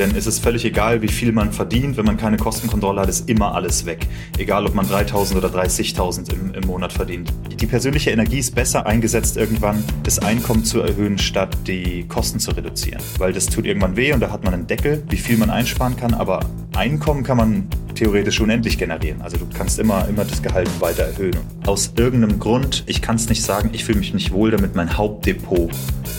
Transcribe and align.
Denn 0.00 0.16
es 0.16 0.26
ist 0.26 0.42
völlig 0.42 0.64
egal, 0.64 1.02
wie 1.02 1.08
viel 1.08 1.30
man 1.30 1.52
verdient. 1.52 1.98
Wenn 1.98 2.06
man 2.06 2.16
keine 2.16 2.38
Kostenkontrolle 2.38 3.02
hat, 3.02 3.10
ist 3.10 3.28
immer 3.28 3.54
alles 3.54 3.84
weg. 3.84 4.06
Egal, 4.38 4.64
ob 4.64 4.74
man 4.74 4.86
3.000 4.86 5.36
oder 5.36 5.48
30.000 5.48 6.32
im, 6.32 6.54
im 6.54 6.66
Monat 6.66 6.90
verdient. 6.90 7.30
Die 7.60 7.66
persönliche 7.66 8.10
Energie 8.10 8.38
ist 8.38 8.54
besser 8.54 8.86
eingesetzt, 8.86 9.36
irgendwann 9.36 9.84
das 10.04 10.18
Einkommen 10.18 10.64
zu 10.64 10.80
erhöhen, 10.80 11.18
statt 11.18 11.54
die 11.66 12.06
Kosten 12.08 12.40
zu 12.40 12.52
reduzieren. 12.52 13.02
Weil 13.18 13.34
das 13.34 13.44
tut 13.44 13.66
irgendwann 13.66 13.94
weh 13.94 14.14
und 14.14 14.20
da 14.20 14.30
hat 14.30 14.42
man 14.42 14.54
einen 14.54 14.66
Deckel, 14.66 15.02
wie 15.10 15.18
viel 15.18 15.36
man 15.36 15.50
einsparen 15.50 15.98
kann. 15.98 16.14
Aber 16.14 16.40
Einkommen 16.74 17.24
kann 17.24 17.36
man 17.36 17.68
theoretisch 17.94 18.40
unendlich 18.40 18.78
generieren. 18.78 19.20
Also 19.20 19.36
du 19.36 19.46
kannst 19.52 19.78
immer, 19.78 20.08
immer 20.08 20.24
das 20.24 20.42
Gehalt 20.42 20.70
weiter 20.80 21.02
erhöhen. 21.02 21.36
Aus 21.66 21.92
irgendeinem 21.96 22.38
Grund, 22.38 22.84
ich 22.86 23.02
kann 23.02 23.16
es 23.16 23.28
nicht 23.28 23.42
sagen, 23.42 23.68
ich 23.74 23.84
fühle 23.84 23.98
mich 23.98 24.14
nicht 24.14 24.32
wohl 24.32 24.50
damit, 24.50 24.76
mein 24.76 24.96
Hauptdepot 24.96 25.70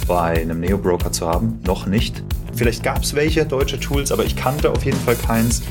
bei 0.07 0.41
einem 0.41 0.59
Neo-Broker 0.59 1.11
zu 1.11 1.27
haben. 1.27 1.59
Noch 1.65 1.87
nicht. 1.87 2.21
Vielleicht 2.53 2.83
gab 2.83 3.03
es 3.03 3.15
welche 3.15 3.45
deutsche 3.45 3.79
Tools, 3.79 4.11
aber 4.11 4.25
ich 4.25 4.35
kannte 4.35 4.69
auf 4.69 4.83
jeden 4.83 4.99
Fall 4.99 5.15
keins 5.15 5.61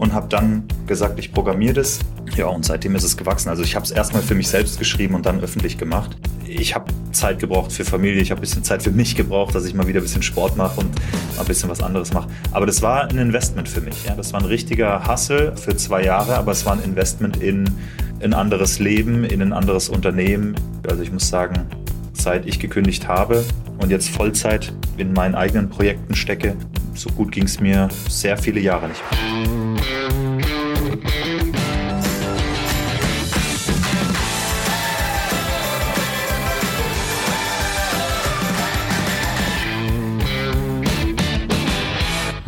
und 0.00 0.14
habe 0.14 0.28
dann 0.28 0.64
gesagt, 0.86 1.18
ich 1.18 1.30
programmiere 1.30 1.74
das. 1.74 1.98
Ja, 2.34 2.46
und 2.46 2.64
seitdem 2.64 2.96
ist 2.96 3.04
es 3.04 3.18
gewachsen. 3.18 3.50
Also 3.50 3.62
ich 3.62 3.74
habe 3.76 3.84
es 3.84 3.90
erstmal 3.90 4.22
für 4.22 4.34
mich 4.34 4.48
selbst 4.48 4.78
geschrieben 4.78 5.14
und 5.14 5.26
dann 5.26 5.40
öffentlich 5.40 5.76
gemacht. 5.76 6.16
Ich 6.46 6.74
habe 6.74 6.86
Zeit 7.12 7.38
gebraucht 7.38 7.70
für 7.70 7.84
Familie, 7.84 8.22
ich 8.22 8.30
habe 8.30 8.40
ein 8.40 8.42
bisschen 8.42 8.64
Zeit 8.64 8.82
für 8.82 8.92
mich 8.92 9.14
gebraucht, 9.14 9.54
dass 9.54 9.66
ich 9.66 9.74
mal 9.74 9.86
wieder 9.86 10.00
ein 10.00 10.02
bisschen 10.02 10.22
Sport 10.22 10.56
mache 10.56 10.80
und 10.80 10.94
mal 11.36 11.42
ein 11.42 11.46
bisschen 11.46 11.68
was 11.68 11.82
anderes 11.82 12.14
mache. 12.14 12.28
Aber 12.52 12.64
das 12.64 12.80
war 12.80 13.08
ein 13.08 13.18
Investment 13.18 13.68
für 13.68 13.82
mich. 13.82 14.04
Ja. 14.06 14.14
Das 14.14 14.32
war 14.32 14.40
ein 14.40 14.46
richtiger 14.46 15.06
Hustle 15.06 15.54
für 15.56 15.76
zwei 15.76 16.02
Jahre, 16.02 16.36
aber 16.36 16.52
es 16.52 16.64
war 16.64 16.72
ein 16.72 16.82
Investment 16.82 17.36
in 17.36 17.68
ein 18.22 18.32
anderes 18.32 18.78
Leben, 18.78 19.24
in 19.24 19.42
ein 19.42 19.52
anderes 19.52 19.90
Unternehmen. 19.90 20.54
Also 20.88 21.02
ich 21.02 21.12
muss 21.12 21.28
sagen, 21.28 21.66
seit 22.20 22.46
ich 22.46 22.60
gekündigt 22.60 23.08
habe 23.08 23.44
und 23.78 23.90
jetzt 23.90 24.10
Vollzeit 24.10 24.72
in 24.96 25.12
meinen 25.12 25.34
eigenen 25.34 25.70
Projekten 25.70 26.14
stecke, 26.14 26.54
so 26.94 27.10
gut 27.10 27.32
ging 27.32 27.44
es 27.44 27.60
mir 27.60 27.88
sehr 28.08 28.36
viele 28.36 28.60
Jahre 28.60 28.88
nicht. 28.88 29.02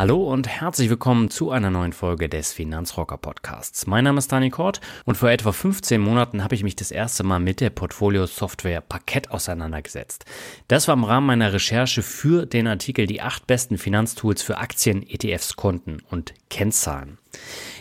Hallo 0.02 0.24
und 0.24 0.48
herzlich 0.48 0.90
willkommen 0.90 1.30
zu 1.30 1.52
einer 1.52 1.70
neuen 1.70 1.92
Folge 1.92 2.28
des 2.28 2.52
Finanzrocker 2.52 3.18
Podcasts. 3.18 3.86
Mein 3.86 4.02
Name 4.02 4.18
ist 4.18 4.32
Dani 4.32 4.50
Kort 4.50 4.80
und 5.04 5.16
vor 5.16 5.30
etwa 5.30 5.52
15 5.52 6.00
Monaten 6.00 6.42
habe 6.42 6.56
ich 6.56 6.64
mich 6.64 6.74
das 6.74 6.90
erste 6.90 7.22
Mal 7.22 7.38
mit 7.38 7.60
der 7.60 7.70
Portfolio-Software 7.70 8.80
Parkett 8.80 9.30
auseinandergesetzt. 9.30 10.24
Das 10.66 10.88
war 10.88 10.96
im 10.96 11.04
Rahmen 11.04 11.28
meiner 11.28 11.52
Recherche 11.52 12.02
für 12.02 12.46
den 12.46 12.66
Artikel 12.66 13.06
Die 13.06 13.20
acht 13.20 13.46
besten 13.46 13.78
Finanztools 13.78 14.42
für 14.42 14.58
Aktien, 14.58 15.08
ETFs, 15.08 15.54
Konten 15.54 15.98
und 16.10 16.34
Kennzahlen. 16.50 17.18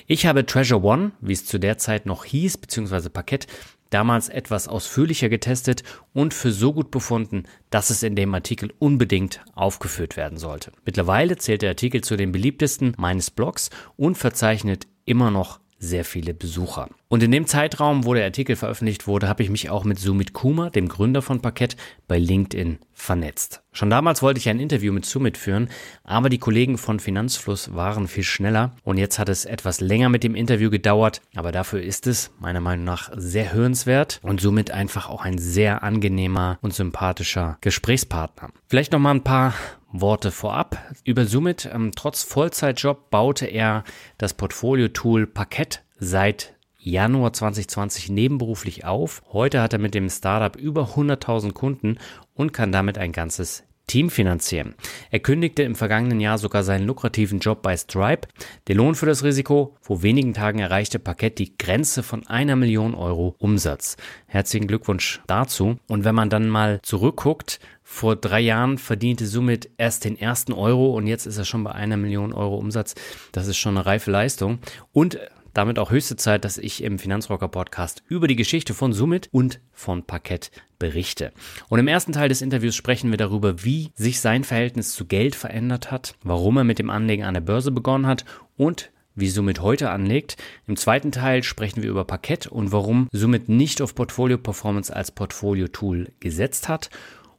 Ich 0.05 0.27
habe 0.27 0.45
Treasure 0.45 0.83
One, 0.83 1.13
wie 1.21 1.33
es 1.33 1.47
zu 1.47 1.57
der 1.57 1.79
Zeit 1.79 2.05
noch 2.05 2.25
hieß, 2.25 2.57
beziehungsweise 2.57 3.09
Parkett, 3.09 3.47
damals 3.91 4.27
etwas 4.27 4.67
ausführlicher 4.67 5.29
getestet 5.29 5.83
und 6.13 6.33
für 6.33 6.51
so 6.51 6.73
gut 6.73 6.91
befunden, 6.91 7.43
dass 7.69 7.91
es 7.91 8.03
in 8.03 8.15
dem 8.15 8.33
Artikel 8.33 8.73
unbedingt 8.79 9.41
aufgeführt 9.53 10.17
werden 10.17 10.37
sollte. 10.37 10.71
Mittlerweile 10.83 11.37
zählt 11.37 11.61
der 11.61 11.69
Artikel 11.69 12.01
zu 12.01 12.17
den 12.17 12.31
beliebtesten 12.31 12.93
meines 12.97 13.31
Blogs 13.31 13.69
und 13.95 14.17
verzeichnet 14.17 14.87
immer 15.05 15.31
noch 15.31 15.60
sehr 15.81 16.05
viele 16.05 16.33
Besucher. 16.33 16.87
Und 17.09 17.23
in 17.23 17.31
dem 17.31 17.47
Zeitraum, 17.47 18.05
wo 18.05 18.13
der 18.13 18.23
Artikel 18.23 18.55
veröffentlicht 18.55 19.07
wurde, 19.07 19.27
habe 19.27 19.43
ich 19.43 19.49
mich 19.49 19.69
auch 19.69 19.83
mit 19.83 19.99
Sumit 19.99 20.31
Kumar, 20.31 20.69
dem 20.69 20.87
Gründer 20.87 21.21
von 21.21 21.41
Parkett, 21.41 21.75
bei 22.07 22.19
LinkedIn 22.19 22.77
vernetzt. 22.93 23.63
Schon 23.73 23.89
damals 23.89 24.21
wollte 24.21 24.37
ich 24.37 24.47
ein 24.47 24.59
Interview 24.59 24.93
mit 24.93 25.05
Sumit 25.05 25.37
führen, 25.37 25.69
aber 26.03 26.29
die 26.29 26.37
Kollegen 26.37 26.77
von 26.77 26.99
Finanzfluss 26.99 27.73
waren 27.73 28.07
viel 28.07 28.23
schneller 28.23 28.73
und 28.83 28.97
jetzt 28.97 29.17
hat 29.17 29.27
es 29.27 29.45
etwas 29.45 29.81
länger 29.81 30.09
mit 30.09 30.23
dem 30.23 30.35
Interview 30.35 30.69
gedauert, 30.69 31.21
aber 31.35 31.51
dafür 31.51 31.81
ist 31.81 32.05
es 32.05 32.31
meiner 32.39 32.61
Meinung 32.61 32.85
nach 32.85 33.09
sehr 33.15 33.51
hörenswert 33.51 34.19
und 34.21 34.39
somit 34.39 34.71
einfach 34.71 35.09
auch 35.09 35.25
ein 35.25 35.39
sehr 35.39 35.83
angenehmer 35.83 36.59
und 36.61 36.73
sympathischer 36.73 37.57
Gesprächspartner. 37.61 38.49
Vielleicht 38.67 38.91
noch 38.91 38.99
mal 38.99 39.11
ein 39.11 39.23
paar 39.23 39.53
Worte 39.91 40.31
vorab. 40.31 40.77
Über 41.03 41.25
Sumit, 41.25 41.69
ähm, 41.71 41.91
trotz 41.95 42.23
Vollzeitjob, 42.23 43.09
baute 43.09 43.45
er 43.45 43.83
das 44.17 44.33
Portfolio-Tool 44.33 45.27
Parkett 45.27 45.83
seit 45.99 46.55
Januar 46.77 47.33
2020 47.33 48.09
nebenberuflich 48.09 48.85
auf. 48.85 49.21
Heute 49.31 49.61
hat 49.61 49.73
er 49.73 49.79
mit 49.79 49.93
dem 49.93 50.09
Startup 50.09 50.55
über 50.55 50.95
100.000 50.95 51.53
Kunden 51.53 51.97
und 52.33 52.53
kann 52.53 52.71
damit 52.71 52.97
ein 52.97 53.11
ganzes 53.11 53.63
Team 53.91 54.09
finanzieren. 54.09 54.73
Er 55.09 55.19
kündigte 55.19 55.63
im 55.63 55.75
vergangenen 55.75 56.21
Jahr 56.21 56.37
sogar 56.37 56.63
seinen 56.63 56.87
lukrativen 56.87 57.39
Job 57.39 57.61
bei 57.61 57.75
Stripe. 57.75 58.25
Der 58.67 58.75
Lohn 58.75 58.95
für 58.95 59.05
das 59.05 59.25
Risiko, 59.25 59.75
vor 59.81 60.01
wenigen 60.01 60.33
Tagen 60.33 60.59
erreichte 60.59 60.97
Parkett 60.97 61.39
die 61.39 61.57
Grenze 61.57 62.01
von 62.01 62.25
einer 62.25 62.55
Million 62.55 62.95
Euro 62.95 63.35
Umsatz. 63.37 63.97
Herzlichen 64.27 64.67
Glückwunsch 64.67 65.19
dazu. 65.27 65.77
Und 65.89 66.05
wenn 66.05 66.15
man 66.15 66.29
dann 66.29 66.47
mal 66.47 66.79
zurückguckt, 66.83 67.59
vor 67.83 68.15
drei 68.15 68.39
Jahren 68.39 68.77
verdiente 68.77 69.27
Sumit 69.27 69.69
erst 69.77 70.05
den 70.05 70.17
ersten 70.17 70.53
Euro 70.53 70.95
und 70.95 71.05
jetzt 71.07 71.25
ist 71.25 71.37
er 71.37 71.43
schon 71.43 71.65
bei 71.65 71.73
einer 71.73 71.97
Million 71.97 72.31
Euro 72.31 72.55
Umsatz. 72.55 72.95
Das 73.33 73.47
ist 73.47 73.57
schon 73.57 73.75
eine 73.75 73.85
reife 73.85 74.09
Leistung. 74.09 74.59
Und 74.93 75.19
damit 75.53 75.79
auch 75.79 75.91
höchste 75.91 76.15
Zeit, 76.15 76.45
dass 76.45 76.57
ich 76.57 76.83
im 76.83 76.99
Finanzrocker 76.99 77.47
Podcast 77.47 78.03
über 78.07 78.27
die 78.27 78.35
Geschichte 78.35 78.73
von 78.73 78.93
Summit 78.93 79.29
und 79.31 79.59
von 79.73 80.03
Parkett 80.03 80.51
berichte. 80.79 81.31
Und 81.69 81.79
im 81.79 81.87
ersten 81.87 82.13
Teil 82.13 82.29
des 82.29 82.41
Interviews 82.41 82.75
sprechen 82.75 83.11
wir 83.11 83.17
darüber, 83.17 83.63
wie 83.63 83.91
sich 83.95 84.19
sein 84.19 84.43
Verhältnis 84.43 84.93
zu 84.93 85.05
Geld 85.05 85.35
verändert 85.35 85.91
hat, 85.91 86.15
warum 86.23 86.57
er 86.57 86.63
mit 86.63 86.79
dem 86.79 86.89
Anlegen 86.89 87.23
an 87.23 87.33
der 87.33 87.41
Börse 87.41 87.71
begonnen 87.71 88.07
hat 88.07 88.25
und 88.57 88.91
wie 89.15 89.27
Summit 89.27 89.61
heute 89.61 89.89
anlegt. 89.89 90.37
Im 90.67 90.77
zweiten 90.77 91.11
Teil 91.11 91.43
sprechen 91.43 91.83
wir 91.83 91.89
über 91.89 92.05
Parkett 92.05 92.47
und 92.47 92.71
warum 92.71 93.07
Summit 93.11 93.49
nicht 93.49 93.81
auf 93.81 93.93
Portfolio 93.93 94.37
Performance 94.37 94.95
als 94.95 95.11
Portfolio-Tool 95.11 96.09
gesetzt 96.19 96.69
hat. 96.69 96.89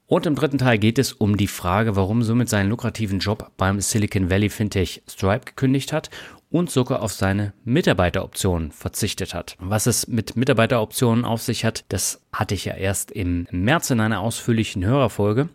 Und 0.06 0.26
im 0.26 0.34
dritten 0.34 0.58
Teil 0.58 0.78
geht 0.78 0.98
es 0.98 1.14
um 1.14 1.38
die 1.38 1.46
Frage, 1.46 1.96
warum 1.96 2.22
Summit 2.22 2.48
seinen 2.48 2.68
lukrativen 2.68 3.18
Job 3.18 3.50
beim 3.56 3.80
Silicon 3.80 4.28
Valley 4.28 4.50
Fintech 4.50 5.02
Stripe 5.08 5.46
gekündigt 5.46 5.92
hat 5.92 6.10
und 6.52 6.70
sogar 6.70 7.02
auf 7.02 7.12
seine 7.12 7.54
Mitarbeiteroptionen 7.64 8.70
verzichtet 8.70 9.34
hat. 9.34 9.56
Was 9.58 9.86
es 9.86 10.06
mit 10.06 10.36
Mitarbeiteroptionen 10.36 11.24
auf 11.24 11.42
sich 11.42 11.64
hat, 11.64 11.84
das 11.88 12.22
hatte 12.32 12.54
ich 12.54 12.66
ja 12.66 12.74
erst 12.74 13.10
im 13.10 13.48
März 13.50 13.90
in 13.90 14.00
einer 14.00 14.20
ausführlichen 14.20 14.84
Hörerfolge. 14.84 15.48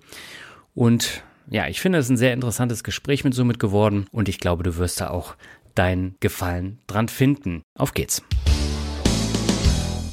Und 0.74 1.24
ja, 1.50 1.68
ich 1.68 1.80
finde 1.80 2.00
es 2.00 2.10
ein 2.10 2.18
sehr 2.18 2.34
interessantes 2.34 2.84
Gespräch 2.84 3.24
mit 3.24 3.34
Summit 3.34 3.60
geworden 3.60 4.08
und 4.12 4.28
ich 4.28 4.40
glaube, 4.40 4.64
du 4.64 4.76
wirst 4.78 5.00
da 5.00 5.12
auch 5.12 5.36
deinen 5.76 6.16
Gefallen 6.20 6.80
dran 6.88 7.08
finden. 7.08 7.62
Auf 7.78 7.94
geht's! 7.94 8.24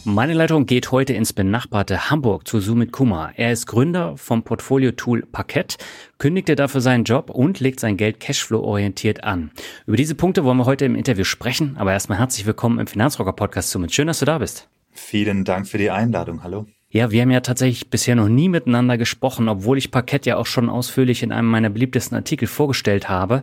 Meine 0.06 0.34
Leitung 0.34 0.66
geht 0.66 0.92
heute 0.92 1.14
ins 1.14 1.32
benachbarte 1.32 2.10
Hamburg 2.10 2.46
zu 2.46 2.60
Sumit 2.60 2.92
Kumar. 2.92 3.32
Er 3.36 3.52
ist 3.52 3.66
Gründer 3.66 4.18
vom 4.18 4.42
Portfolio-Tool 4.42 5.22
Parkett, 5.32 5.78
kündigte 6.18 6.56
dafür 6.56 6.82
seinen 6.82 7.04
Job 7.04 7.30
und 7.30 7.58
legt 7.60 7.80
sein 7.80 7.96
Geld 7.96 8.20
Cashflow-orientiert 8.20 9.24
an. 9.24 9.50
Über 9.86 9.96
diese 9.96 10.14
Punkte 10.14 10.44
wollen 10.44 10.58
wir 10.58 10.66
heute 10.66 10.84
im 10.84 10.94
Interview 10.94 11.24
sprechen, 11.24 11.76
aber 11.78 11.92
erstmal 11.92 12.18
herzlich 12.18 12.44
willkommen 12.44 12.80
im 12.80 12.86
Finanzrocker-Podcast 12.86 13.70
Sumit. 13.70 13.94
Schön, 13.94 14.06
dass 14.06 14.18
du 14.18 14.26
da 14.26 14.36
bist. 14.36 14.68
Vielen 14.92 15.42
Dank 15.42 15.66
für 15.66 15.78
die 15.78 15.90
Einladung. 15.90 16.42
Hallo. 16.42 16.66
Ja, 16.90 17.10
wir 17.10 17.22
haben 17.22 17.30
ja 17.30 17.40
tatsächlich 17.40 17.88
bisher 17.88 18.14
noch 18.14 18.28
nie 18.28 18.50
miteinander 18.50 18.98
gesprochen, 18.98 19.48
obwohl 19.48 19.78
ich 19.78 19.90
Parkett 19.90 20.26
ja 20.26 20.36
auch 20.36 20.46
schon 20.46 20.68
ausführlich 20.68 21.22
in 21.22 21.32
einem 21.32 21.48
meiner 21.48 21.70
beliebtesten 21.70 22.14
Artikel 22.14 22.46
vorgestellt 22.46 23.08
habe. 23.08 23.42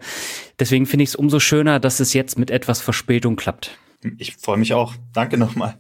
Deswegen 0.60 0.86
finde 0.86 1.06
ich 1.06 1.10
es 1.10 1.16
umso 1.16 1.40
schöner, 1.40 1.80
dass 1.80 2.00
es 2.00 2.14
jetzt 2.14 2.38
mit 2.38 2.52
etwas 2.52 2.82
Verspätung 2.82 3.36
klappt. 3.36 3.80
Ich 4.20 4.36
freue 4.36 4.58
mich 4.58 4.76
auch. 4.76 4.94
Danke 5.12 5.40
nochmal. 5.40 5.80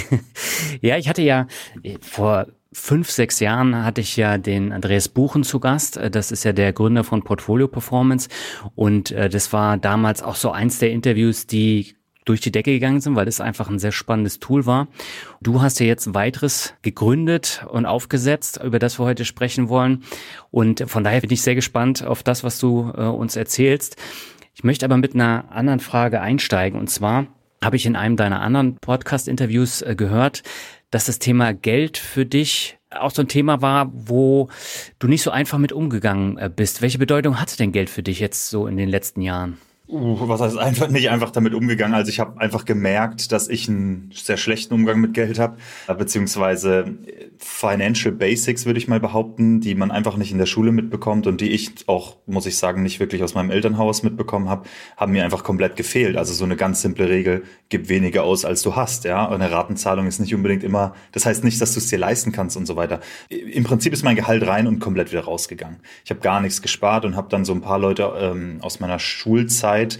ja, 0.80 0.96
ich 0.96 1.08
hatte 1.08 1.22
ja 1.22 1.46
äh, 1.82 1.98
vor 2.00 2.46
fünf, 2.72 3.10
sechs 3.10 3.40
Jahren 3.40 3.84
hatte 3.84 4.00
ich 4.00 4.16
ja 4.16 4.38
den 4.38 4.72
Andreas 4.72 5.08
Buchen 5.08 5.44
zu 5.44 5.60
Gast. 5.60 5.96
Äh, 5.96 6.10
das 6.10 6.32
ist 6.32 6.44
ja 6.44 6.52
der 6.52 6.72
Gründer 6.72 7.04
von 7.04 7.22
Portfolio 7.22 7.68
Performance. 7.68 8.28
Und 8.74 9.10
äh, 9.10 9.28
das 9.28 9.52
war 9.52 9.76
damals 9.76 10.22
auch 10.22 10.36
so 10.36 10.50
eins 10.50 10.78
der 10.78 10.90
Interviews, 10.90 11.46
die 11.46 11.96
durch 12.24 12.40
die 12.40 12.52
Decke 12.52 12.70
gegangen 12.70 13.00
sind, 13.00 13.16
weil 13.16 13.26
es 13.26 13.40
einfach 13.40 13.68
ein 13.68 13.80
sehr 13.80 13.90
spannendes 13.90 14.38
Tool 14.38 14.64
war. 14.64 14.86
Du 15.40 15.60
hast 15.60 15.80
ja 15.80 15.86
jetzt 15.86 16.06
ein 16.06 16.14
weiteres 16.14 16.74
gegründet 16.82 17.66
und 17.68 17.84
aufgesetzt, 17.84 18.60
über 18.62 18.78
das 18.78 19.00
wir 19.00 19.04
heute 19.04 19.24
sprechen 19.24 19.68
wollen. 19.68 20.04
Und 20.52 20.84
von 20.86 21.02
daher 21.02 21.20
bin 21.20 21.32
ich 21.32 21.42
sehr 21.42 21.56
gespannt 21.56 22.04
auf 22.04 22.22
das, 22.22 22.44
was 22.44 22.60
du 22.60 22.78
uns 22.78 23.34
erzählst. 23.34 23.96
Ich 24.54 24.62
möchte 24.62 24.84
aber 24.84 24.98
mit 24.98 25.14
einer 25.14 25.50
anderen 25.50 25.80
Frage 25.80 26.20
einsteigen. 26.20 26.78
Und 26.78 26.90
zwar, 26.90 27.26
habe 27.62 27.76
ich 27.76 27.86
in 27.86 27.96
einem 27.96 28.16
deiner 28.16 28.40
anderen 28.40 28.76
Podcast-Interviews 28.76 29.82
äh, 29.82 29.94
gehört, 29.96 30.42
dass 30.90 31.06
das 31.06 31.18
Thema 31.18 31.54
Geld 31.54 31.96
für 31.96 32.26
dich 32.26 32.78
auch 32.90 33.10
so 33.10 33.22
ein 33.22 33.28
Thema 33.28 33.62
war, 33.62 33.90
wo 33.94 34.48
du 34.98 35.08
nicht 35.08 35.22
so 35.22 35.30
einfach 35.30 35.58
mit 35.58 35.72
umgegangen 35.72 36.36
äh, 36.38 36.50
bist. 36.54 36.82
Welche 36.82 36.98
Bedeutung 36.98 37.40
hatte 37.40 37.56
denn 37.56 37.72
Geld 37.72 37.88
für 37.88 38.02
dich 38.02 38.20
jetzt 38.20 38.50
so 38.50 38.66
in 38.66 38.76
den 38.76 38.88
letzten 38.88 39.22
Jahren? 39.22 39.58
Uh, 39.88 40.28
was 40.28 40.40
heißt 40.40 40.56
einfach 40.58 40.88
nicht 40.88 41.10
einfach 41.10 41.30
damit 41.30 41.54
umgegangen? 41.54 41.94
Also 41.94 42.08
ich 42.08 42.20
habe 42.20 42.40
einfach 42.40 42.64
gemerkt, 42.64 43.32
dass 43.32 43.48
ich 43.48 43.68
einen 43.68 44.10
sehr 44.14 44.36
schlechten 44.36 44.72
Umgang 44.74 45.00
mit 45.00 45.12
Geld 45.12 45.40
habe, 45.40 45.56
beziehungsweise 45.98 46.96
Financial 47.38 48.14
Basics 48.14 48.64
würde 48.64 48.78
ich 48.78 48.86
mal 48.86 49.00
behaupten, 49.00 49.60
die 49.60 49.74
man 49.74 49.90
einfach 49.90 50.16
nicht 50.16 50.30
in 50.30 50.38
der 50.38 50.46
Schule 50.46 50.70
mitbekommt 50.70 51.26
und 51.26 51.40
die 51.40 51.50
ich 51.50 51.88
auch, 51.88 52.16
muss 52.26 52.46
ich 52.46 52.56
sagen, 52.58 52.84
nicht 52.84 53.00
wirklich 53.00 53.24
aus 53.24 53.34
meinem 53.34 53.50
Elternhaus 53.50 54.04
mitbekommen 54.04 54.48
habe, 54.48 54.68
haben 54.96 55.12
mir 55.12 55.24
einfach 55.24 55.42
komplett 55.42 55.74
gefehlt. 55.74 56.16
Also 56.16 56.32
so 56.32 56.44
eine 56.44 56.56
ganz 56.56 56.80
simple 56.80 57.08
Regel: 57.08 57.42
Gib 57.68 57.88
weniger 57.88 58.22
aus, 58.22 58.44
als 58.44 58.62
du 58.62 58.76
hast. 58.76 59.04
Ja, 59.04 59.28
eine 59.28 59.50
Ratenzahlung 59.50 60.06
ist 60.06 60.20
nicht 60.20 60.34
unbedingt 60.34 60.62
immer. 60.62 60.94
Das 61.10 61.26
heißt 61.26 61.42
nicht, 61.42 61.60
dass 61.60 61.74
du 61.74 61.80
es 61.80 61.88
dir 61.88 61.98
leisten 61.98 62.30
kannst 62.30 62.56
und 62.56 62.66
so 62.66 62.76
weiter. 62.76 63.00
Im 63.28 63.64
Prinzip 63.64 63.92
ist 63.92 64.04
mein 64.04 64.14
Gehalt 64.14 64.46
rein 64.46 64.68
und 64.68 64.78
komplett 64.78 65.10
wieder 65.10 65.24
rausgegangen. 65.24 65.80
Ich 66.04 66.10
habe 66.10 66.20
gar 66.20 66.40
nichts 66.40 66.62
gespart 66.62 67.04
und 67.04 67.16
habe 67.16 67.28
dann 67.28 67.44
so 67.44 67.52
ein 67.52 67.60
paar 67.60 67.80
Leute 67.80 68.12
ähm, 68.16 68.58
aus 68.60 68.78
meiner 68.78 69.00
Schulzeit 69.00 69.71
Zeit, 69.72 69.98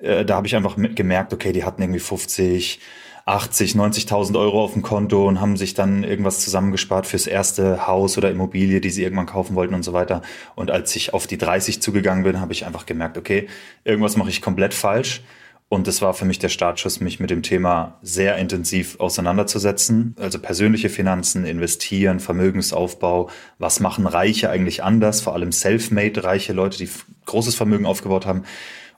äh, 0.00 0.24
da 0.24 0.36
habe 0.36 0.46
ich 0.46 0.56
einfach 0.56 0.76
gemerkt, 0.94 1.32
okay, 1.32 1.52
die 1.52 1.64
hatten 1.64 1.82
irgendwie 1.82 2.00
50, 2.00 2.80
80, 3.26 3.74
90.000 3.74 4.38
Euro 4.38 4.62
auf 4.62 4.72
dem 4.72 4.82
Konto 4.82 5.28
und 5.28 5.40
haben 5.40 5.56
sich 5.56 5.74
dann 5.74 6.02
irgendwas 6.02 6.40
zusammengespart 6.40 7.06
fürs 7.06 7.26
erste 7.26 7.86
Haus 7.86 8.16
oder 8.16 8.30
Immobilie, 8.30 8.80
die 8.80 8.90
sie 8.90 9.02
irgendwann 9.02 9.26
kaufen 9.26 9.54
wollten 9.54 9.74
und 9.74 9.82
so 9.82 9.92
weiter. 9.92 10.22
Und 10.54 10.70
als 10.70 10.96
ich 10.96 11.12
auf 11.12 11.26
die 11.26 11.36
30 11.36 11.82
zugegangen 11.82 12.24
bin, 12.24 12.40
habe 12.40 12.52
ich 12.52 12.64
einfach 12.64 12.86
gemerkt, 12.86 13.18
okay, 13.18 13.48
irgendwas 13.84 14.16
mache 14.16 14.30
ich 14.30 14.40
komplett 14.40 14.72
falsch. 14.72 15.22
Und 15.70 15.86
das 15.86 16.00
war 16.00 16.14
für 16.14 16.24
mich 16.24 16.38
der 16.38 16.48
Startschuss, 16.48 17.00
mich 17.00 17.20
mit 17.20 17.28
dem 17.28 17.42
Thema 17.42 17.98
sehr 18.00 18.38
intensiv 18.38 18.98
auseinanderzusetzen. 19.00 20.16
Also 20.18 20.38
persönliche 20.38 20.88
Finanzen, 20.88 21.44
investieren, 21.44 22.20
Vermögensaufbau. 22.20 23.28
Was 23.58 23.78
machen 23.78 24.06
Reiche 24.06 24.48
eigentlich 24.48 24.82
anders? 24.82 25.20
Vor 25.20 25.34
allem 25.34 25.52
self-made 25.52 26.24
reiche 26.24 26.54
Leute, 26.54 26.78
die 26.78 26.88
großes 27.26 27.54
Vermögen 27.54 27.84
aufgebaut 27.84 28.24
haben 28.24 28.44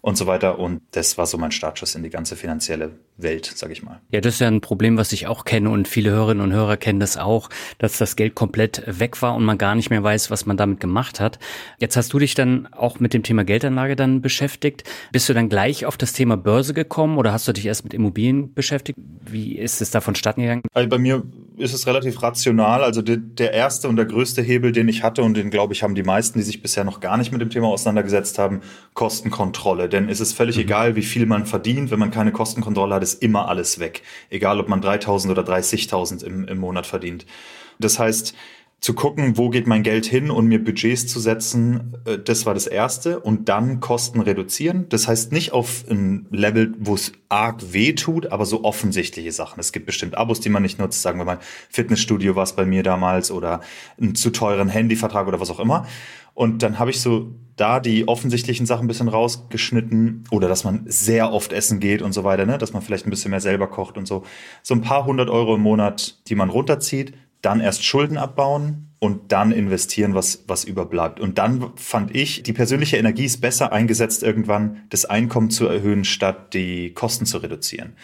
und 0.01 0.17
so 0.17 0.27
weiter. 0.27 0.59
Und 0.59 0.81
das 0.93 1.19
war 1.19 1.27
so 1.27 1.39
mein 1.39 1.53
Startschuss 1.53 1.95
in 1.95 2.03
die 2.03 2.11
ganze 2.11 2.37
finanzielle 2.37 2.93
Welt, 3.17 3.51
sag 3.55 3.71
ich 3.71 3.83
mal. 3.83 4.01
Ja, 4.11 4.21
das 4.21 4.35
ist 4.35 4.41
ja 4.41 4.49
ein 4.49 4.61
Problem, 4.61 4.97
was 4.97 5.13
ich 5.13 5.27
auch 5.27 5.45
kenne 5.45 5.71
und 5.71 5.89
viele 5.89 6.11
Hörerinnen 6.11 6.43
und 6.43 6.53
Hörer 6.53 6.77
kennen 6.77 7.01
das 7.01 7.17
auch, 7.17 7.51
dass 7.79 7.99
das 7.99 8.17
Geld 8.17 8.35
komplett 8.35 8.83
weg 8.87 9.21
war 9.21 9.35
und 9.35 9.45
man 9.45 9.59
gar 9.59 9.75
nicht 9.75 9.91
mehr 9.91 10.03
weiß, 10.03 10.31
was 10.31 10.47
man 10.47 10.57
damit 10.57 10.81
gemacht 10.81 11.21
hat. 11.21 11.39
Jetzt 11.79 11.97
hast 11.97 12.13
du 12.13 12.19
dich 12.19 12.35
dann 12.35 12.67
auch 12.73 13.01
mit 13.01 13.15
dem 13.15 13.23
Thema 13.23 13.45
Geldanlage 13.45 13.97
dann 13.97 14.23
beschäftigt. 14.23 14.85
Bist 15.13 15.29
du 15.29 15.35
dann 15.35 15.49
gleich 15.49 15.85
auf 15.85 15.97
das 15.97 16.13
Thema 16.13 16.37
Börse 16.37 16.75
gekommen 16.75 17.19
oder 17.19 17.33
hast 17.33 17.47
du 17.47 17.53
dich 17.53 17.67
erst 17.67 17.85
mit 17.85 17.95
Immobilien 17.95 18.55
beschäftigt? 18.55 18.99
Wie 18.99 19.57
ist 19.59 19.81
es 19.83 19.91
da 19.91 20.01
vonstatten 20.01 20.43
gegangen? 20.43 20.63
Also 20.73 20.89
bei 20.89 20.99
mir 20.99 21.23
ist 21.61 21.75
es 21.75 21.87
relativ 21.87 22.23
rational. 22.23 22.83
Also 22.83 23.03
der, 23.03 23.19
der 23.19 23.53
erste 23.53 23.89
und 23.89 23.97
der 23.97 24.07
größte 24.07 24.41
Hebel, 24.41 24.73
den 24.73 24.89
ich 24.89 25.03
hatte 25.03 25.23
und 25.23 25.37
den 25.37 25.51
glaube 25.51 25.75
ich 25.75 25.83
haben 25.83 25.95
die 25.95 26.03
meisten, 26.03 26.39
die 26.39 26.45
sich 26.45 26.63
bisher 26.63 26.85
noch 26.85 27.01
gar 27.01 27.19
nicht 27.19 27.33
mit 27.33 27.41
dem 27.41 27.51
Thema 27.51 27.69
auseinandergesetzt 27.69 28.39
haben, 28.39 28.63
Kostenkontrolle. 28.95 29.89
Denn 29.91 30.09
es 30.09 30.21
ist 30.21 30.33
völlig 30.33 30.57
mhm. 30.57 30.63
egal, 30.63 30.97
wie 30.97 31.03
viel 31.03 31.27
man 31.27 31.47
verdient, 31.47 31.91
wenn 31.91 31.99
man 31.99 32.11
keine 32.11 32.33
Kostenkontrolle 32.33 32.95
hat, 32.95 33.03
ist 33.03 33.23
immer 33.23 33.49
alles 33.49 33.79
weg. 33.79 34.03
Egal, 34.31 34.61
ob 34.61 34.69
man 34.69 34.81
3000 34.81 35.31
oder 35.37 35.43
30.000 35.43 36.25
im, 36.25 36.47
im 36.47 36.59
Monat 36.59 36.87
verdient. 36.87 37.27
Das 37.79 37.99
heißt, 37.99 38.35
zu 38.81 38.95
gucken, 38.95 39.37
wo 39.37 39.51
geht 39.51 39.67
mein 39.67 39.83
Geld 39.83 40.07
hin 40.07 40.31
und 40.31 40.47
mir 40.47 40.63
Budgets 40.63 41.07
zu 41.07 41.21
setzen, 41.21 41.99
äh, 42.07 42.19
das 42.19 42.47
war 42.47 42.55
das 42.55 42.67
Erste. 42.67 43.21
Und 43.21 43.49
dann 43.51 43.81
Kosten 43.81 44.21
reduzieren. 44.21 44.87
Das 44.89 45.07
heißt 45.07 45.33
nicht 45.33 45.53
auf 45.53 45.85
ein 45.91 46.27
Level, 46.31 46.75
wo 46.79 46.95
es 46.95 47.13
arg 47.29 47.75
weh 47.75 47.93
tut, 47.93 48.33
aber 48.33 48.47
so 48.47 48.65
offensichtliche 48.65 49.33
Sachen. 49.33 49.61
Es 49.61 49.73
gibt 49.73 49.85
bestimmt 49.85 50.17
Abos, 50.17 50.41
die 50.41 50.49
man 50.49 50.63
nicht 50.63 50.79
nutzt, 50.79 51.03
sagen 51.03 51.19
wir 51.19 51.25
mal 51.25 51.39
Fitnessstudio 51.69 52.37
war 52.37 52.45
es 52.45 52.55
bei 52.55 52.65
mir 52.65 52.83
damals 52.83 53.31
oder 53.31 53.61
einen 54.01 54.15
zu 54.15 54.31
teuren 54.31 54.69
Handyvertrag 54.69 55.29
oder 55.29 55.41
was 55.41 55.51
auch 55.51 55.61
immer. 55.61 55.87
Und 56.33 56.63
dann 56.63 56.79
habe 56.79 56.91
ich 56.91 57.01
so 57.01 57.35
da 57.61 57.81
die 57.81 58.09
offensichtlichen 58.09 58.67
Sachen 58.67 58.85
ein 58.85 58.89
bisschen 58.89 59.09
rausgeschnitten 59.09 60.25
oder 60.31 60.49
dass 60.49 60.65
man 60.65 60.85
sehr 60.87 61.33
oft 61.33 61.53
essen 61.53 61.81
geht 61.81 62.03
und 62.03 62.13
so 62.13 62.25
weiter, 62.25 62.47
ne? 62.47 62.59
dass 62.59 62.73
man 62.73 62.83
vielleicht 62.83 63.07
ein 63.07 63.11
bisschen 63.11 63.31
mehr 63.31 63.41
selber 63.41 63.67
kocht 63.67 63.99
und 63.99 64.07
so. 64.07 64.25
So 64.63 64.75
ein 64.75 64.81
paar 64.81 65.05
hundert 65.05 65.29
Euro 65.29 65.55
im 65.55 65.61
Monat, 65.61 66.19
die 66.29 66.35
man 66.35 66.51
runterzieht, 66.51 67.15
dann 67.43 67.61
erst 67.61 67.85
Schulden 67.85 68.17
abbauen 68.17 68.89
und 68.99 69.33
dann 69.33 69.53
investieren, 69.53 70.15
was, 70.15 70.45
was 70.47 70.65
überbleibt. 70.65 71.21
Und 71.21 71.39
dann 71.39 71.73
fand 71.77 72.15
ich, 72.15 72.43
die 72.43 72.53
persönliche 72.53 72.97
Energie 72.97 73.25
ist 73.25 73.41
besser 73.41 73.73
eingesetzt, 73.73 74.23
irgendwann 74.23 74.83
das 74.91 75.05
Einkommen 75.07 75.51
zu 75.51 75.67
erhöhen, 75.67 76.05
statt 76.05 76.53
die 76.55 76.93
Kosten 76.93 77.25
zu 77.25 77.39
reduzieren. 77.39 77.95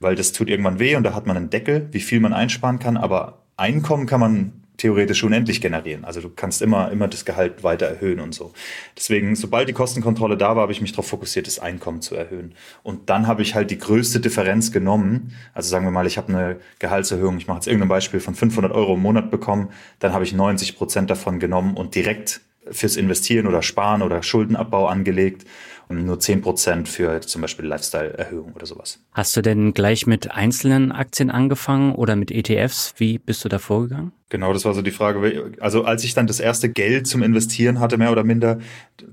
Weil 0.00 0.14
das 0.14 0.32
tut 0.32 0.48
irgendwann 0.48 0.78
weh 0.78 0.94
und 0.96 1.02
da 1.02 1.14
hat 1.14 1.26
man 1.26 1.36
einen 1.36 1.50
Deckel, 1.50 1.88
wie 1.92 2.00
viel 2.00 2.20
man 2.20 2.32
einsparen 2.32 2.78
kann, 2.78 2.96
aber 2.96 3.44
Einkommen 3.56 4.06
kann 4.06 4.18
man 4.18 4.63
theoretisch 4.76 5.22
unendlich 5.22 5.60
generieren. 5.60 6.04
Also 6.04 6.20
du 6.20 6.28
kannst 6.28 6.60
immer, 6.60 6.90
immer 6.90 7.06
das 7.06 7.24
Gehalt 7.24 7.62
weiter 7.62 7.86
erhöhen 7.86 8.20
und 8.20 8.34
so. 8.34 8.52
Deswegen, 8.96 9.36
sobald 9.36 9.68
die 9.68 9.72
Kostenkontrolle 9.72 10.36
da 10.36 10.56
war, 10.56 10.62
habe 10.62 10.72
ich 10.72 10.80
mich 10.80 10.92
darauf 10.92 11.06
fokussiert, 11.06 11.46
das 11.46 11.58
Einkommen 11.58 12.02
zu 12.02 12.14
erhöhen. 12.16 12.54
Und 12.82 13.08
dann 13.08 13.26
habe 13.26 13.42
ich 13.42 13.54
halt 13.54 13.70
die 13.70 13.78
größte 13.78 14.20
Differenz 14.20 14.72
genommen. 14.72 15.32
Also 15.52 15.68
sagen 15.68 15.84
wir 15.84 15.92
mal, 15.92 16.06
ich 16.06 16.18
habe 16.18 16.32
eine 16.32 16.56
Gehaltserhöhung, 16.80 17.38
ich 17.38 17.46
mache 17.46 17.58
jetzt 17.58 17.66
irgendein 17.66 17.88
Beispiel 17.88 18.20
von 18.20 18.34
500 18.34 18.72
Euro 18.72 18.94
im 18.94 19.02
Monat 19.02 19.30
bekommen, 19.30 19.68
dann 20.00 20.12
habe 20.12 20.24
ich 20.24 20.32
90 20.32 20.76
Prozent 20.76 21.10
davon 21.10 21.38
genommen 21.38 21.76
und 21.76 21.94
direkt 21.94 22.40
fürs 22.70 22.96
Investieren 22.96 23.46
oder 23.46 23.62
Sparen 23.62 24.02
oder 24.02 24.22
Schuldenabbau 24.22 24.86
angelegt 24.86 25.46
und 25.88 26.04
nur 26.04 26.16
10% 26.16 26.86
für 26.86 27.20
zum 27.20 27.42
Beispiel 27.42 27.66
Lifestyle-Erhöhung 27.66 28.52
oder 28.54 28.66
sowas. 28.66 29.00
Hast 29.12 29.36
du 29.36 29.42
denn 29.42 29.74
gleich 29.74 30.06
mit 30.06 30.32
einzelnen 30.32 30.92
Aktien 30.92 31.30
angefangen 31.30 31.94
oder 31.94 32.16
mit 32.16 32.30
ETFs? 32.30 32.94
Wie 32.98 33.18
bist 33.18 33.44
du 33.44 33.48
da 33.48 33.58
vorgegangen? 33.58 34.12
Genau, 34.28 34.52
das 34.52 34.64
war 34.64 34.74
so 34.74 34.82
die 34.82 34.90
Frage. 34.90 35.52
Also 35.60 35.84
als 35.84 36.04
ich 36.04 36.14
dann 36.14 36.26
das 36.26 36.40
erste 36.40 36.68
Geld 36.68 37.06
zum 37.06 37.22
Investieren 37.22 37.80
hatte, 37.80 37.98
mehr 37.98 38.10
oder 38.10 38.24
minder, 38.24 38.58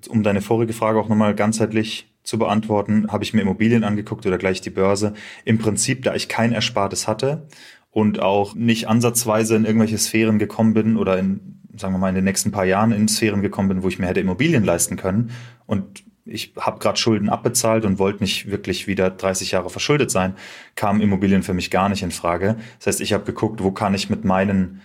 um 0.09 0.23
deine 0.23 0.41
vorige 0.41 0.73
Frage 0.73 0.99
auch 0.99 1.09
nochmal 1.09 1.35
ganzheitlich 1.35 2.07
zu 2.23 2.37
beantworten, 2.37 3.11
habe 3.11 3.23
ich 3.23 3.33
mir 3.33 3.41
Immobilien 3.41 3.83
angeguckt 3.83 4.25
oder 4.25 4.37
gleich 4.37 4.61
die 4.61 4.69
Börse. 4.69 5.13
Im 5.45 5.57
Prinzip, 5.57 6.03
da 6.03 6.15
ich 6.15 6.27
kein 6.27 6.51
Erspartes 6.53 7.07
hatte 7.07 7.47
und 7.89 8.19
auch 8.19 8.55
nicht 8.55 8.87
ansatzweise 8.87 9.55
in 9.55 9.65
irgendwelche 9.65 9.97
Sphären 9.97 10.39
gekommen 10.39 10.73
bin 10.73 10.97
oder 10.97 11.17
in, 11.17 11.59
sagen 11.75 11.93
wir 11.93 11.99
mal, 11.99 12.09
in 12.09 12.15
den 12.15 12.23
nächsten 12.23 12.51
paar 12.51 12.65
Jahren 12.65 12.91
in 12.91 13.07
Sphären 13.07 13.41
gekommen 13.41 13.69
bin, 13.69 13.83
wo 13.83 13.87
ich 13.87 13.99
mir 13.99 14.07
hätte 14.07 14.19
Immobilien 14.19 14.63
leisten 14.63 14.95
können 14.97 15.31
und 15.65 16.03
ich 16.25 16.53
habe 16.59 16.79
gerade 16.79 16.97
Schulden 16.97 17.29
abbezahlt 17.29 17.85
und 17.85 17.99
wollte 17.99 18.23
nicht 18.23 18.49
wirklich 18.51 18.87
wieder 18.87 19.09
30 19.09 19.51
Jahre 19.51 19.69
verschuldet 19.69 20.11
sein, 20.11 20.35
kamen 20.75 21.01
Immobilien 21.01 21.43
für 21.43 21.53
mich 21.53 21.71
gar 21.71 21.89
nicht 21.89 22.03
in 22.03 22.11
Frage. 22.11 22.57
Das 22.79 22.87
heißt, 22.87 23.01
ich 23.01 23.13
habe 23.13 23.23
geguckt, 23.23 23.63
wo 23.63 23.71
kann 23.71 23.93
ich 23.93 24.09
mit 24.09 24.23
meinen 24.23 24.81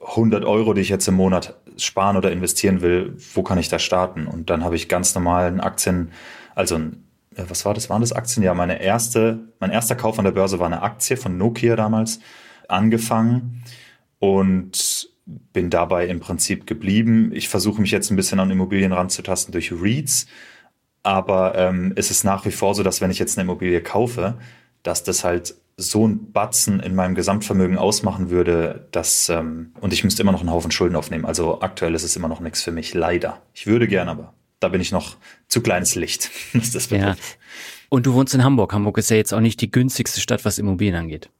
100 0.00 0.44
Euro, 0.44 0.72
die 0.72 0.80
ich 0.80 0.88
jetzt 0.88 1.06
im 1.08 1.14
Monat 1.14 1.56
sparen 1.76 2.16
oder 2.16 2.32
investieren 2.32 2.80
will, 2.80 3.16
wo 3.34 3.42
kann 3.42 3.58
ich 3.58 3.68
da 3.68 3.78
starten? 3.78 4.26
Und 4.26 4.50
dann 4.50 4.64
habe 4.64 4.76
ich 4.76 4.88
ganz 4.88 5.14
normalen 5.14 5.60
Aktien, 5.60 6.10
also 6.54 6.76
äh, 6.76 7.44
was 7.48 7.64
war 7.64 7.74
das? 7.74 7.90
Waren 7.90 8.00
das 8.00 8.12
Aktien? 8.12 8.42
Ja, 8.42 8.54
meine 8.54 8.80
erste, 8.80 9.40
mein 9.60 9.70
erster 9.70 9.96
Kauf 9.96 10.18
an 10.18 10.24
der 10.24 10.32
Börse 10.32 10.58
war 10.58 10.66
eine 10.66 10.82
Aktie 10.82 11.16
von 11.16 11.36
Nokia 11.36 11.76
damals 11.76 12.20
angefangen 12.68 13.62
und 14.18 15.08
bin 15.52 15.70
dabei 15.70 16.06
im 16.06 16.20
Prinzip 16.20 16.66
geblieben. 16.66 17.30
Ich 17.32 17.48
versuche 17.48 17.80
mich 17.80 17.90
jetzt 17.90 18.10
ein 18.10 18.16
bisschen 18.16 18.40
an 18.40 18.50
Immobilien 18.50 18.92
ranzutasten 18.92 19.52
durch 19.52 19.72
REITs 19.72 20.26
aber 21.02 21.54
ähm, 21.56 21.92
es 21.96 22.10
ist 22.10 22.24
nach 22.24 22.44
wie 22.44 22.50
vor 22.50 22.74
so, 22.74 22.82
dass 22.82 23.00
wenn 23.00 23.10
ich 23.10 23.18
jetzt 23.18 23.38
eine 23.38 23.44
Immobilie 23.44 23.82
kaufe, 23.82 24.38
dass 24.82 25.02
das 25.02 25.24
halt 25.24 25.54
so 25.76 26.06
ein 26.06 26.30
Batzen 26.32 26.80
in 26.80 26.94
meinem 26.94 27.14
Gesamtvermögen 27.14 27.78
ausmachen 27.78 28.28
würde, 28.28 28.86
dass 28.92 29.30
ähm, 29.30 29.72
und 29.80 29.92
ich 29.92 30.04
müsste 30.04 30.22
immer 30.22 30.32
noch 30.32 30.40
einen 30.40 30.50
Haufen 30.50 30.70
Schulden 30.70 30.96
aufnehmen. 30.96 31.24
Also 31.24 31.62
aktuell 31.62 31.94
ist 31.94 32.02
es 32.02 32.16
immer 32.16 32.28
noch 32.28 32.40
nichts 32.40 32.62
für 32.62 32.70
mich, 32.70 32.92
leider. 32.92 33.40
Ich 33.54 33.66
würde 33.66 33.88
gern, 33.88 34.08
aber 34.08 34.34
da 34.60 34.68
bin 34.68 34.80
ich 34.80 34.92
noch 34.92 35.16
zu 35.48 35.62
kleines 35.62 35.94
Licht, 35.94 36.30
was 36.52 36.70
das 36.70 36.88
betrifft. 36.88 37.18
Ja. 37.18 37.36
Und 37.88 38.06
du 38.06 38.12
wohnst 38.12 38.34
in 38.34 38.44
Hamburg. 38.44 38.72
Hamburg 38.72 38.98
ist 38.98 39.10
ja 39.10 39.16
jetzt 39.16 39.32
auch 39.32 39.40
nicht 39.40 39.60
die 39.60 39.70
günstigste 39.70 40.20
Stadt, 40.20 40.44
was 40.44 40.58
Immobilien 40.58 40.96
angeht. 40.96 41.30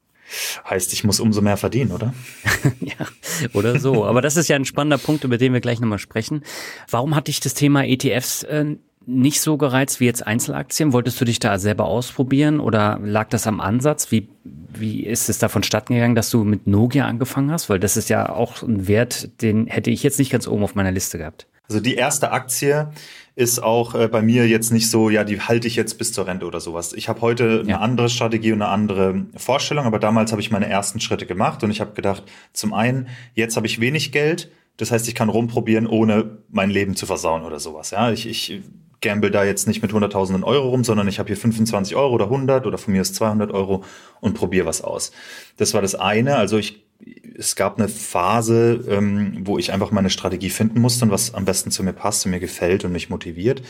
Heißt, 0.69 0.93
ich 0.93 1.03
muss 1.03 1.19
umso 1.19 1.41
mehr 1.41 1.57
verdienen, 1.57 1.91
oder? 1.91 2.13
ja, 2.79 3.07
oder 3.53 3.79
so. 3.79 4.05
Aber 4.05 4.21
das 4.21 4.37
ist 4.37 4.47
ja 4.47 4.55
ein 4.55 4.65
spannender 4.65 4.97
Punkt, 4.97 5.23
über 5.23 5.37
den 5.37 5.53
wir 5.53 5.59
gleich 5.59 5.79
nochmal 5.79 5.99
sprechen. 5.99 6.43
Warum 6.89 7.15
hat 7.15 7.27
dich 7.27 7.41
das 7.41 7.53
Thema 7.53 7.85
ETFs 7.85 8.43
äh, 8.43 8.77
nicht 9.05 9.41
so 9.41 9.57
gereizt 9.57 9.99
wie 9.99 10.05
jetzt 10.05 10.25
Einzelaktien? 10.25 10.93
Wolltest 10.93 11.19
du 11.19 11.25
dich 11.25 11.39
da 11.39 11.57
selber 11.57 11.85
ausprobieren 11.85 12.59
oder 12.59 12.99
lag 13.03 13.29
das 13.29 13.47
am 13.47 13.59
Ansatz? 13.59 14.11
Wie, 14.11 14.29
wie 14.43 15.03
ist 15.03 15.29
es 15.29 15.39
da 15.39 15.49
vonstatten 15.49 15.93
gegangen, 15.93 16.15
dass 16.15 16.29
du 16.29 16.43
mit 16.43 16.67
Nokia 16.67 17.05
angefangen 17.05 17.51
hast? 17.51 17.69
Weil 17.69 17.79
das 17.79 17.97
ist 17.97 18.09
ja 18.09 18.29
auch 18.29 18.61
ein 18.61 18.87
Wert, 18.87 19.41
den 19.41 19.67
hätte 19.67 19.89
ich 19.89 20.03
jetzt 20.03 20.19
nicht 20.19 20.31
ganz 20.31 20.47
oben 20.47 20.63
auf 20.63 20.75
meiner 20.75 20.91
Liste 20.91 21.17
gehabt. 21.17 21.47
Also 21.67 21.79
die 21.79 21.95
erste 21.95 22.31
Aktie 22.31 22.91
ist 23.35 23.63
auch 23.63 23.95
äh, 23.95 24.07
bei 24.07 24.21
mir 24.21 24.47
jetzt 24.47 24.71
nicht 24.71 24.89
so, 24.89 25.09
ja, 25.09 25.23
die 25.23 25.39
halte 25.39 25.67
ich 25.67 25.77
jetzt 25.77 25.97
bis 25.97 26.11
zur 26.11 26.27
Rente 26.27 26.45
oder 26.45 26.59
sowas. 26.59 26.91
Ich 26.93 27.07
habe 27.07 27.21
heute 27.21 27.61
eine 27.63 27.79
andere 27.79 28.09
Strategie 28.09 28.51
und 28.51 28.61
eine 28.61 28.71
andere 28.71 29.25
Vorstellung, 29.37 29.85
aber 29.85 29.97
damals 29.97 30.31
habe 30.31 30.41
ich 30.41 30.51
meine 30.51 30.67
ersten 30.67 30.99
Schritte 30.99 31.25
gemacht 31.25 31.63
und 31.63 31.71
ich 31.71 31.79
habe 31.79 31.93
gedacht, 31.93 32.23
zum 32.51 32.73
einen, 32.73 33.07
jetzt 33.33 33.55
habe 33.55 33.67
ich 33.67 33.79
wenig 33.79 34.11
Geld, 34.11 34.51
das 34.81 34.89
heißt, 34.89 35.07
ich 35.07 35.13
kann 35.13 35.29
rumprobieren, 35.29 35.85
ohne 35.85 36.39
mein 36.49 36.71
Leben 36.71 36.95
zu 36.95 37.05
versauen 37.05 37.43
oder 37.43 37.59
sowas. 37.59 37.91
Ja, 37.91 38.11
ich, 38.11 38.27
ich 38.27 38.61
gamble 38.99 39.29
da 39.29 39.43
jetzt 39.43 39.67
nicht 39.67 39.83
mit 39.83 39.93
hunderttausenden 39.93 40.43
Euro 40.43 40.69
rum, 40.69 40.83
sondern 40.83 41.07
ich 41.07 41.19
habe 41.19 41.27
hier 41.27 41.37
25 41.37 41.95
Euro 41.95 42.15
oder 42.15 42.25
100 42.25 42.65
oder 42.65 42.79
von 42.79 42.91
mir 42.91 43.03
ist 43.03 43.13
200 43.13 43.51
Euro 43.51 43.83
und 44.21 44.33
probiere 44.33 44.65
was 44.65 44.81
aus. 44.81 45.11
Das 45.57 45.75
war 45.75 45.83
das 45.83 45.93
eine. 45.93 46.35
Also 46.35 46.57
ich, 46.57 46.83
es 47.37 47.55
gab 47.55 47.77
eine 47.77 47.89
Phase, 47.89 48.83
ähm, 48.89 49.41
wo 49.41 49.59
ich 49.59 49.71
einfach 49.71 49.91
meine 49.91 50.09
Strategie 50.09 50.49
finden 50.49 50.81
musste 50.81 51.05
und 51.05 51.11
was 51.11 51.35
am 51.35 51.45
besten 51.45 51.69
zu 51.69 51.83
mir 51.83 51.93
passt 51.93 52.25
und 52.25 52.31
mir 52.31 52.39
gefällt 52.39 52.83
und 52.83 52.91
mich 52.91 53.11
motiviert. 53.11 53.61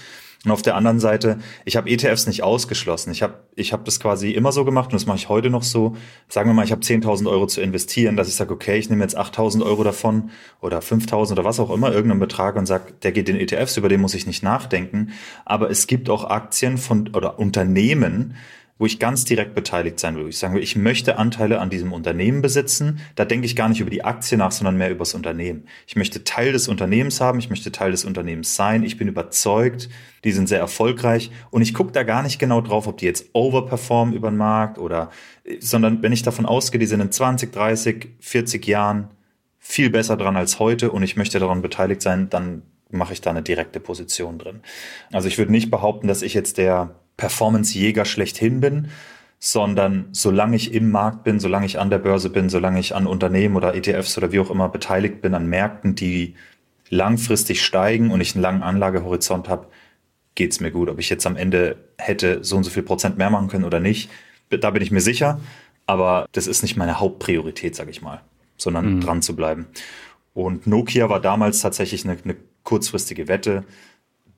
Und 0.44 0.52
auf 0.52 0.64
der 0.64 0.76
anderen 0.76 1.00
Seite, 1.00 1.38
ich 1.66 1.76
habe 1.78 1.90
ETFs 1.90 2.26
nicht 2.26 2.42
ausgeschlossen. 2.42 3.12
Ich 3.12 3.22
habe 3.22 3.46
ich 3.56 3.74
hab 3.74 3.86
das 3.86 4.00
quasi 4.00 4.32
immer 4.32 4.52
so 4.52 4.66
gemacht 4.66 4.88
und 4.88 4.94
das 4.94 5.06
mache 5.06 5.18
ich 5.18 5.30
heute 5.30 5.52
noch 5.52 5.62
so. 5.62 5.96
Sagen 6.30 6.50
wir 6.50 6.56
mal, 6.56 6.66
ich 6.66 6.72
habe 6.72 6.82
10.000 6.82 7.30
Euro 7.30 7.46
zu 7.46 7.62
investieren, 7.62 8.18
dass 8.18 8.28
ich 8.28 8.36
sage, 8.36 8.52
okay, 8.52 8.80
ich 8.80 8.90
nehme 8.90 9.04
jetzt 9.04 9.20
8.000 9.20 9.64
Euro 9.64 9.84
davon 9.84 10.32
oder 10.60 10.80
5.000 10.80 11.34
oder 11.34 11.46
was 11.46 11.60
auch 11.60 11.70
immer, 11.70 11.92
irgendeinen 11.92 12.20
Betrag 12.20 12.56
und 12.56 12.66
sage, 12.66 12.94
der 13.04 13.12
geht 13.12 13.30
in 13.30 13.36
ETFs, 13.36 13.78
über 13.78 13.88
den 13.88 14.02
muss 14.02 14.16
ich 14.16 14.26
nicht 14.26 14.42
nachdenken. 14.42 15.12
Aber 15.46 15.70
es 15.70 15.86
gibt 15.86 16.10
auch 16.10 16.24
Aktien 16.24 16.80
von 16.80 17.10
oder 17.14 17.38
Unternehmen, 17.38 18.36
wo 18.78 18.86
ich 18.86 19.00
ganz 19.00 19.26
direkt 19.26 19.54
beteiligt 19.54 20.00
sein 20.00 20.16
will. 20.16 20.28
Ich 20.28 20.40
sage, 20.40 20.60
ich 20.60 20.76
möchte 20.76 21.18
Anteile 21.18 21.60
an 21.60 21.70
diesem 21.70 21.94
Unternehmen 21.94 22.42
besitzen. 22.42 23.00
Da 23.16 23.26
denke 23.26 23.46
ich 23.46 23.56
gar 23.56 23.70
nicht 23.70 23.80
über 23.80 23.90
die 23.90 24.04
Aktie 24.04 24.38
nach, 24.38 24.52
sondern 24.52 24.78
mehr 24.78 24.90
über 24.90 25.00
das 25.00 25.14
Unternehmen. 25.14 25.66
Ich 25.86 25.96
möchte 25.96 26.24
Teil 26.24 26.52
des 26.52 26.68
Unternehmens 26.68 27.22
haben, 27.22 27.40
ich 27.40 27.50
möchte 27.50 27.72
Teil 27.72 27.92
des 27.92 28.06
Unternehmens 28.06 28.56
sein. 28.56 28.84
Ich 28.84 28.98
bin 28.98 29.08
überzeugt, 29.08 29.90
die 30.24 30.32
sind 30.32 30.50
sehr 30.50 30.60
erfolgreich 30.60 31.32
und 31.50 31.62
ich 31.62 31.74
gucke 31.74 31.92
da 31.92 32.04
gar 32.04 32.24
nicht 32.24 32.40
genau 32.40 32.62
drauf, 32.62 32.88
ob 32.88 32.98
die 32.98 33.06
jetzt 33.06 33.30
overperformen 33.34 34.16
über 34.16 34.30
den 34.30 34.38
Markt 34.38 34.78
oder, 34.78 35.12
sondern 35.60 36.02
wenn 36.02 36.12
ich 36.12 36.24
davon 36.24 36.46
ausgehe, 36.46 36.80
die 36.80 36.86
sind 36.86 37.02
in 37.02 37.12
20, 37.12 37.52
30, 37.52 38.10
40 38.20 38.66
Jahren 38.68 39.10
viel 39.60 39.90
besser 39.90 40.18
dran 40.18 40.36
als 40.36 40.60
heute 40.60 40.92
und 40.92 41.04
ich 41.04 41.16
möchte 41.16 41.40
daran 41.40 41.62
beteiligt 41.62 42.02
sein, 42.02 42.30
dann 42.30 42.64
mache 42.90 43.14
ich 43.14 43.22
da 43.22 43.30
eine 43.30 43.42
direkte 43.42 43.80
Position 43.80 44.38
drin. 44.38 44.62
Also 45.12 45.28
ich 45.28 45.38
würde 45.38 45.52
nicht 45.52 45.72
behaupten, 45.72 46.08
dass 46.08 46.22
ich 46.22 46.34
jetzt 46.34 46.58
der 46.58 46.96
Performance-Jäger 47.22 48.06
schlechthin 48.06 48.62
bin, 48.62 48.88
sondern 49.38 50.08
solange 50.12 50.56
ich 50.56 50.74
im 50.74 50.90
Markt 50.90 51.24
bin, 51.24 51.40
solange 51.40 51.68
ich 51.68 51.78
an 51.78 51.92
der 51.92 52.00
Börse 52.00 52.32
bin, 52.32 52.50
solange 52.50 52.80
ich 52.80 52.96
an 52.96 53.06
Unternehmen 53.06 53.56
oder 53.56 53.76
ETFs 53.76 54.18
oder 54.18 54.32
wie 54.32 54.40
auch 54.40 54.50
immer 54.50 54.70
beteiligt 54.70 55.22
bin 55.22 55.36
an 55.36 55.46
Märkten, 55.46 55.94
die 55.94 56.34
langfristig 56.90 57.64
steigen 57.64 58.10
und 58.10 58.22
ich 58.22 58.34
einen 58.34 58.42
langen 58.42 58.64
Anlagehorizont 58.64 59.50
habe, 59.50 59.68
geht's 60.34 60.60
mir 60.60 60.72
gut. 60.72 60.90
Ob 60.90 60.98
ich 60.98 61.12
jetzt 61.12 61.28
am 61.28 61.38
Ende 61.38 61.76
hätte 62.00 62.44
so 62.44 62.58
und 62.58 62.64
so 62.64 62.72
viel 62.72 62.82
Prozent 62.82 63.20
mehr 63.20 63.30
machen 63.30 63.50
können 63.50 63.66
oder 63.66 63.80
nicht, 63.80 64.10
da 64.50 64.72
bin 64.72 64.82
ich 64.82 64.90
mir 64.90 65.02
sicher. 65.02 65.40
Aber 65.86 66.28
das 66.32 66.48
ist 66.48 66.64
nicht 66.64 66.76
meine 66.76 67.00
Hauptpriorität, 67.00 67.76
sage 67.76 67.92
ich 67.92 68.02
mal, 68.02 68.22
sondern 68.58 68.96
mhm. 68.96 69.02
dran 69.02 69.22
zu 69.22 69.36
bleiben. 69.36 69.68
Und 70.34 70.66
Nokia 70.66 71.08
war 71.10 71.20
damals 71.20 71.60
tatsächlich 71.60 72.04
eine, 72.04 72.18
eine 72.24 72.36
kurzfristige 72.64 73.28
Wette 73.28 73.64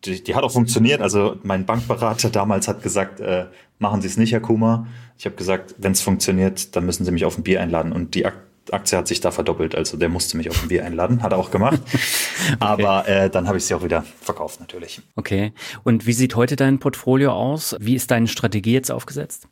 die, 0.06 0.24
die 0.24 0.36
hat 0.36 0.44
auch 0.44 0.52
funktioniert. 0.52 1.02
Also 1.02 1.38
mein 1.44 1.66
Bankberater 1.66 2.30
damals 2.30 2.68
hat 2.68 2.84
gesagt, 2.84 3.20
äh, 3.20 3.46
machen 3.80 4.02
Sie 4.02 4.08
es 4.08 4.18
nicht, 4.18 4.32
Herr 4.32 4.40
Kuma. 4.40 4.88
Ich 5.18 5.26
habe 5.26 5.36
gesagt, 5.36 5.76
wenn 5.78 5.92
es 5.94 6.02
funktioniert, 6.02 6.76
dann 6.76 6.86
müssen 6.86 7.06
Sie 7.06 7.12
mich 7.12 7.26
auf 7.26 7.38
ein 7.38 7.44
Bier 7.44 7.62
einladen. 7.62 7.92
Und 7.92 8.16
die 8.16 8.26
Aktie 8.72 8.98
hat 8.98 9.08
sich 9.08 9.20
da 9.20 9.32
verdoppelt. 9.32 9.76
Also 9.76 9.98
der 9.98 10.10
musste 10.10 10.38
mich 10.38 10.50
auf 10.50 10.62
ein 10.64 10.70
Bier 10.70 10.86
einladen, 10.86 11.22
hat 11.22 11.32
er 11.32 11.38
auch 11.38 11.52
gemacht. 11.52 11.80
okay. 11.84 12.58
Aber 12.60 13.08
äh, 13.08 13.30
dann 13.30 13.48
habe 13.48 13.58
ich 13.58 13.66
sie 13.66 13.74
auch 13.74 13.84
wieder 13.84 14.04
verkauft 14.22 14.60
natürlich. 14.60 15.02
Okay. 15.16 15.54
Und 15.84 16.06
wie 16.06 16.14
sieht 16.14 16.36
heute 16.36 16.56
dein 16.56 16.80
Portfolio 16.80 17.32
aus? 17.32 17.76
Wie 17.80 17.96
ist 17.96 18.12
deine 18.12 18.28
Strategie 18.28 18.74
jetzt 18.74 18.92
aufgesetzt? 18.92 19.48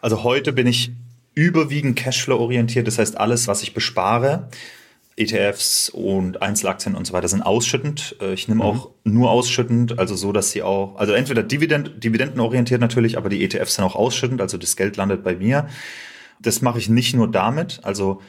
Also 0.00 0.24
heute 0.24 0.52
bin 0.52 0.66
ich 0.66 0.92
überwiegend 1.34 1.96
Cashflow 1.96 2.38
orientiert. 2.38 2.86
Das 2.86 2.98
heißt, 2.98 3.18
alles, 3.18 3.48
was 3.48 3.62
ich 3.62 3.74
bespare, 3.74 4.48
ETFs 5.18 5.88
und 5.90 6.42
Einzelaktien 6.42 6.94
und 6.94 7.06
so 7.06 7.12
weiter 7.12 7.28
sind 7.28 7.42
ausschüttend. 7.42 8.16
Äh, 8.20 8.34
ich 8.34 8.48
nehme 8.48 8.62
mhm. 8.62 8.70
auch 8.70 8.90
nur 9.04 9.30
ausschüttend, 9.30 9.98
also 9.98 10.14
so, 10.14 10.32
dass 10.32 10.50
sie 10.50 10.62
auch, 10.62 10.96
also 10.96 11.12
entweder 11.12 11.42
Dividend, 11.42 12.02
dividendenorientiert 12.02 12.80
natürlich, 12.80 13.16
aber 13.16 13.28
die 13.28 13.42
ETFs 13.44 13.74
sind 13.74 13.84
auch 13.84 13.96
ausschüttend, 13.96 14.40
also 14.40 14.56
das 14.58 14.76
Geld 14.76 14.96
landet 14.96 15.24
bei 15.24 15.34
mir. 15.34 15.68
Das 16.40 16.62
mache 16.62 16.78
ich 16.78 16.88
nicht 16.88 17.14
nur 17.14 17.30
damit, 17.30 17.80
also 17.82 18.22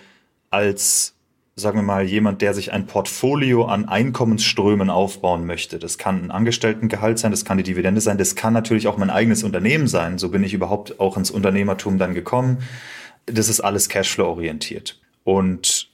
als, 0.49 1.15
sagen 1.55 1.77
wir 1.77 1.83
mal, 1.83 2.05
jemand, 2.05 2.41
der 2.41 2.55
sich 2.55 2.73
ein 2.73 2.87
Portfolio 2.87 3.65
an 3.65 3.87
Einkommensströmen 3.87 4.89
aufbauen 4.89 5.45
möchte. 5.45 5.77
Das 5.77 5.99
kann 5.99 6.25
ein 6.25 6.31
Angestelltengehalt 6.31 7.19
sein, 7.19 7.31
das 7.31 7.45
kann 7.45 7.57
die 7.57 7.63
Dividende 7.63 8.01
sein, 8.01 8.17
das 8.17 8.35
kann 8.35 8.53
natürlich 8.53 8.87
auch 8.87 8.97
mein 8.97 9.11
eigenes 9.11 9.43
Unternehmen 9.43 9.87
sein. 9.87 10.17
So 10.17 10.29
bin 10.29 10.43
ich 10.43 10.53
überhaupt 10.53 10.99
auch 10.99 11.17
ins 11.17 11.29
Unternehmertum 11.29 11.99
dann 11.99 12.15
gekommen. 12.15 12.59
Das 13.27 13.47
ist 13.47 13.59
alles 13.59 13.89
Cashflow 13.89 14.25
orientiert. 14.25 14.99
Und 15.23 15.88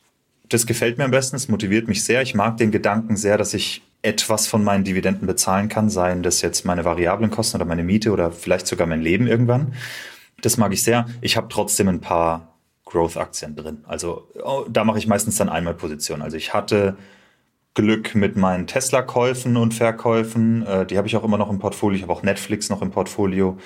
das 0.50 0.66
gefällt 0.66 0.98
mir 0.98 1.06
am 1.06 1.12
besten, 1.12 1.36
es 1.36 1.48
motiviert 1.48 1.88
mich 1.88 2.04
sehr. 2.04 2.22
Ich 2.22 2.36
mag 2.36 2.58
den 2.58 2.72
Gedanken 2.72 3.18
sehr, 3.18 3.38
dass 3.38 3.54
ich 3.54 3.82
etwas 4.02 4.48
von 4.48 4.64
meinen 4.64 4.84
Dividenden 4.84 5.28
bezahlen 5.28 5.68
kann, 5.68 5.90
seien 5.90 6.22
das 6.22 6.42
jetzt 6.42 6.66
meine 6.66 6.86
variablen 6.86 7.32
Kosten 7.32 7.58
oder 7.58 7.66
meine 7.66 7.84
Miete 7.84 8.12
oder 8.12 8.32
vielleicht 8.32 8.68
sogar 8.68 8.86
mein 8.86 9.02
Leben 9.02 9.28
irgendwann. 9.28 9.74
Das 10.42 10.58
mag 10.58 10.72
ich 10.74 10.84
sehr. 10.84 11.08
Ich 11.22 11.38
habe 11.38 11.48
trotzdem 11.50 11.88
ein 11.88 12.02
paar 12.02 12.56
Growth-Aktien 12.86 13.56
drin. 13.56 13.84
Also 13.88 14.28
oh, 14.44 14.66
da 14.70 14.84
mache 14.84 15.00
ich 15.00 15.08
meistens 15.08 15.38
dann 15.38 15.50
einmal 15.50 15.74
Position. 15.74 16.22
Also 16.22 16.38
ich 16.38 16.54
hatte 16.54 16.96
Glück 17.74 18.16
mit 18.16 18.38
meinen 18.38 18.68
Tesla-Käufen 18.68 19.58
und 19.58 19.74
Verkäufen. 19.74 20.66
Äh, 20.66 20.86
die 20.86 20.98
habe 20.98 21.08
ich 21.08 21.16
auch 21.18 21.24
immer 21.24 21.38
noch 21.38 21.50
im 21.50 21.60
Portfolio. 21.60 21.98
Ich 21.98 22.04
habe 22.04 22.14
auch 22.14 22.24
Netflix 22.24 22.70
noch 22.70 22.82
im 22.82 22.92
Portfolio. 22.92 23.58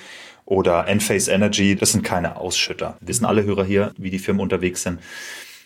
Oder 0.46 0.88
Enphase 0.88 1.32
Energy. 1.32 1.76
Das 1.76 1.92
sind 1.92 2.04
keine 2.04 2.38
Ausschütter. 2.38 2.98
Wissen 3.02 3.26
alle 3.26 3.44
Hörer 3.44 3.66
hier, 3.66 3.94
wie 3.98 4.10
die 4.10 4.18
Firmen 4.18 4.42
unterwegs 4.42 4.82
sind. 4.82 5.00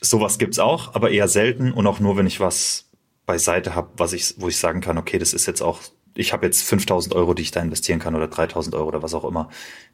Sowas 0.03 0.37
gibt's 0.37 0.59
auch, 0.59 0.95
aber 0.95 1.11
eher 1.11 1.27
selten 1.27 1.71
und 1.71 1.87
auch 1.87 1.99
nur, 1.99 2.17
wenn 2.17 2.27
ich 2.27 2.39
was 2.39 2.89
beiseite 3.25 3.73
habe, 3.73 3.89
was 3.97 4.13
ich, 4.13 4.35
wo 4.37 4.49
ich 4.49 4.57
sagen 4.57 4.81
kann, 4.81 4.97
okay, 4.97 5.17
das 5.17 5.33
ist 5.33 5.45
jetzt 5.45 5.61
auch, 5.61 5.79
ich 6.13 6.33
habe 6.33 6.45
jetzt 6.45 6.63
5000 6.63 7.15
Euro, 7.15 7.33
die 7.33 7.43
ich 7.43 7.51
da 7.51 7.61
investieren 7.61 7.99
kann 7.99 8.15
oder 8.15 8.27
3000 8.27 8.75
Euro 8.75 8.89
oder 8.89 9.01
was 9.01 9.13
auch 9.13 9.23
immer, 9.23 9.49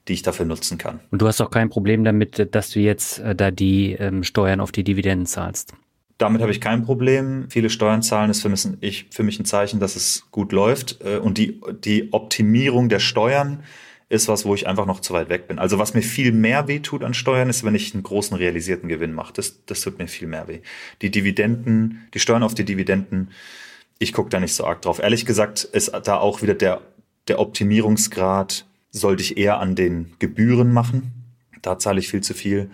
die 0.08 0.14
ich 0.14 0.24
dafür 0.24 0.46
nutzen 0.46 0.78
kann. 0.78 1.00
Und 1.12 1.22
du 1.22 1.28
hast 1.28 1.40
auch 1.42 1.52
kein 1.52 1.70
Problem 1.70 2.04
damit, 2.04 2.54
dass 2.54 2.72
du 2.72 2.80
jetzt 2.80 3.20
äh, 3.20 3.36
da 3.36 3.52
die 3.52 3.94
ähm, 3.94 4.24
Steuern 4.24 4.60
auf 4.60 4.72
die 4.72 4.84
Dividenden 4.84 5.28
zahlst? 5.28 5.74
Damit 6.18 6.42
habe 6.42 6.52
ich 6.52 6.60
kein 6.60 6.84
Problem. 6.84 7.46
Viele 7.50 7.70
Steuern 7.70 8.02
zahlen 8.02 8.30
ist 8.30 8.42
für 8.42 8.50
mich, 8.50 8.68
ich, 8.82 9.06
für 9.12 9.24
mich 9.24 9.40
ein 9.40 9.46
Zeichen, 9.46 9.80
dass 9.80 9.96
es 9.96 10.28
gut 10.32 10.52
läuft. 10.52 11.00
Äh, 11.06 11.18
und 11.18 11.38
die, 11.38 11.62
die 11.84 12.12
Optimierung 12.12 12.90
der 12.90 13.00
Steuern 13.00 13.64
ist 14.10 14.28
was, 14.28 14.44
wo 14.44 14.56
ich 14.56 14.68
einfach 14.68 14.88
noch 14.88 15.00
zu 15.00 15.14
weit 15.14 15.30
weg 15.30 15.48
bin. 15.48 15.60
Also 15.60 15.78
was 15.78 15.94
mir 15.94 16.02
viel 16.02 16.32
mehr 16.32 16.68
weh 16.68 16.80
tut 16.80 17.04
an 17.04 17.14
Steuern, 17.14 17.50
ist, 17.50 17.64
wenn 17.64 17.76
ich 17.76 17.94
einen 17.94 18.04
großen 18.04 18.36
realisierten 18.36 18.90
Gewinn 18.90 19.14
mache. 19.14 19.34
Das, 19.34 19.64
das 19.66 19.82
tut 19.82 20.00
mir 20.00 20.08
viel 20.08 20.28
mehr 20.28 20.48
weh. 20.48 20.60
Die 21.04 21.12
Dividenden, 21.12 22.08
die 22.16 22.20
Steuern 22.20 22.42
auf 22.42 22.56
die 22.56 22.66
Dividenden, 22.66 23.30
ich 24.00 24.12
gucke 24.14 24.30
da 24.30 24.40
nicht 24.40 24.56
so 24.56 24.66
arg 24.66 24.82
drauf. 24.82 25.00
Ehrlich 25.00 25.26
gesagt 25.26 25.64
ist 25.64 25.92
da 26.04 26.18
auch 26.18 26.42
wieder 26.42 26.56
der, 26.56 26.82
der 27.28 27.40
Optimierungsgrad, 27.40 28.66
sollte 28.92 29.22
ich 29.22 29.38
eher 29.38 29.60
an 29.60 29.76
den 29.76 30.14
Gebühren 30.18 30.74
machen. 30.74 31.14
Da 31.62 31.78
zahle 31.78 32.00
ich 32.00 32.10
viel 32.10 32.22
zu 32.22 32.34
viel. 32.34 32.72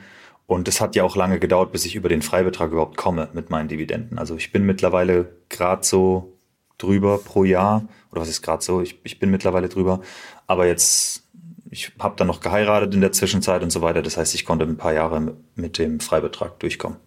Und 0.47 0.67
es 0.67 0.79
hat 0.79 0.95
ja 0.95 1.03
auch 1.03 1.15
lange 1.15 1.39
gedauert, 1.39 1.71
bis 1.71 1.85
ich 1.85 1.95
über 1.95 2.07
den 2.07 2.21
Freibetrag 2.21 2.71
überhaupt 2.71 2.95
komme 2.95 3.29
mit 3.33 3.49
meinen 3.49 3.67
Dividenden. 3.67 4.19
Also 4.19 4.35
ich 4.37 4.51
bin 4.51 4.65
mittlerweile 4.65 5.35
gerade 5.49 5.83
so 5.83 6.37
drüber 6.77 7.17
pro 7.17 7.43
Jahr. 7.43 7.87
Oder 8.11 8.21
was 8.21 8.29
ist 8.29 8.41
gerade 8.41 8.63
so? 8.63 8.81
Ich, 8.81 8.99
ich 9.03 9.19
bin 9.19 9.31
mittlerweile 9.31 9.67
drüber. 9.67 10.01
Aber 10.47 10.67
jetzt 10.67 11.24
ich 11.69 11.91
habe 11.99 12.15
dann 12.17 12.27
noch 12.27 12.41
geheiratet 12.41 12.93
in 12.93 13.01
der 13.01 13.11
Zwischenzeit 13.11 13.63
und 13.63 13.71
so 13.71 13.81
weiter. 13.81 14.01
Das 14.01 14.17
heißt, 14.17 14.35
ich 14.35 14.45
konnte 14.45 14.65
ein 14.65 14.77
paar 14.77 14.93
Jahre 14.93 15.35
mit 15.55 15.77
dem 15.77 15.99
Freibetrag 15.99 16.59
durchkommen. 16.59 16.97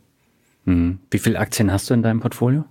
Mhm. 0.64 0.98
Wie 1.10 1.18
viele 1.18 1.38
Aktien 1.38 1.72
hast 1.72 1.88
du 1.90 1.94
in 1.94 2.02
deinem 2.02 2.20
Portfolio? 2.20 2.64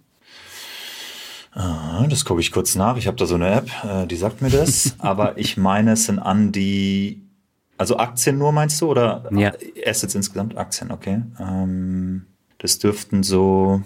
Ah, 1.53 2.05
das 2.07 2.25
gucke 2.25 2.41
ich 2.41 2.51
kurz 2.51 2.75
nach. 2.75 2.97
Ich 2.97 3.07
habe 3.07 3.17
da 3.17 3.25
so 3.25 3.35
eine 3.35 3.49
App, 3.49 3.69
äh, 3.83 4.05
die 4.05 4.15
sagt 4.15 4.41
mir 4.41 4.49
das. 4.49 4.95
Aber 4.99 5.37
ich 5.37 5.57
meine, 5.57 5.93
es 5.93 6.05
sind 6.05 6.19
an 6.19 6.51
die, 6.51 7.23
also 7.77 7.97
Aktien 7.97 8.37
nur 8.37 8.51
meinst 8.51 8.79
du 8.81 8.91
oder 8.91 9.27
ja. 9.31 9.53
Assets 9.85 10.13
insgesamt? 10.13 10.57
Aktien, 10.57 10.91
okay. 10.91 11.23
Ähm, 11.39 12.27
das 12.59 12.77
dürften 12.77 13.23
so 13.23 13.81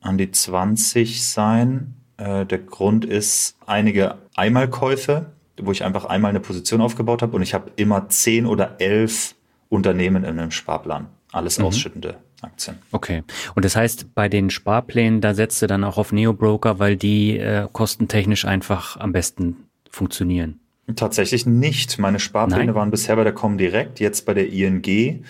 an 0.00 0.16
die 0.16 0.30
20 0.30 1.26
sein. 1.28 1.94
Äh, 2.16 2.46
der 2.46 2.58
Grund 2.58 3.04
ist 3.04 3.56
einige 3.66 4.16
Einmalkäufe 4.34 5.26
wo 5.64 5.72
ich 5.72 5.84
einfach 5.84 6.04
einmal 6.04 6.30
eine 6.30 6.40
Position 6.40 6.80
aufgebaut 6.80 7.22
habe 7.22 7.36
und 7.36 7.42
ich 7.42 7.54
habe 7.54 7.70
immer 7.76 8.08
zehn 8.08 8.46
oder 8.46 8.76
elf 8.80 9.34
Unternehmen 9.68 10.24
in 10.24 10.38
einem 10.38 10.50
Sparplan. 10.50 11.08
Alles 11.32 11.58
mhm. 11.58 11.66
ausschüttende 11.66 12.16
Aktien. 12.40 12.78
Okay. 12.92 13.22
Und 13.54 13.64
das 13.64 13.76
heißt, 13.76 14.14
bei 14.14 14.28
den 14.28 14.50
Sparplänen, 14.50 15.20
da 15.20 15.34
setzt 15.34 15.60
du 15.60 15.66
dann 15.66 15.84
auch 15.84 15.98
auf 15.98 16.12
Neo-Broker, 16.12 16.78
weil 16.78 16.96
die 16.96 17.38
äh, 17.38 17.68
kostentechnisch 17.72 18.44
einfach 18.44 18.96
am 18.96 19.12
besten 19.12 19.56
funktionieren. 19.90 20.60
Tatsächlich 20.96 21.44
nicht. 21.44 21.98
Meine 21.98 22.18
Sparpläne 22.18 22.66
Nein? 22.66 22.74
waren 22.74 22.90
bisher 22.90 23.16
bei 23.16 23.24
der 23.24 23.34
Comdirect, 23.34 24.00
jetzt 24.00 24.24
bei 24.24 24.32
der 24.32 24.50
ING 24.50 25.24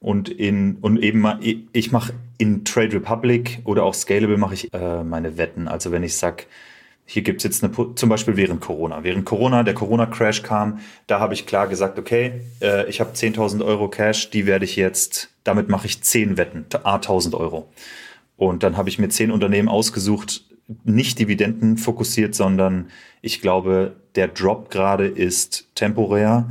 und 0.00 0.28
in 0.28 0.76
und 0.80 1.00
eben 1.02 1.20
mal, 1.20 1.38
ich 1.40 1.92
mache 1.92 2.14
in 2.38 2.64
Trade 2.64 2.94
Republic 2.94 3.60
oder 3.64 3.84
auch 3.84 3.94
Scalable 3.94 4.38
mache 4.38 4.54
ich 4.54 4.72
äh, 4.72 5.04
meine 5.04 5.36
Wetten. 5.36 5.68
Also 5.68 5.92
wenn 5.92 6.02
ich 6.02 6.16
sag 6.16 6.46
hier 7.10 7.22
gibt's 7.22 7.42
jetzt 7.42 7.64
eine, 7.64 7.72
zum 7.94 8.08
Beispiel 8.10 8.36
während 8.36 8.60
Corona. 8.60 9.02
Während 9.02 9.24
Corona, 9.24 9.62
der 9.62 9.72
Corona-Crash 9.72 10.42
kam, 10.42 10.80
da 11.06 11.20
habe 11.20 11.32
ich 11.32 11.46
klar 11.46 11.66
gesagt, 11.66 11.98
okay, 11.98 12.42
äh, 12.60 12.86
ich 12.90 13.00
habe 13.00 13.12
10.000 13.12 13.64
Euro 13.64 13.88
Cash, 13.88 14.28
die 14.28 14.44
werde 14.44 14.66
ich 14.66 14.76
jetzt, 14.76 15.30
damit 15.42 15.70
mache 15.70 15.86
ich 15.86 16.02
10 16.02 16.36
Wetten, 16.36 16.66
a 16.84 16.96
1.000 16.96 17.34
Euro. 17.34 17.72
Und 18.36 18.62
dann 18.62 18.76
habe 18.76 18.90
ich 18.90 18.98
mir 18.98 19.08
10 19.08 19.30
Unternehmen 19.30 19.70
ausgesucht, 19.70 20.44
nicht 20.84 21.18
Dividenden 21.18 21.78
fokussiert, 21.78 22.34
sondern 22.34 22.90
ich 23.22 23.40
glaube, 23.40 23.96
der 24.14 24.28
Drop 24.28 24.70
gerade 24.70 25.06
ist 25.06 25.74
temporär. 25.74 26.50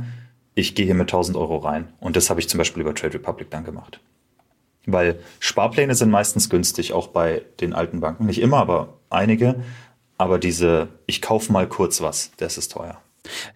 Ich 0.56 0.74
gehe 0.74 0.86
hier 0.86 0.96
mit 0.96 1.08
1000 1.08 1.36
Euro 1.36 1.58
rein. 1.58 1.86
Und 2.00 2.16
das 2.16 2.30
habe 2.30 2.40
ich 2.40 2.48
zum 2.48 2.58
Beispiel 2.58 2.82
über 2.82 2.96
Trade 2.96 3.14
Republic 3.14 3.48
dann 3.50 3.62
gemacht. 3.62 4.00
Weil 4.86 5.20
Sparpläne 5.38 5.94
sind 5.94 6.10
meistens 6.10 6.50
günstig, 6.50 6.92
auch 6.92 7.06
bei 7.06 7.42
den 7.60 7.74
alten 7.74 8.00
Banken. 8.00 8.26
Nicht 8.26 8.40
immer, 8.40 8.56
aber 8.56 8.94
einige. 9.08 9.62
Aber 10.18 10.38
diese, 10.38 10.88
ich 11.06 11.22
kaufe 11.22 11.52
mal 11.52 11.68
kurz 11.68 12.00
was, 12.00 12.32
das 12.36 12.58
ist 12.58 12.72
teuer. 12.72 13.00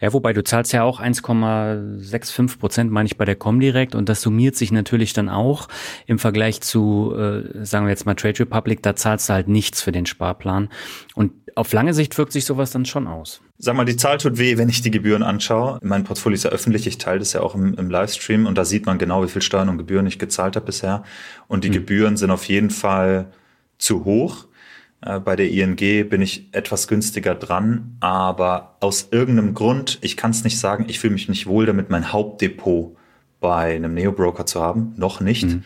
Ja, 0.00 0.12
wobei 0.12 0.32
du 0.32 0.44
zahlst 0.44 0.72
ja 0.72 0.82
auch 0.82 1.00
1,65 1.00 2.58
Prozent, 2.58 2.90
meine 2.90 3.06
ich, 3.06 3.16
bei 3.16 3.24
der 3.24 3.36
Comdirect 3.36 3.94
und 3.94 4.08
das 4.08 4.20
summiert 4.22 4.56
sich 4.56 4.72
natürlich 4.72 5.12
dann 5.12 5.28
auch 5.28 5.68
im 6.06 6.18
Vergleich 6.18 6.60
zu, 6.60 7.14
äh, 7.16 7.64
sagen 7.64 7.86
wir 7.86 7.90
jetzt 7.90 8.06
mal 8.06 8.14
Trade 8.14 8.40
Republic, 8.40 8.82
da 8.82 8.96
zahlst 8.96 9.28
du 9.28 9.34
halt 9.34 9.48
nichts 9.48 9.82
für 9.82 9.92
den 9.92 10.06
Sparplan 10.06 10.68
und 11.14 11.32
auf 11.54 11.72
lange 11.72 11.94
Sicht 11.94 12.16
wirkt 12.16 12.32
sich 12.32 12.44
sowas 12.44 12.70
dann 12.70 12.86
schon 12.86 13.06
aus. 13.06 13.42
Sag 13.58 13.76
mal, 13.76 13.84
die 13.84 13.96
Zahl 13.96 14.18
tut 14.18 14.38
weh, 14.38 14.56
wenn 14.56 14.68
ich 14.68 14.80
die 14.80 14.90
Gebühren 14.90 15.22
anschaue. 15.22 15.78
Mein 15.82 16.04
Portfolio 16.04 16.34
ist 16.34 16.44
ja 16.44 16.50
öffentlich, 16.50 16.86
ich 16.86 16.98
teile 16.98 17.18
das 17.18 17.32
ja 17.34 17.42
auch 17.42 17.54
im, 17.54 17.74
im 17.74 17.90
Livestream 17.90 18.46
und 18.46 18.56
da 18.56 18.64
sieht 18.64 18.86
man 18.86 18.98
genau, 18.98 19.22
wie 19.22 19.28
viel 19.28 19.42
Steuern 19.42 19.68
und 19.68 19.78
Gebühren 19.78 20.06
ich 20.06 20.18
gezahlt 20.18 20.56
habe 20.56 20.66
bisher. 20.66 21.02
Und 21.48 21.64
die 21.64 21.68
mhm. 21.68 21.74
Gebühren 21.74 22.16
sind 22.16 22.30
auf 22.30 22.44
jeden 22.44 22.70
Fall 22.70 23.30
zu 23.78 24.04
hoch. 24.04 24.46
Äh, 25.04 25.20
bei 25.20 25.36
der 25.36 25.50
ING 25.50 25.76
bin 25.76 26.22
ich 26.22 26.48
etwas 26.52 26.88
günstiger 26.88 27.34
dran, 27.34 27.96
aber 28.00 28.76
aus 28.80 29.08
irgendeinem 29.10 29.54
Grund, 29.54 29.98
ich 30.02 30.16
kann 30.16 30.30
es 30.30 30.44
nicht 30.44 30.58
sagen, 30.58 30.86
ich 30.88 30.98
fühle 30.98 31.14
mich 31.14 31.28
nicht 31.28 31.46
wohl 31.46 31.66
damit, 31.66 31.90
mein 31.90 32.12
Hauptdepot 32.12 32.96
bei 33.40 33.74
einem 33.74 33.94
Neo-Broker 33.94 34.46
zu 34.46 34.62
haben. 34.62 34.94
Noch 34.96 35.20
nicht. 35.20 35.44
Mhm. 35.44 35.64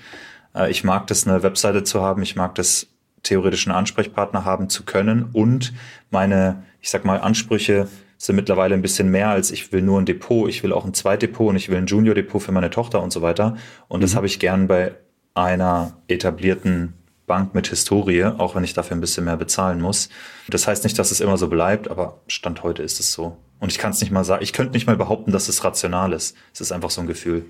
Äh, 0.55 0.71
ich 0.71 0.85
mag 0.85 1.07
das, 1.07 1.27
eine 1.27 1.43
Webseite 1.43 1.85
zu 1.85 2.03
haben. 2.03 2.23
Ich 2.23 2.37
mag 2.37 2.55
das, 2.55 2.89
theoretischen 3.27 3.73
Ansprechpartner 3.73 4.45
haben 4.45 4.69
zu 4.69 4.85
können. 4.85 5.25
Und 5.33 5.73
meine, 6.11 6.63
ich 6.81 6.91
sag 6.91 7.05
mal, 7.05 7.21
Ansprüche 7.21 7.89
sind 8.19 8.37
mittlerweile 8.37 8.75
ein 8.75 8.83
bisschen 8.83 9.11
mehr 9.11 9.29
als 9.29 9.51
ich 9.51 9.73
will 9.73 9.83
nur 9.83 10.01
ein 10.01 10.07
Depot. 10.07 10.49
Ich 10.49 10.63
will 10.63 10.73
auch 10.73 10.85
ein 10.85 10.95
Zweitdepot 10.95 11.51
und 11.51 11.57
ich 11.57 11.69
will 11.69 11.77
ein 11.77 11.87
Junior-Depot 11.87 12.41
für 12.41 12.53
meine 12.53 12.71
Tochter 12.71 13.03
und 13.03 13.13
so 13.13 13.23
weiter. 13.23 13.57
Und 13.89 13.99
mhm. 13.99 14.03
das 14.03 14.17
habe 14.17 14.27
ich 14.27 14.39
gern 14.39 14.69
bei 14.69 14.95
einer 15.35 15.99
etablierten 16.09 16.95
Bank 17.27 17.55
mit 17.55 17.69
Historie, 17.69 18.25
auch 18.25 18.55
wenn 18.55 18.65
ich 18.65 18.75
dafür 18.75 18.97
ein 18.97 19.01
bisschen 19.01 19.25
mehr 19.25 19.37
bezahlen 19.37 19.81
muss. 19.81 20.09
Das 20.49 20.67
heißt 20.67 20.85
nicht, 20.85 20.99
dass 20.99 21.11
es 21.11 21.21
immer 21.21 21.39
so 21.39 21.49
bleibt, 21.49 21.91
aber 21.91 22.21
Stand 22.29 22.63
heute 22.63 22.83
ist 22.83 23.01
es 23.01 23.13
so. 23.13 23.37
Und 23.59 23.73
ich 23.73 23.79
kann 23.79 23.91
es 23.91 24.01
nicht 24.01 24.11
mal 24.11 24.25
sagen, 24.25 24.43
ich 24.43 24.53
könnte 24.53 24.73
nicht 24.73 24.87
mal 24.87 24.97
behaupten, 24.97 25.33
dass 25.33 25.49
es 25.49 25.65
rational 25.65 26.13
ist. 26.13 26.37
Es 26.53 26.61
ist 26.61 26.73
einfach 26.73 26.91
so 26.91 27.01
ein 27.01 27.07
Gefühl. 27.07 27.47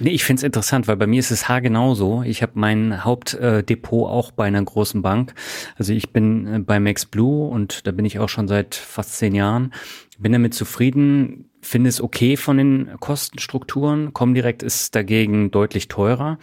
Nee, 0.00 0.10
ich 0.10 0.22
find's 0.22 0.44
interessant, 0.44 0.86
weil 0.86 0.96
bei 0.96 1.08
mir 1.08 1.18
ist 1.18 1.32
es 1.32 1.48
haargenau 1.48 1.94
so. 1.94 2.22
Ich 2.22 2.42
habe 2.42 2.52
mein 2.54 3.04
Hauptdepot 3.04 4.08
auch 4.08 4.30
bei 4.30 4.44
einer 4.44 4.62
großen 4.62 5.02
Bank. 5.02 5.34
Also 5.76 5.92
ich 5.92 6.12
bin 6.12 6.46
äh, 6.46 6.58
bei 6.60 6.78
Max 6.78 7.04
Blue 7.04 7.48
und 7.48 7.86
da 7.86 7.90
bin 7.90 8.04
ich 8.04 8.20
auch 8.20 8.28
schon 8.28 8.46
seit 8.46 8.76
fast 8.76 9.16
zehn 9.16 9.34
Jahren. 9.34 9.72
Bin 10.18 10.32
damit 10.32 10.54
zufrieden, 10.54 11.50
finde 11.62 11.88
es 11.88 12.00
okay 12.00 12.36
von 12.36 12.58
den 12.58 12.90
Kostenstrukturen. 13.00 14.12
Comdirect 14.12 14.62
ist 14.62 14.94
dagegen 14.94 15.50
deutlich 15.50 15.88
teurer. 15.88 16.38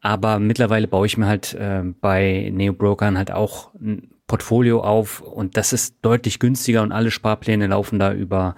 Aber 0.00 0.38
mittlerweile 0.38 0.88
baue 0.88 1.06
ich 1.06 1.18
mir 1.18 1.26
halt 1.26 1.54
äh, 1.54 1.82
bei 2.00 2.50
Neo-Brokern 2.52 3.18
halt 3.18 3.30
auch 3.30 3.74
ein 3.74 4.10
Portfolio 4.26 4.82
auf 4.82 5.20
und 5.20 5.56
das 5.56 5.72
ist 5.72 5.96
deutlich 6.02 6.38
günstiger 6.38 6.82
und 6.82 6.92
alle 6.92 7.10
Sparpläne 7.10 7.66
laufen 7.66 7.98
da 7.98 8.12
über 8.12 8.54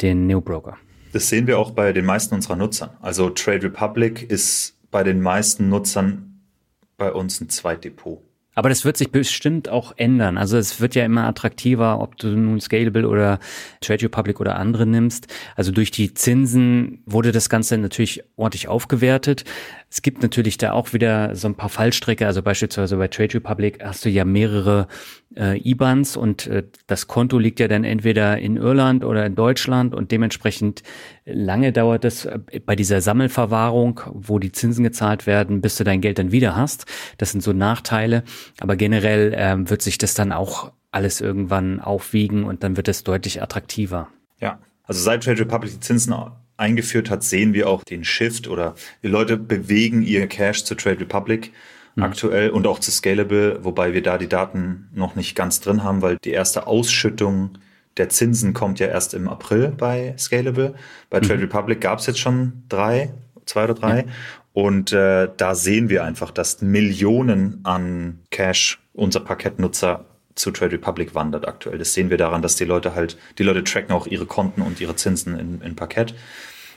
den 0.00 0.26
Neo-Broker. 0.26 0.76
Das 1.12 1.28
sehen 1.28 1.46
wir 1.46 1.58
auch 1.58 1.72
bei 1.72 1.92
den 1.92 2.04
meisten 2.04 2.34
unserer 2.34 2.56
Nutzer. 2.56 2.96
Also 3.00 3.30
Trade 3.30 3.64
Republic 3.64 4.30
ist 4.30 4.78
bei 4.90 5.02
den 5.02 5.20
meisten 5.20 5.68
Nutzern 5.68 6.42
bei 6.96 7.12
uns 7.12 7.40
ein 7.40 7.48
Zweitdepot. 7.48 8.22
Aber 8.54 8.70
das 8.70 8.86
wird 8.86 8.96
sich 8.96 9.10
bestimmt 9.10 9.68
auch 9.68 9.92
ändern. 9.98 10.38
Also 10.38 10.56
es 10.56 10.80
wird 10.80 10.94
ja 10.94 11.04
immer 11.04 11.24
attraktiver, 11.24 12.00
ob 12.00 12.16
du 12.16 12.28
nun 12.28 12.58
Scalable 12.58 13.06
oder 13.06 13.38
Trade 13.82 14.04
Republic 14.04 14.40
oder 14.40 14.56
andere 14.56 14.86
nimmst. 14.86 15.26
Also 15.56 15.72
durch 15.72 15.90
die 15.90 16.14
Zinsen 16.14 17.02
wurde 17.04 17.32
das 17.32 17.50
Ganze 17.50 17.76
natürlich 17.76 18.24
ordentlich 18.36 18.68
aufgewertet. 18.68 19.44
Es 19.88 20.02
gibt 20.02 20.20
natürlich 20.20 20.58
da 20.58 20.72
auch 20.72 20.92
wieder 20.92 21.36
so 21.36 21.46
ein 21.46 21.54
paar 21.54 21.68
Fallstricke. 21.68 22.26
Also 22.26 22.42
beispielsweise 22.42 22.96
bei 22.96 23.06
Trade 23.08 23.34
Republic 23.34 23.82
hast 23.82 24.04
du 24.04 24.10
ja 24.10 24.24
mehrere 24.24 24.88
äh, 25.36 25.58
IBANs 25.58 26.16
und 26.16 26.48
äh, 26.48 26.64
das 26.86 27.06
Konto 27.06 27.38
liegt 27.38 27.60
ja 27.60 27.68
dann 27.68 27.84
entweder 27.84 28.36
in 28.38 28.56
Irland 28.56 29.04
oder 29.04 29.24
in 29.24 29.36
Deutschland 29.36 29.94
und 29.94 30.10
dementsprechend 30.10 30.82
lange 31.24 31.72
dauert 31.72 32.04
es 32.04 32.24
äh, 32.24 32.40
bei 32.64 32.74
dieser 32.74 33.00
Sammelverwahrung, 33.00 34.00
wo 34.12 34.40
die 34.40 34.50
Zinsen 34.50 34.82
gezahlt 34.82 35.26
werden, 35.26 35.60
bis 35.60 35.76
du 35.76 35.84
dein 35.84 36.00
Geld 36.00 36.18
dann 36.18 36.32
wieder 36.32 36.56
hast. 36.56 36.86
Das 37.18 37.30
sind 37.30 37.42
so 37.42 37.52
Nachteile. 37.52 38.24
Aber 38.58 38.74
generell 38.74 39.34
ähm, 39.36 39.70
wird 39.70 39.82
sich 39.82 39.98
das 39.98 40.14
dann 40.14 40.32
auch 40.32 40.72
alles 40.90 41.20
irgendwann 41.20 41.80
aufwiegen 41.80 42.44
und 42.44 42.64
dann 42.64 42.76
wird 42.76 42.88
es 42.88 43.04
deutlich 43.04 43.40
attraktiver. 43.40 44.08
Ja, 44.40 44.58
also 44.82 45.00
seit 45.00 45.22
Trade 45.22 45.40
Republic 45.40 45.70
die 45.70 45.80
Zinsen 45.80 46.12
eingeführt 46.56 47.10
hat, 47.10 47.22
sehen 47.22 47.52
wir 47.52 47.68
auch 47.68 47.84
den 47.84 48.04
Shift 48.04 48.48
oder 48.48 48.74
die 49.02 49.08
Leute 49.08 49.36
bewegen 49.36 50.02
ihr 50.02 50.26
Cash 50.26 50.64
zu 50.64 50.74
Trade 50.74 51.00
Republic 51.00 51.52
mhm. 51.96 52.02
aktuell 52.02 52.50
und 52.50 52.66
auch 52.66 52.78
zu 52.78 52.90
Scalable, 52.90 53.64
wobei 53.64 53.92
wir 53.92 54.02
da 54.02 54.18
die 54.18 54.28
Daten 54.28 54.88
noch 54.94 55.16
nicht 55.16 55.34
ganz 55.34 55.60
drin 55.60 55.84
haben, 55.84 56.02
weil 56.02 56.16
die 56.24 56.30
erste 56.30 56.66
Ausschüttung 56.66 57.58
der 57.96 58.08
Zinsen 58.08 58.52
kommt 58.52 58.78
ja 58.78 58.88
erst 58.88 59.14
im 59.14 59.28
April 59.28 59.72
bei 59.76 60.14
Scalable. 60.18 60.74
Bei 61.10 61.20
Trade 61.20 61.36
mhm. 61.36 61.44
Republic 61.44 61.80
gab 61.80 61.98
es 61.98 62.06
jetzt 62.06 62.18
schon 62.18 62.64
drei, 62.68 63.12
zwei 63.46 63.64
oder 63.64 63.74
drei. 63.74 64.00
Ja. 64.00 64.04
Und 64.52 64.92
äh, 64.92 65.28
da 65.36 65.54
sehen 65.54 65.88
wir 65.90 66.04
einfach, 66.04 66.30
dass 66.30 66.62
Millionen 66.62 67.60
an 67.64 68.20
Cash 68.30 68.80
unser 68.94 69.20
Parkettnutzer 69.20 70.05
zu 70.36 70.50
Trade 70.50 70.72
Republic 70.72 71.14
wandert 71.14 71.48
aktuell. 71.48 71.78
Das 71.78 71.94
sehen 71.94 72.10
wir 72.10 72.18
daran, 72.18 72.42
dass 72.42 72.56
die 72.56 72.64
Leute 72.64 72.94
halt, 72.94 73.18
die 73.38 73.42
Leute 73.42 73.64
tracken 73.64 73.92
auch 73.92 74.06
ihre 74.06 74.26
Konten 74.26 74.62
und 74.62 74.80
ihre 74.80 74.94
Zinsen 74.94 75.38
in, 75.38 75.60
in 75.62 75.74
Parkett. 75.74 76.14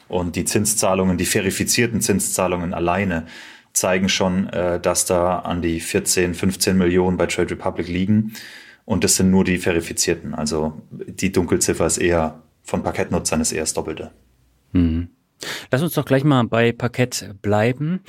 Und 0.07 0.35
die 0.35 0.45
Zinszahlungen, 0.45 1.17
die 1.17 1.25
verifizierten 1.25 2.01
Zinszahlungen 2.01 2.73
alleine 2.73 3.27
zeigen 3.73 4.09
schon, 4.09 4.47
äh, 4.49 4.79
dass 4.79 5.05
da 5.05 5.39
an 5.39 5.61
die 5.61 5.79
14, 5.79 6.33
15 6.33 6.77
Millionen 6.77 7.17
bei 7.17 7.27
Trade 7.27 7.51
Republic 7.51 7.87
liegen. 7.87 8.33
Und 8.85 9.03
das 9.03 9.17
sind 9.17 9.29
nur 9.29 9.43
die 9.43 9.59
verifizierten. 9.59 10.33
Also 10.33 10.81
die 10.89 11.31
Dunkelziffer 11.31 11.85
ist 11.85 11.99
eher 11.99 12.41
von 12.63 12.83
Parkettnutzern 12.83 13.41
ist 13.41 13.51
eher 13.51 13.61
das 13.61 13.73
Doppelte. 13.73 14.11
Mhm. 14.71 15.09
Lass 15.71 15.81
uns 15.81 15.93
doch 15.93 16.05
gleich 16.05 16.23
mal 16.23 16.43
bei 16.43 16.71
Parkett 16.71 17.35
bleiben. 17.41 18.01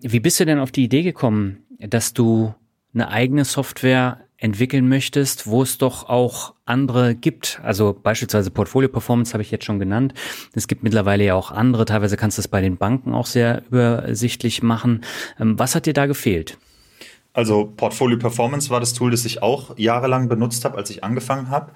Wie 0.00 0.20
bist 0.20 0.40
du 0.40 0.46
denn 0.46 0.58
auf 0.58 0.72
die 0.72 0.84
Idee 0.84 1.02
gekommen, 1.02 1.64
dass 1.78 2.12
du 2.12 2.54
eine 2.92 3.08
eigene 3.08 3.44
Software 3.44 4.23
entwickeln 4.38 4.88
möchtest, 4.88 5.46
wo 5.46 5.62
es 5.62 5.78
doch 5.78 6.08
auch 6.08 6.54
andere 6.64 7.14
gibt. 7.14 7.60
Also 7.62 7.96
beispielsweise 8.00 8.50
Portfolio 8.50 8.88
Performance 8.88 9.32
habe 9.32 9.42
ich 9.42 9.50
jetzt 9.50 9.64
schon 9.64 9.78
genannt. 9.78 10.14
Es 10.54 10.68
gibt 10.68 10.82
mittlerweile 10.82 11.24
ja 11.24 11.34
auch 11.34 11.50
andere. 11.50 11.84
Teilweise 11.84 12.16
kannst 12.16 12.38
du 12.38 12.40
es 12.40 12.48
bei 12.48 12.60
den 12.60 12.76
Banken 12.76 13.14
auch 13.14 13.26
sehr 13.26 13.62
übersichtlich 13.70 14.62
machen. 14.62 15.04
Ähm, 15.38 15.58
was 15.58 15.74
hat 15.74 15.86
dir 15.86 15.94
da 15.94 16.06
gefehlt? 16.06 16.58
Also 17.32 17.72
Portfolio 17.76 18.16
Performance 18.16 18.70
war 18.70 18.78
das 18.78 18.92
Tool, 18.92 19.10
das 19.10 19.24
ich 19.24 19.42
auch 19.42 19.76
jahrelang 19.76 20.28
benutzt 20.28 20.64
habe, 20.64 20.76
als 20.76 20.88
ich 20.90 21.02
angefangen 21.02 21.48
habe. 21.48 21.72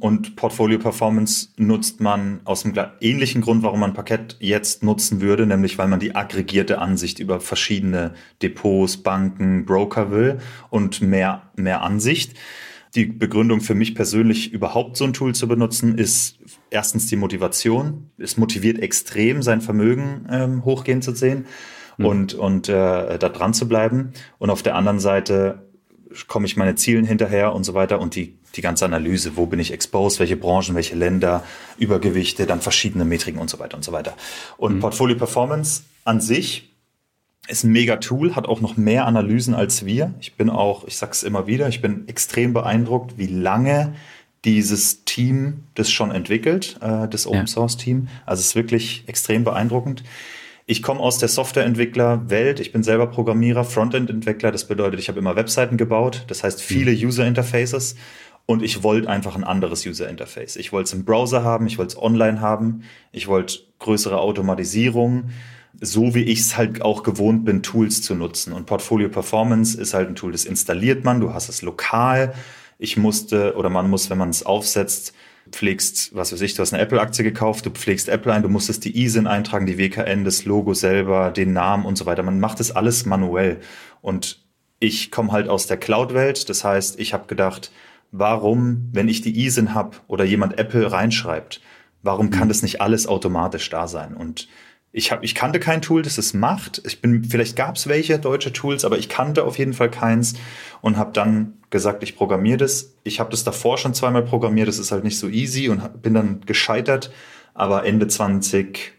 Und 0.00 0.36
Portfolio 0.36 0.78
Performance 0.78 1.48
nutzt 1.56 2.00
man 2.00 2.40
aus 2.44 2.62
dem 2.62 2.74
ähnlichen 3.00 3.40
Grund, 3.40 3.62
warum 3.62 3.80
man 3.80 3.94
Parkett 3.94 4.36
jetzt 4.40 4.82
nutzen 4.82 5.20
würde, 5.20 5.46
nämlich 5.46 5.78
weil 5.78 5.88
man 5.88 6.00
die 6.00 6.14
aggregierte 6.14 6.78
Ansicht 6.78 7.18
über 7.18 7.40
verschiedene 7.40 8.14
Depots, 8.42 8.98
Banken, 8.98 9.64
Broker 9.64 10.10
will 10.10 10.38
und 10.70 11.02
mehr, 11.02 11.50
mehr 11.56 11.82
Ansicht. 11.82 12.34
Die 12.94 13.06
Begründung 13.06 13.60
für 13.60 13.74
mich 13.74 13.94
persönlich 13.94 14.52
überhaupt 14.52 14.96
so 14.96 15.04
ein 15.04 15.12
Tool 15.12 15.34
zu 15.34 15.46
benutzen 15.46 15.98
ist 15.98 16.38
erstens 16.70 17.06
die 17.06 17.16
Motivation. 17.16 18.10
Es 18.16 18.36
motiviert 18.36 18.78
extrem, 18.78 19.42
sein 19.42 19.60
Vermögen 19.60 20.26
ähm, 20.30 20.64
hochgehen 20.64 21.02
zu 21.02 21.14
sehen 21.14 21.46
mhm. 21.98 22.06
und, 22.06 22.34
und 22.34 22.68
äh, 22.68 23.18
da 23.18 23.28
dran 23.28 23.52
zu 23.52 23.68
bleiben. 23.68 24.12
Und 24.38 24.50
auf 24.50 24.62
der 24.62 24.74
anderen 24.74 25.00
Seite 25.00 25.68
komme 26.26 26.46
ich 26.46 26.56
meine 26.56 26.74
Zielen 26.76 27.04
hinterher 27.04 27.54
und 27.54 27.64
so 27.64 27.74
weiter 27.74 28.00
und 28.00 28.14
die, 28.14 28.37
die 28.56 28.60
ganze 28.60 28.84
Analyse, 28.84 29.36
wo 29.36 29.46
bin 29.46 29.60
ich 29.60 29.72
exposed, 29.72 30.20
welche 30.20 30.36
Branchen, 30.36 30.74
welche 30.74 30.96
Länder, 30.96 31.44
Übergewichte, 31.78 32.46
dann 32.46 32.60
verschiedene 32.60 33.04
Metriken 33.04 33.40
und 33.40 33.50
so 33.50 33.58
weiter 33.58 33.76
und 33.76 33.84
so 33.84 33.92
weiter. 33.92 34.14
Und 34.56 34.76
mhm. 34.76 34.80
Portfolio 34.80 35.16
Performance 35.16 35.82
an 36.04 36.20
sich 36.20 36.70
ist 37.48 37.64
ein 37.64 37.72
mega 37.72 37.96
Tool, 37.96 38.36
hat 38.36 38.46
auch 38.46 38.60
noch 38.60 38.76
mehr 38.76 39.06
Analysen 39.06 39.54
als 39.54 39.84
wir. 39.84 40.14
Ich 40.20 40.34
bin 40.34 40.50
auch, 40.50 40.86
ich 40.86 40.96
sag's 40.96 41.22
immer 41.22 41.46
wieder, 41.46 41.68
ich 41.68 41.80
bin 41.80 42.06
extrem 42.08 42.52
beeindruckt, 42.52 43.16
wie 43.16 43.26
lange 43.26 43.94
dieses 44.44 45.04
Team 45.04 45.64
das 45.74 45.90
schon 45.90 46.10
entwickelt, 46.10 46.78
äh, 46.80 47.08
das 47.08 47.26
Open 47.26 47.46
Source 47.46 47.76
Team. 47.76 48.08
Also 48.26 48.40
es 48.40 48.48
ist 48.48 48.54
wirklich 48.54 49.04
extrem 49.06 49.44
beeindruckend. 49.44 50.04
Ich 50.70 50.82
komme 50.82 51.00
aus 51.00 51.16
der 51.16 51.28
Softwareentwickler-Welt. 51.28 52.60
Ich 52.60 52.72
bin 52.72 52.82
selber 52.82 53.06
Programmierer, 53.06 53.64
Frontend-Entwickler. 53.64 54.52
Das 54.52 54.68
bedeutet, 54.68 55.00
ich 55.00 55.08
habe 55.08 55.18
immer 55.18 55.34
Webseiten 55.34 55.78
gebaut. 55.78 56.24
Das 56.28 56.44
heißt, 56.44 56.60
viele 56.60 56.92
mhm. 56.92 57.08
User-Interfaces. 57.08 57.96
Und 58.50 58.62
ich 58.62 58.82
wollte 58.82 59.10
einfach 59.10 59.36
ein 59.36 59.44
anderes 59.44 59.84
User-Interface. 59.84 60.56
Ich 60.56 60.72
wollte 60.72 60.86
es 60.86 60.94
im 60.94 61.04
Browser 61.04 61.44
haben, 61.44 61.66
ich 61.66 61.76
wollte 61.76 61.96
es 61.96 62.02
online 62.02 62.40
haben, 62.40 62.82
ich 63.12 63.28
wollte 63.28 63.58
größere 63.78 64.18
Automatisierung, 64.18 65.28
so 65.82 66.14
wie 66.14 66.22
ich 66.22 66.40
es 66.40 66.56
halt 66.56 66.80
auch 66.80 67.02
gewohnt 67.02 67.44
bin, 67.44 67.62
Tools 67.62 68.00
zu 68.00 68.14
nutzen. 68.14 68.54
Und 68.54 68.64
Portfolio 68.64 69.10
Performance 69.10 69.78
ist 69.78 69.92
halt 69.92 70.08
ein 70.08 70.14
Tool, 70.14 70.32
das 70.32 70.46
installiert 70.46 71.04
man, 71.04 71.20
du 71.20 71.34
hast 71.34 71.50
es 71.50 71.60
lokal. 71.60 72.32
Ich 72.78 72.96
musste 72.96 73.54
oder 73.54 73.68
man 73.68 73.90
muss, 73.90 74.08
wenn 74.08 74.16
man 74.16 74.30
es 74.30 74.46
aufsetzt, 74.46 75.12
pflegst, 75.50 76.14
was 76.14 76.32
weiß 76.32 76.40
ich, 76.40 76.54
du 76.54 76.62
hast 76.62 76.72
eine 76.72 76.82
Apple-Aktie 76.82 77.24
gekauft, 77.24 77.66
du 77.66 77.70
pflegst 77.70 78.08
Apple 78.08 78.32
ein, 78.32 78.42
du 78.42 78.48
musstest 78.48 78.82
die 78.86 78.98
ISIN 78.98 79.26
eintragen, 79.26 79.66
die 79.66 79.76
WKN, 79.76 80.24
das 80.24 80.46
Logo 80.46 80.72
selber, 80.72 81.32
den 81.32 81.52
Namen 81.52 81.84
und 81.84 81.98
so 81.98 82.06
weiter. 82.06 82.22
Man 82.22 82.40
macht 82.40 82.60
das 82.60 82.70
alles 82.70 83.04
manuell. 83.04 83.60
Und 84.00 84.42
ich 84.80 85.10
komme 85.10 85.32
halt 85.32 85.50
aus 85.50 85.66
der 85.66 85.76
Cloud-Welt. 85.76 86.48
Das 86.48 86.64
heißt, 86.64 86.98
ich 86.98 87.12
habe 87.12 87.26
gedacht, 87.26 87.70
warum, 88.10 88.88
wenn 88.92 89.08
ich 89.08 89.20
die 89.20 89.44
ISIN 89.44 89.74
habe 89.74 89.96
oder 90.06 90.24
jemand 90.24 90.58
Apple 90.58 90.90
reinschreibt, 90.90 91.60
warum 92.02 92.30
kann 92.30 92.44
mhm. 92.44 92.48
das 92.48 92.62
nicht 92.62 92.80
alles 92.80 93.06
automatisch 93.06 93.68
da 93.70 93.86
sein? 93.86 94.14
Und 94.14 94.48
ich, 94.90 95.12
hab, 95.12 95.22
ich 95.22 95.34
kannte 95.34 95.60
kein 95.60 95.82
Tool, 95.82 96.02
das 96.02 96.18
es 96.18 96.32
macht. 96.32 96.82
Ich 96.86 97.00
bin, 97.02 97.24
vielleicht 97.24 97.56
gab 97.56 97.76
es 97.76 97.86
welche 97.86 98.18
deutsche 98.18 98.52
Tools, 98.52 98.84
aber 98.84 98.98
ich 98.98 99.08
kannte 99.08 99.44
auf 99.44 99.58
jeden 99.58 99.74
Fall 99.74 99.90
keins 99.90 100.34
und 100.80 100.96
habe 100.96 101.12
dann 101.12 101.54
gesagt, 101.70 102.02
ich 102.02 102.16
programmiere 102.16 102.56
das. 102.56 102.94
Ich 103.04 103.20
habe 103.20 103.30
das 103.30 103.44
davor 103.44 103.76
schon 103.76 103.94
zweimal 103.94 104.22
programmiert, 104.22 104.68
das 104.68 104.78
ist 104.78 104.90
halt 104.90 105.04
nicht 105.04 105.18
so 105.18 105.28
easy 105.28 105.68
und 105.68 106.02
bin 106.02 106.14
dann 106.14 106.40
gescheitert. 106.46 107.12
Aber 107.52 107.84
Ende 107.84 108.08
20, 108.08 108.92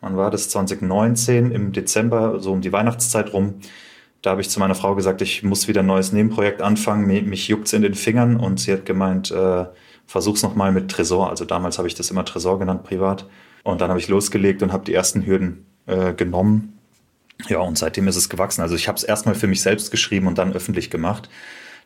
wann 0.00 0.16
war 0.16 0.30
das? 0.30 0.50
2019 0.50 1.50
im 1.50 1.72
Dezember, 1.72 2.40
so 2.40 2.52
um 2.52 2.60
die 2.60 2.72
Weihnachtszeit 2.72 3.32
rum, 3.32 3.54
da 4.22 4.30
habe 4.30 4.40
ich 4.40 4.48
zu 4.48 4.60
meiner 4.60 4.76
Frau 4.76 4.94
gesagt, 4.94 5.20
ich 5.20 5.42
muss 5.42 5.66
wieder 5.66 5.80
ein 5.80 5.86
neues 5.86 6.12
Nebenprojekt 6.12 6.62
anfangen. 6.62 7.06
Mich, 7.06 7.24
mich 7.24 7.48
juckt's 7.48 7.72
in 7.72 7.82
den 7.82 7.94
Fingern 7.94 8.36
und 8.36 8.60
sie 8.60 8.72
hat 8.72 8.86
gemeint, 8.86 9.32
äh, 9.32 9.66
versuch's 10.06 10.42
noch 10.42 10.54
mal 10.54 10.70
mit 10.70 10.90
Tresor. 10.90 11.28
Also 11.28 11.44
damals 11.44 11.78
habe 11.78 11.88
ich 11.88 11.96
das 11.96 12.10
immer 12.10 12.24
Tresor 12.24 12.60
genannt 12.60 12.84
privat. 12.84 13.26
Und 13.64 13.80
dann 13.80 13.90
habe 13.90 13.98
ich 13.98 14.08
losgelegt 14.08 14.62
und 14.62 14.72
habe 14.72 14.84
die 14.84 14.94
ersten 14.94 15.26
Hürden 15.26 15.66
äh, 15.86 16.12
genommen. 16.14 16.78
Ja, 17.48 17.58
und 17.58 17.76
seitdem 17.76 18.06
ist 18.06 18.16
es 18.16 18.28
gewachsen. 18.28 18.62
Also 18.62 18.76
ich 18.76 18.86
habe 18.86 18.96
es 18.96 19.02
erstmal 19.02 19.34
für 19.34 19.48
mich 19.48 19.60
selbst 19.60 19.90
geschrieben 19.90 20.28
und 20.28 20.38
dann 20.38 20.52
öffentlich 20.52 20.90
gemacht. 20.90 21.28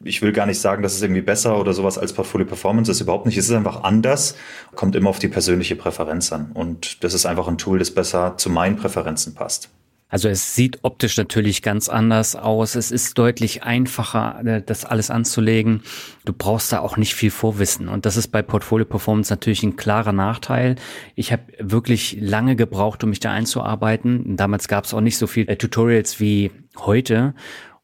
Ich 0.05 0.21
will 0.21 0.33
gar 0.33 0.45
nicht 0.45 0.61
sagen, 0.61 0.83
dass 0.83 0.95
es 0.95 1.01
irgendwie 1.01 1.23
besser 1.23 1.59
oder 1.59 1.73
sowas 1.73 1.97
als 1.97 2.13
Portfolio 2.13 2.47
Performance 2.47 2.91
ist. 2.91 3.01
Überhaupt 3.01 3.25
nicht. 3.25 3.39
Es 3.39 3.47
ist 3.49 3.55
einfach 3.55 3.83
anders. 3.83 4.37
Kommt 4.75 4.95
immer 4.95 5.09
auf 5.09 5.19
die 5.19 5.29
persönliche 5.29 5.75
Präferenz 5.75 6.31
an. 6.33 6.51
Und 6.53 7.03
das 7.03 7.15
ist 7.15 7.25
einfach 7.25 7.49
ein 7.49 7.57
Tool, 7.57 7.79
das 7.79 7.91
besser 7.91 8.37
zu 8.37 8.51
meinen 8.51 8.77
Präferenzen 8.77 9.35
passt. 9.35 9.71
Also 10.09 10.29
es 10.29 10.55
sieht 10.55 10.79
optisch 10.83 11.17
natürlich 11.17 11.63
ganz 11.63 11.89
anders 11.89 12.37
aus. 12.37 12.77
Es 12.77 12.93
ist 12.93 13.19
deutlich 13.19 13.65
einfacher, 13.65 14.41
äh, 14.45 14.63
das 14.63 14.85
alles 14.85 15.11
anzulegen. 15.11 15.83
Du 16.25 16.33
brauchst 16.33 16.73
da 16.73 16.79
auch 16.81 16.97
nicht 16.97 17.15
viel 17.15 17.31
Vorwissen. 17.31 17.89
Und 17.89 18.07
das 18.07 18.17
ist 18.17 18.29
bei 18.29 18.43
Portfolio 18.43 18.87
Performance 18.87 19.33
natürlich 19.33 19.63
ein 19.65 19.77
klarer 19.77 20.13
Nachteil. 20.13 20.77
Ich 21.17 21.33
habe 21.33 21.43
wirklich 21.59 22.19
lange 22.21 22.55
gebraucht, 22.55 23.03
um 23.03 23.11
mich 23.11 23.21
da 23.21 23.33
einzuarbeiten. 23.33 24.37
Damals 24.37 24.69
gab 24.69 24.85
es 24.85 24.95
auch 24.95 25.01
nicht 25.01 25.19
so 25.19 25.27
viel 25.27 25.49
äh, 25.49 25.57
Tutorials 25.57 26.21
wie 26.21 26.53
heute. 26.79 27.35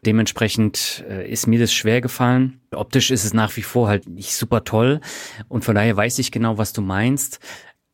Dementsprechend 0.04 1.04
äh, 1.08 1.30
ist 1.30 1.46
mir 1.46 1.60
das 1.60 1.72
schwer 1.72 2.00
gefallen. 2.00 2.60
Optisch 2.72 3.10
ist 3.10 3.24
es 3.24 3.34
nach 3.34 3.56
wie 3.56 3.62
vor 3.62 3.88
halt 3.88 4.08
nicht 4.08 4.34
super 4.34 4.64
toll. 4.64 5.00
Und 5.48 5.64
von 5.64 5.74
daher 5.74 5.96
weiß 5.96 6.18
ich 6.18 6.32
genau, 6.32 6.58
was 6.58 6.72
du 6.72 6.82
meinst. 6.82 7.40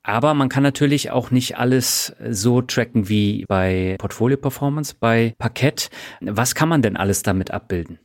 Aber 0.08 0.32
man 0.32 0.48
kann 0.48 0.62
natürlich 0.62 1.10
auch 1.10 1.30
nicht 1.30 1.58
alles 1.58 2.16
so 2.30 2.62
tracken 2.62 3.10
wie 3.10 3.44
bei 3.46 3.96
Portfolio 3.98 4.38
Performance, 4.38 4.94
bei 4.98 5.34
Parkett. 5.36 5.90
Was 6.22 6.54
kann 6.54 6.70
man 6.70 6.80
denn 6.80 6.96
alles 6.96 7.22
damit 7.22 7.50
abbilden? 7.50 7.98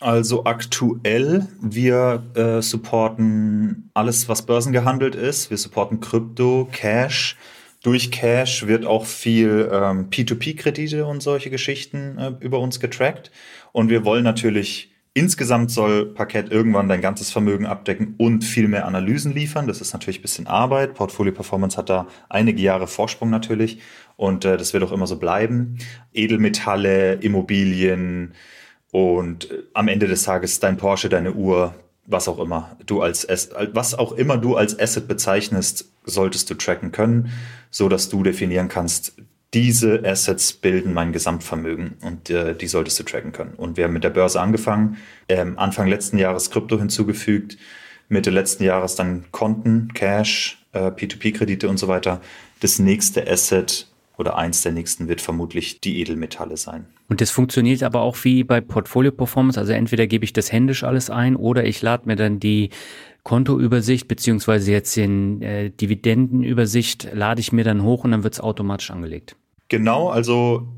Also 0.00 0.46
aktuell, 0.46 1.46
wir 1.60 2.24
äh, 2.34 2.62
supporten 2.62 3.90
alles, 3.92 4.26
was 4.26 4.46
börsengehandelt 4.46 5.14
ist. 5.14 5.50
Wir 5.50 5.58
supporten 5.58 6.00
Krypto, 6.00 6.66
Cash. 6.72 7.36
Durch 7.82 8.10
Cash 8.10 8.66
wird 8.66 8.86
auch 8.86 9.04
viel 9.04 9.68
ähm, 9.70 10.08
P2P-Kredite 10.08 11.04
und 11.04 11.22
solche 11.22 11.50
Geschichten 11.50 12.16
äh, 12.16 12.32
über 12.40 12.58
uns 12.58 12.80
getrackt. 12.80 13.30
Und 13.72 13.90
wir 13.90 14.06
wollen 14.06 14.24
natürlich 14.24 14.93
Insgesamt 15.16 15.70
soll 15.70 16.06
Parkett 16.06 16.50
irgendwann 16.50 16.88
dein 16.88 17.00
ganzes 17.00 17.30
Vermögen 17.30 17.66
abdecken 17.66 18.16
und 18.18 18.42
viel 18.42 18.66
mehr 18.66 18.84
Analysen 18.84 19.32
liefern. 19.32 19.68
Das 19.68 19.80
ist 19.80 19.92
natürlich 19.92 20.18
ein 20.18 20.22
bisschen 20.22 20.48
Arbeit. 20.48 20.94
Portfolio 20.94 21.32
Performance 21.32 21.76
hat 21.76 21.88
da 21.88 22.08
einige 22.28 22.60
Jahre 22.60 22.88
Vorsprung 22.88 23.30
natürlich 23.30 23.80
und 24.16 24.44
äh, 24.44 24.56
das 24.56 24.72
wird 24.72 24.82
auch 24.82 24.90
immer 24.90 25.06
so 25.06 25.16
bleiben. 25.16 25.78
Edelmetalle, 26.12 27.14
Immobilien 27.14 28.34
und 28.90 29.52
äh, 29.52 29.62
am 29.72 29.86
Ende 29.86 30.08
des 30.08 30.24
Tages 30.24 30.58
dein 30.58 30.78
Porsche, 30.78 31.08
deine 31.08 31.32
Uhr, 31.32 31.76
was 32.06 32.26
auch 32.26 32.40
immer 32.40 32.76
du 32.84 33.00
als 33.00 33.28
was 33.72 33.94
auch 33.94 34.12
immer 34.12 34.36
du 34.36 34.56
als 34.56 34.78
Asset 34.78 35.06
bezeichnest, 35.06 35.92
solltest 36.04 36.50
du 36.50 36.54
tracken 36.54 36.90
können, 36.90 37.30
so 37.70 37.88
dass 37.88 38.08
du 38.08 38.24
definieren 38.24 38.68
kannst, 38.68 39.12
diese 39.54 40.02
Assets 40.04 40.52
bilden 40.52 40.92
mein 40.92 41.12
Gesamtvermögen 41.12 41.94
und 42.02 42.28
äh, 42.28 42.54
die 42.54 42.66
solltest 42.66 42.98
du 42.98 43.04
tracken 43.04 43.32
können. 43.32 43.54
Und 43.56 43.76
wir 43.76 43.84
haben 43.84 43.92
mit 43.92 44.04
der 44.04 44.10
Börse 44.10 44.40
angefangen, 44.40 44.98
ähm, 45.28 45.58
Anfang 45.58 45.86
letzten 45.86 46.18
Jahres 46.18 46.50
Krypto 46.50 46.78
hinzugefügt, 46.78 47.56
Mitte 48.08 48.30
letzten 48.30 48.64
Jahres 48.64 48.96
dann 48.96 49.24
Konten, 49.30 49.92
Cash, 49.94 50.58
äh, 50.72 50.88
P2P-Kredite 50.88 51.68
und 51.68 51.78
so 51.78 51.88
weiter. 51.88 52.20
Das 52.60 52.78
nächste 52.78 53.30
Asset 53.30 53.86
oder 54.16 54.36
eins 54.36 54.62
der 54.62 54.72
nächsten 54.72 55.08
wird 55.08 55.20
vermutlich 55.20 55.80
die 55.80 56.00
Edelmetalle 56.00 56.56
sein. 56.56 56.86
Und 57.08 57.20
das 57.20 57.30
funktioniert 57.30 57.82
aber 57.82 58.00
auch 58.00 58.16
wie 58.24 58.44
bei 58.44 58.60
Portfolio 58.60 59.12
Performance. 59.12 59.58
Also 59.58 59.72
entweder 59.72 60.06
gebe 60.06 60.24
ich 60.24 60.32
das 60.32 60.52
händisch 60.52 60.84
alles 60.84 61.10
ein 61.10 61.36
oder 61.36 61.64
ich 61.64 61.80
lade 61.82 62.06
mir 62.06 62.16
dann 62.16 62.40
die 62.40 62.70
Kontoübersicht 63.22 64.06
beziehungsweise 64.08 64.72
jetzt 64.72 64.96
den 64.96 65.42
äh, 65.42 65.70
Dividendenübersicht 65.70 67.08
lade 67.12 67.40
ich 67.40 67.52
mir 67.52 67.64
dann 67.64 67.82
hoch 67.82 68.04
und 68.04 68.10
dann 68.10 68.22
wird 68.22 68.34
es 68.34 68.40
automatisch 68.40 68.90
angelegt. 68.90 69.36
Genau, 69.68 70.08
also 70.08 70.68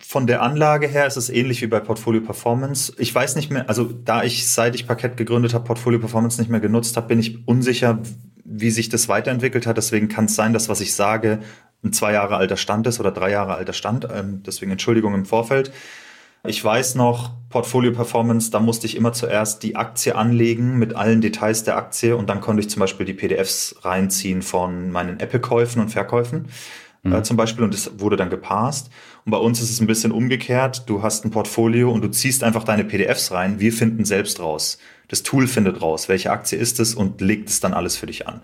von 0.00 0.26
der 0.26 0.42
Anlage 0.42 0.86
her 0.86 1.06
ist 1.06 1.16
es 1.16 1.28
ähnlich 1.28 1.60
wie 1.60 1.66
bei 1.66 1.80
Portfolio 1.80 2.20
Performance. 2.20 2.92
Ich 2.98 3.14
weiß 3.14 3.36
nicht 3.36 3.50
mehr, 3.50 3.68
also 3.68 3.84
da 3.84 4.22
ich 4.22 4.48
seit 4.48 4.74
ich 4.74 4.86
Parkett 4.86 5.16
gegründet 5.16 5.54
habe, 5.54 5.64
Portfolio 5.64 5.98
Performance 5.98 6.40
nicht 6.40 6.50
mehr 6.50 6.60
genutzt 6.60 6.96
habe, 6.96 7.08
bin 7.08 7.18
ich 7.18 7.46
unsicher, 7.46 7.98
wie 8.44 8.70
sich 8.70 8.88
das 8.88 9.08
weiterentwickelt 9.08 9.66
hat. 9.66 9.76
Deswegen 9.76 10.08
kann 10.08 10.26
es 10.26 10.36
sein, 10.36 10.52
dass 10.52 10.68
was 10.68 10.80
ich 10.80 10.94
sage, 10.94 11.40
ein 11.82 11.92
zwei 11.92 12.12
Jahre 12.12 12.36
alter 12.36 12.56
Stand 12.56 12.86
ist 12.86 13.00
oder 13.00 13.10
drei 13.10 13.30
Jahre 13.30 13.54
alter 13.54 13.72
Stand. 13.72 14.08
Ähm, 14.12 14.42
deswegen 14.46 14.70
Entschuldigung 14.70 15.14
im 15.14 15.26
Vorfeld. 15.26 15.72
Ich 16.46 16.64
weiß 16.64 16.94
noch, 16.94 17.32
Portfolio 17.48 17.92
Performance, 17.92 18.50
da 18.52 18.60
musste 18.60 18.86
ich 18.86 18.96
immer 18.96 19.12
zuerst 19.12 19.64
die 19.64 19.74
Aktie 19.74 20.14
anlegen 20.14 20.78
mit 20.78 20.94
allen 20.94 21.20
Details 21.20 21.64
der 21.64 21.76
Aktie 21.76 22.16
und 22.16 22.30
dann 22.30 22.40
konnte 22.40 22.60
ich 22.60 22.70
zum 22.70 22.80
Beispiel 22.80 23.04
die 23.04 23.14
PDFs 23.14 23.74
reinziehen 23.82 24.42
von 24.42 24.90
meinen 24.90 25.18
Apple-Käufen 25.18 25.82
und 25.82 25.88
Verkäufen 25.88 26.48
mhm. 27.02 27.12
äh, 27.12 27.22
zum 27.22 27.36
Beispiel 27.36 27.64
und 27.64 27.74
das 27.74 27.98
wurde 27.98 28.16
dann 28.16 28.30
gepasst. 28.30 28.90
Und 29.24 29.32
bei 29.32 29.38
uns 29.38 29.60
ist 29.60 29.70
es 29.70 29.80
ein 29.80 29.86
bisschen 29.86 30.12
umgekehrt. 30.12 30.84
Du 30.86 31.02
hast 31.02 31.24
ein 31.24 31.30
Portfolio 31.30 31.90
und 31.90 32.02
du 32.02 32.08
ziehst 32.08 32.42
einfach 32.42 32.64
deine 32.64 32.84
PDFs 32.84 33.30
rein. 33.32 33.60
Wir 33.60 33.72
finden 33.72 34.04
selbst 34.04 34.40
raus. 34.40 34.78
Das 35.08 35.22
Tool 35.22 35.46
findet 35.46 35.80
raus, 35.80 36.08
welche 36.08 36.30
Aktie 36.30 36.58
ist 36.58 36.80
es 36.80 36.94
und 36.94 37.22
legt 37.22 37.48
es 37.48 37.60
dann 37.60 37.72
alles 37.72 37.96
für 37.96 38.06
dich 38.06 38.28
an. 38.28 38.42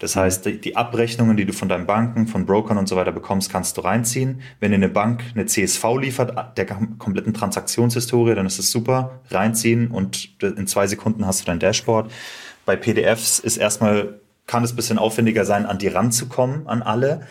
Das 0.00 0.16
mhm. 0.16 0.20
heißt, 0.20 0.64
die 0.64 0.76
Abrechnungen, 0.76 1.36
die 1.36 1.44
du 1.44 1.52
von 1.52 1.68
deinen 1.68 1.86
Banken, 1.86 2.26
von 2.26 2.46
Brokern 2.46 2.78
und 2.78 2.88
so 2.88 2.96
weiter 2.96 3.12
bekommst, 3.12 3.50
kannst 3.50 3.76
du 3.76 3.82
reinziehen. 3.82 4.40
Wenn 4.58 4.72
dir 4.72 4.76
eine 4.76 4.88
Bank 4.88 5.22
eine 5.34 5.46
CSV 5.46 5.84
liefert, 6.00 6.58
der 6.58 6.66
kompletten 6.66 7.32
Transaktionshistorie, 7.32 8.34
dann 8.34 8.46
ist 8.46 8.58
es 8.58 8.70
super. 8.70 9.20
Reinziehen 9.30 9.90
und 9.90 10.42
in 10.42 10.66
zwei 10.66 10.86
Sekunden 10.88 11.26
hast 11.26 11.42
du 11.42 11.44
dein 11.46 11.60
Dashboard. 11.60 12.10
Bei 12.66 12.76
PDFs 12.76 13.38
ist 13.38 13.56
erstmal, 13.56 14.20
kann 14.46 14.64
es 14.64 14.72
ein 14.72 14.76
bisschen 14.76 14.98
aufwendiger 14.98 15.44
sein, 15.44 15.64
an 15.64 15.78
die 15.78 15.88
ranzukommen, 15.88 16.66
an 16.66 16.82
alle. 16.82 17.26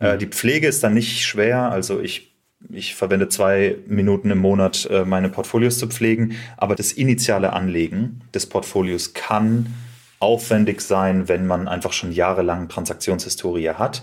Äh, 0.00 0.18
die 0.18 0.26
Pflege 0.26 0.66
ist 0.66 0.82
dann 0.82 0.94
nicht 0.94 1.24
schwer. 1.24 1.70
Also 1.70 2.00
ich, 2.00 2.34
ich 2.68 2.96
verwende 2.96 3.28
zwei 3.28 3.76
Minuten 3.86 4.30
im 4.32 4.38
Monat, 4.38 4.88
äh, 4.90 5.04
meine 5.04 5.28
Portfolios 5.28 5.78
zu 5.78 5.86
pflegen. 5.86 6.34
Aber 6.56 6.74
das 6.74 6.90
initiale 6.92 7.52
Anlegen 7.52 8.22
des 8.34 8.46
Portfolios 8.46 9.14
kann 9.14 9.72
aufwendig 10.18 10.80
sein, 10.80 11.28
wenn 11.28 11.46
man 11.46 11.68
einfach 11.68 11.92
schon 11.92 12.12
jahrelang 12.12 12.68
Transaktionshistorie 12.68 13.70
hat. 13.70 14.02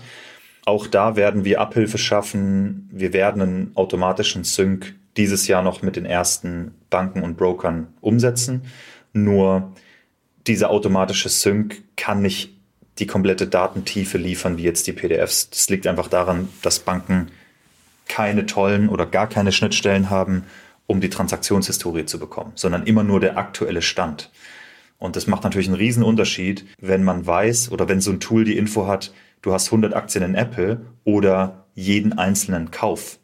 Auch 0.64 0.86
da 0.86 1.16
werden 1.16 1.44
wir 1.44 1.60
Abhilfe 1.60 1.98
schaffen. 1.98 2.88
Wir 2.92 3.12
werden 3.12 3.42
einen 3.42 3.70
automatischen 3.74 4.44
Sync 4.44 4.94
dieses 5.16 5.48
Jahr 5.48 5.62
noch 5.62 5.82
mit 5.82 5.96
den 5.96 6.04
ersten 6.04 6.74
Banken 6.90 7.22
und 7.22 7.36
Brokern 7.36 7.88
umsetzen. 8.00 8.62
Nur 9.12 9.72
dieser 10.46 10.70
automatische 10.70 11.28
Sync 11.28 11.82
kann 11.96 12.22
nicht 12.22 12.57
die 12.98 13.06
komplette 13.06 13.46
Datentiefe 13.46 14.18
liefern 14.18 14.58
wie 14.58 14.62
jetzt 14.62 14.86
die 14.86 14.92
PDFs. 14.92 15.50
Das 15.50 15.68
liegt 15.68 15.86
einfach 15.86 16.08
daran, 16.08 16.48
dass 16.62 16.80
Banken 16.80 17.28
keine 18.08 18.46
tollen 18.46 18.88
oder 18.88 19.06
gar 19.06 19.28
keine 19.28 19.52
Schnittstellen 19.52 20.10
haben, 20.10 20.44
um 20.86 21.00
die 21.00 21.10
Transaktionshistorie 21.10 22.06
zu 22.06 22.18
bekommen, 22.18 22.52
sondern 22.54 22.84
immer 22.84 23.04
nur 23.04 23.20
der 23.20 23.36
aktuelle 23.36 23.82
Stand. 23.82 24.30
Und 24.98 25.14
das 25.14 25.26
macht 25.26 25.44
natürlich 25.44 25.68
einen 25.68 25.76
riesen 25.76 26.02
Unterschied, 26.02 26.64
wenn 26.80 27.04
man 27.04 27.26
weiß 27.26 27.70
oder 27.70 27.88
wenn 27.88 28.00
so 28.00 28.10
ein 28.10 28.20
Tool 28.20 28.44
die 28.44 28.56
Info 28.56 28.86
hat, 28.86 29.12
du 29.42 29.52
hast 29.52 29.66
100 29.66 29.94
Aktien 29.94 30.24
in 30.24 30.34
Apple 30.34 30.80
oder 31.04 31.66
jeden 31.74 32.14
einzelnen 32.18 32.70
Kauf 32.70 33.18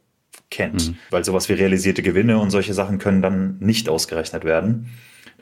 kennt. 0.51 0.89
Mhm. 0.89 0.97
Weil 1.11 1.25
sowas 1.25 1.49
wie 1.49 1.55
realisierte 1.55 2.03
Gewinne 2.03 2.39
und 2.39 2.51
solche 2.51 2.75
Sachen 2.75 2.99
können 2.99 3.23
dann 3.23 3.57
nicht 3.59 3.89
ausgerechnet 3.89 4.45
werden. 4.45 4.91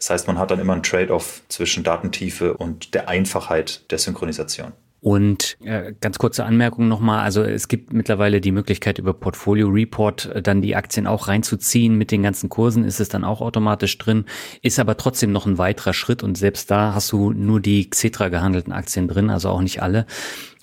Das 0.02 0.10
heißt, 0.10 0.26
man 0.26 0.36
hat 0.36 0.50
dann 0.50 0.58
immer 0.58 0.72
ein 0.72 0.82
Trade-off 0.82 1.42
zwischen 1.46 1.84
Datentiefe 1.84 2.54
und 2.54 2.92
der 2.92 3.08
Einfachheit 3.08 3.88
der 3.92 3.98
Synchronisation. 3.98 4.72
Und 4.98 5.56
äh, 5.62 5.94
ganz 6.00 6.18
kurze 6.18 6.44
Anmerkung 6.44 6.88
nochmal, 6.88 7.20
also 7.20 7.44
es 7.44 7.68
gibt 7.68 7.92
mittlerweile 7.92 8.40
die 8.40 8.50
Möglichkeit 8.50 8.98
über 8.98 9.14
Portfolio 9.14 9.68
Report 9.68 10.26
äh, 10.26 10.42
dann 10.42 10.60
die 10.60 10.74
Aktien 10.74 11.06
auch 11.06 11.28
reinzuziehen. 11.28 11.96
Mit 11.96 12.10
den 12.10 12.24
ganzen 12.24 12.48
Kursen 12.48 12.84
ist 12.84 12.98
es 12.98 13.10
dann 13.10 13.22
auch 13.22 13.40
automatisch 13.40 13.96
drin, 13.96 14.24
ist 14.60 14.80
aber 14.80 14.96
trotzdem 14.96 15.30
noch 15.30 15.46
ein 15.46 15.58
weiterer 15.58 15.92
Schritt 15.92 16.24
und 16.24 16.36
selbst 16.36 16.68
da 16.72 16.94
hast 16.94 17.12
du 17.12 17.30
nur 17.32 17.60
die 17.60 17.88
Xetra 17.88 18.28
gehandelten 18.28 18.72
Aktien 18.72 19.06
drin, 19.06 19.30
also 19.30 19.50
auch 19.50 19.60
nicht 19.60 19.82
alle. 19.82 20.06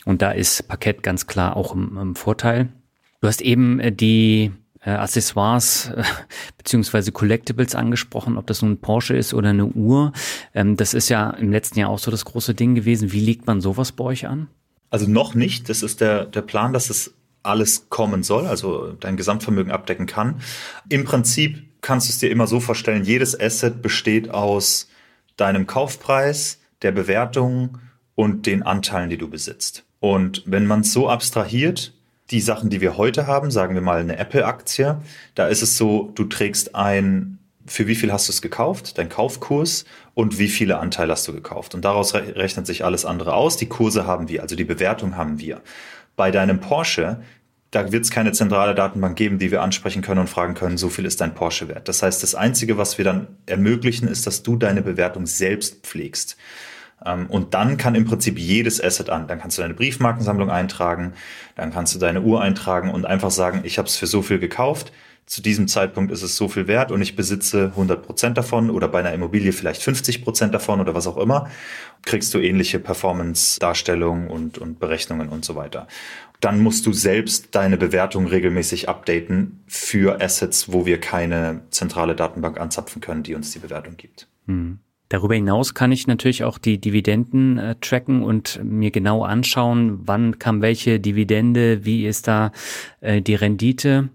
Und 0.03 0.21
da 0.21 0.31
ist 0.31 0.67
Parkett 0.67 1.01
ganz 1.01 1.27
klar 1.27 1.55
auch 1.55 1.73
im, 1.73 1.97
im 1.97 2.15
Vorteil. 2.15 2.67
Du 3.21 3.29
hast 3.29 3.39
eben 3.39 3.79
äh, 3.79 3.93
die 3.93 4.51
äh, 4.81 4.91
Accessoires 4.91 5.91
äh, 5.95 6.03
beziehungsweise 6.57 7.11
Collectibles 7.11 7.75
angesprochen, 7.75 8.37
ob 8.37 8.47
das 8.47 8.61
nun 8.61 8.71
ein 8.71 8.81
Porsche 8.81 9.15
ist 9.15 9.33
oder 9.33 9.49
eine 9.49 9.65
Uhr. 9.65 10.13
Ähm, 10.53 10.77
das 10.77 10.93
ist 10.93 11.09
ja 11.09 11.29
im 11.31 11.51
letzten 11.51 11.79
Jahr 11.79 11.89
auch 11.89 11.99
so 11.99 12.11
das 12.11 12.25
große 12.25 12.53
Ding 12.53 12.75
gewesen. 12.75 13.11
Wie 13.11 13.19
legt 13.19 13.47
man 13.47 13.61
sowas 13.61 13.91
bei 13.91 14.03
euch 14.03 14.27
an? 14.27 14.47
Also 14.89 15.07
noch 15.07 15.35
nicht. 15.35 15.69
Das 15.69 15.83
ist 15.83 16.01
der, 16.01 16.25
der 16.25 16.41
Plan, 16.41 16.73
dass 16.73 16.89
es 16.89 17.13
alles 17.43 17.89
kommen 17.89 18.23
soll, 18.23 18.47
also 18.47 18.93
dein 18.99 19.17
Gesamtvermögen 19.17 19.71
abdecken 19.71 20.05
kann. 20.05 20.41
Im 20.89 21.05
Prinzip 21.05 21.63
kannst 21.81 22.07
du 22.07 22.11
es 22.11 22.19
dir 22.19 22.29
immer 22.29 22.47
so 22.47 22.59
vorstellen, 22.59 23.05
jedes 23.05 23.39
Asset 23.39 23.81
besteht 23.81 24.29
aus 24.29 24.89
deinem 25.37 25.65
Kaufpreis, 25.65 26.59
der 26.81 26.91
Bewertung 26.91 27.77
und 28.15 28.45
den 28.45 28.63
Anteilen, 28.63 29.09
die 29.09 29.17
du 29.17 29.29
besitzt. 29.29 29.85
Und 29.99 30.43
wenn 30.45 30.65
man 30.65 30.81
es 30.81 30.91
so 30.91 31.09
abstrahiert, 31.09 31.93
die 32.31 32.41
Sachen, 32.41 32.69
die 32.69 32.81
wir 32.81 32.97
heute 32.97 33.27
haben, 33.27 33.51
sagen 33.51 33.73
wir 33.73 33.81
mal 33.81 33.99
eine 33.99 34.17
Apple-Aktie, 34.17 35.01
da 35.35 35.47
ist 35.47 35.61
es 35.61 35.77
so, 35.77 36.11
du 36.15 36.25
trägst 36.25 36.75
ein, 36.75 37.39
für 37.65 37.87
wie 37.87 37.95
viel 37.95 38.11
hast 38.11 38.27
du 38.27 38.31
es 38.31 38.41
gekauft, 38.41 38.97
dein 38.97 39.09
Kaufkurs 39.09 39.85
und 40.13 40.37
wie 40.37 40.47
viele 40.47 40.79
Anteile 40.79 41.13
hast 41.13 41.27
du 41.27 41.33
gekauft. 41.33 41.73
Und 41.75 41.85
daraus 41.85 42.13
rechnet 42.13 42.67
sich 42.67 42.85
alles 42.85 43.05
andere 43.05 43.33
aus. 43.33 43.57
Die 43.57 43.67
Kurse 43.67 44.05
haben 44.05 44.29
wir, 44.29 44.41
also 44.41 44.55
die 44.55 44.63
Bewertung 44.63 45.17
haben 45.17 45.39
wir. 45.39 45.61
Bei 46.15 46.31
deinem 46.31 46.59
Porsche, 46.59 47.21
da 47.71 47.91
wird 47.91 48.03
es 48.03 48.11
keine 48.11 48.31
zentrale 48.31 48.75
Datenbank 48.75 49.15
geben, 49.15 49.39
die 49.39 49.51
wir 49.51 49.61
ansprechen 49.61 50.01
können 50.01 50.21
und 50.21 50.29
fragen 50.29 50.55
können, 50.55 50.77
so 50.77 50.89
viel 50.89 51.05
ist 51.05 51.21
dein 51.21 51.35
Porsche 51.35 51.67
wert. 51.67 51.87
Das 51.87 52.01
heißt, 52.01 52.21
das 52.23 52.35
Einzige, 52.35 52.77
was 52.77 52.97
wir 52.97 53.05
dann 53.05 53.27
ermöglichen, 53.45 54.07
ist, 54.07 54.25
dass 54.27 54.43
du 54.43 54.55
deine 54.55 54.81
Bewertung 54.81 55.25
selbst 55.25 55.85
pflegst. 55.85 56.37
Ähm, 57.05 57.27
und 57.27 57.53
dann 57.53 57.77
kann 57.77 57.95
im 57.95 58.05
Prinzip 58.05 58.37
jedes 58.37 58.83
Asset 58.83 59.09
an. 59.09 59.27
Dann 59.27 59.39
kannst 59.39 59.57
du 59.57 59.61
deine 59.61 59.73
Briefmarkensammlung 59.73 60.49
eintragen, 60.49 61.13
dann 61.55 61.71
kannst 61.71 61.95
du 61.95 61.99
deine 61.99 62.21
Uhr 62.21 62.41
eintragen 62.41 62.91
und 62.91 63.05
einfach 63.05 63.31
sagen, 63.31 63.61
ich 63.63 63.77
habe 63.77 63.87
es 63.87 63.95
für 63.95 64.07
so 64.07 64.21
viel 64.21 64.39
gekauft. 64.39 64.91
Zu 65.25 65.43
diesem 65.43 65.67
Zeitpunkt 65.67 66.11
ist 66.11 66.23
es 66.23 66.35
so 66.35 66.47
viel 66.47 66.65
wert 66.65 66.91
und 66.91 67.03
ich 67.03 67.15
besitze 67.15 67.65
100 67.65 68.03
Prozent 68.03 68.35
davon 68.35 68.71
oder 68.71 68.87
bei 68.87 68.99
einer 68.99 69.13
Immobilie 69.13 69.51
vielleicht 69.51 69.83
50 69.83 70.23
Prozent 70.23 70.55
davon 70.55 70.81
oder 70.81 70.95
was 70.95 71.05
auch 71.05 71.17
immer. 71.17 71.47
Kriegst 72.01 72.33
du 72.33 72.39
ähnliche 72.39 72.79
Performance-Darstellungen 72.79 74.27
und, 74.27 74.57
und 74.57 74.79
Berechnungen 74.79 75.29
und 75.29 75.45
so 75.45 75.55
weiter. 75.55 75.87
Dann 76.39 76.61
musst 76.61 76.87
du 76.87 76.93
selbst 76.93 77.53
deine 77.53 77.77
Bewertung 77.77 78.25
regelmäßig 78.25 78.89
updaten 78.89 79.63
für 79.67 80.19
Assets, 80.19 80.71
wo 80.71 80.87
wir 80.87 80.99
keine 80.99 81.61
zentrale 81.69 82.15
Datenbank 82.15 82.59
anzapfen 82.59 82.99
können, 82.99 83.21
die 83.21 83.35
uns 83.35 83.51
die 83.51 83.59
Bewertung 83.59 83.97
gibt. 83.97 84.27
Mhm. 84.47 84.79
Darüber 85.09 85.33
hinaus 85.33 85.73
kann 85.73 85.91
ich 85.91 86.05
natürlich 86.05 86.43
auch 86.43 86.59
die 86.59 86.79
Dividenden 86.79 87.57
äh, 87.57 87.75
tracken 87.81 88.21
und 88.21 88.59
mir 88.63 88.91
genau 88.91 89.23
anschauen, 89.23 89.99
wann 90.03 90.37
kam 90.37 90.61
welche 90.61 90.99
Dividende, 90.99 91.83
wie 91.83 92.05
ist 92.05 92.27
da 92.27 92.51
äh, 93.01 93.19
die 93.19 93.33
Rendite. 93.33 94.09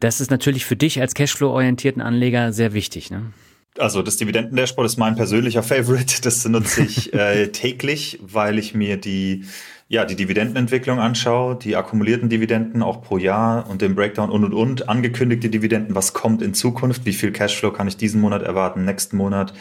Das 0.00 0.20
ist 0.20 0.32
natürlich 0.32 0.64
für 0.64 0.74
dich 0.74 1.00
als 1.00 1.14
Cashflow-orientierten 1.14 2.02
Anleger 2.02 2.52
sehr 2.52 2.74
wichtig. 2.74 3.12
Ne? 3.12 3.32
Also 3.78 4.02
das 4.02 4.16
Dividenden-Dashboard 4.16 4.86
ist 4.86 4.96
mein 4.96 5.14
persönlicher 5.14 5.62
Favorite. 5.64 6.20
Das 6.22 6.44
nutze 6.48 6.82
ich 6.82 7.14
äh, 7.14 7.52
täglich, 7.52 8.18
weil 8.20 8.58
ich 8.58 8.74
mir 8.74 8.96
die 8.96 9.44
ja, 9.86 10.06
die 10.06 10.16
Dividendenentwicklung 10.16 10.98
anschaue, 10.98 11.56
die 11.56 11.76
akkumulierten 11.76 12.30
Dividenden 12.30 12.82
auch 12.82 13.02
pro 13.02 13.18
Jahr 13.18 13.68
und 13.68 13.82
den 13.82 13.94
Breakdown 13.94 14.30
und 14.30 14.42
und 14.42 14.54
und, 14.54 14.88
angekündigte 14.88 15.50
Dividenden, 15.50 15.94
was 15.94 16.14
kommt 16.14 16.40
in 16.40 16.54
Zukunft, 16.54 17.04
wie 17.04 17.12
viel 17.12 17.32
Cashflow 17.32 17.70
kann 17.70 17.86
ich 17.86 17.98
diesen 17.98 18.20
Monat 18.20 18.42
erwarten, 18.42 18.86
nächsten 18.86 19.18
Monat 19.18 19.52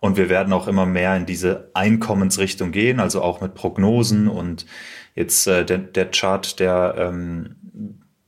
und 0.00 0.16
wir 0.16 0.28
werden 0.28 0.52
auch 0.52 0.68
immer 0.68 0.86
mehr 0.86 1.16
in 1.16 1.26
diese 1.26 1.70
Einkommensrichtung 1.74 2.70
gehen, 2.70 3.00
also 3.00 3.22
auch 3.22 3.40
mit 3.40 3.54
Prognosen. 3.54 4.28
Und 4.28 4.66
jetzt 5.14 5.46
äh, 5.46 5.64
der, 5.64 5.78
der 5.78 6.10
Chart, 6.10 6.58
der 6.60 6.94
ähm, 6.96 7.56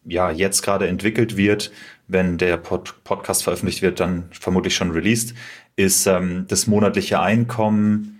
ja 0.05 0.31
jetzt 0.31 0.63
gerade 0.63 0.89
entwickelt 0.89 1.37
wird, 1.37 1.71
wenn 2.09 2.39
der 2.39 2.57
Pod 2.57 3.05
Podcast 3.05 3.45
veröffentlicht 3.45 3.83
wird, 3.83 4.01
dann 4.01 4.29
vermutlich 4.33 4.75
schon 4.75 4.91
released, 4.91 5.35
ist 5.77 6.07
ähm, 6.07 6.47
das 6.49 6.67
monatliche 6.67 7.21
Einkommen 7.21 8.20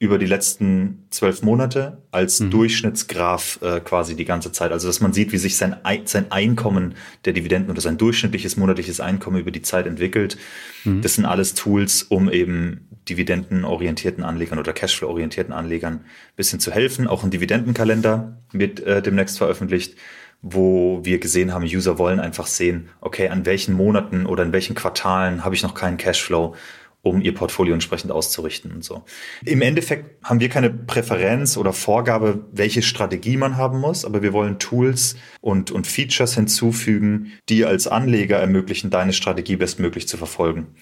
über 0.00 0.16
die 0.16 0.26
letzten 0.26 1.04
zwölf 1.10 1.42
Monate 1.42 1.98
als 2.10 2.40
mhm. 2.40 2.50
Durchschnittsgraph 2.50 3.60
äh, 3.60 3.80
quasi 3.80 4.16
die 4.16 4.24
ganze 4.24 4.50
Zeit. 4.50 4.72
Also 4.72 4.88
dass 4.88 5.02
man 5.02 5.12
sieht, 5.12 5.30
wie 5.30 5.36
sich 5.36 5.58
sein, 5.58 5.76
sein 6.06 6.32
Einkommen 6.32 6.94
der 7.26 7.34
Dividenden 7.34 7.70
oder 7.70 7.82
sein 7.82 7.98
durchschnittliches 7.98 8.56
monatliches 8.56 8.98
Einkommen 9.00 9.38
über 9.38 9.50
die 9.50 9.60
Zeit 9.60 9.86
entwickelt. 9.86 10.38
Mhm. 10.84 11.02
Das 11.02 11.16
sind 11.16 11.26
alles 11.26 11.52
Tools, 11.52 12.02
um 12.02 12.30
eben 12.30 12.88
dividendenorientierten 13.10 14.24
Anlegern 14.24 14.58
oder 14.58 14.72
Cashflow-orientierten 14.72 15.52
Anlegern 15.52 15.96
ein 15.96 16.04
bisschen 16.34 16.60
zu 16.60 16.72
helfen. 16.72 17.06
Auch 17.06 17.22
ein 17.22 17.30
Dividendenkalender 17.30 18.38
wird 18.52 18.80
äh, 18.80 19.02
demnächst 19.02 19.36
veröffentlicht 19.36 19.96
wo 20.42 21.00
wir 21.02 21.18
gesehen 21.18 21.52
haben, 21.52 21.64
User 21.64 21.98
wollen 21.98 22.18
einfach 22.18 22.46
sehen, 22.46 22.88
okay, 23.02 23.28
an 23.28 23.44
welchen 23.44 23.74
Monaten 23.74 24.24
oder 24.24 24.42
in 24.42 24.52
welchen 24.52 24.74
Quartalen 24.74 25.44
habe 25.44 25.54
ich 25.54 25.62
noch 25.62 25.74
keinen 25.74 25.98
Cashflow 25.98 26.54
um 27.02 27.22
ihr 27.22 27.34
Portfolio 27.34 27.74
entsprechend 27.74 28.12
auszurichten 28.12 28.72
und 28.72 28.84
so. 28.84 29.02
Im 29.44 29.62
Endeffekt 29.62 30.22
haben 30.24 30.40
wir 30.40 30.48
keine 30.48 30.70
Präferenz 30.70 31.56
oder 31.56 31.72
Vorgabe, 31.72 32.46
welche 32.52 32.82
Strategie 32.82 33.36
man 33.36 33.56
haben 33.56 33.80
muss, 33.80 34.04
aber 34.04 34.22
wir 34.22 34.32
wollen 34.32 34.58
Tools 34.58 35.16
und, 35.40 35.70
und 35.70 35.86
Features 35.86 36.34
hinzufügen, 36.34 37.32
die 37.48 37.64
als 37.64 37.86
Anleger 37.86 38.38
ermöglichen, 38.38 38.90
deine 38.90 39.12
Strategie 39.12 39.56
bestmöglich 39.56 40.08
zu 40.08 40.16
verfolgen. 40.16 40.74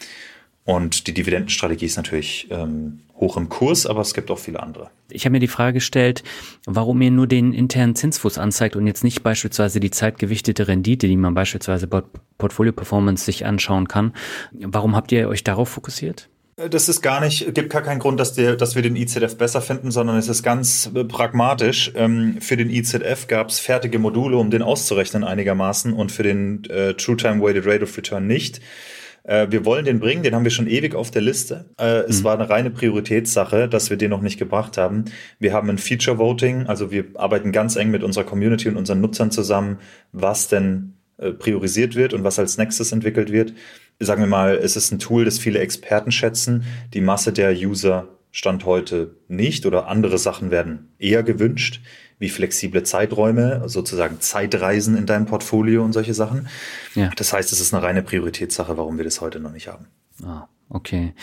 Und 0.68 1.06
die 1.06 1.14
Dividendenstrategie 1.14 1.86
ist 1.86 1.96
natürlich 1.96 2.46
ähm, 2.50 3.00
hoch 3.16 3.38
im 3.38 3.48
Kurs, 3.48 3.86
aber 3.86 4.02
es 4.02 4.12
gibt 4.12 4.30
auch 4.30 4.38
viele 4.38 4.62
andere. 4.62 4.90
Ich 5.08 5.24
habe 5.24 5.32
mir 5.32 5.38
die 5.38 5.48
Frage 5.48 5.72
gestellt, 5.72 6.22
warum 6.66 7.00
ihr 7.00 7.10
nur 7.10 7.26
den 7.26 7.54
internen 7.54 7.94
Zinsfuß 7.94 8.36
anzeigt 8.36 8.76
und 8.76 8.86
jetzt 8.86 9.02
nicht 9.02 9.22
beispielsweise 9.22 9.80
die 9.80 9.90
zeitgewichtete 9.90 10.68
Rendite, 10.68 11.08
die 11.08 11.16
man 11.16 11.32
beispielsweise 11.32 11.86
bei 11.86 12.02
Portfolio 12.36 12.74
Performance 12.74 13.24
sich 13.24 13.46
anschauen 13.46 13.88
kann. 13.88 14.12
Warum 14.52 14.94
habt 14.94 15.10
ihr 15.10 15.30
euch 15.30 15.42
darauf 15.42 15.70
fokussiert? 15.70 16.28
Das 16.56 16.90
ist 16.90 17.00
gar 17.00 17.22
nicht, 17.22 17.54
gibt 17.54 17.70
gar 17.70 17.80
keinen 17.80 18.00
Grund, 18.00 18.20
dass, 18.20 18.34
der, 18.34 18.54
dass 18.54 18.74
wir 18.74 18.82
den 18.82 18.94
IZF 18.94 19.38
besser 19.38 19.62
finden, 19.62 19.90
sondern 19.90 20.18
es 20.18 20.28
ist 20.28 20.42
ganz 20.42 20.90
pragmatisch. 21.08 21.92
Ähm, 21.94 22.42
für 22.42 22.58
den 22.58 22.68
IZF 22.68 23.26
gab 23.26 23.48
es 23.48 23.58
fertige 23.58 23.98
Module, 23.98 24.36
um 24.36 24.50
den 24.50 24.60
auszurechnen 24.60 25.24
einigermaßen 25.24 25.94
und 25.94 26.12
für 26.12 26.24
den 26.24 26.64
äh, 26.64 26.92
True 26.92 27.16
Time 27.16 27.40
Weighted 27.40 27.64
Rate 27.64 27.84
of 27.84 27.96
Return 27.96 28.26
nicht. 28.26 28.60
Äh, 29.28 29.50
wir 29.50 29.64
wollen 29.66 29.84
den 29.84 30.00
bringen, 30.00 30.22
den 30.22 30.34
haben 30.34 30.44
wir 30.44 30.50
schon 30.50 30.66
ewig 30.66 30.94
auf 30.94 31.10
der 31.10 31.22
Liste. 31.22 31.66
Äh, 31.78 31.98
mhm. 31.98 32.04
Es 32.08 32.24
war 32.24 32.34
eine 32.34 32.48
reine 32.48 32.70
Prioritätssache, 32.70 33.68
dass 33.68 33.90
wir 33.90 33.98
den 33.98 34.10
noch 34.10 34.22
nicht 34.22 34.38
gebracht 34.38 34.78
haben. 34.78 35.04
Wir 35.38 35.52
haben 35.52 35.68
ein 35.68 35.78
Feature 35.78 36.18
Voting, 36.18 36.66
also 36.66 36.90
wir 36.90 37.04
arbeiten 37.14 37.52
ganz 37.52 37.76
eng 37.76 37.90
mit 37.90 38.02
unserer 38.02 38.24
Community 38.24 38.68
und 38.68 38.76
unseren 38.76 39.02
Nutzern 39.02 39.30
zusammen, 39.30 39.78
was 40.12 40.48
denn 40.48 40.94
äh, 41.18 41.32
priorisiert 41.32 41.94
wird 41.94 42.14
und 42.14 42.24
was 42.24 42.38
als 42.38 42.56
nächstes 42.56 42.90
entwickelt 42.90 43.30
wird. 43.30 43.52
Sagen 44.00 44.22
wir 44.22 44.28
mal, 44.28 44.56
es 44.56 44.76
ist 44.76 44.92
ein 44.92 44.98
Tool, 44.98 45.26
das 45.26 45.38
viele 45.38 45.58
Experten 45.58 46.10
schätzen. 46.10 46.64
Die 46.94 47.02
Masse 47.02 47.32
der 47.32 47.52
User 47.52 48.08
stand 48.30 48.64
heute 48.64 49.16
nicht 49.28 49.66
oder 49.66 49.88
andere 49.88 50.16
Sachen 50.16 50.50
werden 50.50 50.88
eher 50.98 51.22
gewünscht 51.22 51.82
wie 52.18 52.28
flexible 52.28 52.82
Zeiträume, 52.82 53.68
sozusagen 53.68 54.20
Zeitreisen 54.20 54.96
in 54.96 55.06
deinem 55.06 55.26
Portfolio 55.26 55.84
und 55.84 55.92
solche 55.92 56.14
Sachen. 56.14 56.48
Ja. 56.94 57.10
Das 57.16 57.32
heißt, 57.32 57.52
es 57.52 57.60
ist 57.60 57.72
eine 57.72 57.82
reine 57.82 58.02
Prioritätssache, 58.02 58.76
warum 58.76 58.96
wir 58.96 59.04
das 59.04 59.20
heute 59.20 59.40
noch 59.40 59.52
nicht 59.52 59.68
haben. 59.68 59.86
Ah, 60.24 60.48
okay. 60.68 61.14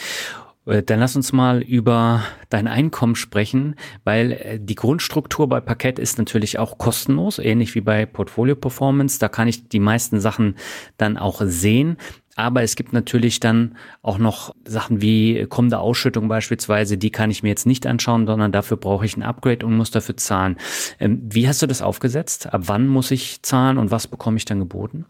Äh, 0.65 0.83
dann 0.83 0.99
lass 0.99 1.15
uns 1.15 1.31
mal 1.31 1.61
über 1.61 2.23
dein 2.49 2.67
Einkommen 2.67 3.15
sprechen, 3.15 3.75
weil 4.03 4.31
äh, 4.31 4.59
die 4.59 4.75
Grundstruktur 4.75 5.47
bei 5.47 5.59
Parkett 5.59 5.99
ist 5.99 6.17
natürlich 6.17 6.59
auch 6.59 6.77
kostenlos, 6.77 7.39
ähnlich 7.39 7.75
wie 7.75 7.81
bei 7.81 8.05
Portfolio 8.05 8.55
Performance. 8.55 9.19
Da 9.19 9.29
kann 9.29 9.47
ich 9.47 9.67
die 9.67 9.79
meisten 9.79 10.19
Sachen 10.19 10.55
dann 10.97 11.17
auch 11.17 11.41
sehen. 11.43 11.97
Aber 12.35 12.63
es 12.63 12.75
gibt 12.75 12.91
natürlich 12.91 13.39
dann 13.39 13.77
auch 14.01 14.17
noch 14.17 14.53
Sachen 14.65 15.01
wie 15.01 15.45
kommende 15.47 15.79
Ausschüttung 15.79 16.27
beispielsweise, 16.27 16.97
die 16.97 17.09
kann 17.09 17.31
ich 17.31 17.43
mir 17.43 17.49
jetzt 17.49 17.65
nicht 17.65 17.87
anschauen, 17.87 18.27
sondern 18.27 18.51
dafür 18.51 18.75
brauche 18.75 19.05
ich 19.05 19.15
ein 19.15 19.23
Upgrade 19.23 19.65
und 19.65 19.77
muss 19.77 19.89
dafür 19.89 20.17
zahlen. 20.17 20.57
Ähm, 20.99 21.21
wie 21.23 21.47
hast 21.47 21.61
du 21.61 21.67
das 21.67 21.81
aufgesetzt? 21.81 22.53
Ab 22.53 22.63
wann 22.65 22.87
muss 22.87 23.11
ich 23.11 23.41
zahlen 23.41 23.77
und 23.77 23.89
was 23.89 24.07
bekomme 24.07 24.35
ich 24.35 24.43
dann 24.43 24.59
geboten? 24.59 25.05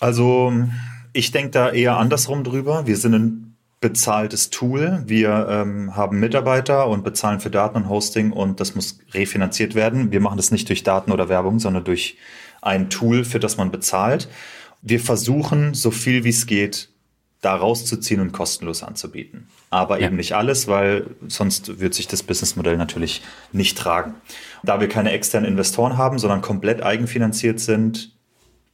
Also 0.00 0.52
ich 1.12 1.30
denke 1.30 1.50
da 1.50 1.70
eher 1.70 1.98
andersrum 1.98 2.42
drüber. 2.42 2.86
Wir 2.86 2.96
sind 2.96 3.14
ein 3.14 3.56
bezahltes 3.80 4.48
Tool. 4.48 5.02
Wir 5.06 5.48
ähm, 5.50 5.94
haben 5.94 6.20
Mitarbeiter 6.20 6.88
und 6.88 7.04
bezahlen 7.04 7.40
für 7.40 7.50
Daten 7.50 7.76
und 7.76 7.88
Hosting 7.90 8.32
und 8.32 8.60
das 8.60 8.74
muss 8.74 8.98
refinanziert 9.12 9.74
werden. 9.74 10.10
Wir 10.10 10.20
machen 10.20 10.38
das 10.38 10.50
nicht 10.50 10.70
durch 10.70 10.84
Daten 10.84 11.12
oder 11.12 11.28
Werbung, 11.28 11.58
sondern 11.58 11.84
durch 11.84 12.16
ein 12.62 12.88
Tool, 12.88 13.24
für 13.24 13.40
das 13.40 13.58
man 13.58 13.70
bezahlt 13.70 14.28
wir 14.82 15.00
versuchen, 15.00 15.74
so 15.74 15.90
viel 15.90 16.24
wie 16.24 16.30
es 16.30 16.46
geht, 16.46 16.88
da 17.40 17.56
rauszuziehen 17.56 18.20
und 18.20 18.32
kostenlos 18.32 18.82
anzubieten. 18.82 19.48
Aber 19.70 20.00
ja. 20.00 20.06
eben 20.06 20.16
nicht 20.16 20.34
alles, 20.34 20.68
weil 20.68 21.06
sonst 21.26 21.80
wird 21.80 21.94
sich 21.94 22.06
das 22.06 22.22
Businessmodell 22.22 22.76
natürlich 22.76 23.22
nicht 23.52 23.76
tragen. 23.78 24.14
Da 24.62 24.80
wir 24.80 24.88
keine 24.88 25.10
externen 25.12 25.50
Investoren 25.50 25.96
haben, 25.96 26.18
sondern 26.18 26.40
komplett 26.40 26.82
eigenfinanziert 26.82 27.58
sind, 27.58 28.16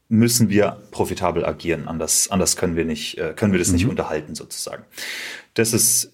müssen 0.09 0.51
wir 0.51 0.83
profitabel 0.91 1.45
agieren. 1.45 1.89
Anders, 1.89 2.31
anders 2.31 2.57
können 2.57 2.77
wir 2.77 2.85
nicht, 2.85 3.19
äh, 3.19 3.33
können 3.35 3.53
wir 3.53 3.59
das 3.59 3.69
mhm. 3.69 3.75
nicht 3.75 3.87
unterhalten 3.87 4.35
sozusagen. 4.35 4.85
Das 5.55 5.73
ist 5.73 6.13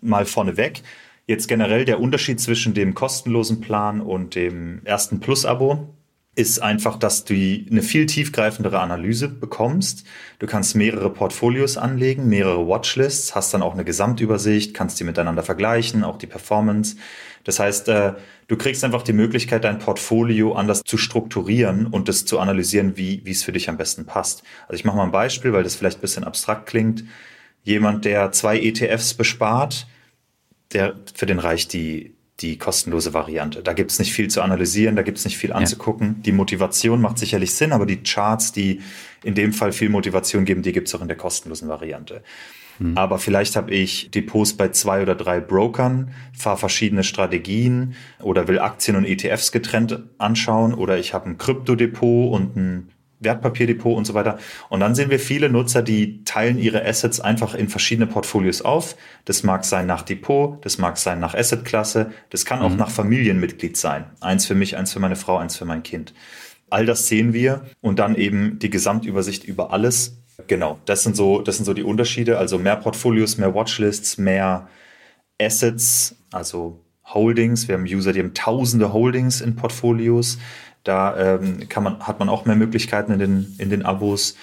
mal 0.00 0.26
vorneweg. 0.26 0.82
Jetzt 1.26 1.48
generell 1.48 1.84
der 1.84 2.00
Unterschied 2.00 2.40
zwischen 2.40 2.74
dem 2.74 2.94
kostenlosen 2.94 3.60
Plan 3.60 4.00
und 4.00 4.36
dem 4.36 4.80
ersten 4.84 5.18
Plus-Abo 5.18 5.95
ist 6.36 6.58
einfach, 6.58 6.98
dass 6.98 7.24
du 7.24 7.34
eine 7.34 7.82
viel 7.82 8.04
tiefgreifendere 8.04 8.78
Analyse 8.78 9.28
bekommst. 9.28 10.04
Du 10.38 10.46
kannst 10.46 10.76
mehrere 10.76 11.10
Portfolios 11.10 11.78
anlegen, 11.78 12.28
mehrere 12.28 12.68
Watchlists, 12.68 13.34
hast 13.34 13.54
dann 13.54 13.62
auch 13.62 13.72
eine 13.72 13.84
Gesamtübersicht, 13.84 14.74
kannst 14.74 15.00
die 15.00 15.04
miteinander 15.04 15.42
vergleichen, 15.42 16.04
auch 16.04 16.18
die 16.18 16.26
Performance. 16.26 16.96
Das 17.44 17.58
heißt, 17.58 17.88
äh, 17.88 18.12
du 18.48 18.56
kriegst 18.56 18.84
einfach 18.84 19.02
die 19.02 19.14
Möglichkeit, 19.14 19.64
dein 19.64 19.78
Portfolio 19.78 20.52
anders 20.52 20.82
zu 20.84 20.98
strukturieren 20.98 21.86
und 21.86 22.06
das 22.08 22.26
zu 22.26 22.38
analysieren, 22.38 22.98
wie, 22.98 23.22
wie 23.24 23.30
es 23.30 23.42
für 23.42 23.52
dich 23.52 23.70
am 23.70 23.78
besten 23.78 24.04
passt. 24.04 24.42
Also 24.68 24.74
ich 24.74 24.84
mache 24.84 24.98
mal 24.98 25.04
ein 25.04 25.12
Beispiel, 25.12 25.54
weil 25.54 25.62
das 25.62 25.74
vielleicht 25.74 25.98
ein 25.98 26.02
bisschen 26.02 26.24
abstrakt 26.24 26.66
klingt. 26.66 27.04
Jemand, 27.62 28.04
der 28.04 28.30
zwei 28.32 28.58
ETFs 28.58 29.14
bespart, 29.14 29.86
der, 30.74 30.96
für 31.14 31.24
den 31.24 31.38
reicht 31.38 31.72
die, 31.72 32.15
die 32.40 32.58
kostenlose 32.58 33.14
Variante. 33.14 33.62
Da 33.62 33.72
gibt 33.72 33.90
es 33.90 33.98
nicht 33.98 34.12
viel 34.12 34.28
zu 34.28 34.42
analysieren, 34.42 34.94
da 34.94 35.02
gibt 35.02 35.18
es 35.18 35.24
nicht 35.24 35.38
viel 35.38 35.52
anzugucken. 35.52 36.06
Ja. 36.08 36.14
Die 36.26 36.32
Motivation 36.32 37.00
macht 37.00 37.18
sicherlich 37.18 37.54
Sinn, 37.54 37.72
aber 37.72 37.86
die 37.86 38.02
Charts, 38.02 38.52
die 38.52 38.80
in 39.24 39.34
dem 39.34 39.52
Fall 39.52 39.72
viel 39.72 39.88
Motivation 39.88 40.44
geben, 40.44 40.62
die 40.62 40.72
gibt 40.72 40.88
es 40.88 40.94
auch 40.94 41.00
in 41.00 41.08
der 41.08 41.16
kostenlosen 41.16 41.68
Variante. 41.68 42.22
Hm. 42.78 42.96
Aber 42.96 43.18
vielleicht 43.18 43.56
habe 43.56 43.72
ich 43.72 44.10
Depots 44.10 44.54
bei 44.54 44.68
zwei 44.68 45.00
oder 45.00 45.14
drei 45.14 45.40
Brokern, 45.40 46.10
fahre 46.36 46.58
verschiedene 46.58 47.04
Strategien 47.04 47.94
oder 48.20 48.48
will 48.48 48.58
Aktien 48.58 48.96
und 48.96 49.06
ETFs 49.06 49.50
getrennt 49.50 49.98
anschauen 50.18 50.74
oder 50.74 50.98
ich 50.98 51.14
habe 51.14 51.30
ein 51.30 51.38
Kryptodepot 51.38 52.32
und 52.32 52.56
ein 52.56 52.88
Wertpapierdepot 53.20 53.96
und 53.96 54.04
so 54.04 54.14
weiter. 54.14 54.38
Und 54.68 54.80
dann 54.80 54.94
sehen 54.94 55.10
wir 55.10 55.18
viele 55.18 55.48
Nutzer, 55.48 55.82
die 55.82 56.24
teilen 56.24 56.58
ihre 56.58 56.84
Assets 56.84 57.20
einfach 57.20 57.54
in 57.54 57.68
verschiedene 57.68 58.06
Portfolios 58.06 58.62
auf. 58.62 58.96
Das 59.24 59.42
mag 59.42 59.64
sein 59.64 59.86
nach 59.86 60.02
Depot, 60.02 60.64
das 60.64 60.78
mag 60.78 60.98
sein 60.98 61.20
nach 61.20 61.34
Assetklasse, 61.34 62.12
das 62.30 62.44
kann 62.44 62.60
auch 62.60 62.70
mhm. 62.70 62.76
nach 62.76 62.90
Familienmitglied 62.90 63.76
sein. 63.76 64.04
Eins 64.20 64.46
für 64.46 64.54
mich, 64.54 64.76
eins 64.76 64.92
für 64.92 65.00
meine 65.00 65.16
Frau, 65.16 65.38
eins 65.38 65.56
für 65.56 65.64
mein 65.64 65.82
Kind. 65.82 66.12
All 66.68 66.84
das 66.84 67.08
sehen 67.08 67.32
wir 67.32 67.64
und 67.80 67.98
dann 67.98 68.16
eben 68.16 68.58
die 68.58 68.70
Gesamtübersicht 68.70 69.44
über 69.44 69.72
alles. 69.72 70.18
Genau, 70.48 70.78
das 70.84 71.02
sind 71.02 71.16
so, 71.16 71.40
das 71.40 71.56
sind 71.56 71.64
so 71.64 71.72
die 71.72 71.82
Unterschiede. 71.84 72.38
Also 72.38 72.58
mehr 72.58 72.76
Portfolios, 72.76 73.38
mehr 73.38 73.54
Watchlists, 73.54 74.18
mehr 74.18 74.68
Assets, 75.40 76.16
also 76.32 76.84
Holdings. 77.04 77.68
Wir 77.68 77.76
haben 77.76 77.84
User, 77.84 78.12
die 78.12 78.20
haben 78.20 78.34
tausende 78.34 78.92
Holdings 78.92 79.40
in 79.40 79.56
Portfolios. 79.56 80.38
Da 80.86 81.34
ähm, 81.34 81.68
kann 81.68 81.82
man, 81.82 81.98
hat 82.00 82.20
man 82.20 82.28
auch 82.28 82.44
mehr 82.44 82.54
Möglichkeiten 82.54 83.12
in 83.12 83.18
den, 83.18 83.54
in 83.58 83.70
den 83.70 83.84
Abos. 83.84 84.36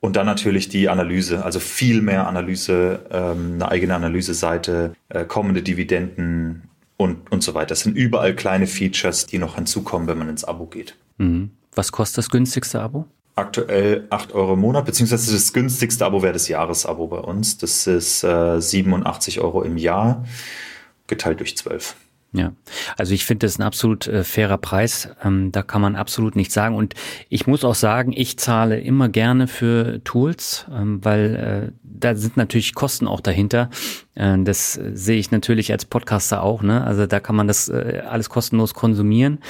Und 0.00 0.16
dann 0.16 0.24
natürlich 0.24 0.70
die 0.70 0.88
Analyse, 0.88 1.44
also 1.44 1.60
viel 1.60 2.00
mehr 2.00 2.26
Analyse, 2.26 3.00
ähm, 3.10 3.54
eine 3.56 3.70
eigene 3.70 3.94
Analyseseite, 3.94 4.94
äh, 5.10 5.26
kommende 5.26 5.62
Dividenden 5.62 6.62
und, 6.96 7.30
und 7.30 7.42
so 7.42 7.52
weiter. 7.52 7.66
Das 7.66 7.80
sind 7.80 7.96
überall 7.96 8.34
kleine 8.34 8.66
Features, 8.66 9.26
die 9.26 9.36
noch 9.36 9.56
hinzukommen, 9.56 10.08
wenn 10.08 10.16
man 10.16 10.30
ins 10.30 10.44
Abo 10.44 10.64
geht. 10.64 10.96
Mhm. 11.18 11.50
Was 11.74 11.92
kostet 11.92 12.18
das 12.18 12.30
günstigste 12.30 12.80
Abo? 12.80 13.06
Aktuell 13.36 14.06
8 14.08 14.32
Euro 14.32 14.54
im 14.54 14.60
Monat, 14.60 14.86
beziehungsweise 14.86 15.34
das 15.34 15.52
günstigste 15.52 16.06
Abo 16.06 16.22
wäre 16.22 16.32
das 16.32 16.48
Jahresabo 16.48 17.08
bei 17.08 17.18
uns. 17.18 17.58
Das 17.58 17.86
ist 17.86 18.24
äh, 18.24 18.58
87 18.58 19.40
Euro 19.40 19.62
im 19.62 19.76
Jahr, 19.76 20.24
geteilt 21.08 21.40
durch 21.40 21.58
12. 21.58 21.94
Ja, 22.32 22.52
also 22.96 23.12
ich 23.12 23.24
finde 23.24 23.46
das 23.46 23.58
ein 23.58 23.62
absolut 23.62 24.06
äh, 24.06 24.22
fairer 24.22 24.58
Preis. 24.58 25.08
Ähm, 25.24 25.50
da 25.50 25.62
kann 25.62 25.82
man 25.82 25.96
absolut 25.96 26.36
nichts 26.36 26.54
sagen. 26.54 26.76
Und 26.76 26.94
ich 27.28 27.48
muss 27.48 27.64
auch 27.64 27.74
sagen, 27.74 28.12
ich 28.14 28.38
zahle 28.38 28.78
immer 28.78 29.08
gerne 29.08 29.48
für 29.48 30.00
Tools, 30.04 30.66
ähm, 30.72 31.04
weil 31.04 31.72
äh, 31.72 31.72
da 31.82 32.14
sind 32.14 32.36
natürlich 32.36 32.74
Kosten 32.74 33.08
auch 33.08 33.20
dahinter. 33.20 33.68
Äh, 34.14 34.38
das 34.44 34.74
sehe 34.74 35.18
ich 35.18 35.32
natürlich 35.32 35.72
als 35.72 35.84
Podcaster 35.86 36.44
auch. 36.44 36.62
Ne? 36.62 36.84
Also 36.84 37.06
da 37.06 37.18
kann 37.18 37.34
man 37.34 37.48
das 37.48 37.68
äh, 37.68 38.02
alles 38.08 38.30
kostenlos 38.30 38.74
konsumieren. 38.74 39.40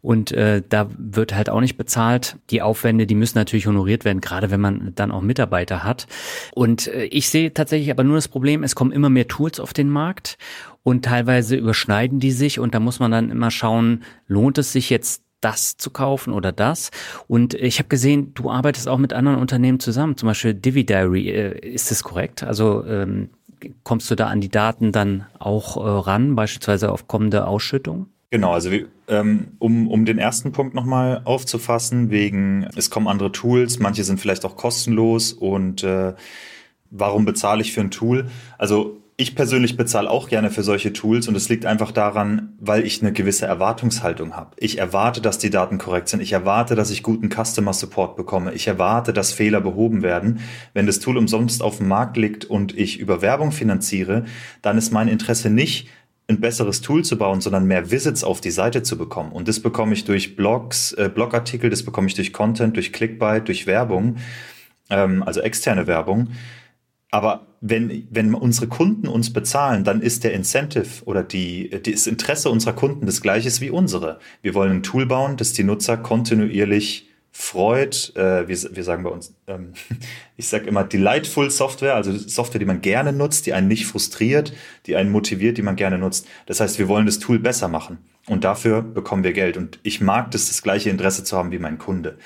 Und 0.00 0.32
äh, 0.32 0.62
da 0.66 0.88
wird 0.96 1.34
halt 1.34 1.50
auch 1.50 1.60
nicht 1.60 1.76
bezahlt. 1.76 2.36
Die 2.48 2.62
Aufwände, 2.62 3.06
die 3.06 3.14
müssen 3.14 3.36
natürlich 3.36 3.66
honoriert 3.66 4.06
werden, 4.06 4.22
gerade 4.22 4.50
wenn 4.50 4.60
man 4.60 4.92
dann 4.94 5.12
auch 5.12 5.20
Mitarbeiter 5.20 5.84
hat. 5.84 6.06
Und 6.54 6.88
äh, 6.88 7.04
ich 7.04 7.28
sehe 7.28 7.52
tatsächlich 7.52 7.90
aber 7.90 8.04
nur 8.04 8.16
das 8.16 8.28
Problem, 8.28 8.64
es 8.64 8.74
kommen 8.74 8.90
immer 8.90 9.10
mehr 9.10 9.28
Tools 9.28 9.60
auf 9.60 9.74
den 9.74 9.90
Markt 9.90 10.38
und 10.82 11.04
teilweise 11.04 11.56
überschneiden 11.56 12.20
die 12.20 12.32
sich 12.32 12.58
und 12.58 12.74
da 12.74 12.80
muss 12.80 12.98
man 12.98 13.10
dann 13.10 13.30
immer 13.30 13.50
schauen, 13.50 14.02
lohnt 14.26 14.58
es 14.58 14.72
sich 14.72 14.90
jetzt 14.90 15.22
das 15.40 15.76
zu 15.76 15.90
kaufen 15.90 16.32
oder 16.32 16.52
das. 16.52 16.90
Und 17.26 17.54
ich 17.54 17.78
habe 17.78 17.88
gesehen, 17.88 18.32
du 18.34 18.50
arbeitest 18.50 18.88
auch 18.88 18.98
mit 18.98 19.12
anderen 19.12 19.38
Unternehmen 19.38 19.80
zusammen, 19.80 20.16
zum 20.16 20.28
Beispiel 20.28 20.54
Dividiary. 20.54 21.28
Äh, 21.30 21.58
ist 21.68 21.90
das 21.90 22.02
korrekt? 22.02 22.42
Also 22.42 22.84
ähm, 22.86 23.30
kommst 23.84 24.10
du 24.10 24.14
da 24.14 24.28
an 24.28 24.40
die 24.40 24.48
Daten 24.48 24.92
dann 24.92 25.26
auch 25.38 25.76
äh, 25.76 25.80
ran, 25.80 26.34
beispielsweise 26.34 26.90
auf 26.90 27.08
kommende 27.08 27.46
Ausschüttung? 27.46 28.06
Genau, 28.30 28.52
also 28.52 28.70
ähm, 29.08 29.48
um, 29.58 29.88
um 29.88 30.06
den 30.06 30.18
ersten 30.18 30.52
Punkt 30.52 30.74
nochmal 30.74 31.20
aufzufassen, 31.24 32.10
wegen 32.10 32.66
es 32.74 32.88
kommen 32.88 33.06
andere 33.06 33.30
Tools, 33.30 33.78
manche 33.78 34.04
sind 34.04 34.20
vielleicht 34.20 34.46
auch 34.46 34.56
kostenlos 34.56 35.34
und 35.34 35.84
äh, 35.84 36.14
warum 36.90 37.26
bezahle 37.26 37.60
ich 37.60 37.72
für 37.72 37.82
ein 37.82 37.90
Tool? 37.90 38.28
Also 38.56 39.01
ich 39.22 39.36
persönlich 39.36 39.76
bezahle 39.76 40.10
auch 40.10 40.28
gerne 40.28 40.50
für 40.50 40.64
solche 40.64 40.92
Tools 40.92 41.28
und 41.28 41.36
es 41.36 41.48
liegt 41.48 41.64
einfach 41.64 41.92
daran, 41.92 42.54
weil 42.58 42.84
ich 42.84 43.00
eine 43.00 43.12
gewisse 43.12 43.46
Erwartungshaltung 43.46 44.34
habe. 44.34 44.56
Ich 44.58 44.78
erwarte, 44.78 45.20
dass 45.20 45.38
die 45.38 45.48
Daten 45.48 45.78
korrekt 45.78 46.08
sind. 46.08 46.20
Ich 46.20 46.32
erwarte, 46.32 46.74
dass 46.74 46.90
ich 46.90 47.04
guten 47.04 47.30
Customer 47.30 47.72
Support 47.72 48.16
bekomme. 48.16 48.52
Ich 48.52 48.66
erwarte, 48.66 49.12
dass 49.12 49.32
Fehler 49.32 49.60
behoben 49.60 50.02
werden. 50.02 50.40
Wenn 50.74 50.86
das 50.86 50.98
Tool 50.98 51.16
umsonst 51.16 51.62
auf 51.62 51.78
dem 51.78 51.86
Markt 51.86 52.16
liegt 52.16 52.44
und 52.44 52.76
ich 52.76 52.98
über 52.98 53.22
Werbung 53.22 53.52
finanziere, 53.52 54.24
dann 54.60 54.76
ist 54.76 54.92
mein 54.92 55.06
Interesse 55.06 55.50
nicht, 55.50 55.88
ein 56.28 56.40
besseres 56.40 56.80
Tool 56.80 57.04
zu 57.04 57.16
bauen, 57.16 57.40
sondern 57.40 57.66
mehr 57.66 57.90
Visits 57.90 58.24
auf 58.24 58.40
die 58.40 58.50
Seite 58.50 58.82
zu 58.82 58.98
bekommen. 58.98 59.30
Und 59.30 59.46
das 59.46 59.60
bekomme 59.60 59.92
ich 59.94 60.04
durch 60.04 60.34
Blogs, 60.34 60.92
äh, 60.92 61.08
Blogartikel, 61.08 61.70
das 61.70 61.84
bekomme 61.84 62.08
ich 62.08 62.14
durch 62.14 62.32
Content, 62.32 62.76
durch 62.76 62.92
Clickbait, 62.92 63.46
durch 63.46 63.66
Werbung, 63.66 64.16
ähm, 64.90 65.22
also 65.22 65.40
externe 65.40 65.86
Werbung. 65.86 66.28
Aber 67.12 67.46
wenn, 67.60 68.08
wenn 68.10 68.34
unsere 68.34 68.66
Kunden 68.68 69.06
uns 69.06 69.32
bezahlen, 69.32 69.84
dann 69.84 70.00
ist 70.00 70.24
der 70.24 70.32
Incentive 70.32 71.04
oder 71.04 71.22
die, 71.22 71.68
das 71.70 72.06
Interesse 72.06 72.50
unserer 72.50 72.72
Kunden 72.72 73.04
das 73.04 73.20
gleiche 73.20 73.48
wie 73.60 73.70
unsere. 73.70 74.18
Wir 74.40 74.54
wollen 74.54 74.72
ein 74.72 74.82
Tool 74.82 75.04
bauen, 75.04 75.36
das 75.36 75.52
die 75.52 75.62
Nutzer 75.62 75.98
kontinuierlich 75.98 77.10
freut. 77.30 78.16
Äh, 78.16 78.48
wir, 78.48 78.56
wir 78.74 78.82
sagen 78.82 79.02
bei 79.02 79.10
uns, 79.10 79.34
ähm, 79.46 79.74
ich 80.38 80.48
sage 80.48 80.66
immer 80.66 80.84
delightful 80.84 81.50
Software, 81.50 81.94
also 81.94 82.16
Software, 82.16 82.58
die 82.58 82.64
man 82.64 82.80
gerne 82.80 83.12
nutzt, 83.12 83.44
die 83.44 83.52
einen 83.52 83.68
nicht 83.68 83.84
frustriert, 83.84 84.54
die 84.86 84.96
einen 84.96 85.10
motiviert, 85.10 85.58
die 85.58 85.62
man 85.62 85.76
gerne 85.76 85.98
nutzt. 85.98 86.26
Das 86.46 86.60
heißt, 86.60 86.78
wir 86.78 86.88
wollen 86.88 87.04
das 87.04 87.18
Tool 87.18 87.38
besser 87.38 87.68
machen 87.68 87.98
und 88.26 88.42
dafür 88.44 88.80
bekommen 88.80 89.22
wir 89.22 89.34
Geld. 89.34 89.58
Und 89.58 89.78
ich 89.82 90.00
mag 90.00 90.30
das, 90.30 90.48
das 90.48 90.62
gleiche 90.62 90.88
Interesse 90.88 91.24
zu 91.24 91.36
haben 91.36 91.52
wie 91.52 91.58
mein 91.58 91.76
Kunde. 91.76 92.16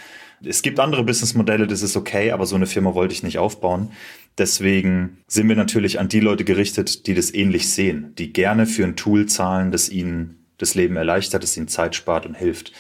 Es 0.45 0.63
gibt 0.63 0.79
andere 0.79 1.03
Businessmodelle, 1.03 1.67
das 1.67 1.83
ist 1.83 1.97
okay, 1.97 2.31
aber 2.31 2.47
so 2.47 2.57
eine 2.57 2.67
Firma 2.67 2.95
wollte 2.95 3.15
ich 3.15 3.23
nicht 3.23 3.39
aufbauen. 3.39 3.91
Deswegen 4.39 5.19
sind 5.27 5.49
wir 5.49 5.57
natürlich 5.57 5.99
an 5.99 6.09
die 6.09 6.21
Leute 6.21 6.45
gerichtet, 6.45 7.07
die 7.07 7.15
das 7.15 7.33
ähnlich 7.33 7.71
sehen, 7.71 8.15
die 8.17 8.33
gerne 8.33 8.67
für 8.67 8.85
ein 8.85 8.97
Tool 8.97 9.27
zahlen, 9.27 9.73
das 9.73 9.89
ihnen 9.89 10.47
das 10.59 10.75
Leben 10.75 10.97
erleichtert, 10.97 11.43
das 11.43 11.57
ihnen 11.57 11.69
Zeit 11.69 11.95
spart 11.95 12.27
und 12.27 12.35
hilft. 12.35 12.73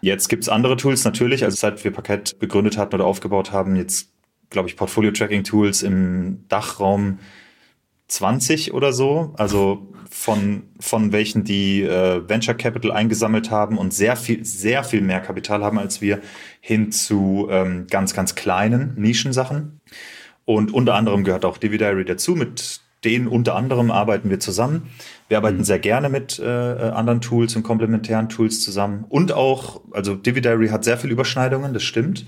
Jetzt 0.00 0.28
gibt's 0.28 0.48
andere 0.48 0.76
Tools 0.76 1.04
natürlich, 1.04 1.44
also 1.44 1.56
seit 1.56 1.82
wir 1.84 1.92
Parkett 1.92 2.38
begründet 2.38 2.76
hatten 2.76 2.94
oder 2.94 3.04
aufgebaut 3.04 3.52
haben, 3.52 3.76
jetzt 3.76 4.10
glaube 4.50 4.68
ich 4.68 4.76
Portfolio-Tracking-Tools 4.76 5.82
im 5.82 6.44
Dachraum 6.48 7.18
20 8.08 8.74
oder 8.74 8.92
so, 8.92 9.32
also 9.38 9.88
von, 10.10 10.64
von 10.78 11.12
welchen 11.12 11.44
die 11.44 11.82
äh, 11.82 12.28
Venture 12.28 12.54
Capital 12.54 12.92
eingesammelt 12.92 13.50
haben 13.50 13.78
und 13.78 13.94
sehr 13.94 14.16
viel, 14.16 14.44
sehr 14.44 14.84
viel 14.84 15.00
mehr 15.00 15.20
Kapital 15.20 15.64
haben 15.64 15.78
als 15.78 16.00
wir, 16.00 16.20
hin 16.60 16.92
zu 16.92 17.48
ähm, 17.50 17.86
ganz, 17.88 18.12
ganz 18.12 18.34
kleinen 18.34 18.94
Nischensachen. 18.96 19.80
Und 20.44 20.72
unter 20.74 20.94
anderem 20.94 21.24
gehört 21.24 21.44
auch 21.44 21.58
Dividary 21.58 22.04
dazu. 22.04 22.34
Mit 22.34 22.80
denen 23.04 23.26
unter 23.28 23.56
anderem 23.56 23.90
arbeiten 23.90 24.30
wir 24.30 24.40
zusammen. 24.40 24.90
Wir 25.28 25.38
arbeiten 25.38 25.58
mhm. 25.58 25.64
sehr 25.64 25.78
gerne 25.78 26.08
mit 26.08 26.38
äh, 26.38 26.44
anderen 26.44 27.20
Tools 27.20 27.56
und 27.56 27.62
komplementären 27.62 28.28
Tools 28.28 28.60
zusammen. 28.62 29.04
Und 29.08 29.32
auch, 29.32 29.80
also 29.92 30.14
Dividary 30.14 30.68
hat 30.68 30.84
sehr 30.84 30.98
viele 30.98 31.12
Überschneidungen, 31.12 31.72
das 31.72 31.82
stimmt. 31.82 32.26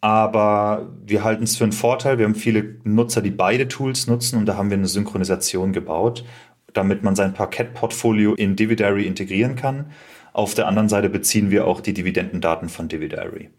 Aber 0.00 0.90
wir 1.06 1.22
halten 1.22 1.44
es 1.44 1.56
für 1.56 1.64
einen 1.64 1.72
Vorteil. 1.72 2.18
Wir 2.18 2.24
haben 2.24 2.34
viele 2.34 2.76
Nutzer, 2.82 3.22
die 3.22 3.30
beide 3.30 3.68
Tools 3.68 4.08
nutzen 4.08 4.38
und 4.38 4.46
da 4.46 4.56
haben 4.56 4.68
wir 4.68 4.76
eine 4.76 4.88
Synchronisation 4.88 5.72
gebaut, 5.72 6.24
damit 6.72 7.04
man 7.04 7.14
sein 7.14 7.34
Parkett-Portfolio 7.34 8.34
in 8.34 8.56
Dividary 8.56 9.06
integrieren 9.06 9.54
kann. 9.54 9.92
Auf 10.32 10.54
der 10.54 10.66
anderen 10.66 10.88
Seite 10.88 11.08
beziehen 11.08 11.50
wir 11.50 11.66
auch 11.66 11.80
die 11.80 11.94
Dividendendaten 11.94 12.68
von 12.68 12.88
Dividary. 12.88 13.50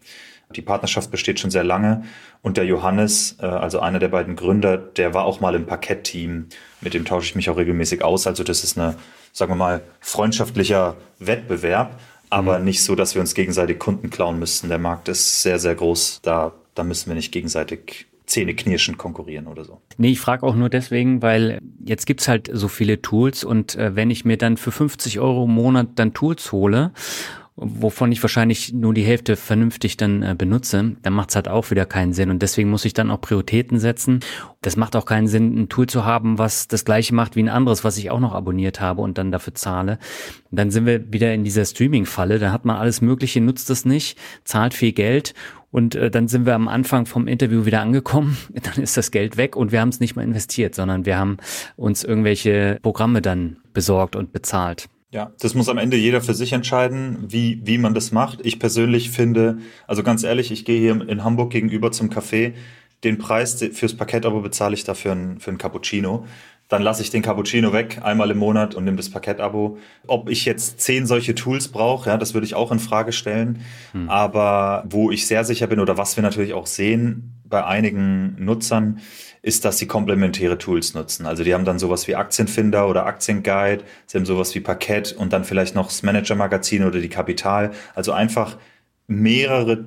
Die 0.56 0.62
Partnerschaft 0.62 1.10
besteht 1.10 1.40
schon 1.40 1.50
sehr 1.50 1.64
lange 1.64 2.04
und 2.42 2.56
der 2.56 2.64
Johannes, 2.64 3.36
äh, 3.40 3.46
also 3.46 3.80
einer 3.80 3.98
der 3.98 4.08
beiden 4.08 4.36
Gründer, 4.36 4.76
der 4.76 5.14
war 5.14 5.24
auch 5.24 5.40
mal 5.40 5.54
im 5.54 5.66
Parkett-Team. 5.66 6.46
Mit 6.80 6.94
dem 6.94 7.04
tausche 7.04 7.26
ich 7.26 7.34
mich 7.34 7.50
auch 7.50 7.56
regelmäßig 7.56 8.04
aus. 8.04 8.26
Also 8.26 8.44
das 8.44 8.64
ist 8.64 8.78
eine, 8.78 8.96
sagen 9.32 9.52
wir 9.52 9.56
mal, 9.56 9.82
freundschaftlicher 10.00 10.96
Wettbewerb, 11.18 11.98
aber 12.30 12.58
mhm. 12.58 12.64
nicht 12.64 12.82
so, 12.82 12.94
dass 12.94 13.14
wir 13.14 13.20
uns 13.20 13.34
gegenseitig 13.34 13.78
Kunden 13.78 14.10
klauen 14.10 14.38
müssten. 14.38 14.68
Der 14.68 14.78
Markt 14.78 15.08
ist 15.08 15.42
sehr, 15.42 15.58
sehr 15.58 15.74
groß. 15.74 16.20
Da, 16.22 16.52
da 16.74 16.84
müssen 16.84 17.08
wir 17.08 17.14
nicht 17.14 17.32
gegenseitig 17.32 18.06
zähneknirschend 18.26 18.98
konkurrieren 18.98 19.46
oder 19.46 19.64
so. 19.64 19.80
Nee, 19.98 20.12
ich 20.12 20.20
frage 20.20 20.44
auch 20.44 20.54
nur 20.54 20.70
deswegen, 20.70 21.22
weil 21.22 21.60
jetzt 21.84 22.06
gibt's 22.06 22.26
halt 22.26 22.48
so 22.52 22.68
viele 22.68 23.02
Tools 23.02 23.44
und 23.44 23.76
äh, 23.76 23.94
wenn 23.94 24.10
ich 24.10 24.24
mir 24.24 24.38
dann 24.38 24.56
für 24.56 24.72
50 24.72 25.20
Euro 25.20 25.44
im 25.44 25.50
Monat 25.50 25.88
dann 25.96 26.14
Tools 26.14 26.50
hole 26.52 26.92
wovon 27.56 28.10
ich 28.10 28.20
wahrscheinlich 28.22 28.72
nur 28.72 28.94
die 28.94 29.04
Hälfte 29.04 29.36
vernünftig 29.36 29.96
dann 29.96 30.22
äh, 30.22 30.34
benutze, 30.36 30.96
dann 31.02 31.12
macht 31.12 31.30
es 31.30 31.36
halt 31.36 31.48
auch 31.48 31.70
wieder 31.70 31.86
keinen 31.86 32.12
Sinn. 32.12 32.30
Und 32.30 32.42
deswegen 32.42 32.68
muss 32.68 32.84
ich 32.84 32.94
dann 32.94 33.10
auch 33.10 33.20
Prioritäten 33.20 33.78
setzen. 33.78 34.20
Das 34.60 34.76
macht 34.76 34.96
auch 34.96 35.06
keinen 35.06 35.28
Sinn, 35.28 35.56
ein 35.56 35.68
Tool 35.68 35.86
zu 35.86 36.04
haben, 36.04 36.38
was 36.38 36.66
das 36.66 36.84
gleiche 36.84 37.14
macht 37.14 37.36
wie 37.36 37.42
ein 37.42 37.48
anderes, 37.48 37.84
was 37.84 37.96
ich 37.96 38.10
auch 38.10 38.20
noch 38.20 38.34
abonniert 38.34 38.80
habe 38.80 39.02
und 39.02 39.18
dann 39.18 39.30
dafür 39.30 39.54
zahle. 39.54 39.98
Dann 40.50 40.70
sind 40.70 40.86
wir 40.86 41.12
wieder 41.12 41.32
in 41.32 41.44
dieser 41.44 41.64
Streaming-Falle. 41.64 42.40
Da 42.40 42.50
hat 42.50 42.64
man 42.64 42.76
alles 42.76 43.00
Mögliche, 43.00 43.40
nutzt 43.40 43.70
es 43.70 43.84
nicht, 43.84 44.18
zahlt 44.44 44.74
viel 44.74 44.92
Geld 44.92 45.34
und 45.74 45.96
äh, 45.96 46.08
dann 46.08 46.28
sind 46.28 46.46
wir 46.46 46.54
am 46.54 46.68
Anfang 46.68 47.04
vom 47.04 47.26
Interview 47.26 47.66
wieder 47.66 47.80
angekommen, 47.80 48.36
dann 48.50 48.82
ist 48.82 48.96
das 48.96 49.10
Geld 49.10 49.36
weg 49.36 49.56
und 49.56 49.72
wir 49.72 49.80
haben 49.80 49.88
es 49.88 49.98
nicht 49.98 50.14
mehr 50.16 50.24
investiert, 50.24 50.74
sondern 50.74 51.04
wir 51.04 51.18
haben 51.18 51.38
uns 51.76 52.04
irgendwelche 52.04 52.78
Programme 52.82 53.22
dann 53.22 53.56
besorgt 53.72 54.14
und 54.14 54.32
bezahlt. 54.32 54.88
Ja, 55.14 55.30
das 55.38 55.54
muss 55.54 55.68
am 55.68 55.78
Ende 55.78 55.96
jeder 55.96 56.20
für 56.20 56.34
sich 56.34 56.52
entscheiden, 56.52 57.18
wie, 57.28 57.60
wie 57.62 57.78
man 57.78 57.94
das 57.94 58.10
macht. 58.10 58.44
Ich 58.44 58.58
persönlich 58.58 59.12
finde, 59.12 59.58
also 59.86 60.02
ganz 60.02 60.24
ehrlich, 60.24 60.50
ich 60.50 60.64
gehe 60.64 60.80
hier 60.80 61.08
in 61.08 61.22
Hamburg 61.22 61.52
gegenüber 61.52 61.92
zum 61.92 62.10
Café. 62.10 62.54
Den 63.04 63.18
Preis 63.18 63.64
fürs 63.74 63.96
Paket-Abo 63.96 64.40
bezahle 64.40 64.74
ich 64.74 64.82
dafür 64.82 65.12
ein, 65.12 65.38
für 65.38 65.52
ein 65.52 65.58
Cappuccino. 65.58 66.26
Dann 66.68 66.82
lasse 66.82 67.00
ich 67.00 67.10
den 67.10 67.22
Cappuccino 67.22 67.72
weg, 67.72 68.00
einmal 68.02 68.28
im 68.32 68.38
Monat 68.38 68.74
und 68.74 68.82
nehme 68.82 68.96
das 68.96 69.08
Paket-Abo. 69.08 69.78
Ob 70.08 70.28
ich 70.28 70.46
jetzt 70.46 70.80
zehn 70.80 71.06
solche 71.06 71.36
Tools 71.36 71.68
brauche, 71.68 72.10
ja, 72.10 72.16
das 72.16 72.34
würde 72.34 72.46
ich 72.46 72.56
auch 72.56 72.72
in 72.72 72.80
Frage 72.80 73.12
stellen. 73.12 73.60
Hm. 73.92 74.10
Aber 74.10 74.82
wo 74.90 75.12
ich 75.12 75.28
sehr 75.28 75.44
sicher 75.44 75.68
bin 75.68 75.78
oder 75.78 75.96
was 75.96 76.16
wir 76.16 76.22
natürlich 76.22 76.54
auch 76.54 76.66
sehen 76.66 77.34
bei 77.44 77.64
einigen 77.64 78.36
Nutzern, 78.42 79.00
ist, 79.42 79.64
dass 79.64 79.78
sie 79.78 79.86
komplementäre 79.86 80.56
Tools 80.56 80.94
nutzen. 80.94 81.26
Also 81.26 81.44
die 81.44 81.52
haben 81.52 81.66
dann 81.66 81.78
sowas 81.78 82.08
wie 82.08 82.16
Aktienfinder 82.16 82.88
oder 82.88 83.04
Aktienguide, 83.04 83.84
sie 84.06 84.18
haben 84.18 84.24
sowas 84.24 84.54
wie 84.54 84.60
Parkett 84.60 85.12
und 85.12 85.32
dann 85.32 85.44
vielleicht 85.44 85.74
noch 85.74 85.88
das 85.88 86.02
Manager-Magazin 86.02 86.84
oder 86.84 87.00
die 87.00 87.10
Kapital. 87.10 87.72
Also 87.94 88.12
einfach 88.12 88.56
mehrere 89.06 89.84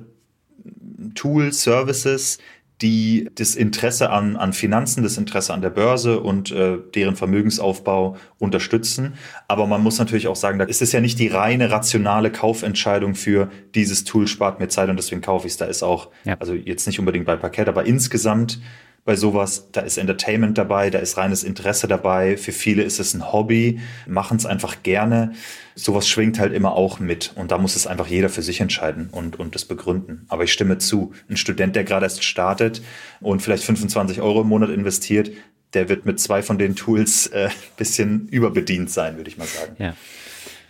Tools, 1.14 1.62
Services, 1.62 2.38
die 2.80 3.28
das 3.34 3.56
Interesse 3.56 4.10
an, 4.10 4.36
an 4.36 4.52
Finanzen, 4.52 5.02
das 5.02 5.18
Interesse 5.18 5.52
an 5.52 5.62
der 5.62 5.70
Börse 5.70 6.20
und 6.20 6.52
äh, 6.52 6.78
deren 6.94 7.16
Vermögensaufbau 7.16 8.16
unterstützen. 8.38 9.14
Aber 9.48 9.66
man 9.66 9.82
muss 9.82 9.98
natürlich 9.98 10.28
auch 10.28 10.36
sagen, 10.36 10.58
da 10.58 10.64
ist 10.64 10.80
es 10.80 10.92
ja 10.92 11.00
nicht 11.00 11.18
die 11.18 11.28
reine 11.28 11.70
rationale 11.70 12.30
Kaufentscheidung 12.30 13.14
für 13.14 13.50
dieses 13.74 14.04
Tool 14.04 14.28
spart 14.28 14.60
mir 14.60 14.68
Zeit 14.68 14.88
und 14.88 14.96
deswegen 14.96 15.22
kaufe 15.22 15.46
ich 15.46 15.54
es. 15.54 15.56
Da 15.56 15.64
ist 15.64 15.82
auch, 15.82 16.10
ja. 16.24 16.36
also 16.38 16.54
jetzt 16.54 16.86
nicht 16.86 17.00
unbedingt 17.00 17.26
bei 17.26 17.36
Parkett, 17.36 17.68
aber 17.68 17.84
insgesamt 17.84 18.60
bei 19.08 19.16
sowas. 19.16 19.70
Da 19.72 19.80
ist 19.80 19.96
Entertainment 19.96 20.58
dabei, 20.58 20.90
da 20.90 20.98
ist 20.98 21.16
reines 21.16 21.42
Interesse 21.42 21.88
dabei. 21.88 22.36
Für 22.36 22.52
viele 22.52 22.82
ist 22.82 23.00
es 23.00 23.14
ein 23.14 23.32
Hobby, 23.32 23.80
machen 24.06 24.36
es 24.36 24.44
einfach 24.44 24.82
gerne. 24.82 25.32
Sowas 25.74 26.06
schwingt 26.06 26.38
halt 26.38 26.52
immer 26.52 26.74
auch 26.74 27.00
mit. 27.00 27.32
Und 27.34 27.50
da 27.50 27.56
muss 27.56 27.74
es 27.74 27.86
einfach 27.86 28.06
jeder 28.06 28.28
für 28.28 28.42
sich 28.42 28.60
entscheiden 28.60 29.08
und, 29.10 29.40
und 29.40 29.54
das 29.54 29.64
begründen. 29.64 30.26
Aber 30.28 30.44
ich 30.44 30.52
stimme 30.52 30.76
zu. 30.76 31.14
Ein 31.30 31.38
Student, 31.38 31.74
der 31.74 31.84
gerade 31.84 32.04
erst 32.04 32.22
startet 32.22 32.82
und 33.20 33.40
vielleicht 33.40 33.64
25 33.64 34.20
Euro 34.20 34.42
im 34.42 34.48
Monat 34.48 34.68
investiert, 34.68 35.30
der 35.72 35.88
wird 35.88 36.04
mit 36.04 36.20
zwei 36.20 36.42
von 36.42 36.58
den 36.58 36.76
Tools 36.76 37.28
äh, 37.28 37.48
bisschen 37.78 38.28
überbedient 38.28 38.90
sein, 38.90 39.16
würde 39.16 39.30
ich 39.30 39.38
mal 39.38 39.48
sagen. 39.48 39.74
Ja. 39.78 39.94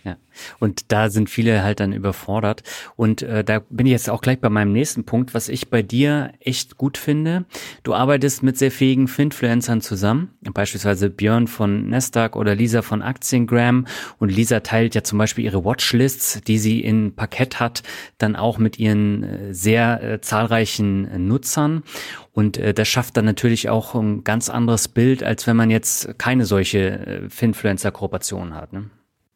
Ja. 0.03 0.17
Und 0.59 0.91
da 0.91 1.09
sind 1.09 1.29
viele 1.29 1.63
halt 1.63 1.81
dann 1.81 1.91
überfordert. 1.91 2.63
Und 2.95 3.21
äh, 3.21 3.43
da 3.43 3.59
bin 3.69 3.85
ich 3.85 3.91
jetzt 3.91 4.09
auch 4.09 4.21
gleich 4.21 4.39
bei 4.39 4.49
meinem 4.49 4.71
nächsten 4.71 5.03
Punkt, 5.03 5.33
was 5.33 5.49
ich 5.49 5.69
bei 5.69 5.81
dir 5.81 6.31
echt 6.39 6.77
gut 6.77 6.97
finde. 6.97 7.45
Du 7.83 7.93
arbeitest 7.93 8.41
mit 8.41 8.57
sehr 8.57 8.71
fähigen 8.71 9.07
Finfluencern 9.07 9.81
zusammen, 9.81 10.31
beispielsweise 10.53 11.09
Björn 11.09 11.47
von 11.47 11.89
Nestag 11.89 12.35
oder 12.37 12.55
Lisa 12.55 12.81
von 12.81 13.01
Aktiengram. 13.01 13.87
Und 14.19 14.29
Lisa 14.29 14.61
teilt 14.61 14.95
ja 14.95 15.03
zum 15.03 15.17
Beispiel 15.19 15.43
ihre 15.43 15.65
Watchlists, 15.65 16.41
die 16.47 16.59
sie 16.59 16.79
in 16.79 17.15
Parkett 17.15 17.59
hat, 17.59 17.83
dann 18.17 18.35
auch 18.35 18.57
mit 18.57 18.79
ihren 18.79 19.23
äh, 19.23 19.53
sehr 19.53 20.01
äh, 20.01 20.21
zahlreichen 20.21 21.27
Nutzern. 21.27 21.83
Und 22.31 22.57
äh, 22.57 22.73
das 22.73 22.87
schafft 22.87 23.17
dann 23.17 23.25
natürlich 23.25 23.67
auch 23.67 23.95
ein 23.95 24.23
ganz 24.23 24.49
anderes 24.49 24.87
Bild, 24.87 25.23
als 25.23 25.45
wenn 25.45 25.57
man 25.57 25.69
jetzt 25.69 26.17
keine 26.17 26.45
solche 26.45 26.79
äh, 26.79 27.29
Finfluencer-Kooperation 27.29 28.55
hat. 28.55 28.71
Ne? 28.71 28.89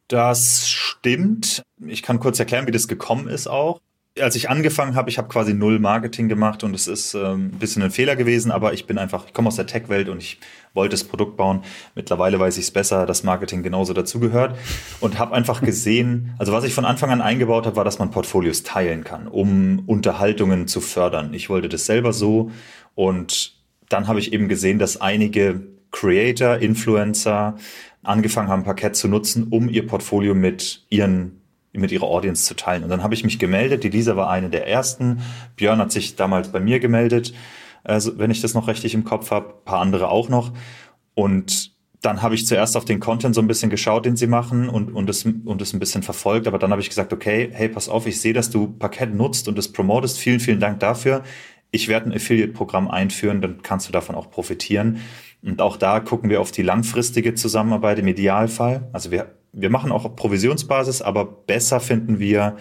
Das 0.08 0.70
stimmt. 0.70 1.64
Ich 1.88 2.04
kann 2.04 2.20
kurz 2.20 2.40
erklären, 2.40 2.68
wie 2.68 2.72
das 2.72 2.88
gekommen 2.88 3.28
ist 3.28 3.48
auch. 3.48 3.80
Als 4.20 4.36
ich 4.36 4.48
angefangen 4.48 4.94
habe, 4.94 5.10
ich 5.10 5.18
habe 5.18 5.28
quasi 5.28 5.56
null 5.56 5.80
Marketing 5.80 6.30
gemacht 6.30 6.64
und 6.64 6.76
es 6.76 6.88
ist 6.88 7.16
ähm, 7.16 7.48
ein 7.48 7.58
bisschen 7.58 7.82
ein 7.82 7.90
Fehler 7.90 8.16
gewesen, 8.16 8.52
aber 8.52 8.74
ich 8.74 8.86
bin 8.86 9.00
einfach, 9.00 9.26
ich 9.26 9.34
komme 9.34 9.48
aus 9.48 9.56
der 9.56 9.66
Tech-Welt 9.66 10.08
und 10.08 10.22
ich 10.22 10.40
wollte 10.76 10.92
das 10.92 11.04
Produkt 11.04 11.36
bauen. 11.36 11.64
Mittlerweile 11.96 12.40
weiß 12.40 12.58
ich 12.58 12.66
es 12.66 12.72
besser, 12.72 13.08
dass 13.08 13.24
Marketing 13.24 13.64
genauso 13.64 13.94
dazugehört 13.94 14.56
und 15.00 15.18
habe 15.18 15.34
einfach 15.34 15.62
gesehen, 15.66 16.36
also 16.38 16.52
was 16.52 16.64
ich 16.64 16.76
von 16.76 16.86
Anfang 16.86 17.10
an 17.10 17.22
eingebaut 17.22 17.66
habe, 17.66 17.76
war, 17.76 17.86
dass 17.86 17.98
man 17.98 18.12
Portfolios 18.12 18.62
teilen 18.62 19.04
kann, 19.04 19.28
um 19.28 19.82
Unterhaltungen 19.88 20.68
zu 20.68 20.80
fördern. 20.80 21.34
Ich 21.34 21.50
wollte 21.50 21.70
das 21.70 21.88
selber 21.88 22.14
so 22.14 22.52
und 22.94 23.54
dann 23.90 24.08
habe 24.08 24.20
ich 24.20 24.32
eben 24.32 24.48
gesehen, 24.48 24.78
dass 24.78 25.02
einige 25.02 25.62
Creator, 25.92 26.58
Influencer 26.58 27.56
angefangen 28.04 28.50
haben, 28.50 28.64
Parkett 28.64 28.96
zu 28.96 29.08
nutzen, 29.08 29.48
um 29.50 29.70
ihr 29.70 29.88
Portfolio 29.88 30.34
mit 30.36 30.86
ihren 30.90 31.40
mit 31.76 31.92
ihrer 31.92 32.06
Audience 32.06 32.46
zu 32.46 32.56
teilen. 32.56 32.84
Und 32.84 32.90
dann 32.90 33.02
habe 33.02 33.16
ich 33.16 33.24
mich 33.24 33.40
gemeldet. 33.40 33.84
Die 33.84 33.90
Lisa 33.90 34.16
war 34.16 34.30
eine 34.30 34.52
der 34.52 34.68
ersten. 34.68 35.22
Björn 35.56 35.80
hat 35.80 35.92
sich 35.92 36.16
damals 36.16 36.50
bei 36.50 36.60
mir 36.60 36.80
gemeldet, 36.80 37.34
also, 37.84 38.18
wenn 38.18 38.32
ich 38.32 38.42
das 38.42 38.54
noch 38.54 38.68
richtig 38.68 38.94
im 38.94 39.04
Kopf 39.04 39.32
habe. 39.32 39.48
Ein 39.48 39.66
paar 39.66 39.80
andere 39.80 40.10
auch 40.10 40.30
noch. 40.30 40.54
Und 41.16 41.74
dann 42.02 42.22
habe 42.22 42.36
ich 42.36 42.46
zuerst 42.46 42.76
auf 42.76 42.86
den 42.86 43.00
Content 43.00 43.36
so 43.36 43.42
ein 43.42 43.48
bisschen 43.48 43.70
geschaut, 43.70 44.06
den 44.06 44.18
sie 44.18 44.28
machen 44.28 44.68
und, 44.68 44.94
und, 44.94 45.10
es, 45.10 45.26
und 45.26 45.62
es 45.62 45.74
ein 45.74 45.80
bisschen 45.80 46.04
verfolgt. 46.04 46.48
Aber 46.48 46.60
dann 46.60 46.72
habe 46.72 46.82
ich 46.82 46.90
gesagt, 46.90 47.14
okay, 47.14 47.50
hey, 47.54 47.70
pass 47.70 47.90
auf, 47.90 48.08
ich 48.08 48.20
sehe, 48.20 48.34
dass 48.34 48.50
du 48.50 48.68
Parkett 48.68 49.14
nutzt 49.14 49.48
und 49.48 49.58
es 49.58 49.72
promotest. 49.72 50.18
Vielen, 50.18 50.40
vielen 50.40 50.60
Dank 50.60 50.80
dafür. 50.80 51.24
Ich 51.72 51.88
werde 51.88 52.10
ein 52.10 52.14
Affiliate-Programm 52.14 52.90
einführen, 52.90 53.42
dann 53.42 53.62
kannst 53.64 53.88
du 53.88 53.92
davon 53.92 54.16
auch 54.16 54.30
profitieren. 54.30 55.00
Und 55.44 55.62
auch 55.62 55.78
da 55.78 56.00
gucken 56.00 56.30
wir 56.30 56.40
auf 56.42 56.52
die 56.52 56.62
langfristige 56.62 57.36
Zusammenarbeit 57.36 58.00
im 58.00 58.08
Idealfall. 58.08 58.88
Also 58.94 59.12
wir, 59.12 59.36
wir 59.52 59.70
machen 59.70 59.92
auch 59.92 60.16
Provisionsbasis, 60.16 61.02
aber 61.02 61.26
besser 61.26 61.80
finden 61.80 62.20
wir 62.20 62.58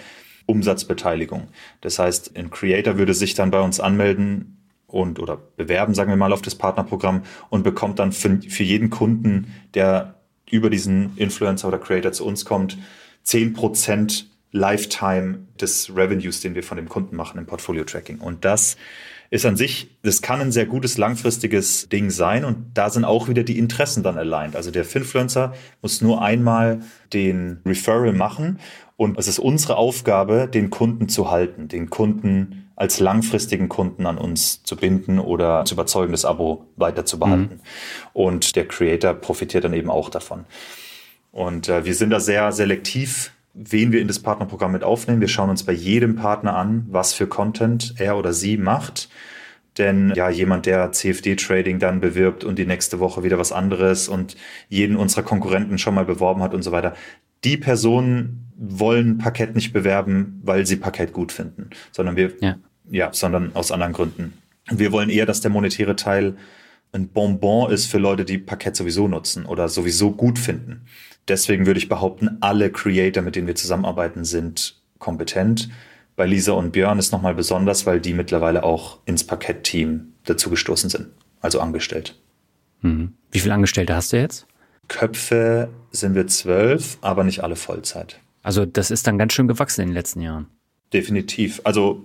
Umsatzbeteiligung. 0.47 1.49
Das 1.81 1.99
heißt, 1.99 2.37
ein 2.37 2.51
Creator 2.51 2.99
würde 2.99 3.15
sich 3.15 3.35
dann 3.35 3.51
bei 3.51 3.61
uns 3.61 3.79
anmelden 3.79 4.59
und 4.87 5.19
oder 5.19 5.39
bewerben, 5.57 5.95
sagen 5.95 6.11
wir 6.11 6.17
mal, 6.17 6.33
auf 6.33 6.43
das 6.43 6.55
Partnerprogramm 6.55 7.23
und 7.49 7.63
bekommt 7.63 7.99
dann 7.99 8.13
für, 8.13 8.41
für 8.43 8.65
jeden 8.65 8.91
Kunden, 8.91 9.55
der 9.75 10.17
über 10.51 10.69
diesen 10.69 11.17
Influencer 11.17 11.69
oder 11.69 11.79
Creator 11.79 12.13
zu 12.13 12.27
uns 12.27 12.45
kommt, 12.45 12.77
zehn 13.23 13.53
Prozent 13.55 14.29
Lifetime 14.51 15.47
des 15.59 15.97
Revenues, 15.97 16.41
den 16.41 16.55
wir 16.55 16.63
von 16.63 16.77
dem 16.77 16.89
Kunden 16.89 17.17
machen 17.17 17.39
im 17.39 17.47
Portfolio 17.47 17.85
Tracking. 17.85 18.19
Und 18.19 18.45
das 18.45 18.77
ist 19.33 19.47
an 19.47 19.57
sich, 19.57 19.89
das 20.03 20.21
kann 20.21 20.43
ein 20.43 20.53
sehr 20.53 20.67
gutes 20.67 20.99
langfristiges 20.99 21.89
Ding 21.89 22.11
sein 22.11 22.45
und 22.45 22.67
da 22.75 22.91
sind 22.91 23.07
auch 23.07 23.29
wieder 23.29 23.45
die 23.45 23.59
Interessen 23.59 24.03
dann 24.03 24.19
aligned. 24.19 24.55
Also 24.55 24.71
der 24.71 24.85
Finfluencer 24.85 25.55
muss 25.81 26.03
nur 26.03 26.21
einmal 26.21 26.81
den 27.15 27.61
Referral 27.65 28.13
machen 28.13 28.59
und 28.99 29.19
es 29.19 29.29
ist 29.29 29.39
unsere 29.39 29.77
Aufgabe, 29.77 30.49
den 30.53 30.69
Kunden 30.69 31.09
zu 31.09 31.31
halten, 31.31 31.67
den 31.67 31.89
Kunden 31.89 32.71
als 32.77 33.01
langfristigen 33.01 33.71
Kunden 33.71 34.05
an 34.05 34.19
uns 34.19 34.65
zu 34.65 34.77
binden 34.77 35.19
oder 35.19 35.65
zu 35.65 35.77
überzeugen, 35.77 36.13
das 36.13 36.27
Abo 36.27 36.67
weiter 36.77 37.07
zu 37.07 37.19
behalten. 37.19 37.55
Mhm. 37.55 37.61
Und 38.13 38.55
der 38.55 38.69
Creator 38.69 39.15
profitiert 39.15 39.65
dann 39.65 39.73
eben 39.73 39.89
auch 39.89 40.11
davon. 40.11 40.45
Und 41.31 41.71
äh, 41.71 41.87
wir 41.87 41.95
sind 41.95 42.11
da 42.11 42.21
sehr 42.21 42.53
selektiv 42.53 43.33
wen 43.55 43.93
wir 43.93 44.01
in 44.01 44.09
das 44.09 44.21
Partnerprogramm 44.21 44.73
mit 44.73 44.85
aufnehmen. 44.85 45.21
Wir 45.21 45.29
schauen 45.29 45.51
uns 45.51 45.65
bei 45.65 45.73
jedem 45.73 46.17
Partner 46.17 46.57
an, 46.57 46.87
was 46.89 47.13
für 47.13 47.27
Content 47.27 47.95
er 47.99 48.17
oder 48.17 48.33
sie 48.33 48.57
macht. 48.57 49.09
Denn 49.79 50.13
ja, 50.15 50.29
jemand, 50.29 50.67
der 50.67 50.93
CFD-Trading 50.93 51.79
dann 51.79 52.01
bewirbt 52.01 52.45
und 52.45 52.59
die 52.59 52.67
nächste 52.67 53.01
Woche 53.01 53.23
wieder 53.23 53.39
was 53.39 53.53
anderes 53.53 54.09
und 54.09 54.37
jeden 54.69 54.97
unserer 54.97 55.23
Konkurrenten 55.23 55.79
schon 55.79 55.95
mal 55.95 56.05
beworben 56.05 56.43
hat 56.43 56.53
und 56.53 56.63
so 56.63 56.73
weiter, 56.73 56.95
die 57.45 57.57
Personen 57.57 58.51
wollen 58.57 59.19
Parkett 59.19 59.55
nicht 59.55 59.73
bewerben, 59.73 60.41
weil 60.45 60.67
sie 60.67 60.77
Parkett 60.77 61.13
gut 61.13 61.33
finden, 61.33 61.71
sondern 61.91 62.17
wir, 62.17 62.33
ja, 62.41 62.57
ja 62.91 63.09
sondern 63.13 63.55
aus 63.55 63.73
anderen 63.73 63.95
Gründen. 63.95 64.35
Wir 64.71 64.93
wollen 64.93 65.11
eher, 65.11 65.27
dass 65.27 65.41
der 65.41 65.51
monetäre 65.51 65.97
Teil 65.97 66.37
ein 66.93 67.09
Bonbon 67.09 67.73
ist 67.73 67.87
für 67.87 67.99
Leute, 67.99 68.25
die 68.25 68.39
Parkett 68.39 68.77
sowieso 68.77 69.09
nutzen 69.09 69.47
oder 69.47 69.69
sowieso 69.69 70.13
gut 70.13 70.39
finden. 70.39 70.87
Deswegen 71.27 71.67
würde 71.67 71.79
ich 71.79 71.89
behaupten, 71.89 72.37
alle 72.41 72.71
Creator, 72.71 73.23
mit 73.23 73.37
denen 73.37 73.47
wir 73.47 73.55
zusammenarbeiten, 73.55 74.25
sind 74.25 74.81
kompetent. 74.99 75.71
Bei 76.17 76.27
Lisa 76.27 76.53
und 76.53 76.73
Björn 76.73 76.99
ist 76.99 77.13
nochmal 77.13 77.35
besonders, 77.35 77.87
weil 77.87 78.01
die 78.01 78.15
mittlerweile 78.15 78.65
auch 78.65 78.99
ins 79.07 79.25
Parkett-Team 79.25 80.13
dazugestoßen 80.25 80.91
sind, 80.91 81.09
also 81.41 81.61
angestellt. 81.61 82.21
Mhm. 82.83 83.15
Wie 83.31 83.41
viele 83.41 83.55
Angestellte 83.55 83.95
hast 83.97 84.13
du 84.13 84.19
jetzt? 84.19 84.47
Köpfe 84.89 85.71
sind 85.91 86.15
wir 86.15 86.27
zwölf, 86.27 86.99
aber 87.01 87.25
nicht 87.25 87.43
alle 87.43 87.57
Vollzeit. 87.57 88.21
Also 88.43 88.67
das 88.67 88.91
ist 88.91 89.07
dann 89.07 89.19
ganz 89.19 89.33
schön 89.33 89.49
gewachsen 89.49 89.83
in 89.83 89.89
den 89.89 89.95
letzten 89.95 90.21
Jahren. 90.21 90.49
Definitiv. 90.93 91.61
Also 91.65 92.05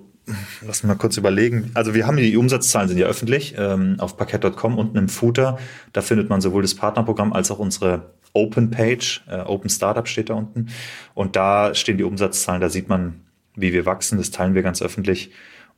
lass 0.66 0.84
mal 0.84 0.96
kurz 0.96 1.18
überlegen. 1.18 1.72
Also 1.74 1.94
wir 1.94 2.06
haben 2.08 2.18
die 2.18 2.38
Umsatzzahlen 2.38 2.90
sind 2.90 2.98
ja 2.98 3.08
öffentlich 3.08 3.56
ähm, 3.58 3.96
auf 4.00 4.18
parkett.com 4.18 4.78
unten 4.78 4.98
im 4.98 5.10
Footer. 5.10 5.58
Da 5.94 6.02
findet 6.02 6.30
man 6.30 6.42
sowohl 6.42 6.62
das 6.62 6.76
Partnerprogramm 6.76 7.34
als 7.34 7.52
auch 7.52 7.60
unsere 7.60 8.14
Open 8.34 8.70
Page, 8.70 9.24
äh, 9.28 9.40
Open 9.40 9.70
Startup 9.70 10.08
steht 10.08 10.30
da 10.30 10.36
unten. 10.36 10.68
Und 11.14 11.36
da 11.36 11.74
stehen 11.74 11.98
die 11.98 12.04
Umsatzzahlen, 12.04 12.62
da 12.62 12.70
sieht 12.70 12.88
man, 12.90 13.22
wie 13.58 13.74
wir 13.74 13.86
wachsen, 13.86 14.18
das 14.18 14.32
teilen 14.32 14.56
wir 14.56 14.62
ganz 14.62 14.82
öffentlich. 14.82 15.32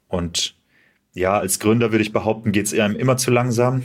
Und 0.08 0.56
ja, 1.14 1.40
als 1.40 1.60
Gründer 1.60 1.92
würde 1.92 2.04
ich 2.04 2.14
behaupten, 2.14 2.52
geht 2.52 2.68
es 2.68 2.74
eher 2.74 2.86
immer 2.86 3.18
zu 3.18 3.32
langsam. 3.32 3.84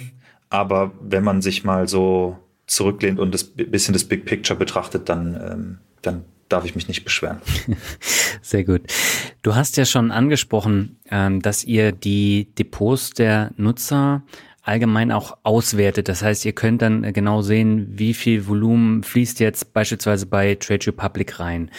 Aber 0.50 0.92
wenn 1.00 1.24
man 1.24 1.40
sich 1.40 1.64
mal 1.64 1.88
so 1.88 2.38
zurücklehnt 2.66 3.18
und 3.18 3.32
das 3.32 3.44
bisschen 3.44 3.92
das 3.92 4.04
Big 4.04 4.24
Picture 4.24 4.58
betrachtet, 4.58 5.08
dann, 5.08 5.34
ähm, 5.34 5.78
dann 6.02 6.24
darf 6.48 6.64
ich 6.64 6.74
mich 6.74 6.88
nicht 6.88 7.04
beschweren. 7.04 7.38
Sehr 8.42 8.64
gut. 8.64 8.82
Du 9.42 9.54
hast 9.54 9.76
ja 9.76 9.84
schon 9.84 10.10
angesprochen, 10.10 10.96
ähm, 11.10 11.40
dass 11.40 11.64
ihr 11.64 11.92
die 11.92 12.48
Depots 12.58 13.10
der 13.10 13.50
Nutzer 13.56 14.22
allgemein 14.64 15.12
auch 15.12 15.36
auswertet. 15.42 16.08
Das 16.08 16.22
heißt, 16.22 16.44
ihr 16.46 16.52
könnt 16.52 16.80
dann 16.80 17.12
genau 17.12 17.42
sehen, 17.42 17.86
wie 17.90 18.14
viel 18.14 18.46
Volumen 18.46 19.02
fließt 19.02 19.38
jetzt 19.40 19.74
beispielsweise 19.74 20.24
bei 20.26 20.54
Trade 20.54 20.86
Republic 20.86 21.38
rein. 21.38 21.70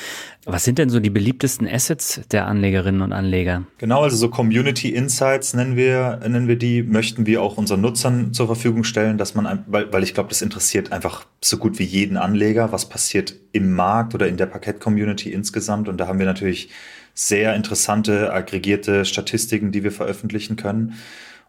Was 0.46 0.64
sind 0.64 0.78
denn 0.78 0.90
so 0.90 1.00
die 1.00 1.10
beliebtesten 1.10 1.68
Assets 1.68 2.22
der 2.30 2.46
Anlegerinnen 2.46 3.02
und 3.02 3.12
Anleger? 3.12 3.64
Genau, 3.80 4.04
also 4.04 4.16
so 4.16 4.30
Community 4.30 4.90
Insights 4.90 5.56
nennen 5.56 5.76
wir, 5.76 6.20
nennen 6.22 6.48
wir 6.48 6.58
die, 6.58 6.84
möchten 6.84 7.26
wir 7.26 7.42
auch 7.42 7.58
unseren 7.58 7.82
Nutzern 7.82 8.34
zur 8.34 8.46
Verfügung 8.46 8.84
stellen, 8.84 9.18
dass 9.18 9.34
man, 9.34 9.64
weil, 9.66 9.92
weil 9.92 10.04
ich 10.04 10.14
glaube, 10.14 10.30
das 10.30 10.44
interessiert 10.44 10.92
einfach 10.92 11.26
so 11.42 11.58
gut 11.58 11.80
wie 11.80 11.84
jeden 11.84 12.18
Anleger, 12.18 12.72
was 12.72 12.88
passiert 12.88 13.34
im 13.52 13.74
Markt 13.74 14.14
oder 14.14 14.28
in 14.28 14.38
der 14.38 14.46
Parkett-Community 14.46 15.32
insgesamt. 15.32 15.90
Und 15.90 15.98
da 15.98 16.08
haben 16.08 16.20
wir 16.20 16.28
natürlich 16.28 16.70
sehr 17.16 17.56
interessante, 17.56 18.32
aggregierte 18.32 19.06
Statistiken, 19.06 19.72
die 19.72 19.84
wir 19.84 19.92
veröffentlichen 19.92 20.56
können. 20.58 20.94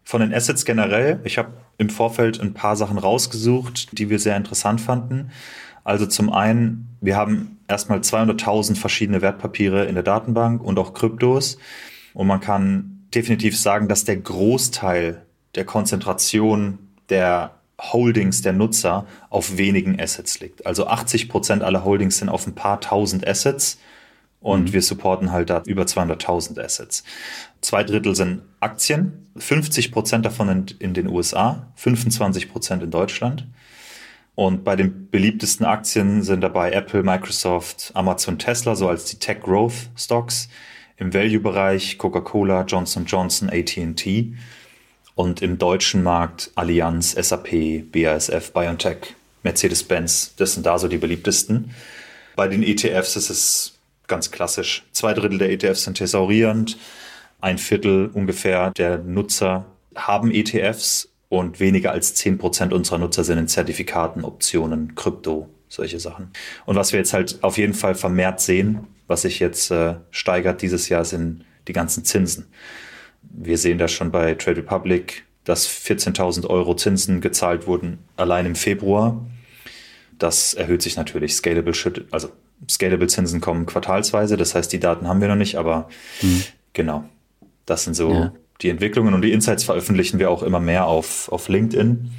Von 0.07 0.21
den 0.21 0.33
Assets 0.33 0.63
generell, 0.63 1.19
ich 1.25 1.37
habe 1.37 1.49
im 1.77 1.89
Vorfeld 1.89 2.39
ein 2.39 2.53
paar 2.53 2.77
Sachen 2.77 2.97
rausgesucht, 2.97 3.99
die 3.99 4.09
wir 4.09 4.19
sehr 4.19 4.37
interessant 4.37 4.79
fanden. 4.79 5.31
Also 5.83 6.05
zum 6.05 6.31
einen, 6.31 6.95
wir 7.01 7.17
haben 7.17 7.57
erstmal 7.67 7.99
200.000 7.99 8.77
verschiedene 8.77 9.21
Wertpapiere 9.21 9.83
in 9.83 9.95
der 9.95 10.05
Datenbank 10.05 10.63
und 10.63 10.79
auch 10.79 10.93
Kryptos. 10.93 11.57
Und 12.13 12.27
man 12.27 12.39
kann 12.39 13.05
definitiv 13.13 13.59
sagen, 13.59 13.89
dass 13.89 14.05
der 14.05 14.15
Großteil 14.15 15.23
der 15.55 15.65
Konzentration 15.65 16.79
der 17.09 17.55
Holdings 17.77 18.41
der 18.41 18.53
Nutzer 18.53 19.05
auf 19.29 19.57
wenigen 19.57 19.99
Assets 19.99 20.39
liegt. 20.39 20.65
Also 20.65 20.87
80 20.87 21.27
Prozent 21.27 21.63
aller 21.63 21.83
Holdings 21.83 22.19
sind 22.19 22.29
auf 22.29 22.47
ein 22.47 22.55
paar 22.55 22.79
tausend 22.79 23.27
Assets 23.27 23.77
und 24.39 24.69
mhm. 24.69 24.73
wir 24.73 24.81
supporten 24.81 25.31
halt 25.31 25.49
da 25.49 25.63
über 25.65 25.83
200.000 25.83 26.63
Assets. 26.63 27.03
Zwei 27.61 27.83
Drittel 27.83 28.15
sind 28.15 28.41
Aktien, 28.59 29.27
50 29.37 29.91
Prozent 29.91 30.25
davon 30.25 30.49
in, 30.49 30.65
in 30.79 30.93
den 30.93 31.07
USA, 31.07 31.67
25 31.75 32.51
Prozent 32.51 32.83
in 32.83 32.91
Deutschland. 32.91 33.47
Und 34.35 34.63
bei 34.63 34.75
den 34.75 35.09
beliebtesten 35.09 35.65
Aktien 35.65 36.21
sind 36.21 36.41
dabei 36.41 36.71
Apple, 36.71 37.01
Microsoft, 37.01 37.91
Amazon, 37.95 38.37
Tesla, 38.37 38.75
so 38.75 38.87
als 38.87 39.05
die 39.05 39.17
Tech 39.17 39.41
Growth 39.41 39.89
Stocks. 39.97 40.47
Im 40.97 41.13
Value-Bereich 41.13 41.97
Coca-Cola, 41.97 42.63
Johnson 42.63 43.05
Johnson, 43.05 43.49
AT&T. 43.49 44.33
Und 45.15 45.41
im 45.41 45.57
deutschen 45.57 46.03
Markt 46.03 46.51
Allianz, 46.53 47.13
SAP, 47.13 47.91
BASF, 47.91 48.53
BioNTech, 48.53 49.15
Mercedes-Benz. 49.41 50.35
Das 50.37 50.53
sind 50.53 50.67
da 50.67 50.77
so 50.77 50.87
die 50.87 50.97
beliebtesten. 50.97 51.71
Bei 52.35 52.47
den 52.47 52.61
ETFs 52.61 53.15
ist 53.15 53.31
es 53.31 53.73
ganz 54.05 54.29
klassisch. 54.29 54.83
Zwei 54.91 55.15
Drittel 55.15 55.39
der 55.39 55.49
ETFs 55.49 55.85
sind 55.85 55.97
thesaurierend. 55.97 56.77
Ein 57.39 57.57
Viertel 57.57 58.09
ungefähr 58.13 58.71
der 58.71 58.97
Nutzer 58.97 59.65
haben 59.95 60.31
ETFs 60.31 61.09
und 61.29 61.59
weniger 61.59 61.91
als 61.91 62.15
zehn 62.15 62.37
Prozent 62.37 62.73
unserer 62.73 62.97
Nutzer 62.97 63.23
sind 63.23 63.37
in 63.37 63.47
Zertifikaten, 63.47 64.23
Optionen, 64.23 64.95
Krypto, 64.95 65.49
solche 65.67 65.99
Sachen. 65.99 66.31
Und 66.65 66.75
was 66.75 66.93
wir 66.93 66.99
jetzt 66.99 67.13
halt 67.13 67.39
auf 67.43 67.57
jeden 67.57 67.73
Fall 67.73 67.95
vermehrt 67.95 68.39
sehen, 68.39 68.87
was 69.07 69.23
sich 69.23 69.39
jetzt 69.39 69.71
äh, 69.71 69.95
steigert 70.11 70.61
dieses 70.61 70.89
Jahr, 70.89 71.05
sind 71.05 71.45
die 71.67 71.73
ganzen 71.73 72.05
Zinsen. 72.05 72.47
Wir 73.21 73.57
sehen 73.57 73.77
das 73.77 73.91
schon 73.91 74.11
bei 74.11 74.35
Trade 74.35 74.57
Republic, 74.57 75.25
dass 75.43 75.67
14.000 75.67 76.47
Euro 76.47 76.75
Zinsen 76.75 77.21
gezahlt 77.21 77.67
wurden 77.67 77.99
allein 78.15 78.45
im 78.45 78.55
Februar. 78.55 79.25
Das 80.17 80.53
erhöht 80.53 80.81
sich 80.81 80.95
natürlich. 80.95 81.35
Scalable, 81.35 81.73
also 82.11 82.31
Scalable 82.69 83.07
Zinsen 83.07 83.41
kommen 83.41 83.65
quartalsweise, 83.65 84.37
das 84.37 84.55
heißt, 84.55 84.71
die 84.71 84.79
Daten 84.79 85.07
haben 85.07 85.21
wir 85.21 85.27
noch 85.27 85.35
nicht, 85.35 85.55
aber 85.55 85.89
mhm. 86.21 86.43
genau. 86.73 87.07
Das 87.67 87.83
sind 87.83 87.93
so 87.93 88.11
ja. 88.11 88.33
die 88.61 88.69
Entwicklungen 88.69 89.13
und 89.13 89.21
die 89.21 89.31
Insights 89.31 89.63
veröffentlichen 89.63 90.17
wir 90.17 90.31
auch 90.31 90.41
immer 90.41 90.59
mehr 90.59 90.87
auf, 90.87 91.31
auf 91.31 91.47
LinkedIn. 91.47 92.11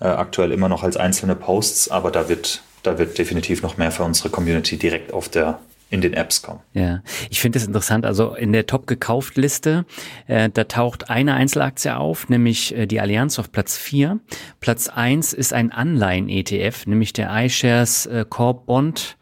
Äh, 0.00 0.06
aktuell 0.06 0.50
immer 0.52 0.70
noch 0.70 0.82
als 0.82 0.96
einzelne 0.96 1.36
Posts, 1.36 1.90
aber 1.90 2.10
da 2.10 2.30
wird, 2.30 2.62
da 2.82 2.98
wird 2.98 3.18
definitiv 3.18 3.62
noch 3.62 3.76
mehr 3.76 3.90
für 3.90 4.04
unsere 4.04 4.30
Community 4.30 4.78
direkt 4.78 5.12
auf 5.12 5.28
der 5.28 5.60
in 5.90 6.00
den 6.00 6.14
Apps 6.14 6.40
kommen. 6.40 6.60
Ja, 6.72 7.02
ich 7.28 7.40
finde 7.40 7.58
es 7.58 7.66
interessant. 7.66 8.06
Also 8.06 8.34
in 8.34 8.52
der 8.54 8.66
Top 8.66 8.86
gekauft 8.86 9.36
Liste, 9.36 9.84
äh, 10.26 10.48
da 10.48 10.64
taucht 10.64 11.10
eine 11.10 11.34
Einzelaktie 11.34 11.94
auf, 11.94 12.30
nämlich 12.30 12.74
äh, 12.74 12.86
die 12.86 12.98
Allianz 12.98 13.38
auf 13.38 13.52
Platz 13.52 13.76
4. 13.76 14.18
Platz 14.60 14.88
1 14.88 15.34
ist 15.34 15.52
ein 15.52 15.70
Anleihen-ETF, 15.70 16.86
nämlich 16.86 17.12
der 17.12 17.30
iShares 17.44 18.06
äh, 18.06 18.24
Corp 18.26 18.64
Bond 18.64 19.18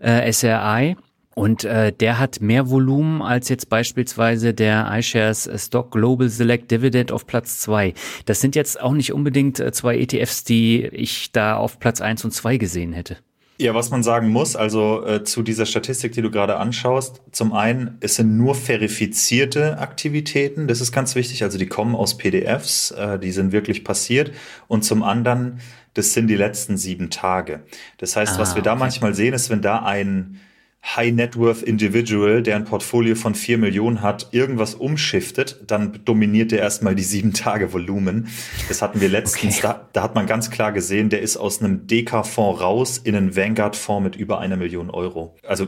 äh, 0.00 0.32
SRI. 0.32 0.96
Und 1.38 1.64
äh, 1.64 1.92
der 1.92 2.18
hat 2.18 2.40
mehr 2.40 2.70
Volumen 2.70 3.20
als 3.20 3.50
jetzt 3.50 3.68
beispielsweise 3.68 4.54
der 4.54 4.90
iShares 4.90 5.50
Stock 5.56 5.90
Global 5.90 6.30
Select 6.30 6.70
Dividend 6.70 7.12
auf 7.12 7.26
Platz 7.26 7.60
zwei. 7.60 7.92
Das 8.24 8.40
sind 8.40 8.56
jetzt 8.56 8.80
auch 8.80 8.94
nicht 8.94 9.12
unbedingt 9.12 9.60
äh, 9.60 9.70
zwei 9.70 9.98
ETFs, 9.98 10.44
die 10.44 10.86
ich 10.86 11.32
da 11.32 11.58
auf 11.58 11.78
Platz 11.78 12.00
eins 12.00 12.24
und 12.24 12.30
zwei 12.30 12.56
gesehen 12.56 12.94
hätte. 12.94 13.18
Ja, 13.58 13.74
was 13.74 13.90
man 13.90 14.02
sagen 14.02 14.30
muss, 14.30 14.56
also 14.56 15.04
äh, 15.04 15.24
zu 15.24 15.42
dieser 15.42 15.66
Statistik, 15.66 16.12
die 16.12 16.22
du 16.22 16.30
gerade 16.30 16.56
anschaust, 16.56 17.20
zum 17.32 17.52
einen, 17.52 17.98
es 18.00 18.14
sind 18.14 18.38
nur 18.38 18.54
verifizierte 18.54 19.78
Aktivitäten, 19.78 20.66
das 20.68 20.80
ist 20.80 20.90
ganz 20.90 21.16
wichtig, 21.16 21.42
also 21.42 21.58
die 21.58 21.66
kommen 21.66 21.94
aus 21.94 22.16
PDFs, 22.16 22.92
äh, 22.92 23.18
die 23.18 23.32
sind 23.32 23.52
wirklich 23.52 23.84
passiert. 23.84 24.32
Und 24.68 24.84
zum 24.84 25.02
anderen, 25.02 25.60
das 25.92 26.14
sind 26.14 26.28
die 26.28 26.36
letzten 26.36 26.78
sieben 26.78 27.10
Tage. 27.10 27.62
Das 27.98 28.16
heißt, 28.16 28.36
ah, 28.36 28.38
was 28.38 28.54
wir 28.54 28.62
da 28.62 28.72
okay. 28.72 28.80
manchmal 28.80 29.14
sehen, 29.14 29.34
ist, 29.34 29.50
wenn 29.50 29.60
da 29.60 29.82
ein 29.82 30.40
High 30.84 31.12
Net 31.12 31.36
Worth 31.36 31.62
Individual, 31.62 32.42
der 32.42 32.56
ein 32.56 32.64
Portfolio 32.64 33.16
von 33.16 33.34
vier 33.34 33.58
Millionen 33.58 34.02
hat, 34.02 34.28
irgendwas 34.30 34.74
umschiftet, 34.74 35.60
dann 35.66 36.00
dominiert 36.04 36.52
er 36.52 36.60
erstmal 36.60 36.94
die 36.94 37.02
sieben 37.02 37.32
Tage 37.32 37.72
Volumen. 37.72 38.28
Das 38.68 38.82
hatten 38.82 39.00
wir 39.00 39.08
letztens, 39.08 39.58
okay. 39.58 39.66
da, 39.66 39.88
da, 39.92 40.02
hat 40.02 40.14
man 40.14 40.26
ganz 40.26 40.50
klar 40.50 40.72
gesehen, 40.72 41.10
der 41.10 41.20
ist 41.20 41.36
aus 41.36 41.60
einem 41.60 41.86
DK-Fonds 41.86 42.60
raus 42.60 42.98
in 42.98 43.16
einen 43.16 43.36
Vanguard-Fonds 43.36 44.04
mit 44.04 44.16
über 44.16 44.38
einer 44.38 44.56
Million 44.56 44.90
Euro. 44.90 45.36
Also 45.42 45.66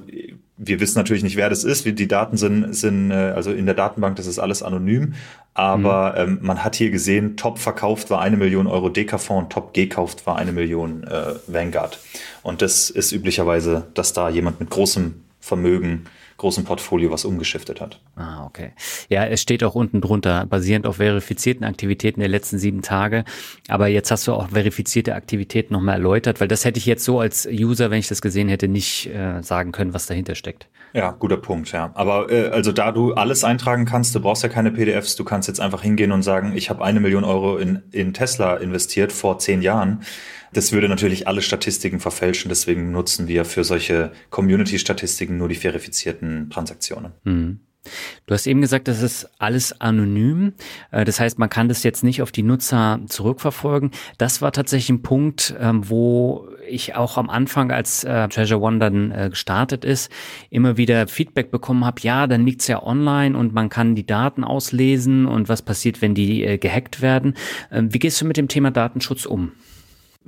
wir 0.59 0.81
wissen 0.81 0.99
natürlich 0.99 1.23
nicht, 1.23 1.37
wer 1.37 1.49
das 1.49 1.65
ist. 1.65 1.87
Die 1.87 2.09
Daten 2.09 2.37
sind, 2.37 2.75
sind 2.75 3.13
äh, 3.13 3.15
also 3.15 3.53
in 3.53 3.65
der 3.65 3.77
Datenbank, 3.77 4.17
das 4.17 4.27
ist 4.27 4.41
alles 4.41 4.63
anonym. 4.63 5.15
Aber 5.55 6.13
mhm. 6.13 6.33
ähm, 6.33 6.39
man 6.43 6.65
hat 6.65 6.77
hier 6.77 6.91
gesehen, 6.91 7.37
top 7.37 7.59
verkauft 7.59 8.11
war 8.11 8.21
eine 8.21 8.37
Million 8.37 8.67
Euro 8.67 8.89
Dekafonds, 8.89 9.55
top 9.55 9.73
gekauft 9.73 10.27
war 10.27 10.37
eine 10.37 10.53
Million 10.53 11.05
äh, 11.05 11.35
Vanguard. 11.47 12.01
Und 12.43 12.61
das 12.61 12.91
ist 12.91 13.13
üblicherweise, 13.13 13.87
dass 13.95 14.13
da 14.13 14.29
jemand 14.29 14.61
mit 14.61 14.71
großem 14.71 15.23
Vermögen 15.41 16.05
großen 16.39 16.65
Portfolio 16.65 17.11
was 17.11 17.25
umgeschiftet 17.25 17.81
hat. 17.81 18.01
Ah, 18.17 18.47
okay. 18.47 18.73
Ja, 19.09 19.27
es 19.27 19.43
steht 19.43 19.63
auch 19.65 19.75
unten 19.75 20.01
drunter, 20.01 20.47
basierend 20.47 20.87
auf 20.87 20.97
verifizierten 20.97 21.65
Aktivitäten 21.65 22.21
der 22.21 22.29
letzten 22.29 22.59
sieben 22.59 22.81
Tage. 22.81 23.25
Aber 23.69 23.89
jetzt 23.89 24.11
hast 24.11 24.27
du 24.27 24.33
auch 24.33 24.49
verifizierte 24.49 25.15
Aktivitäten 25.15 25.75
nochmal 25.75 25.97
erläutert, 25.97 26.41
weil 26.41 26.49
das 26.49 26.65
hätte 26.65 26.79
ich 26.79 26.87
jetzt 26.87 27.05
so 27.05 27.21
als 27.21 27.47
User, 27.51 27.91
wenn 27.91 27.99
ich 27.99 28.09
das 28.09 28.23
gesehen 28.23 28.49
hätte, 28.49 28.69
nicht 28.69 29.09
äh, 29.09 29.43
sagen 29.43 29.73
können, 29.73 29.95
was 29.95 30.07
dahinter 30.07 30.37
steckt. 30.37 30.69
Ja, 30.95 31.11
guter 31.11 31.37
Punkt, 31.37 31.73
ja. 31.73 31.91
Aber 31.95 32.31
äh, 32.31 32.49
also 32.49 32.73
da 32.73 32.93
du 32.93 33.13
alles 33.15 33.45
eintragen 33.45 33.85
kannst, 33.85 34.15
du 34.15 34.21
brauchst 34.21 34.43
ja 34.43 34.49
keine 34.49 34.71
PDFs, 34.71 35.17
du 35.17 35.25
kannst 35.25 35.49
jetzt 35.49 35.61
einfach 35.61 35.83
hingehen 35.83 36.13
und 36.13 36.23
sagen, 36.23 36.53
ich 36.57 36.71
habe 36.71 36.85
eine 36.85 37.01
Million 37.01 37.25
Euro 37.25 37.59
in, 37.59 37.83
in 37.91 38.15
Tesla 38.15 38.57
investiert 38.57 39.13
vor 39.13 39.39
zehn 39.39 39.61
Jahren 39.61 40.03
das 40.53 40.73
würde 40.73 40.89
natürlich 40.89 41.27
alle 41.27 41.43
Statistiken 41.43 42.01
verfälschen, 42.01 42.49
deswegen 42.49 42.91
nutzen 42.91 43.29
wir 43.29 43.45
für 43.45 43.65
solche 43.65 44.13
Community-Statistiken 44.31 45.37
nur 45.37 45.49
die 45.49 45.55
verifizierten 45.55 46.51
Transaktionen. 46.51 47.13
Mhm. 47.25 47.61
Du 48.27 48.35
hast 48.35 48.47
eben 48.47 48.61
gesagt, 48.61 48.89
das 48.89 49.03
ist 49.03 49.31
alles 49.39 49.81
anonym. 49.81 50.53
Äh, 50.91 51.05
das 51.05 51.21
heißt, 51.21 51.39
man 51.39 51.49
kann 51.49 51.69
das 51.69 51.83
jetzt 51.83 52.05
nicht 52.05 52.23
auf 52.23 52.33
die 52.33 52.43
Nutzer 52.43 53.01
zurückverfolgen. 53.07 53.91
Das 54.19 54.43
war 54.43 54.53
tatsächlich 54.53 54.91
ein 54.91 55.03
Punkt, 55.03 55.55
ähm, 55.59 55.89
wo 55.89 56.49
ich 56.69 56.95
auch 56.95 57.17
am 57.17 57.31
Anfang, 57.31 57.71
als 57.71 58.05
äh, 58.05 58.29
Treasure 58.29 58.61
One 58.61 58.79
dann 58.79 59.11
äh, 59.11 59.31
gestartet 59.31 59.85
ist, 59.85 60.13
immer 60.51 60.77
wieder 60.77 61.09
Feedback 61.09 61.51
bekommen 61.51 61.85
habe, 61.85 62.01
ja, 62.03 62.27
dann 62.27 62.45
liegt's 62.45 62.67
ja 62.67 62.83
online 62.83 63.37
und 63.37 63.55
man 63.55 63.69
kann 63.69 63.95
die 63.95 64.07
Daten 64.07 64.45
auslesen 64.45 65.27
und 65.27 65.49
was 65.49 65.63
passiert, 65.63 66.03
wenn 66.03 66.15
die 66.15 66.59
gehackt 66.61 67.01
werden. 67.01 67.35
Ähm, 67.73 67.93
wie 67.93 67.99
gehst 67.99 68.21
du 68.21 68.27
mit 68.27 68.37
dem 68.37 68.49
Thema 68.49 68.71
Datenschutz 68.71 69.25
um? 69.25 69.53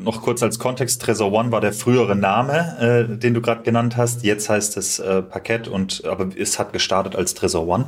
Noch 0.02 0.22
kurz 0.22 0.42
als 0.42 0.58
Kontext, 0.58 1.02
Trezor 1.02 1.32
One 1.32 1.52
war 1.52 1.60
der 1.60 1.72
frühere 1.72 2.16
Name, 2.16 3.06
äh, 3.10 3.18
den 3.18 3.34
du 3.34 3.40
gerade 3.40 3.62
genannt 3.62 3.96
hast. 3.96 4.22
Jetzt 4.22 4.48
heißt 4.48 4.76
es 4.76 4.98
äh, 4.98 5.22
Parkett 5.22 5.68
und 5.68 6.04
aber 6.04 6.28
es 6.36 6.58
hat 6.58 6.72
gestartet 6.72 7.16
als 7.16 7.34
Trezor 7.34 7.66
One. 7.66 7.86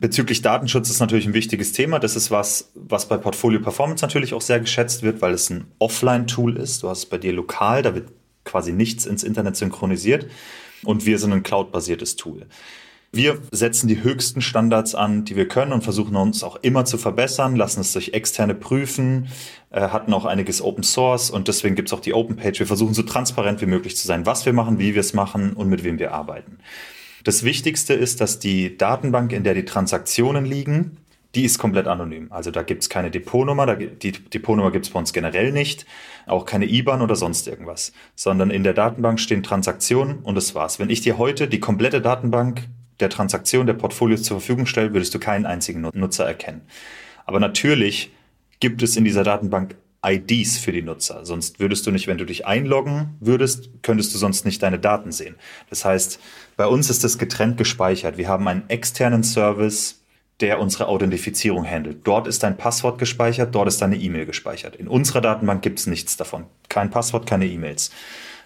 Bezüglich 0.00 0.40
Datenschutz 0.40 0.88
ist 0.88 1.00
natürlich 1.00 1.26
ein 1.26 1.34
wichtiges 1.34 1.72
Thema. 1.72 1.98
Das 1.98 2.16
ist 2.16 2.30
was, 2.30 2.70
was 2.74 3.06
bei 3.06 3.18
Portfolio 3.18 3.60
Performance 3.60 4.02
natürlich 4.02 4.32
auch 4.32 4.40
sehr 4.40 4.58
geschätzt 4.58 5.02
wird, 5.02 5.20
weil 5.20 5.34
es 5.34 5.50
ein 5.50 5.66
Offline-Tool 5.78 6.56
ist. 6.56 6.82
Du 6.82 6.88
hast 6.88 6.98
es 7.00 7.06
bei 7.06 7.18
dir 7.18 7.34
lokal, 7.34 7.82
da 7.82 7.94
wird 7.94 8.08
quasi 8.44 8.72
nichts 8.72 9.04
ins 9.04 9.22
Internet 9.22 9.56
synchronisiert 9.56 10.26
und 10.84 11.04
wir 11.04 11.18
sind 11.18 11.32
ein 11.32 11.42
cloud-basiertes 11.42 12.16
Tool. 12.16 12.46
Wir 13.12 13.38
setzen 13.50 13.88
die 13.88 14.04
höchsten 14.04 14.40
Standards 14.40 14.94
an, 14.94 15.24
die 15.24 15.34
wir 15.34 15.48
können 15.48 15.72
und 15.72 15.82
versuchen 15.82 16.14
uns 16.14 16.44
auch 16.44 16.54
immer 16.62 16.84
zu 16.84 16.96
verbessern, 16.96 17.56
lassen 17.56 17.80
es 17.80 17.92
durch 17.92 18.10
externe 18.10 18.54
prüfen, 18.54 19.26
äh, 19.70 19.80
hatten 19.80 20.14
auch 20.14 20.26
einiges 20.26 20.62
Open 20.62 20.84
Source 20.84 21.28
und 21.28 21.48
deswegen 21.48 21.74
gibt's 21.74 21.92
auch 21.92 22.00
die 22.00 22.14
Open 22.14 22.36
Page. 22.36 22.60
Wir 22.60 22.68
versuchen 22.68 22.94
so 22.94 23.02
transparent 23.02 23.60
wie 23.62 23.66
möglich 23.66 23.96
zu 23.96 24.06
sein, 24.06 24.26
was 24.26 24.46
wir 24.46 24.52
machen, 24.52 24.78
wie 24.78 24.94
wir 24.94 25.00
es 25.00 25.12
machen 25.12 25.54
und 25.54 25.68
mit 25.68 25.82
wem 25.82 25.98
wir 25.98 26.12
arbeiten. 26.12 26.58
Das 27.24 27.42
Wichtigste 27.42 27.94
ist, 27.94 28.20
dass 28.20 28.38
die 28.38 28.76
Datenbank, 28.76 29.32
in 29.32 29.42
der 29.42 29.54
die 29.54 29.64
Transaktionen 29.64 30.44
liegen, 30.44 30.98
die 31.34 31.44
ist 31.44 31.58
komplett 31.58 31.88
anonym. 31.88 32.30
Also 32.30 32.52
da 32.52 32.62
gibt's 32.62 32.88
keine 32.88 33.10
Depotnummer, 33.10 33.74
die 33.74 34.12
Depotnummer 34.12 34.70
gibt's 34.70 34.90
bei 34.90 35.00
uns 35.00 35.12
generell 35.12 35.50
nicht, 35.50 35.84
auch 36.26 36.44
keine 36.46 36.66
IBAN 36.66 37.02
oder 37.02 37.16
sonst 37.16 37.48
irgendwas, 37.48 37.92
sondern 38.14 38.50
in 38.50 38.62
der 38.62 38.74
Datenbank 38.74 39.18
stehen 39.18 39.42
Transaktionen 39.42 40.20
und 40.20 40.36
das 40.36 40.54
war's. 40.54 40.78
Wenn 40.78 40.90
ich 40.90 41.00
dir 41.00 41.18
heute 41.18 41.48
die 41.48 41.60
komplette 41.60 42.00
Datenbank 42.00 42.68
der 43.00 43.10
Transaktion 43.10 43.66
der 43.66 43.74
Portfolios 43.74 44.22
zur 44.22 44.40
Verfügung 44.40 44.66
stelle, 44.66 44.92
würdest 44.92 45.14
du 45.14 45.18
keinen 45.18 45.46
einzigen 45.46 45.80
Nutzer 45.80 46.26
erkennen. 46.26 46.62
Aber 47.26 47.40
natürlich 47.40 48.12
gibt 48.60 48.82
es 48.82 48.96
in 48.96 49.04
dieser 49.04 49.24
Datenbank 49.24 49.76
IDs 50.04 50.58
für 50.58 50.72
die 50.72 50.82
Nutzer. 50.82 51.24
Sonst 51.26 51.60
würdest 51.60 51.86
du 51.86 51.90
nicht, 51.90 52.06
wenn 52.06 52.18
du 52.18 52.24
dich 52.24 52.46
einloggen 52.46 53.16
würdest, 53.20 53.70
könntest 53.82 54.14
du 54.14 54.18
sonst 54.18 54.44
nicht 54.44 54.62
deine 54.62 54.78
Daten 54.78 55.12
sehen. 55.12 55.36
Das 55.68 55.84
heißt, 55.84 56.20
bei 56.56 56.66
uns 56.66 56.88
ist 56.88 57.04
das 57.04 57.18
getrennt 57.18 57.58
gespeichert. 57.58 58.16
Wir 58.16 58.28
haben 58.28 58.48
einen 58.48 58.68
externen 58.68 59.22
Service, 59.22 60.00
der 60.40 60.58
unsere 60.58 60.88
Authentifizierung 60.88 61.66
handelt. 61.66 62.06
Dort 62.06 62.26
ist 62.26 62.42
dein 62.42 62.56
Passwort 62.56 62.98
gespeichert, 62.98 63.54
dort 63.54 63.68
ist 63.68 63.82
deine 63.82 63.96
E-Mail 63.96 64.24
gespeichert. 64.24 64.76
In 64.76 64.88
unserer 64.88 65.20
Datenbank 65.20 65.60
gibt 65.60 65.78
es 65.78 65.86
nichts 65.86 66.16
davon. 66.16 66.46
Kein 66.70 66.90
Passwort, 66.90 67.26
keine 67.26 67.46
E-Mails. 67.46 67.90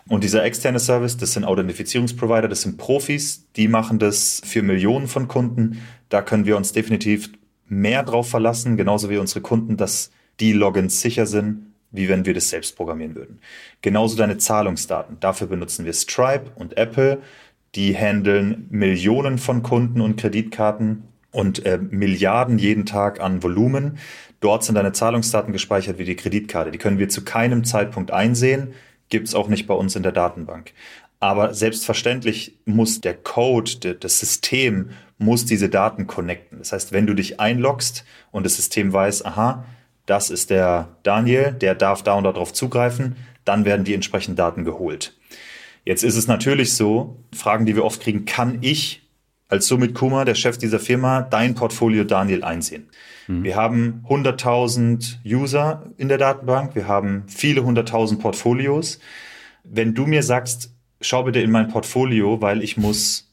Und 0.09 0.23
dieser 0.23 0.45
externe 0.45 0.81
Service, 0.81 1.17
das 1.17 1.33
sind 1.33 1.45
Authentifizierungsprovider, 1.45 2.49
das 2.49 2.63
sind 2.63 2.77
Profis, 2.77 3.47
die 3.57 3.69
machen 3.69 3.99
das 3.99 4.43
für 4.45 4.63
Millionen 4.63 5.09
von 5.09 5.29
Kunden. 5.29 5.81
Da 6.11 6.21
können 6.21 6.45
wir 6.45 6.57
uns 6.57 6.73
definitiv 6.73 7.31
mehr 7.69 8.03
drauf 8.03 8.29
verlassen, 8.29 8.77
genauso 8.77 9.09
wie 9.09 9.17
unsere 9.17 9.41
Kunden, 9.41 9.77
dass 9.77 10.11
die 10.41 10.53
Logins 10.53 11.01
sicher 11.01 11.27
sind, 11.27 11.73
wie 11.91 12.09
wenn 12.09 12.27
wir 12.27 12.35
das 12.35 12.51
selbst 12.51 12.77
programmieren 12.77 13.15
würden. 13.15 13.39
Genauso 13.81 14.17
deine 14.17 14.37
Zahlungsdaten. 14.37 15.19
Dafür 15.21 15.47
benutzen 15.47 15.85
wir 15.85 15.93
Stripe 15.93 16.51
und 16.57 16.77
Apple. 16.77 17.23
Die 17.75 17.97
handeln 17.97 18.67
Millionen 18.71 19.39
von 19.39 19.63
Kunden 19.63 20.01
und 20.01 20.17
Kreditkarten 20.17 21.05
und 21.31 21.65
äh, 21.65 21.79
Milliarden 21.79 22.59
jeden 22.59 22.85
Tag 22.85 23.21
an 23.21 23.43
Volumen. 23.43 23.99
Dort 24.41 24.65
sind 24.65 24.75
deine 24.75 24.93
Zahlungsdaten 24.93 25.53
gespeichert 25.53 25.99
wie 25.99 26.05
die 26.05 26.17
Kreditkarte. 26.17 26.71
Die 26.71 26.79
können 26.79 26.99
wir 26.99 27.09
zu 27.09 27.25
keinem 27.25 27.65
Zeitpunkt 27.65 28.11
einsehen, 28.11 28.75
gibt 29.09 29.29
es 29.29 29.35
auch 29.35 29.49
nicht 29.49 29.67
bei 29.67 29.75
uns 29.75 29.97
in 29.97 30.03
der 30.03 30.13
Datenbank. 30.13 30.73
Aber 31.21 31.55
selbstverständlich 31.55 32.59
muss 32.65 33.01
der 33.01 33.15
Code, 33.15 33.95
das 33.95 34.21
System 34.21 34.91
muss 35.19 35.47
diese 35.47 35.69
Daten 35.69 36.07
connecten. 36.07 36.59
Das 36.59 36.73
heißt, 36.73 36.93
wenn 36.93 37.07
du 37.07 37.15
dich 37.15 37.41
einloggst 37.41 38.05
und 38.31 38.45
das 38.45 38.57
System 38.57 38.93
weiß, 38.93 39.25
aha, 39.25 39.65
das 40.07 40.31
ist 40.31 40.51
der 40.51 40.89
Daniel, 41.03 41.53
der 41.53 41.75
darf 41.75 42.03
da 42.03 42.15
und 42.15 42.25
darauf 42.25 42.53
zugreifen, 42.53 43.17
dann 43.45 43.65
werden 43.65 43.85
die 43.85 43.95
entsprechenden 43.95 44.37
Daten 44.37 44.65
geholt. 44.65 45.17
Jetzt 45.85 46.03
ist 46.03 46.17
es 46.17 46.27
natürlich 46.27 46.75
so, 46.75 47.17
Fragen, 47.35 47.67
die 47.67 47.77
wir 47.77 47.85
oft 47.85 48.03
kriegen, 48.03 48.25
kann 48.25 48.59
ich 48.61 49.03
als 49.55 49.69
Sumit 49.69 49.95
Kumar, 49.95 50.25
der 50.25 50.35
Chef 50.35 50.59
dieser 50.59 50.81
Firma, 50.81 51.23
dein 51.23 51.55
Portfolio 51.55 52.03
Daniel 52.03 52.43
einsehen. 52.43 52.89
Mhm. 53.29 53.45
Wir 53.45 53.55
haben 53.55 54.05
100.000 54.09 55.19
User 55.25 55.93
in 55.97 56.09
der 56.09 56.19
Datenbank, 56.19 56.75
wir 56.75 56.89
haben 56.89 57.23
viele 57.29 57.61
100.000 57.61 58.19
Portfolios. 58.19 58.99
Wenn 59.63 59.95
du 59.95 60.07
mir 60.07 60.25
sagst, 60.25 60.75
schau 61.01 61.23
bitte 61.23 61.41
in 61.41 61.53
mein 61.53 61.69
Portfolio, 61.69 62.41
weil 62.43 62.65
ich 62.65 62.77
muss, 62.77 63.33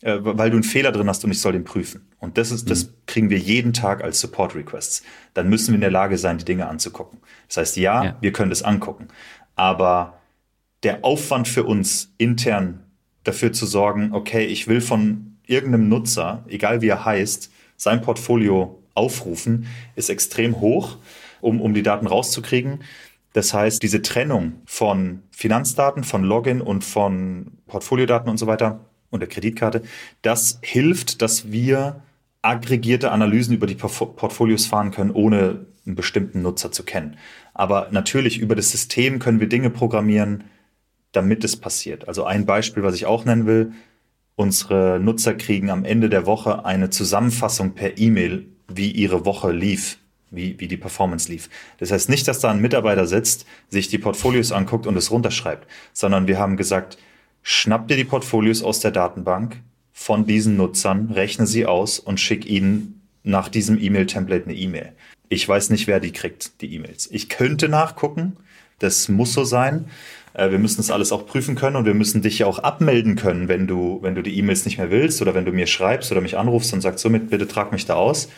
äh, 0.00 0.18
weil 0.20 0.50
du 0.50 0.56
einen 0.56 0.64
Fehler 0.64 0.90
drin 0.90 1.08
hast 1.08 1.24
und 1.24 1.30
ich 1.30 1.40
soll 1.40 1.52
den 1.52 1.62
prüfen. 1.62 2.08
Und 2.18 2.36
das 2.36 2.50
ist, 2.50 2.64
mhm. 2.64 2.70
das 2.70 2.92
kriegen 3.06 3.30
wir 3.30 3.38
jeden 3.38 3.72
Tag 3.72 4.02
als 4.02 4.20
Support 4.20 4.56
Requests. 4.56 5.04
Dann 5.34 5.48
müssen 5.48 5.68
wir 5.68 5.76
in 5.76 5.82
der 5.82 5.92
Lage 5.92 6.18
sein, 6.18 6.36
die 6.36 6.44
Dinge 6.44 6.66
anzugucken. 6.66 7.20
Das 7.46 7.58
heißt, 7.58 7.76
ja, 7.76 8.04
ja. 8.04 8.16
wir 8.20 8.32
können 8.32 8.50
das 8.50 8.64
angucken. 8.64 9.06
Aber 9.54 10.18
der 10.82 11.04
Aufwand 11.04 11.46
für 11.46 11.62
uns 11.62 12.12
intern 12.18 12.82
dafür 13.22 13.52
zu 13.52 13.66
sorgen, 13.66 14.12
okay, 14.12 14.46
ich 14.46 14.66
will 14.66 14.80
von 14.80 15.29
irgendeinem 15.50 15.88
Nutzer, 15.88 16.44
egal 16.48 16.80
wie 16.80 16.88
er 16.88 17.04
heißt, 17.04 17.50
sein 17.76 18.00
Portfolio 18.02 18.80
aufrufen, 18.94 19.66
ist 19.96 20.10
extrem 20.10 20.60
hoch, 20.60 20.98
um, 21.40 21.60
um 21.60 21.74
die 21.74 21.82
Daten 21.82 22.06
rauszukriegen. 22.06 22.80
Das 23.32 23.54
heißt, 23.54 23.82
diese 23.82 24.02
Trennung 24.02 24.54
von 24.66 25.22
Finanzdaten, 25.30 26.04
von 26.04 26.24
Login 26.24 26.60
und 26.60 26.84
von 26.84 27.52
Portfoliodaten 27.66 28.28
und 28.28 28.38
so 28.38 28.46
weiter 28.46 28.80
und 29.10 29.20
der 29.20 29.28
Kreditkarte, 29.28 29.82
das 30.22 30.58
hilft, 30.62 31.22
dass 31.22 31.50
wir 31.50 32.02
aggregierte 32.42 33.12
Analysen 33.12 33.54
über 33.54 33.66
die 33.66 33.74
Portfolios 33.74 34.66
fahren 34.66 34.90
können, 34.90 35.10
ohne 35.10 35.66
einen 35.86 35.96
bestimmten 35.96 36.42
Nutzer 36.42 36.72
zu 36.72 36.84
kennen. 36.84 37.16
Aber 37.54 37.88
natürlich 37.90 38.38
über 38.38 38.54
das 38.54 38.70
System 38.70 39.18
können 39.18 39.40
wir 39.40 39.48
Dinge 39.48 39.70
programmieren, 39.70 40.44
damit 41.12 41.44
es 41.44 41.56
passiert. 41.56 42.08
Also 42.08 42.24
ein 42.24 42.46
Beispiel, 42.46 42.82
was 42.82 42.94
ich 42.94 43.06
auch 43.06 43.24
nennen 43.24 43.46
will, 43.46 43.72
Unsere 44.36 44.98
Nutzer 45.00 45.34
kriegen 45.34 45.70
am 45.70 45.84
Ende 45.84 46.08
der 46.08 46.26
Woche 46.26 46.64
eine 46.64 46.90
Zusammenfassung 46.90 47.74
per 47.74 47.98
E-Mail, 47.98 48.46
wie 48.68 48.90
ihre 48.90 49.24
Woche 49.24 49.52
lief, 49.52 49.98
wie, 50.30 50.58
wie 50.58 50.68
die 50.68 50.76
Performance 50.76 51.30
lief. 51.30 51.50
Das 51.78 51.90
heißt 51.90 52.08
nicht, 52.08 52.26
dass 52.26 52.40
da 52.40 52.50
ein 52.50 52.60
Mitarbeiter 52.60 53.06
sitzt, 53.06 53.46
sich 53.68 53.88
die 53.88 53.98
Portfolios 53.98 54.52
anguckt 54.52 54.86
und 54.86 54.96
es 54.96 55.10
runterschreibt, 55.10 55.66
sondern 55.92 56.26
wir 56.26 56.38
haben 56.38 56.56
gesagt, 56.56 56.98
schnapp 57.42 57.88
dir 57.88 57.96
die 57.96 58.04
Portfolios 58.04 58.62
aus 58.62 58.80
der 58.80 58.92
Datenbank 58.92 59.60
von 59.92 60.24
diesen 60.24 60.56
Nutzern, 60.56 61.10
rechne 61.10 61.46
sie 61.46 61.66
aus 61.66 61.98
und 61.98 62.20
schick 62.20 62.46
ihnen 62.46 63.02
nach 63.22 63.48
diesem 63.48 63.78
E-Mail-Template 63.78 64.44
eine 64.44 64.54
E-Mail. 64.54 64.92
Ich 65.28 65.46
weiß 65.46 65.70
nicht, 65.70 65.86
wer 65.86 66.00
die 66.00 66.12
kriegt, 66.12 66.60
die 66.62 66.74
E-Mails. 66.74 67.08
Ich 67.12 67.28
könnte 67.28 67.68
nachgucken, 67.68 68.36
das 68.78 69.08
muss 69.08 69.32
so 69.32 69.44
sein. 69.44 69.86
Äh, 70.34 70.50
wir 70.50 70.58
müssen 70.58 70.78
das 70.78 70.90
alles 70.90 71.12
auch 71.12 71.26
prüfen 71.26 71.54
können 71.54 71.76
und 71.76 71.84
wir 71.84 71.94
müssen 71.94 72.22
dich 72.22 72.38
ja 72.38 72.46
auch 72.46 72.58
abmelden 72.58 73.16
können, 73.16 73.48
wenn 73.48 73.66
du, 73.66 73.98
wenn 74.02 74.14
du 74.14 74.22
die 74.22 74.36
E-Mails 74.38 74.64
nicht 74.64 74.78
mehr 74.78 74.90
willst 74.90 75.20
oder 75.22 75.34
wenn 75.34 75.44
du 75.44 75.52
mir 75.52 75.66
schreibst 75.66 76.10
oder 76.12 76.20
mich 76.20 76.38
anrufst 76.38 76.72
und 76.72 76.80
sagst, 76.80 77.00
somit 77.00 77.30
bitte 77.30 77.48
trag 77.48 77.72
mich 77.72 77.86
da 77.86 77.94
aus. 77.94 78.28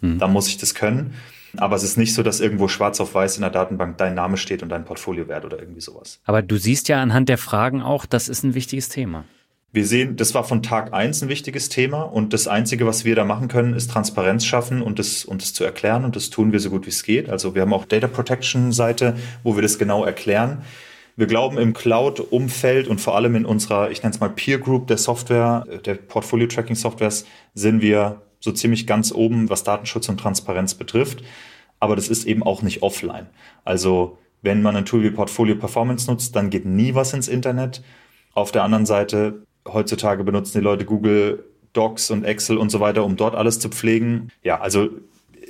Mhm. 0.00 0.18
Dann 0.18 0.32
muss 0.32 0.48
ich 0.48 0.58
das 0.58 0.74
können. 0.74 1.14
Aber 1.56 1.76
es 1.76 1.82
ist 1.82 1.98
nicht 1.98 2.14
so, 2.14 2.22
dass 2.22 2.40
irgendwo 2.40 2.66
schwarz 2.66 2.98
auf 3.00 3.14
weiß 3.14 3.36
in 3.36 3.42
der 3.42 3.50
Datenbank 3.50 3.98
dein 3.98 4.14
Name 4.14 4.38
steht 4.38 4.62
und 4.62 4.70
dein 4.70 4.84
Portfoliowert 4.84 5.44
oder 5.44 5.58
irgendwie 5.58 5.82
sowas. 5.82 6.18
Aber 6.24 6.40
du 6.40 6.56
siehst 6.56 6.88
ja 6.88 7.02
anhand 7.02 7.28
der 7.28 7.38
Fragen 7.38 7.82
auch, 7.82 8.06
das 8.06 8.28
ist 8.28 8.42
ein 8.42 8.54
wichtiges 8.54 8.88
Thema. 8.88 9.24
Wir 9.74 9.86
sehen, 9.86 10.16
das 10.16 10.34
war 10.34 10.44
von 10.44 10.62
Tag 10.62 10.92
eins 10.92 11.22
ein 11.22 11.30
wichtiges 11.30 11.70
Thema 11.70 12.02
und 12.02 12.34
das 12.34 12.46
Einzige, 12.46 12.86
was 12.86 13.06
wir 13.06 13.14
da 13.14 13.24
machen 13.24 13.48
können, 13.48 13.72
ist 13.72 13.90
Transparenz 13.90 14.44
schaffen 14.44 14.82
und 14.82 14.98
das, 14.98 15.24
und 15.24 15.40
das 15.40 15.54
zu 15.54 15.64
erklären 15.64 16.04
und 16.04 16.14
das 16.14 16.28
tun 16.28 16.52
wir 16.52 16.60
so 16.60 16.68
gut 16.68 16.84
wie 16.84 16.90
es 16.90 17.02
geht. 17.02 17.30
Also 17.30 17.54
wir 17.54 17.62
haben 17.62 17.72
auch 17.72 17.86
Data 17.86 18.06
Protection 18.06 18.72
Seite, 18.72 19.16
wo 19.42 19.54
wir 19.54 19.62
das 19.62 19.78
genau 19.78 20.04
erklären. 20.04 20.62
Wir 21.16 21.26
glauben 21.26 21.58
im 21.58 21.74
Cloud-Umfeld 21.74 22.88
und 22.88 23.00
vor 23.00 23.16
allem 23.16 23.34
in 23.34 23.44
unserer, 23.44 23.90
ich 23.90 24.02
nenne 24.02 24.14
es 24.14 24.20
mal 24.20 24.30
Peer 24.30 24.58
Group 24.58 24.86
der 24.86 24.98
Software, 24.98 25.66
der 25.84 25.94
Portfolio-Tracking-Softwares, 25.94 27.26
sind 27.54 27.82
wir 27.82 28.22
so 28.40 28.50
ziemlich 28.52 28.86
ganz 28.86 29.12
oben, 29.12 29.50
was 29.50 29.62
Datenschutz 29.62 30.08
und 30.08 30.18
Transparenz 30.18 30.74
betrifft. 30.74 31.22
Aber 31.80 31.96
das 31.96 32.08
ist 32.08 32.24
eben 32.24 32.42
auch 32.42 32.62
nicht 32.62 32.82
offline. 32.82 33.26
Also 33.64 34.18
wenn 34.40 34.62
man 34.62 34.74
ein 34.74 34.84
Tool 34.84 35.02
wie 35.02 35.10
Portfolio 35.10 35.54
Performance 35.54 36.10
nutzt, 36.10 36.34
dann 36.34 36.50
geht 36.50 36.64
nie 36.64 36.94
was 36.94 37.12
ins 37.12 37.28
Internet. 37.28 37.82
Auf 38.34 38.50
der 38.50 38.64
anderen 38.64 38.86
Seite, 38.86 39.42
heutzutage 39.66 40.24
benutzen 40.24 40.58
die 40.58 40.64
Leute 40.64 40.84
Google 40.84 41.44
Docs 41.72 42.10
und 42.10 42.24
Excel 42.24 42.56
und 42.56 42.70
so 42.70 42.80
weiter, 42.80 43.04
um 43.04 43.16
dort 43.16 43.34
alles 43.34 43.58
zu 43.58 43.68
pflegen. 43.68 44.30
Ja, 44.42 44.60
also 44.60 44.88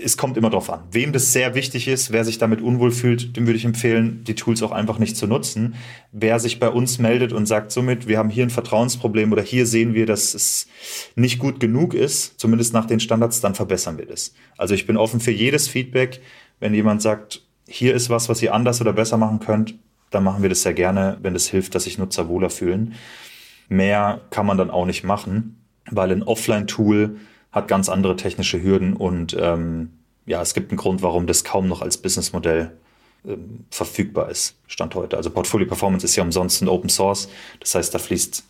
es 0.01 0.17
kommt 0.17 0.37
immer 0.37 0.51
drauf 0.51 0.71
an. 0.71 0.83
Wem 0.91 1.13
das 1.13 1.33
sehr 1.33 1.55
wichtig 1.55 1.89
ist, 1.89 2.13
wer 2.13 2.25
sich 2.25 2.39
damit 2.39 2.61
unwohl 2.61 2.91
fühlt, 2.91 3.37
dem 3.37 3.47
würde 3.47 3.57
ich 3.57 3.65
empfehlen, 3.65 4.25
die 4.25 4.35
Tools 4.35 4.63
auch 4.63 4.73
einfach 4.73 4.99
nicht 4.99 5.17
zu 5.17 5.27
nutzen. 5.27 5.75
Wer 6.13 6.39
sich 6.39 6.59
bei 6.61 6.69
uns 6.69 6.99
meldet 6.99 7.33
und 7.33 7.47
sagt 7.47 7.73
somit, 7.73 8.09
wir 8.09 8.19
haben 8.19 8.31
hier 8.31 8.45
ein 8.45 8.51
Vertrauensproblem 8.51 9.33
oder 9.33 9.43
hier 9.43 9.67
sehen 9.67 9.95
wir, 9.95 10.07
dass 10.07 10.35
es 10.35 10.67
nicht 11.15 11.39
gut 11.39 11.61
genug 11.61 11.95
ist, 11.95 12.39
zumindest 12.41 12.73
nach 12.73 12.87
den 12.87 13.01
Standards, 13.01 13.41
dann 13.41 13.55
verbessern 13.55 13.99
wir 13.99 14.07
das. 14.07 14.35
Also 14.57 14.75
ich 14.75 14.87
bin 14.87 14.97
offen 14.97 15.21
für 15.21 15.33
jedes 15.33 15.69
Feedback. 15.69 16.21
Wenn 16.61 16.75
jemand 16.75 17.03
sagt, 17.03 17.43
hier 17.67 17.95
ist 17.95 18.11
was, 18.11 18.29
was 18.29 18.43
ihr 18.43 18.55
anders 18.55 18.81
oder 18.81 18.93
besser 18.93 19.17
machen 19.17 19.41
könnt, 19.41 19.75
dann 20.11 20.25
machen 20.25 20.43
wir 20.43 20.49
das 20.49 20.63
sehr 20.63 20.75
gerne, 20.75 21.19
wenn 21.23 21.35
es 21.35 21.45
das 21.45 21.51
hilft, 21.51 21.75
dass 21.75 21.85
sich 21.85 21.99
Nutzer 21.99 22.29
wohler 22.29 22.51
fühlen. 22.51 22.95
Mehr 23.69 24.21
kann 24.31 24.47
man 24.47 24.59
dann 24.59 24.71
auch 24.71 24.87
nicht 24.87 25.05
machen, 25.05 25.57
weil 25.91 26.13
ein 26.13 26.23
Offline-Tool 26.23 27.17
hat 27.53 27.69
ganz 27.69 27.89
andere 27.89 28.17
technische 28.17 28.63
Hürden 28.63 28.95
und 28.95 29.37
ähm, 29.39 29.91
ja, 30.27 30.41
es 30.41 30.55
gibt 30.55 30.71
einen 30.71 30.79
Grund, 30.79 31.03
warum 31.03 31.27
das 31.27 31.45
kaum 31.45 31.69
noch 31.69 31.83
als 31.83 31.99
Businessmodell 31.99 32.73
ähm, 33.27 33.65
verfügbar 33.71 34.31
ist, 34.31 34.57
Stand 34.67 34.95
heute. 34.95 35.17
Also 35.17 35.31
Portfolio 35.31 35.67
Performance 35.67 36.05
ist 36.05 36.17
ja 36.17 36.23
umsonst 36.23 36.63
ein 36.63 36.69
Open 36.69 36.89
Source, 36.89 37.29
das 37.61 37.75
heißt, 37.75 37.95
da 37.95 37.99
fließt 37.99 38.45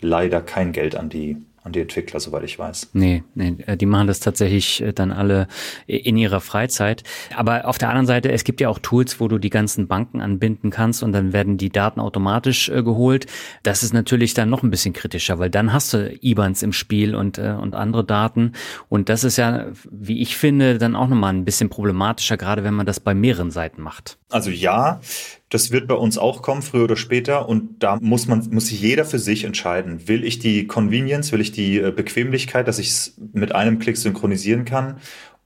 leider 0.00 0.40
kein 0.40 0.72
Geld 0.72 0.96
an 0.96 1.08
die, 1.08 1.36
an 1.62 1.72
die 1.72 1.80
Entwickler, 1.80 2.20
soweit 2.20 2.44
ich 2.44 2.58
weiß. 2.58 2.90
Nee, 2.94 3.22
nee, 3.34 3.56
äh, 3.66 3.76
die 3.76 3.86
machen 3.86 4.06
das 4.06 4.20
tatsächlich 4.20 4.80
äh, 4.80 4.92
dann 4.92 5.12
alle 5.12 5.46
in 5.86 6.16
ihrer 6.16 6.40
Freizeit. 6.40 7.04
Aber 7.36 7.66
auf 7.66 7.76
der 7.76 7.88
anderen 7.88 8.06
Seite, 8.06 8.32
es 8.32 8.44
gibt 8.44 8.60
ja 8.60 8.68
auch 8.68 8.78
Tools, 8.78 9.20
wo 9.20 9.28
du 9.28 9.38
die 9.38 9.50
ganzen 9.50 9.86
Banken 9.86 10.20
anbinden 10.20 10.70
kannst 10.70 11.02
und 11.02 11.12
dann 11.12 11.32
werden 11.32 11.58
die 11.58 11.70
Daten 11.70 12.00
automatisch 12.00 12.70
äh, 12.70 12.82
geholt. 12.82 13.26
Das 13.62 13.82
ist 13.82 13.92
natürlich 13.92 14.32
dann 14.32 14.48
noch 14.48 14.62
ein 14.62 14.70
bisschen 14.70 14.94
kritischer, 14.94 15.38
weil 15.38 15.50
dann 15.50 15.72
hast 15.72 15.92
du 15.92 16.16
IBANs 16.22 16.62
im 16.62 16.72
Spiel 16.72 17.14
und, 17.14 17.38
äh, 17.38 17.56
und 17.60 17.74
andere 17.74 18.04
Daten. 18.04 18.52
Und 18.88 19.08
das 19.08 19.24
ist 19.24 19.36
ja, 19.36 19.66
wie 19.90 20.22
ich 20.22 20.36
finde, 20.36 20.78
dann 20.78 20.96
auch 20.96 21.08
nochmal 21.08 21.34
ein 21.34 21.44
bisschen 21.44 21.68
problematischer, 21.68 22.36
gerade 22.36 22.64
wenn 22.64 22.74
man 22.74 22.86
das 22.86 23.00
bei 23.00 23.14
mehreren 23.14 23.50
Seiten 23.50 23.82
macht. 23.82 24.19
Also 24.30 24.50
ja, 24.50 25.00
das 25.48 25.72
wird 25.72 25.88
bei 25.88 25.94
uns 25.94 26.16
auch 26.16 26.42
kommen, 26.42 26.62
früher 26.62 26.84
oder 26.84 26.96
später. 26.96 27.48
Und 27.48 27.82
da 27.82 27.98
muss 28.00 28.28
man, 28.28 28.48
muss 28.50 28.68
sich 28.68 28.80
jeder 28.80 29.04
für 29.04 29.18
sich 29.18 29.44
entscheiden. 29.44 30.06
Will 30.08 30.24
ich 30.24 30.38
die 30.38 30.66
Convenience, 30.66 31.32
will 31.32 31.40
ich 31.40 31.52
die 31.52 31.78
äh, 31.78 31.90
Bequemlichkeit, 31.90 32.68
dass 32.68 32.78
ich 32.78 32.88
es 32.88 33.14
mit 33.32 33.54
einem 33.54 33.78
Klick 33.78 33.96
synchronisieren 33.96 34.64
kann? 34.64 34.98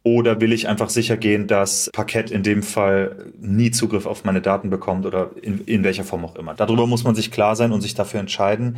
Oder 0.02 0.42
will 0.42 0.52
ich 0.52 0.68
einfach 0.68 0.90
sicher 0.90 1.16
gehen, 1.16 1.46
dass 1.46 1.88
Parkett 1.90 2.30
in 2.30 2.42
dem 2.42 2.62
Fall 2.62 3.32
nie 3.40 3.70
Zugriff 3.70 4.04
auf 4.04 4.24
meine 4.24 4.42
Daten 4.42 4.68
bekommt 4.68 5.06
oder 5.06 5.30
in, 5.40 5.64
in 5.64 5.82
welcher 5.82 6.04
Form 6.04 6.26
auch 6.26 6.36
immer? 6.36 6.52
Darüber 6.52 6.86
muss 6.86 7.04
man 7.04 7.14
sich 7.14 7.30
klar 7.30 7.56
sein 7.56 7.72
und 7.72 7.80
sich 7.80 7.94
dafür 7.94 8.20
entscheiden. 8.20 8.76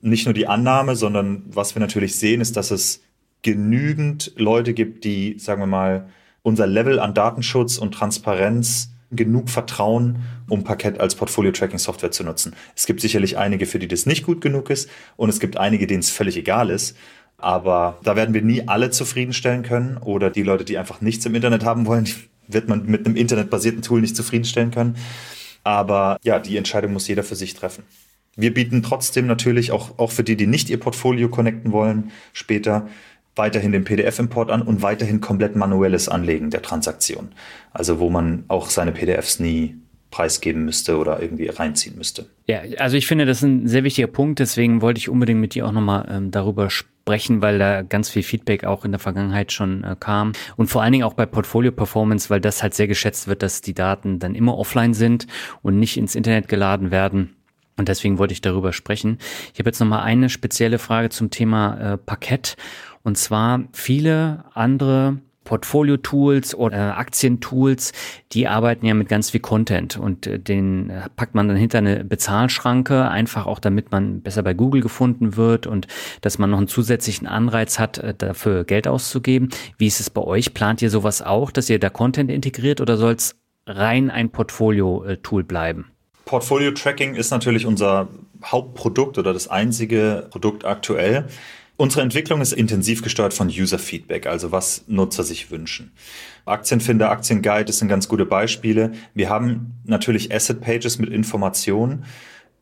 Nicht 0.00 0.26
nur 0.26 0.34
die 0.34 0.46
Annahme, 0.46 0.94
sondern 0.94 1.42
was 1.48 1.74
wir 1.74 1.80
natürlich 1.80 2.14
sehen, 2.14 2.40
ist, 2.40 2.56
dass 2.56 2.70
es 2.70 3.02
genügend 3.42 4.32
Leute 4.36 4.72
gibt, 4.72 5.02
die, 5.02 5.36
sagen 5.40 5.60
wir 5.60 5.66
mal, 5.66 6.08
unser 6.42 6.68
Level 6.68 7.00
an 7.00 7.14
Datenschutz 7.14 7.76
und 7.76 7.92
Transparenz 7.92 8.89
genug 9.10 9.48
Vertrauen, 9.48 10.20
um 10.48 10.64
Parkett 10.64 11.00
als 11.00 11.14
Portfolio-Tracking-Software 11.14 12.10
zu 12.10 12.24
nutzen. 12.24 12.54
Es 12.76 12.86
gibt 12.86 13.00
sicherlich 13.00 13.38
einige, 13.38 13.66
für 13.66 13.78
die 13.78 13.88
das 13.88 14.06
nicht 14.06 14.24
gut 14.24 14.40
genug 14.40 14.70
ist 14.70 14.88
und 15.16 15.28
es 15.28 15.40
gibt 15.40 15.56
einige, 15.56 15.86
denen 15.86 16.00
es 16.00 16.10
völlig 16.10 16.36
egal 16.36 16.70
ist. 16.70 16.96
Aber 17.38 17.98
da 18.02 18.16
werden 18.16 18.34
wir 18.34 18.42
nie 18.42 18.68
alle 18.68 18.90
zufriedenstellen 18.90 19.62
können 19.62 19.96
oder 19.96 20.30
die 20.30 20.42
Leute, 20.42 20.64
die 20.64 20.78
einfach 20.78 21.00
nichts 21.00 21.24
im 21.26 21.34
Internet 21.34 21.64
haben 21.64 21.86
wollen, 21.86 22.08
wird 22.46 22.68
man 22.68 22.84
mit 22.86 23.06
einem 23.06 23.16
internetbasierten 23.16 23.82
Tool 23.82 24.00
nicht 24.00 24.16
zufriedenstellen 24.16 24.70
können. 24.70 24.96
Aber 25.64 26.18
ja, 26.22 26.38
die 26.38 26.56
Entscheidung 26.56 26.92
muss 26.92 27.08
jeder 27.08 27.22
für 27.22 27.36
sich 27.36 27.54
treffen. 27.54 27.84
Wir 28.36 28.54
bieten 28.54 28.82
trotzdem 28.82 29.26
natürlich 29.26 29.72
auch, 29.72 29.98
auch 29.98 30.12
für 30.12 30.22
die, 30.22 30.36
die 30.36 30.46
nicht 30.46 30.70
ihr 30.70 30.78
Portfolio 30.78 31.28
connecten 31.28 31.72
wollen, 31.72 32.10
später 32.32 32.88
weiterhin 33.36 33.72
den 33.72 33.84
PDF-Import 33.84 34.50
an 34.50 34.62
und 34.62 34.82
weiterhin 34.82 35.20
komplett 35.20 35.56
manuelles 35.56 36.08
Anlegen 36.08 36.50
der 36.50 36.62
Transaktion. 36.62 37.30
Also 37.72 37.98
wo 37.98 38.10
man 38.10 38.44
auch 38.48 38.68
seine 38.70 38.92
PDFs 38.92 39.40
nie 39.40 39.76
preisgeben 40.10 40.64
müsste 40.64 40.98
oder 40.98 41.22
irgendwie 41.22 41.46
reinziehen 41.46 41.96
müsste. 41.96 42.26
Ja, 42.46 42.62
also 42.78 42.96
ich 42.96 43.06
finde, 43.06 43.26
das 43.26 43.38
ist 43.38 43.44
ein 43.44 43.68
sehr 43.68 43.84
wichtiger 43.84 44.08
Punkt, 44.08 44.40
deswegen 44.40 44.82
wollte 44.82 44.98
ich 44.98 45.08
unbedingt 45.08 45.40
mit 45.40 45.54
dir 45.54 45.66
auch 45.66 45.72
nochmal 45.72 46.08
ähm, 46.10 46.30
darüber 46.32 46.68
sprechen, 46.68 47.42
weil 47.42 47.58
da 47.58 47.82
ganz 47.82 48.10
viel 48.10 48.24
Feedback 48.24 48.64
auch 48.64 48.84
in 48.84 48.90
der 48.90 48.98
Vergangenheit 48.98 49.52
schon 49.52 49.84
äh, 49.84 49.94
kam 49.98 50.32
und 50.56 50.66
vor 50.66 50.82
allen 50.82 50.92
Dingen 50.92 51.04
auch 51.04 51.14
bei 51.14 51.26
Portfolio 51.26 51.70
Performance, 51.70 52.28
weil 52.28 52.40
das 52.40 52.62
halt 52.62 52.74
sehr 52.74 52.88
geschätzt 52.88 53.28
wird, 53.28 53.42
dass 53.42 53.60
die 53.60 53.74
Daten 53.74 54.18
dann 54.18 54.34
immer 54.34 54.58
offline 54.58 54.94
sind 54.94 55.28
und 55.62 55.78
nicht 55.78 55.96
ins 55.96 56.16
Internet 56.16 56.48
geladen 56.48 56.90
werden. 56.90 57.36
Und 57.76 57.88
deswegen 57.88 58.18
wollte 58.18 58.32
ich 58.32 58.42
darüber 58.42 58.74
sprechen. 58.74 59.16
Ich 59.54 59.58
habe 59.58 59.70
jetzt 59.70 59.80
nochmal 59.80 60.02
eine 60.02 60.28
spezielle 60.28 60.78
Frage 60.78 61.08
zum 61.08 61.30
Thema 61.30 61.94
äh, 61.94 61.96
Parkett. 61.96 62.56
Und 63.02 63.16
zwar 63.16 63.64
viele 63.72 64.44
andere 64.54 65.18
Portfolio-Tools 65.44 66.54
oder 66.54 66.76
äh, 66.76 66.90
Aktientools, 66.92 67.92
die 68.32 68.46
arbeiten 68.46 68.86
ja 68.86 68.94
mit 68.94 69.08
ganz 69.08 69.30
viel 69.30 69.40
Content 69.40 69.96
und 69.96 70.28
äh, 70.28 70.38
den 70.38 70.90
äh, 70.90 71.08
packt 71.16 71.34
man 71.34 71.48
dann 71.48 71.56
hinter 71.56 71.78
eine 71.78 72.04
Bezahlschranke, 72.04 73.08
einfach 73.08 73.46
auch 73.46 73.58
damit 73.58 73.90
man 73.90 74.22
besser 74.22 74.44
bei 74.44 74.54
Google 74.54 74.80
gefunden 74.80 75.36
wird 75.36 75.66
und 75.66 75.88
dass 76.20 76.38
man 76.38 76.50
noch 76.50 76.58
einen 76.58 76.68
zusätzlichen 76.68 77.26
Anreiz 77.26 77.80
hat, 77.80 78.00
dafür 78.18 78.64
Geld 78.64 78.86
auszugeben. 78.86 79.48
Wie 79.76 79.88
ist 79.88 79.98
es 79.98 80.08
bei 80.08 80.22
euch? 80.22 80.54
Plant 80.54 80.82
ihr 80.82 80.90
sowas 80.90 81.20
auch, 81.20 81.50
dass 81.50 81.68
ihr 81.68 81.80
da 81.80 81.90
Content 81.90 82.30
integriert 82.30 82.80
oder 82.80 82.96
soll 82.96 83.14
es 83.14 83.34
rein 83.66 84.10
ein 84.10 84.30
Portfolio-Tool 84.30 85.42
bleiben? 85.42 85.86
Portfolio-Tracking 86.26 87.16
ist 87.16 87.30
natürlich 87.30 87.66
unser 87.66 88.08
Hauptprodukt 88.44 89.18
oder 89.18 89.32
das 89.32 89.48
einzige 89.48 90.28
Produkt 90.30 90.64
aktuell. 90.64 91.26
Unsere 91.80 92.02
Entwicklung 92.02 92.42
ist 92.42 92.52
intensiv 92.52 93.00
gesteuert 93.00 93.32
von 93.32 93.48
User-Feedback, 93.48 94.26
also 94.26 94.52
was 94.52 94.84
Nutzer 94.86 95.24
sich 95.24 95.50
wünschen. 95.50 95.92
Aktienfinder, 96.44 97.10
Aktienguide, 97.10 97.64
das 97.64 97.78
sind 97.78 97.88
ganz 97.88 98.06
gute 98.06 98.26
Beispiele. 98.26 98.92
Wir 99.14 99.30
haben 99.30 99.80
natürlich 99.84 100.30
Asset-Pages 100.30 100.98
mit 100.98 101.08
Informationen 101.08 102.04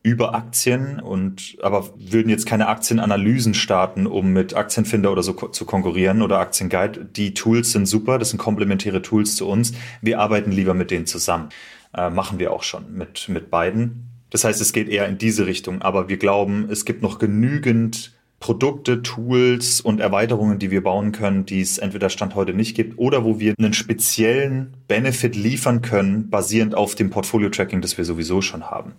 über 0.03 0.35
Aktien 0.35 1.01
und 1.01 1.57
aber 1.61 1.89
würden 1.97 2.29
jetzt 2.29 2.45
keine 2.45 2.69
Aktienanalysen 2.69 3.55
starten, 3.55 4.07
um 4.07 4.31
mit 4.31 4.53
Aktienfinder 4.53 5.11
oder 5.11 5.21
so 5.21 5.33
zu 5.33 5.65
konkurrieren 5.65 6.21
oder 6.21 6.39
Aktienguide. 6.39 7.03
Die 7.03 7.33
Tools 7.33 7.73
sind 7.73 7.87
super, 7.87 8.19
das 8.19 8.29
sind 8.29 8.39
komplementäre 8.39 9.01
Tools 9.01 9.35
zu 9.35 9.49
uns. 9.49 9.73
Wir 10.01 10.21
arbeiten 10.21 10.53
lieber 10.53 10.73
mit 10.73 10.91
denen 10.91 11.07
zusammen. 11.07 11.49
Äh, 11.93 12.09
machen 12.09 12.39
wir 12.39 12.53
auch 12.53 12.63
schon 12.63 12.93
mit, 12.93 13.27
mit 13.27 13.49
beiden. 13.51 14.05
Das 14.29 14.45
heißt, 14.45 14.61
es 14.61 14.71
geht 14.71 14.87
eher 14.87 15.09
in 15.09 15.17
diese 15.17 15.45
Richtung, 15.45 15.81
aber 15.81 16.07
wir 16.07 16.15
glauben, 16.15 16.69
es 16.71 16.85
gibt 16.85 17.01
noch 17.01 17.19
genügend 17.19 18.13
Produkte, 18.39 19.01
Tools 19.01 19.81
und 19.81 19.99
Erweiterungen, 19.99 20.59
die 20.59 20.71
wir 20.71 20.81
bauen 20.81 21.11
können, 21.11 21.45
die 21.45 21.61
es 21.61 21.77
entweder 21.77 22.09
Stand 22.09 22.35
heute 22.35 22.53
nicht 22.53 22.75
gibt 22.75 22.97
oder 22.97 23.25
wo 23.25 23.39
wir 23.39 23.53
einen 23.57 23.73
speziellen 23.73 24.77
Benefit 24.87 25.35
liefern 25.35 25.81
können, 25.81 26.29
basierend 26.29 26.73
auf 26.73 26.95
dem 26.95 27.09
Portfolio-Tracking, 27.09 27.81
das 27.81 27.97
wir 27.97 28.05
sowieso 28.05 28.41
schon 28.41 28.69
haben. 28.69 28.93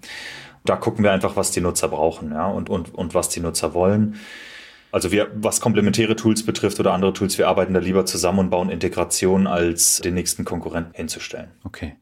Da 0.64 0.76
gucken 0.76 1.02
wir 1.02 1.12
einfach, 1.12 1.36
was 1.36 1.52
die 1.52 1.62
Nutzer 1.62 1.88
brauchen 1.88 2.32
ja, 2.32 2.46
und, 2.48 2.68
und, 2.68 2.94
und 2.94 3.14
was 3.14 3.30
die 3.30 3.40
Nutzer 3.40 3.72
wollen. 3.72 4.16
Also 4.92 5.12
wir, 5.12 5.28
was 5.34 5.60
komplementäre 5.60 6.16
Tools 6.16 6.44
betrifft 6.44 6.80
oder 6.80 6.92
andere 6.92 7.12
Tools, 7.12 7.38
wir 7.38 7.48
arbeiten 7.48 7.72
da 7.74 7.80
lieber 7.80 8.04
zusammen 8.06 8.40
und 8.40 8.50
bauen 8.50 8.70
Integration, 8.70 9.46
als 9.46 9.98
den 9.98 10.14
nächsten 10.14 10.44
Konkurrenten 10.44 10.94
hinzustellen. 10.94 11.48
Okay. 11.64 11.94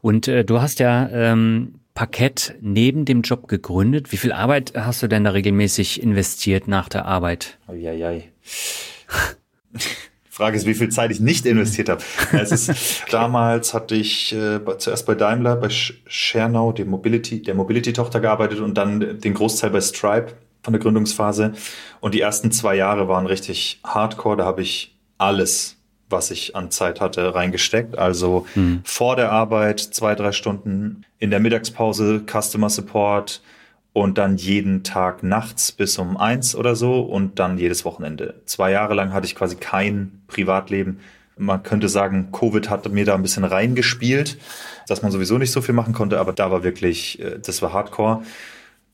Und 0.00 0.28
äh, 0.28 0.44
du 0.44 0.60
hast 0.60 0.78
ja 0.80 1.08
ähm, 1.10 1.74
Parkett 1.94 2.54
neben 2.60 3.04
dem 3.04 3.22
Job 3.22 3.48
gegründet. 3.48 4.12
Wie 4.12 4.16
viel 4.16 4.32
Arbeit 4.32 4.72
hast 4.74 5.02
du 5.02 5.08
denn 5.08 5.24
da 5.24 5.30
regelmäßig 5.30 6.02
investiert 6.02 6.68
nach 6.68 6.88
der 6.88 7.04
Arbeit? 7.04 7.58
Eieiei. 7.66 8.30
Frage 10.32 10.56
ist, 10.56 10.64
wie 10.64 10.72
viel 10.72 10.88
Zeit 10.88 11.10
ich 11.10 11.20
nicht 11.20 11.44
investiert 11.44 11.90
habe. 11.90 12.02
Es 12.32 12.52
ist, 12.52 13.04
damals 13.10 13.74
hatte 13.74 13.94
ich 13.94 14.34
äh, 14.34 14.60
zuerst 14.78 15.04
bei 15.04 15.14
Daimler, 15.14 15.56
bei 15.56 15.68
Schernau, 15.68 16.72
der 16.72 16.86
Mobility, 16.86 17.42
der 17.42 17.54
Mobility-Tochter 17.54 18.20
gearbeitet 18.20 18.60
und 18.60 18.74
dann 18.78 19.20
den 19.20 19.34
Großteil 19.34 19.68
bei 19.68 19.82
Stripe 19.82 20.32
von 20.62 20.72
der 20.72 20.80
Gründungsphase. 20.80 21.52
Und 22.00 22.14
die 22.14 22.22
ersten 22.22 22.50
zwei 22.50 22.76
Jahre 22.76 23.08
waren 23.08 23.26
richtig 23.26 23.80
hardcore. 23.84 24.38
Da 24.38 24.46
habe 24.46 24.62
ich 24.62 24.96
alles 25.18 25.76
was 26.12 26.30
ich 26.30 26.54
an 26.54 26.70
Zeit 26.70 27.00
hatte, 27.00 27.34
reingesteckt. 27.34 27.98
Also 27.98 28.46
mhm. 28.54 28.82
vor 28.84 29.16
der 29.16 29.32
Arbeit 29.32 29.80
zwei, 29.80 30.14
drei 30.14 30.32
Stunden, 30.32 31.04
in 31.18 31.30
der 31.30 31.40
Mittagspause 31.40 32.22
Customer 32.26 32.70
Support 32.70 33.42
und 33.92 34.18
dann 34.18 34.36
jeden 34.36 34.84
Tag 34.84 35.22
nachts 35.22 35.72
bis 35.72 35.98
um 35.98 36.16
eins 36.16 36.54
oder 36.54 36.76
so 36.76 37.00
und 37.00 37.38
dann 37.38 37.58
jedes 37.58 37.84
Wochenende. 37.84 38.34
Zwei 38.46 38.70
Jahre 38.70 38.94
lang 38.94 39.12
hatte 39.12 39.26
ich 39.26 39.34
quasi 39.34 39.56
kein 39.56 40.22
Privatleben. 40.28 41.00
Man 41.36 41.62
könnte 41.62 41.88
sagen, 41.88 42.30
Covid 42.32 42.70
hat 42.70 42.90
mir 42.90 43.04
da 43.04 43.14
ein 43.14 43.22
bisschen 43.22 43.44
reingespielt, 43.44 44.38
dass 44.86 45.02
man 45.02 45.10
sowieso 45.10 45.38
nicht 45.38 45.50
so 45.50 45.60
viel 45.60 45.74
machen 45.74 45.94
konnte, 45.94 46.20
aber 46.20 46.32
da 46.32 46.50
war 46.50 46.62
wirklich, 46.62 47.20
äh, 47.20 47.38
das 47.38 47.62
war 47.62 47.72
Hardcore. 47.72 48.22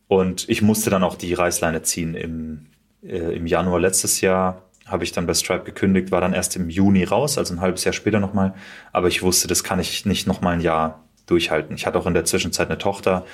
Und 0.08 0.48
ich 0.48 0.62
musste 0.62 0.90
dann 0.90 1.04
auch 1.04 1.16
die 1.16 1.34
Reißleine 1.34 1.82
ziehen 1.82 2.14
im, 2.14 2.66
äh, 3.02 3.36
im 3.36 3.46
Januar 3.46 3.78
letztes 3.78 4.20
Jahr 4.20 4.62
habe 4.88 5.04
ich 5.04 5.12
dann 5.12 5.26
bei 5.26 5.34
Stripe 5.34 5.64
gekündigt, 5.64 6.10
war 6.10 6.20
dann 6.20 6.32
erst 6.32 6.56
im 6.56 6.70
Juni 6.70 7.04
raus, 7.04 7.38
also 7.38 7.54
ein 7.54 7.60
halbes 7.60 7.84
Jahr 7.84 7.92
später 7.92 8.20
nochmal. 8.20 8.54
Aber 8.92 9.08
ich 9.08 9.22
wusste, 9.22 9.48
das 9.48 9.64
kann 9.64 9.78
ich 9.78 10.06
nicht 10.06 10.26
nochmal 10.26 10.54
ein 10.54 10.60
Jahr 10.60 11.04
durchhalten. 11.26 11.76
Ich 11.76 11.86
hatte 11.86 11.98
auch 11.98 12.06
in 12.06 12.14
der 12.14 12.24
Zwischenzeit 12.24 12.68
eine 12.68 12.78
Tochter. 12.78 13.24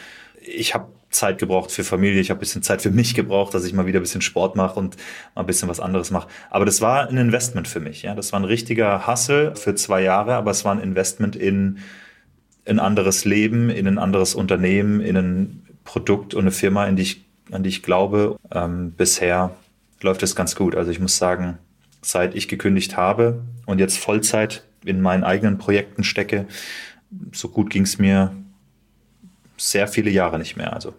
Ich 0.40 0.74
habe 0.74 0.88
Zeit 1.10 1.38
gebraucht 1.38 1.70
für 1.70 1.84
Familie, 1.84 2.20
ich 2.20 2.30
habe 2.30 2.40
bisschen 2.40 2.62
Zeit 2.62 2.82
für 2.82 2.90
mich 2.90 3.14
gebraucht, 3.14 3.54
dass 3.54 3.64
ich 3.64 3.72
mal 3.72 3.86
wieder 3.86 4.00
ein 4.00 4.02
bisschen 4.02 4.20
Sport 4.20 4.56
mache 4.56 4.78
und 4.78 4.96
mal 5.34 5.42
ein 5.42 5.46
bisschen 5.46 5.68
was 5.68 5.80
anderes 5.80 6.10
mache. 6.10 6.28
Aber 6.50 6.64
das 6.64 6.80
war 6.80 7.08
ein 7.08 7.16
Investment 7.16 7.68
für 7.68 7.80
mich. 7.80 8.02
Ja, 8.02 8.14
das 8.14 8.32
war 8.32 8.40
ein 8.40 8.44
richtiger 8.44 9.06
Hustle 9.06 9.54
für 9.54 9.74
zwei 9.76 10.02
Jahre, 10.02 10.34
aber 10.34 10.50
es 10.50 10.64
war 10.64 10.72
ein 10.72 10.80
Investment 10.80 11.36
in 11.36 11.78
ein 12.66 12.80
anderes 12.80 13.24
Leben, 13.24 13.70
in 13.70 13.86
ein 13.86 13.98
anderes 13.98 14.34
Unternehmen, 14.34 15.00
in 15.00 15.16
ein 15.16 15.66
Produkt 15.84 16.34
und 16.34 16.42
eine 16.42 16.50
Firma, 16.50 16.86
in 16.86 16.96
die 16.96 17.02
ich, 17.02 17.24
an 17.52 17.62
die 17.62 17.68
ich 17.68 17.82
glaube. 17.82 18.38
Ähm, 18.50 18.92
bisher 18.92 19.54
läuft 20.04 20.22
es 20.22 20.36
ganz 20.36 20.54
gut. 20.54 20.76
Also 20.76 20.90
ich 20.90 21.00
muss 21.00 21.16
sagen, 21.16 21.58
seit 22.02 22.36
ich 22.36 22.46
gekündigt 22.46 22.96
habe 22.96 23.42
und 23.66 23.80
jetzt 23.80 23.98
Vollzeit 23.98 24.62
in 24.84 25.00
meinen 25.00 25.24
eigenen 25.24 25.58
Projekten 25.58 26.04
stecke, 26.04 26.46
so 27.32 27.48
gut 27.48 27.70
ging 27.70 27.82
es 27.82 27.98
mir 27.98 28.32
sehr 29.56 29.88
viele 29.88 30.10
Jahre 30.10 30.38
nicht 30.38 30.56
mehr. 30.56 30.74
Also 30.74 30.94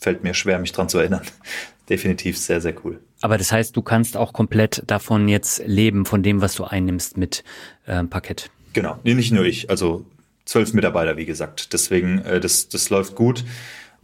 fällt 0.00 0.24
mir 0.24 0.34
schwer, 0.34 0.58
mich 0.58 0.72
dran 0.72 0.88
zu 0.88 0.98
erinnern. 0.98 1.22
Definitiv 1.88 2.36
sehr, 2.36 2.60
sehr 2.60 2.74
cool. 2.84 3.00
Aber 3.20 3.38
das 3.38 3.52
heißt, 3.52 3.76
du 3.76 3.82
kannst 3.82 4.16
auch 4.16 4.32
komplett 4.32 4.82
davon 4.86 5.28
jetzt 5.28 5.62
leben, 5.66 6.04
von 6.04 6.22
dem, 6.22 6.40
was 6.40 6.54
du 6.54 6.64
einnimmst 6.64 7.16
mit 7.16 7.44
äh, 7.86 8.02
Parkett. 8.04 8.50
Genau, 8.72 8.98
nee, 9.04 9.14
nicht 9.14 9.32
nur 9.32 9.44
ich. 9.44 9.70
Also 9.70 10.04
zwölf 10.44 10.72
Mitarbeiter, 10.72 11.16
wie 11.16 11.26
gesagt. 11.26 11.72
Deswegen, 11.72 12.18
äh, 12.20 12.40
das, 12.40 12.68
das 12.68 12.90
läuft 12.90 13.14
gut. 13.14 13.44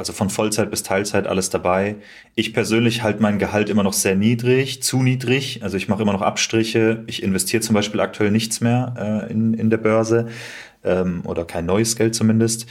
Also 0.03 0.13
von 0.13 0.31
Vollzeit 0.31 0.69
bis 0.69 0.83
Teilzeit 0.83 1.29
alles 1.29 1.49
dabei. 1.49 1.95
Ich 2.35 2.53
persönlich 2.53 3.05
halte 3.05 3.23
mein 3.23 3.39
Gehalt 3.39 3.71
immer 3.71 3.85
noch 3.85 3.93
sehr 3.93 4.17
niedrig, 4.17 4.83
zu 4.83 5.01
niedrig. 5.01 5.63
Also 5.63 5.77
ich 5.77 5.87
mache 5.87 6.03
immer 6.03 6.13
noch 6.13 6.23
Abstriche. 6.23 7.05
Ich 7.07 7.23
investiere 7.23 7.63
zum 7.63 7.75
Beispiel 7.75 8.01
aktuell 8.01 8.33
nichts 8.33 8.61
mehr 8.61 9.29
äh, 9.29 9.33
in, 9.33 9.55
in 9.55 9.71
der 9.71 9.77
Börse 9.77 10.27
ähm, 10.83 11.23
oder 11.25 11.45
kein 11.45 11.67
neues 11.67 11.95
Geld 11.95 12.17
zumindest. 12.17 12.67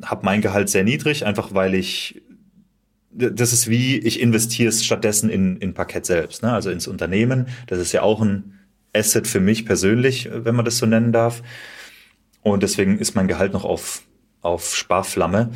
Habe 0.00 0.24
mein 0.24 0.42
Gehalt 0.42 0.68
sehr 0.68 0.84
niedrig, 0.84 1.26
einfach 1.26 1.54
weil 1.54 1.74
ich 1.74 2.22
das 3.10 3.52
ist 3.52 3.68
wie, 3.68 3.98
ich 3.98 4.20
investiere 4.20 4.68
es 4.68 4.84
stattdessen 4.84 5.28
in, 5.28 5.56
in 5.56 5.74
Parkett 5.74 6.06
selbst, 6.06 6.44
ne? 6.44 6.52
also 6.52 6.70
ins 6.70 6.86
Unternehmen. 6.86 7.46
Das 7.66 7.80
ist 7.80 7.90
ja 7.92 8.02
auch 8.02 8.20
ein 8.20 8.60
Asset 8.94 9.26
für 9.26 9.40
mich 9.40 9.66
persönlich, 9.66 10.28
wenn 10.30 10.54
man 10.54 10.66
das 10.66 10.78
so 10.78 10.86
nennen 10.86 11.10
darf. 11.10 11.42
Und 12.42 12.62
deswegen 12.62 12.98
ist 12.98 13.16
mein 13.16 13.26
Gehalt 13.26 13.54
noch 13.54 13.64
auf, 13.64 14.02
auf 14.42 14.76
Sparflamme. 14.76 15.50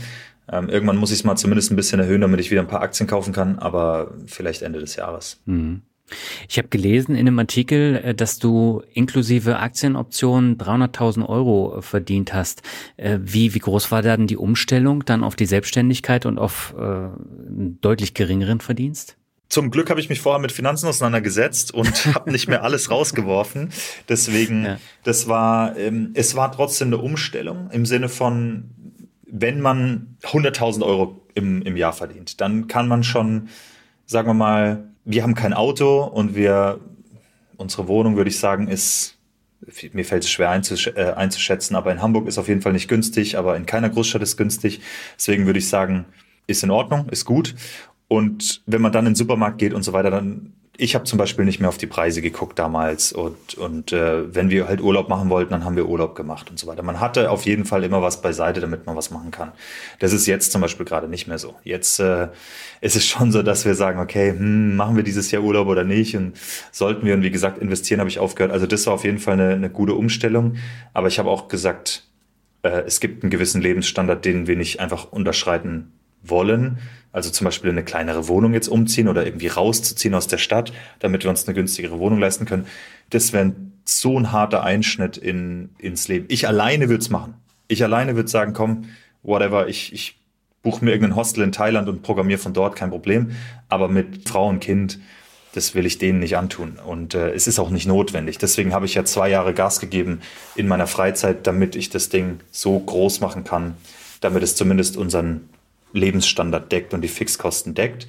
Ähm, 0.51 0.69
irgendwann 0.69 0.97
muss 0.97 1.11
ich 1.11 1.21
es 1.21 1.25
mal 1.25 1.37
zumindest 1.37 1.71
ein 1.71 1.77
bisschen 1.77 2.01
erhöhen, 2.01 2.21
damit 2.21 2.41
ich 2.41 2.51
wieder 2.51 2.61
ein 2.61 2.69
paar 2.69 2.83
Aktien 2.83 3.07
kaufen 3.07 3.33
kann, 3.33 3.59
aber 3.59 4.15
vielleicht 4.27 4.63
Ende 4.63 4.81
des 4.81 4.97
Jahres. 4.97 5.41
Mhm. 5.47 5.83
Ich 6.49 6.59
habe 6.59 6.69
gelesen 6.69 7.15
in 7.15 7.27
einem 7.27 7.39
Artikel, 7.39 8.01
äh, 8.03 8.15
dass 8.15 8.39
du 8.39 8.83
inklusive 8.93 9.59
Aktienoptionen 9.59 10.59
300.000 10.59 11.29
Euro 11.29 11.81
verdient 11.81 12.33
hast. 12.35 12.63
Äh, 12.97 13.19
wie, 13.23 13.55
wie 13.55 13.59
groß 13.59 13.91
war 13.91 14.03
dann 14.03 14.27
die 14.27 14.37
Umstellung 14.37 15.05
dann 15.05 15.25
auf 15.25 15.37
die 15.37 15.47
Selbstständigkeit 15.47 16.27
und 16.27 16.39
auf 16.39 16.75
äh, 16.77 16.81
einen 16.81 17.79
deutlich 17.81 18.15
geringeren 18.15 18.61
Verdienst? 18.61 19.17
Zum 19.49 19.73
Glück 19.73 19.91
habe 19.91 19.99
ich 19.99 20.09
mich 20.09 20.21
vorher 20.21 20.41
mit 20.41 20.53
Finanzen 20.53 20.87
auseinandergesetzt 20.87 21.75
und 21.75 22.07
habe 22.15 22.31
nicht 22.31 22.49
mehr 22.49 22.63
alles 22.63 22.91
rausgeworfen. 22.91 23.71
Deswegen, 24.09 24.65
ja. 24.65 24.79
das 25.03 25.27
war, 25.27 25.77
ähm, 25.77 26.13
es 26.15 26.37
war 26.37 26.53
trotzdem 26.53 26.89
eine 26.89 26.99
Umstellung 26.99 27.69
im 27.73 27.85
Sinne 27.85 28.09
von, 28.09 28.71
wenn 29.33 29.61
man 29.61 30.17
100.000 30.23 30.85
Euro 30.85 31.21
im, 31.35 31.63
im 31.63 31.77
Jahr 31.77 31.93
verdient, 31.93 32.41
dann 32.41 32.67
kann 32.69 32.89
man 32.89 33.03
schon, 33.03 33.49
sagen 34.07 34.29
wir 34.29 34.35
mal, 34.35 34.89
wir 35.05 35.23
haben 35.23 35.35
kein 35.35 35.55
Auto 35.55 36.05
und 36.05 36.35
wir, 36.35 36.81
unsere 37.57 37.89
Wohnung, 37.89 38.17
würde 38.17 38.31
ich 38.31 38.39
sagen, 38.39 38.69
ist, 38.69 39.17
mir 39.93 40.05
fällt 40.05 40.25
es 40.25 40.31
schwer 40.31 40.51
einzusch 40.51 40.89
äh, 40.89 41.13
einzuschätzen, 41.15 41.77
aber 41.77 41.93
in 41.93 42.01
Hamburg 42.01 42.27
ist 42.27 42.39
auf 42.39 42.49
jeden 42.49 42.63
Fall 42.63 42.73
nicht 42.73 42.89
günstig, 42.89 43.37
aber 43.37 43.57
in 43.57 43.67
keiner 43.67 43.91
Großstadt 43.91 44.23
ist 44.23 44.37
günstig. 44.37 44.81
Deswegen 45.17 45.47
würde 45.47 45.59
ich 45.59 45.69
sagen, 45.69 46.07
ist 46.47 46.63
in 46.63 46.71
Ordnung, 46.71 47.09
ist 47.11 47.25
gut. 47.25 47.55
Und 48.09 48.63
wenn 48.67 48.83
man 48.83 48.93
dann 48.93 49.07
in 49.07 49.13
den 49.13 49.17
Supermarkt 49.17 49.59
geht 49.59 49.73
und 49.73 49.83
so 49.83 49.93
weiter, 49.93 50.11
dann 50.11 50.53
ich 50.77 50.95
habe 50.95 51.05
zum 51.05 51.19
Beispiel 51.19 51.45
nicht 51.45 51.61
mehr 51.61 51.69
auf 51.69 51.77
die 51.77 51.87
Preise 51.87 52.23
geguckt 52.23 52.59
damals 52.59 53.13
und, 53.13 53.55
und 53.59 53.93
äh, 53.93 54.35
wenn 54.35 54.49
wir 54.49 54.67
halt 54.67 54.81
Urlaub 54.81 55.11
machen 55.11 55.29
wollten, 55.29 55.51
dann 55.51 55.65
haben 55.65 55.77
wir 55.77 55.87
Urlaub 55.87 56.15
gemacht 56.15 56.49
und 56.49 56.59
so 56.59 56.67
weiter. 56.67 56.83
Man 56.83 57.01
hatte 57.01 57.31
auf 57.31 57.45
jeden 57.45 57.67
Fall 57.67 57.85
immer 57.85 58.01
was 58.01 58.23
beiseite, 58.23 58.61
damit 58.61 58.87
man 58.87 58.97
was 58.97 59.11
machen 59.11 59.31
kann. 59.31 59.53
Das 59.99 60.13
ist 60.13 60.27
jetzt 60.27 60.53
zum 60.53 60.63
Beispiel 60.63 60.87
gerade 60.87 61.07
nicht 61.07 61.27
mehr 61.27 61.39
so. 61.39 61.55
Jetzt 61.65 62.01
äh, 62.01 62.29
ist 62.81 62.97
es 62.97 63.05
schon 63.05 63.31
so, 63.31 63.43
dass 63.43 63.67
wir 63.67 63.75
sagen, 63.75 64.01
okay, 64.01 64.31
hm, 64.31 64.77
machen 64.77 64.97
wir 64.97 65.03
dieses 65.03 65.31
Jahr 65.31 65.43
Urlaub 65.43 65.67
oder 65.67 65.85
nicht 65.85 66.17
und 66.17 66.33
sollten 66.73 67.05
wir 67.05 67.15
und 67.15 67.23
wie 67.23 67.31
gesagt 67.31 67.59
investieren, 67.59 68.01
habe 68.01 68.09
ich 68.09 68.19
aufgehört. 68.19 68.53
Also 68.53 68.67
das 68.67 68.87
war 68.87 68.95
auf 68.95 69.05
jeden 69.05 69.19
Fall 69.19 69.35
eine, 69.35 69.51
eine 69.51 69.71
gute 69.71 69.95
Umstellung. 69.95 70.57
Aber 70.95 71.09
ich 71.09 71.19
habe 71.19 71.29
auch 71.29 71.49
gesagt, 71.49 72.05
äh, 72.63 72.85
es 72.87 73.01
gibt 73.01 73.23
einen 73.23 73.31
gewissen 73.31 73.61
Lebensstandard, 73.61 74.25
den 74.25 74.47
wir 74.47 74.57
nicht 74.57 74.81
einfach 74.81 75.13
unterschreiten 75.13 75.93
wollen 76.23 76.79
also 77.13 77.31
zum 77.31 77.45
Beispiel 77.45 77.71
eine 77.71 77.83
kleinere 77.83 78.29
Wohnung 78.29 78.55
jetzt 78.55 78.69
umziehen 78.69 79.09
oder 79.09 79.25
irgendwie 79.25 79.49
rauszuziehen 79.49 80.15
aus 80.15 80.29
der 80.29 80.39
Stadt, 80.39 80.73
damit 81.01 81.25
wir 81.25 81.31
uns 81.31 81.47
eine 81.47 81.55
günstigere 81.55 81.99
Wohnung 81.99 82.21
leisten 82.21 82.47
können. 82.47 82.67
Das 83.11 83.33
wäre 83.33 83.53
so 83.85 84.17
ein 84.19 84.31
harter 84.31 84.63
Einschnitt 84.63 85.17
in, 85.17 85.71
ins 85.79 86.07
Leben. 86.07 86.27
Ich 86.29 86.47
alleine 86.47 86.89
würde 86.89 87.03
es 87.03 87.11
machen. 87.11 87.35
Ich 87.67 87.83
alleine 87.83 88.15
würde 88.15 88.29
sagen, 88.29 88.53
komm, 88.53 88.85
whatever, 89.23 89.69
ich, 89.69 89.93
ich 89.93 90.21
buche 90.63 90.85
mir 90.85 90.93
irgendein 90.93 91.17
Hostel 91.17 91.43
in 91.43 91.53
Thailand 91.53 91.89
und 91.89 92.03
programmiere 92.03 92.39
von 92.39 92.53
dort, 92.53 92.77
kein 92.77 92.91
Problem. 92.91 93.33
Aber 93.69 93.89
mit 93.89 94.29
Frau 94.29 94.49
und 94.49 94.61
Kind, 94.61 95.01
das 95.53 95.75
will 95.75 95.87
ich 95.87 95.99
denen 95.99 96.21
nicht 96.21 96.37
antun. 96.37 96.79
Und 96.87 97.15
äh, 97.15 97.33
es 97.33 97.49
ist 97.49 97.59
auch 97.59 97.71
nicht 97.71 97.89
notwendig. 97.89 98.39
Deswegen 98.39 98.73
habe 98.73 98.87
ich 98.87 98.95
ja 98.95 99.05
zwei 99.05 99.29
Jahre 99.29 99.53
Gas 99.53 99.81
gegeben 99.81 100.21
in 100.55 100.69
meiner 100.69 100.87
Freizeit, 100.87 101.49
damit 101.49 101.75
ich 101.75 101.91
das 101.91 102.09
Ding 102.09 102.39
so 102.53 102.79
groß 102.79 103.19
machen 103.21 103.43
kann, 103.43 103.75
damit 104.21 104.45
es 104.45 104.55
zumindest 104.55 104.97
unseren 104.97 105.49
Lebensstandard 105.93 106.71
deckt 106.71 106.95
und 106.95 107.03
die 107.03 107.09
Fixkosten 107.09 107.75
deckt. 107.75 108.07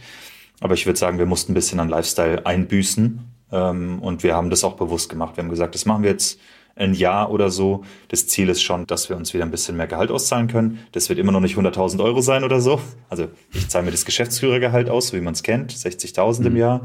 Aber 0.60 0.74
ich 0.74 0.86
würde 0.86 1.00
sagen, 1.00 1.18
wir 1.18 1.26
mussten 1.26 1.52
ein 1.52 1.56
bisschen 1.56 1.80
an 1.80 1.90
Lifestyle 1.90 2.46
einbüßen. 2.46 3.20
Ähm, 3.52 4.00
und 4.00 4.24
wir 4.24 4.36
haben 4.36 4.50
das 4.50 4.64
auch 4.64 4.76
bewusst 4.76 5.10
gemacht. 5.10 5.38
Wir 5.38 5.44
haben 5.44 5.50
gesagt, 5.50 5.76
das 5.76 5.86
machen 5.86 6.04
wir 6.04 6.12
jetzt 6.12 6.40
ein 6.76 6.94
Jahr 6.94 7.32
oder 7.32 7.50
so. 7.50 7.84
Das 8.08 8.28
Ziel 8.28 8.50
ist 8.50 8.62
schon, 8.62 8.88
dass 8.88 9.10
wir 9.10 9.18
uns 9.18 9.34
wieder 9.34 9.44
ein 9.44 9.52
bisschen 9.52 9.78
mehr 9.78 9.88
Gehalt 9.88 10.12
auszahlen 10.12 10.48
können. 10.48 10.80
Das 10.92 11.10
wird 11.10 11.20
immer 11.20 11.32
noch 11.32 11.42
nicht 11.42 11.58
100.000 11.58 12.04
Euro 12.04 12.22
sein 12.22 12.44
oder 12.44 12.62
so. 12.62 12.80
Also 13.10 13.28
ich 13.54 13.68
zahle 13.70 13.86
mir 13.86 13.92
das 13.92 14.06
Geschäftsführergehalt 14.06 14.90
aus, 14.90 15.10
so 15.10 15.18
wie 15.18 15.22
man 15.22 15.34
es 15.34 15.44
kennt, 15.44 15.74
60.000 15.74 16.42
mhm. 16.42 16.46
im 16.48 16.58
Jahr. 16.58 16.82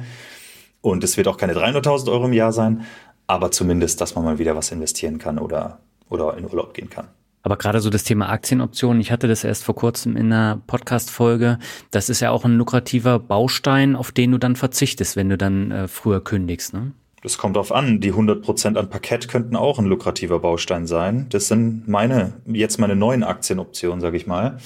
Und 0.80 1.04
es 1.04 1.16
wird 1.16 1.28
auch 1.28 1.36
keine 1.36 1.54
300.000 1.54 2.10
Euro 2.10 2.26
im 2.26 2.32
Jahr 2.32 2.52
sein, 2.52 2.84
aber 3.26 3.50
zumindest, 3.50 4.00
dass 4.00 4.14
man 4.14 4.24
mal 4.24 4.38
wieder 4.38 4.56
was 4.56 4.70
investieren 4.70 5.18
kann 5.18 5.38
oder, 5.38 5.80
oder 6.08 6.36
in 6.36 6.44
Urlaub 6.44 6.74
gehen 6.74 6.90
kann. 6.90 7.08
Aber 7.46 7.56
gerade 7.56 7.78
so 7.78 7.90
das 7.90 8.02
Thema 8.02 8.28
Aktienoptionen, 8.28 9.00
ich 9.00 9.12
hatte 9.12 9.28
das 9.28 9.44
erst 9.44 9.62
vor 9.62 9.76
kurzem 9.76 10.16
in 10.16 10.32
einer 10.32 10.60
Podcast-Folge, 10.66 11.60
das 11.92 12.08
ist 12.08 12.18
ja 12.18 12.32
auch 12.32 12.44
ein 12.44 12.56
lukrativer 12.56 13.20
Baustein, 13.20 13.94
auf 13.94 14.10
den 14.10 14.32
du 14.32 14.38
dann 14.38 14.56
verzichtest, 14.56 15.14
wenn 15.14 15.28
du 15.28 15.38
dann 15.38 15.70
äh, 15.70 15.86
früher 15.86 16.20
kündigst, 16.24 16.74
ne? 16.74 16.90
Das 17.22 17.38
kommt 17.38 17.54
drauf 17.54 17.70
an. 17.70 18.00
Die 18.00 18.12
100% 18.12 18.76
an 18.76 18.90
Parkett 18.90 19.28
könnten 19.28 19.54
auch 19.54 19.78
ein 19.78 19.84
lukrativer 19.84 20.40
Baustein 20.40 20.88
sein. 20.88 21.26
Das 21.28 21.46
sind 21.46 21.86
meine, 21.86 22.32
jetzt 22.46 22.80
meine 22.80 22.96
neuen 22.96 23.22
Aktienoptionen, 23.22 24.00
sage 24.00 24.16
ich 24.16 24.26
mal, 24.26 24.58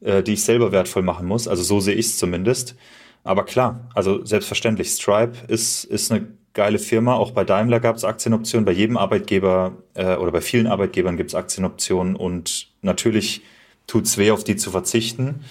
äh, 0.00 0.22
die 0.22 0.34
ich 0.34 0.44
selber 0.44 0.70
wertvoll 0.70 1.02
machen 1.02 1.26
muss. 1.26 1.48
Also 1.48 1.64
so 1.64 1.80
sehe 1.80 1.96
ich 1.96 2.06
es 2.06 2.16
zumindest. 2.16 2.76
Aber 3.24 3.44
klar, 3.44 3.88
also 3.92 4.24
selbstverständlich, 4.24 4.90
Stripe 4.90 5.32
ist, 5.48 5.82
ist 5.82 6.12
eine 6.12 6.28
geile 6.54 6.78
Firma. 6.78 7.14
Auch 7.14 7.32
bei 7.32 7.44
Daimler 7.44 7.80
gab 7.80 7.96
es 7.96 8.04
Aktienoptionen. 8.04 8.64
Bei 8.64 8.72
jedem 8.72 8.96
Arbeitgeber 8.96 9.72
äh, 9.94 10.16
oder 10.16 10.32
bei 10.32 10.40
vielen 10.40 10.66
Arbeitgebern 10.66 11.16
gibt 11.16 11.30
es 11.30 11.34
Aktienoptionen. 11.34 12.16
Und 12.16 12.68
natürlich 12.82 13.42
tut 13.86 14.04
es 14.04 14.18
weh, 14.18 14.30
auf 14.30 14.44
die 14.44 14.56
zu 14.56 14.70
verzichten 14.70 15.44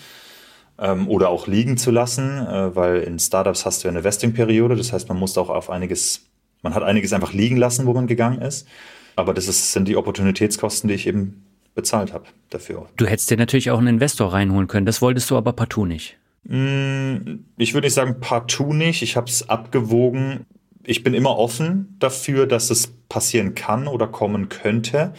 ähm, 0.78 1.08
oder 1.08 1.30
auch 1.30 1.48
liegen 1.48 1.78
zu 1.78 1.92
lassen, 1.92 2.46
äh, 2.46 2.76
weil 2.76 3.02
in 3.02 3.20
Startups 3.20 3.66
hast 3.66 3.84
du 3.84 3.88
ja 3.88 3.92
eine 3.92 4.04
Vesting-Periode. 4.04 4.76
Das 4.76 4.94
heißt, 4.94 5.10
man 5.10 5.18
muss 5.18 5.38
auch 5.38 5.50
auf 5.50 5.70
einiges, 5.70 6.26
man 6.62 6.74
hat 6.74 6.84
einiges 6.84 7.14
einfach 7.14 7.34
liegen 7.34 7.58
lassen, 7.58 7.86
wo 7.86 7.94
man 7.94 8.08
gegangen 8.08 8.42
ist. 8.42 8.68
Aber 9.16 9.34
das 9.34 9.48
ist, 9.48 9.74
sind 9.74 9.88
die 9.88 9.98
Opportunitätskosten, 9.98 10.88
die 10.88 10.96
ich 10.96 11.08
eben 11.08 11.46
bezahlt 11.76 12.14
habe 12.14 12.26
dafür. 12.50 12.88
Du 12.98 13.06
hättest 13.06 13.30
dir 13.30 13.38
natürlich 13.38 13.72
auch 13.72 13.78
einen 13.78 13.88
Investor 13.88 14.34
reinholen 14.34 14.68
können. 14.68 14.86
Das 14.86 15.02
wolltest 15.02 15.30
du 15.30 15.38
aber 15.38 15.54
partout 15.54 15.86
nicht. 15.86 16.18
Mm, 16.44 17.40
ich 17.58 17.74
würde 17.74 17.88
nicht 17.88 17.94
sagen 17.94 18.18
partout 18.20 18.74
nicht. 18.74 19.02
Ich 19.02 19.18
habe 19.18 19.28
es 19.28 19.50
abgewogen 19.50 20.46
ich 20.90 21.04
bin 21.04 21.14
immer 21.14 21.38
offen 21.38 21.96
dafür, 22.00 22.48
dass 22.48 22.72
es 22.72 22.88
passieren 23.10 23.54
kann 23.54 23.88
oder 23.88 24.08
kommen 24.08 24.50
könnte. 24.50 25.14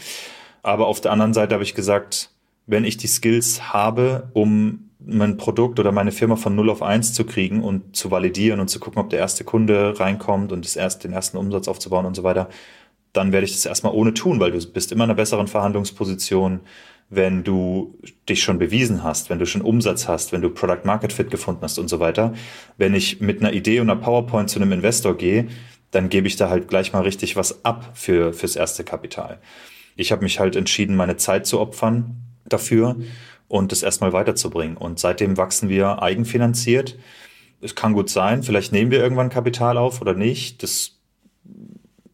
Aber 0.65 0.89
auf 0.89 1.01
der 1.01 1.13
anderen 1.13 1.33
Seite 1.33 1.55
habe 1.55 1.63
ich 1.63 1.75
gesagt, 1.75 2.31
wenn 2.67 2.85
ich 2.85 2.97
die 2.97 3.07
Skills 3.07 3.73
habe, 3.73 4.31
um 4.33 4.91
mein 4.99 5.37
Produkt 5.37 5.79
oder 5.79 5.93
meine 5.93 6.11
Firma 6.11 6.35
von 6.35 6.57
0 6.57 6.71
auf 6.71 6.83
1 6.83 7.15
zu 7.15 7.25
kriegen 7.25 7.63
und 7.63 7.95
zu 7.95 8.11
validieren 8.11 8.59
und 8.59 8.69
zu 8.69 8.81
gucken, 8.81 9.01
ob 9.01 9.11
der 9.11 9.21
erste 9.21 9.45
Kunde 9.45 9.99
reinkommt 9.99 10.51
und 10.51 10.65
das 10.65 10.75
erst, 10.75 11.05
den 11.05 11.13
ersten 11.13 11.37
Umsatz 11.37 11.69
aufzubauen 11.69 12.05
und 12.05 12.17
so 12.17 12.25
weiter, 12.25 12.49
dann 13.13 13.31
werde 13.31 13.45
ich 13.45 13.53
das 13.53 13.65
erstmal 13.65 13.95
ohne 13.95 14.13
tun, 14.13 14.41
weil 14.41 14.51
du 14.51 14.59
bist 14.73 14.91
immer 14.91 15.05
in 15.05 15.11
einer 15.11 15.17
besseren 15.17 15.47
Verhandlungsposition, 15.47 16.61
wenn 17.11 17.43
du 17.43 17.99
dich 18.29 18.43
schon 18.43 18.59
bewiesen 18.59 19.03
hast, 19.03 19.31
wenn 19.31 19.41
du 19.41 19.47
schon 19.47 19.63
Umsatz 19.63 20.07
hast, 20.07 20.33
wenn 20.33 20.41
du 20.41 20.49
Product 20.49 20.85
Market 20.85 21.13
Fit 21.13 21.31
gefunden 21.31 21.63
hast 21.63 21.79
und 21.79 21.89
so 21.89 21.99
weiter. 21.99 22.33
Wenn 22.79 22.95
ich 22.95 23.21
mit 23.21 23.41
einer 23.41 23.53
Idee 23.53 23.81
und 23.81 23.91
einer 23.91 24.01
PowerPoint 24.01 24.49
zu 24.49 24.61
einem 24.61 24.71
Investor 24.73 25.17
gehe, 25.17 25.49
dann 25.91 26.09
gebe 26.09 26.29
ich 26.29 26.37
da 26.37 26.49
halt 26.49 26.69
gleich 26.69 26.93
mal 26.93 27.03
richtig 27.03 27.35
was 27.35 27.65
ab 27.65 27.91
für 27.95 28.33
fürs 28.33 28.55
erste 28.55 28.85
Kapital. 28.85 29.41
Ich 29.97 30.13
habe 30.13 30.23
mich 30.23 30.39
halt 30.39 30.55
entschieden, 30.55 30.95
meine 30.95 31.17
Zeit 31.17 31.47
zu 31.47 31.59
opfern 31.59 32.15
dafür 32.49 32.97
und 33.49 33.73
das 33.73 33.83
erstmal 33.83 34.13
weiterzubringen. 34.13 34.77
Und 34.77 35.01
seitdem 35.01 35.37
wachsen 35.37 35.69
wir 35.69 36.03
eigenfinanziert. 36.03 36.97
Es 37.61 37.75
kann 37.75 37.93
gut 37.93 38.09
sein, 38.09 38.45
vielleicht 38.45 38.73
nehmen 38.73 38.93
wir 38.93 39.03
irgendwann 39.03 39.31
Kapital 39.31 39.77
auf 39.77 40.01
oder 40.01 40.15
nicht. 40.15 40.63
Das 40.63 41.00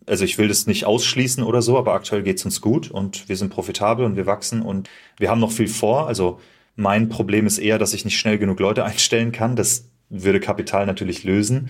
also 0.07 0.25
ich 0.25 0.39
will 0.39 0.49
das 0.49 0.67
nicht 0.67 0.85
ausschließen 0.85 1.43
oder 1.43 1.63
so, 1.63 1.77
aber 1.77 1.95
aktuell 1.95 2.23
geht's 2.23 2.45
uns 2.45 2.61
gut 2.61 2.91
und 2.91 3.29
wir 3.29 3.37
sind 3.37 3.51
profitabel 3.51 4.05
und 4.05 4.17
wir 4.17 4.27
wachsen 4.27 4.63
und 4.63 4.89
wir 5.19 5.31
haben 5.31 5.41
noch 5.41 5.51
viel 5.51 5.69
vor. 5.69 6.07
Also 6.07 6.41
mein 6.77 7.09
Problem 7.09 7.47
ist 7.47 7.59
eher, 7.59 7.79
dass 7.79 7.95
ich 7.95 8.05
nicht 8.05 8.19
schnell 8.19 8.39
genug 8.39 8.61
Leute 8.61 8.85
einstellen 8.87 9.33
kann. 9.33 9.57
Das 9.57 9.89
würde 10.09 10.41
Kapital 10.41 10.87
natürlich 10.87 11.25
lösen. 11.25 11.69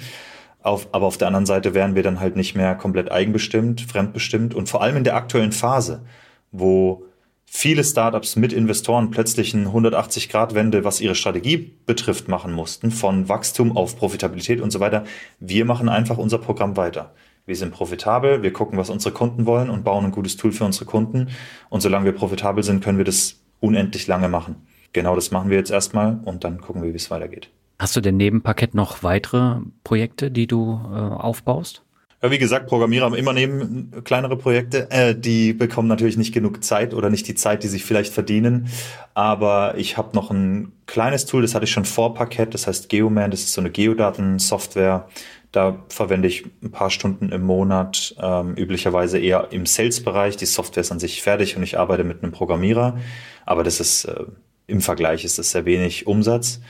Auf, 0.62 0.88
aber 0.92 1.06
auf 1.06 1.16
der 1.16 1.28
anderen 1.28 1.46
Seite 1.46 1.74
wären 1.74 1.94
wir 1.94 2.02
dann 2.02 2.18
halt 2.18 2.34
nicht 2.34 2.56
mehr 2.56 2.74
komplett 2.74 3.10
eigenbestimmt, 3.12 3.82
fremdbestimmt 3.82 4.52
und 4.52 4.68
vor 4.68 4.82
allem 4.82 4.96
in 4.96 5.04
der 5.04 5.14
aktuellen 5.14 5.52
Phase, 5.52 6.04
wo 6.50 7.04
viele 7.46 7.84
Startups 7.84 8.34
mit 8.34 8.52
Investoren 8.52 9.10
plötzlich 9.10 9.54
eine 9.54 9.68
180-Grad-Wende, 9.68 10.82
was 10.82 11.00
ihre 11.00 11.14
Strategie 11.14 11.72
betrifft, 11.86 12.26
machen 12.26 12.52
mussten, 12.52 12.90
von 12.90 13.28
Wachstum 13.28 13.76
auf 13.76 13.96
Profitabilität 13.96 14.60
und 14.60 14.72
so 14.72 14.80
weiter. 14.80 15.04
Wir 15.38 15.64
machen 15.64 15.88
einfach 15.88 16.18
unser 16.18 16.38
Programm 16.38 16.76
weiter. 16.76 17.14
Wir 17.46 17.54
sind 17.54 17.72
profitabel, 17.72 18.42
wir 18.42 18.52
gucken, 18.52 18.76
was 18.76 18.90
unsere 18.90 19.14
Kunden 19.14 19.46
wollen 19.46 19.70
und 19.70 19.84
bauen 19.84 20.04
ein 20.04 20.10
gutes 20.10 20.36
Tool 20.36 20.50
für 20.50 20.64
unsere 20.64 20.84
Kunden. 20.84 21.28
Und 21.68 21.80
solange 21.80 22.04
wir 22.06 22.12
profitabel 22.12 22.64
sind, 22.64 22.82
können 22.82 22.98
wir 22.98 23.04
das 23.04 23.36
unendlich 23.60 24.08
lange 24.08 24.28
machen. 24.28 24.66
genau 24.92 25.14
das 25.14 25.30
machen 25.30 25.50
wir 25.50 25.56
jetzt 25.56 25.70
erstmal 25.70 26.18
und 26.24 26.42
dann 26.42 26.60
gucken 26.60 26.82
wir, 26.82 26.92
wie 26.92 26.96
es 26.96 27.10
weitergeht. 27.10 27.50
Hast 27.78 27.94
du 27.94 28.00
denn 28.00 28.16
neben 28.16 28.42
Parkett 28.42 28.74
noch 28.74 29.02
weitere 29.02 29.60
Projekte, 29.84 30.30
die 30.30 30.46
du 30.46 30.80
äh, 30.90 30.96
aufbaust? 30.96 31.82
Ja, 32.22 32.30
wie 32.30 32.38
gesagt, 32.38 32.66
Programmierer 32.66 33.04
haben 33.04 33.14
immer 33.14 33.34
neben 33.34 33.92
kleinere 34.02 34.38
Projekte. 34.38 34.90
Äh, 34.90 35.14
die 35.14 35.52
bekommen 35.52 35.86
natürlich 35.86 36.16
nicht 36.16 36.32
genug 36.32 36.64
Zeit 36.64 36.94
oder 36.94 37.10
nicht 37.10 37.28
die 37.28 37.34
Zeit, 37.34 37.62
die 37.62 37.68
sich 37.68 37.84
vielleicht 37.84 38.12
verdienen. 38.12 38.68
Aber 39.12 39.74
ich 39.76 39.98
habe 39.98 40.16
noch 40.16 40.30
ein 40.30 40.72
kleines 40.86 41.26
Tool, 41.26 41.42
das 41.42 41.54
hatte 41.54 41.66
ich 41.66 41.70
schon 41.70 41.84
vor 41.84 42.14
Parkett, 42.14 42.54
das 42.54 42.66
heißt 42.66 42.88
Geoman, 42.88 43.30
das 43.30 43.40
ist 43.40 43.52
so 43.52 43.60
eine 43.60 43.70
Geodatensoftware. 43.70 45.08
Da 45.56 45.86
verwende 45.88 46.28
ich 46.28 46.44
ein 46.62 46.70
paar 46.70 46.90
Stunden 46.90 47.30
im 47.30 47.42
Monat, 47.42 48.14
ähm, 48.20 48.54
üblicherweise 48.56 49.18
eher 49.18 49.48
im 49.52 49.64
Sales-Bereich. 49.64 50.36
Die 50.36 50.44
Software 50.44 50.82
ist 50.82 50.92
an 50.92 51.00
sich 51.00 51.22
fertig 51.22 51.56
und 51.56 51.62
ich 51.62 51.78
arbeite 51.78 52.04
mit 52.04 52.22
einem 52.22 52.30
Programmierer. 52.30 52.98
Aber 53.46 53.64
das 53.64 53.80
ist 53.80 54.04
äh, 54.04 54.24
im 54.66 54.82
Vergleich 54.82 55.24
ist 55.24 55.38
das 55.38 55.52
sehr 55.52 55.64
wenig 55.64 56.06
Umsatz. 56.06 56.60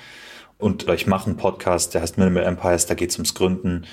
Und 0.56 0.88
ich 0.88 1.08
mache 1.08 1.26
einen 1.26 1.36
Podcast, 1.36 1.94
der 1.94 2.02
heißt 2.02 2.16
Minimal 2.16 2.44
Empires, 2.44 2.86
da 2.86 2.94
geht 2.94 3.10
es 3.10 3.16
ums 3.16 3.34
Gründen, 3.34 3.86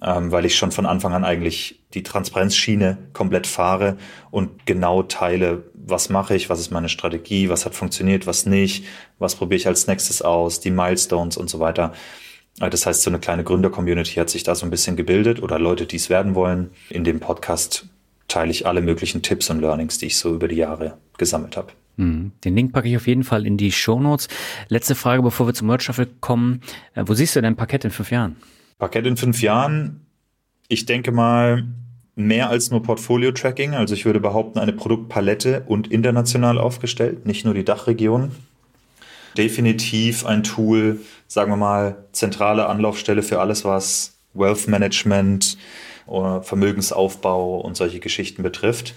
ähm, 0.00 0.32
weil 0.32 0.46
ich 0.46 0.56
schon 0.56 0.72
von 0.72 0.86
Anfang 0.86 1.12
an 1.12 1.24
eigentlich 1.24 1.84
die 1.92 2.02
Transparenzschiene 2.02 2.96
komplett 3.12 3.46
fahre 3.46 3.98
und 4.30 4.64
genau 4.64 5.02
teile, 5.02 5.64
was 5.74 6.08
mache 6.08 6.34
ich, 6.34 6.48
was 6.48 6.58
ist 6.58 6.70
meine 6.70 6.88
Strategie, 6.88 7.50
was 7.50 7.66
hat 7.66 7.74
funktioniert, 7.74 8.26
was 8.26 8.46
nicht, 8.46 8.86
was 9.18 9.36
probiere 9.36 9.58
ich 9.58 9.66
als 9.66 9.86
nächstes 9.88 10.22
aus, 10.22 10.60
die 10.60 10.70
Milestones 10.70 11.36
und 11.36 11.50
so 11.50 11.60
weiter. 11.60 11.92
Äh, 12.60 12.70
das 12.70 12.86
heißt, 12.86 13.02
so 13.02 13.10
eine 13.10 13.18
kleine 13.18 13.44
Gründer-Community 13.44 14.14
hat 14.14 14.30
sich 14.30 14.42
da 14.42 14.54
so 14.54 14.66
ein 14.66 14.70
bisschen 14.70 14.96
gebildet 14.96 15.42
oder 15.42 15.58
Leute, 15.58 15.86
die 15.86 15.96
es 15.96 16.10
werden 16.10 16.34
wollen. 16.34 16.70
In 16.90 17.04
dem 17.04 17.20
Podcast 17.20 17.86
teile 18.28 18.50
ich 18.50 18.66
alle 18.66 18.82
möglichen 18.82 19.22
Tipps 19.22 19.50
und 19.50 19.60
Learnings, 19.60 19.98
die 19.98 20.06
ich 20.06 20.16
so 20.16 20.34
über 20.34 20.48
die 20.48 20.56
Jahre 20.56 20.98
gesammelt 21.16 21.56
habe. 21.56 21.72
Hm, 21.96 22.32
den 22.44 22.54
Link 22.54 22.72
packe 22.72 22.88
ich 22.88 22.96
auf 22.96 23.06
jeden 23.06 23.24
Fall 23.24 23.44
in 23.44 23.56
die 23.56 23.72
Show 23.72 23.98
Notes. 23.98 24.28
Letzte 24.68 24.94
Frage, 24.94 25.22
bevor 25.22 25.46
wir 25.46 25.54
zum 25.54 25.68
Word 25.68 25.82
Shuffle 25.82 26.06
kommen. 26.20 26.60
Äh, 26.94 27.04
wo 27.06 27.14
siehst 27.14 27.34
du 27.34 27.42
dein 27.42 27.56
Parkett 27.56 27.84
in 27.84 27.90
fünf 27.90 28.10
Jahren? 28.10 28.36
Parkett 28.78 29.06
in 29.06 29.16
fünf 29.16 29.42
Jahren, 29.42 30.06
ich 30.68 30.86
denke 30.86 31.10
mal, 31.10 31.64
mehr 32.14 32.50
als 32.50 32.70
nur 32.70 32.82
Portfolio-Tracking. 32.82 33.74
Also 33.74 33.94
ich 33.94 34.04
würde 34.04 34.20
behaupten, 34.20 34.58
eine 34.58 34.72
Produktpalette 34.72 35.64
und 35.66 35.88
international 35.88 36.58
aufgestellt, 36.58 37.26
nicht 37.26 37.44
nur 37.44 37.54
die 37.54 37.64
Dachregion. 37.64 38.32
Definitiv 39.38 40.26
ein 40.26 40.42
Tool, 40.42 41.00
sagen 41.28 41.52
wir 41.52 41.56
mal, 41.56 42.04
zentrale 42.12 42.66
Anlaufstelle 42.66 43.22
für 43.22 43.40
alles, 43.40 43.64
was 43.64 44.18
Wealth 44.34 44.66
Management 44.66 45.56
oder 46.06 46.42
Vermögensaufbau 46.42 47.60
und 47.60 47.76
solche 47.76 48.00
Geschichten 48.00 48.42
betrifft. 48.42 48.94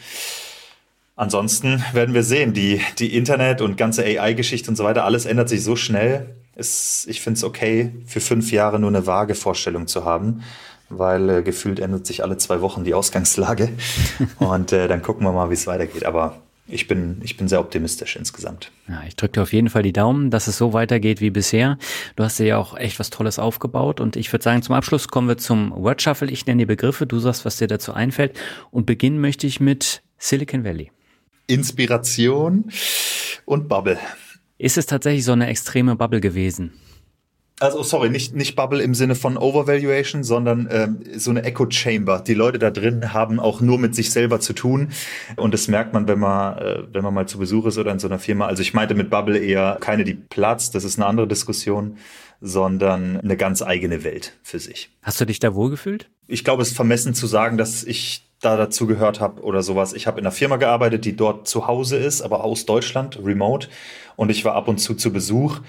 Ansonsten 1.15 1.83
werden 1.93 2.15
wir 2.15 2.23
sehen, 2.23 2.53
die, 2.53 2.81
die 2.97 3.15
Internet 3.15 3.61
und 3.61 3.77
ganze 3.77 4.03
AI-Geschichte 4.03 4.71
und 4.71 4.75
so 4.75 4.83
weiter, 4.83 5.05
alles 5.05 5.25
ändert 5.25 5.49
sich 5.49 5.63
so 5.63 5.75
schnell. 5.75 6.35
Es, 6.55 7.05
ich 7.07 7.21
finde 7.21 7.37
es 7.37 7.43
okay, 7.43 7.91
für 8.07 8.19
fünf 8.19 8.51
Jahre 8.51 8.79
nur 8.79 8.89
eine 8.89 9.05
vage 9.05 9.35
Vorstellung 9.35 9.85
zu 9.85 10.05
haben, 10.05 10.43
weil 10.89 11.29
äh, 11.29 11.41
gefühlt 11.43 11.79
ändert 11.79 12.07
sich 12.07 12.23
alle 12.23 12.37
zwei 12.37 12.61
Wochen 12.61 12.83
die 12.83 12.95
Ausgangslage. 12.95 13.69
und 14.39 14.71
äh, 14.71 14.87
dann 14.87 15.03
gucken 15.03 15.23
wir 15.23 15.31
mal, 15.31 15.51
wie 15.51 15.53
es 15.53 15.67
weitergeht. 15.67 16.05
Aber 16.05 16.41
ich 16.72 16.88
bin, 16.88 17.22
ich 17.24 17.38
bin 17.38 17.47
sehr 17.47 17.59
optimistisch 17.59 18.15
insgesamt. 18.15 18.72
Ja, 18.88 19.03
ich 19.07 19.15
drücke 19.15 19.34
dir 19.34 19.41
auf 19.41 19.53
jeden 19.53 19.69
Fall 19.69 19.84
die 19.84 19.93
Daumen, 19.93 20.32
dass 20.32 20.47
es 20.47 20.57
so 20.57 20.74
weitergeht 20.74 21.22
wie 21.22 21.30
bisher. 21.30 21.78
Du 22.15 22.24
hast 22.24 22.39
dir 22.39 22.45
ja 22.45 22.57
auch 22.57 22.78
echt 22.78 22.99
was 22.99 23.09
Tolles 23.09 23.39
aufgebaut 23.39 23.99
und 23.99 24.15
ich 24.15 24.32
würde 24.32 24.43
sagen, 24.43 24.61
zum 24.61 24.76
Abschluss 24.76 25.07
kommen 25.09 25.28
wir 25.28 25.38
zum 25.38 25.72
Word 25.72 26.01
Shuffle. 26.01 26.32
Ich 26.32 26.45
nenne 26.45 26.61
die 26.61 26.65
Begriffe, 26.65 27.05
du 27.05 27.19
sagst, 27.19 27.45
was 27.45 27.57
dir 27.57 27.67
dazu 27.67 27.93
einfällt 27.93 28.39
und 28.72 28.86
beginnen 28.86 29.19
möchte 29.19 29.47
ich 29.47 29.59
mit 29.59 30.01
Silicon 30.17 30.63
Valley. 30.63 30.91
Inspiration 31.47 32.72
und 33.45 33.67
Bubble. 33.67 33.99
Ist 34.57 34.78
es 34.78 34.86
tatsächlich 34.86 35.26
so 35.26 35.34
eine 35.34 35.47
extreme 35.47 35.95
Bubble 35.95 36.22
gewesen? 36.22 36.72
Also 37.62 37.84
sorry, 37.84 38.09
nicht, 38.09 38.34
nicht 38.34 38.55
Bubble 38.55 38.82
im 38.82 38.95
Sinne 38.95 39.14
von 39.14 39.38
Overvaluation, 39.38 40.24
sondern 40.24 40.68
ähm, 40.72 41.03
so 41.16 41.30
eine 41.30 41.43
Echo 41.43 41.70
Chamber. 41.70 42.20
Die 42.20 42.34
Leute 42.34 42.57
da 42.57 42.72
drin 42.72 43.14
haben 43.14 43.39
auch 43.39 43.62
nur 43.62 43.78
mit 43.78 43.93
sich 43.93 44.09
selber 44.09 44.39
zu 44.39 44.53
tun. 44.53 44.89
Und 45.36 45.53
das 45.53 45.68
merkt 45.68 45.93
man, 45.93 46.07
wenn 46.07 46.18
man, 46.18 46.57
äh, 46.57 46.84
wenn 46.91 47.03
man 47.03 47.14
mal 47.14 47.28
zu 47.28 47.38
Besuch 47.38 47.68
ist 47.68 47.78
oder 47.78 47.91
in 47.91 47.99
so 47.99 48.07
einer 48.07 48.18
Firma. 48.18 48.47
Also 48.47 48.64
ich 48.64 48.74
meinte 48.74 48.95
mit 48.95 49.12
Bubble 49.12 49.38
eher 49.38 49.78
keine, 49.80 50.05
die 50.05 50.16
Platz, 50.16 50.72
das 50.72 50.84
ist 50.84 50.97
eine 50.97 51.05
andere 51.05 51.28
Diskussion, 51.28 51.97
sondern 52.41 53.20
eine 53.20 53.38
ganz 53.38 53.62
eigene 53.62 54.03
Welt 54.03 54.34
für 54.41 54.57
sich. 54.57 54.89
Hast 55.03 55.22
du 55.22 55.26
dich 55.26 55.38
da 55.38 55.53
wohlgefühlt? 55.53 56.09
Ich 56.26 56.43
glaube, 56.43 56.64
es 56.64 56.70
ist 56.70 56.76
vermessen 56.76 57.14
zu 57.14 57.28
sagen, 57.28 57.59
dass 57.59 57.84
ich 57.84 58.28
da 58.39 58.57
dazu 58.57 58.88
gehört 58.88 59.20
habe 59.20 59.43
oder 59.43 59.62
sowas. 59.62 59.93
Ich 59.93 60.07
habe 60.07 60.20
in 60.20 60.26
einer 60.26 60.32
Firma 60.32 60.55
gearbeitet, 60.55 61.05
die 61.05 61.16
dort 61.16 61.47
zu 61.47 61.68
Hause 61.68 61.97
ist, 61.97 62.24
aber 62.24 62.43
aus 62.43 62.66
Deutschland, 62.66 63.20
remote. 63.24 63.68
Und 64.16 64.32
ich 64.32 64.43
war 64.45 64.55
ab 64.55 64.68
und 64.68 64.80
zu 64.80 64.95
zu 64.95 65.14
Besuch. 65.14 65.59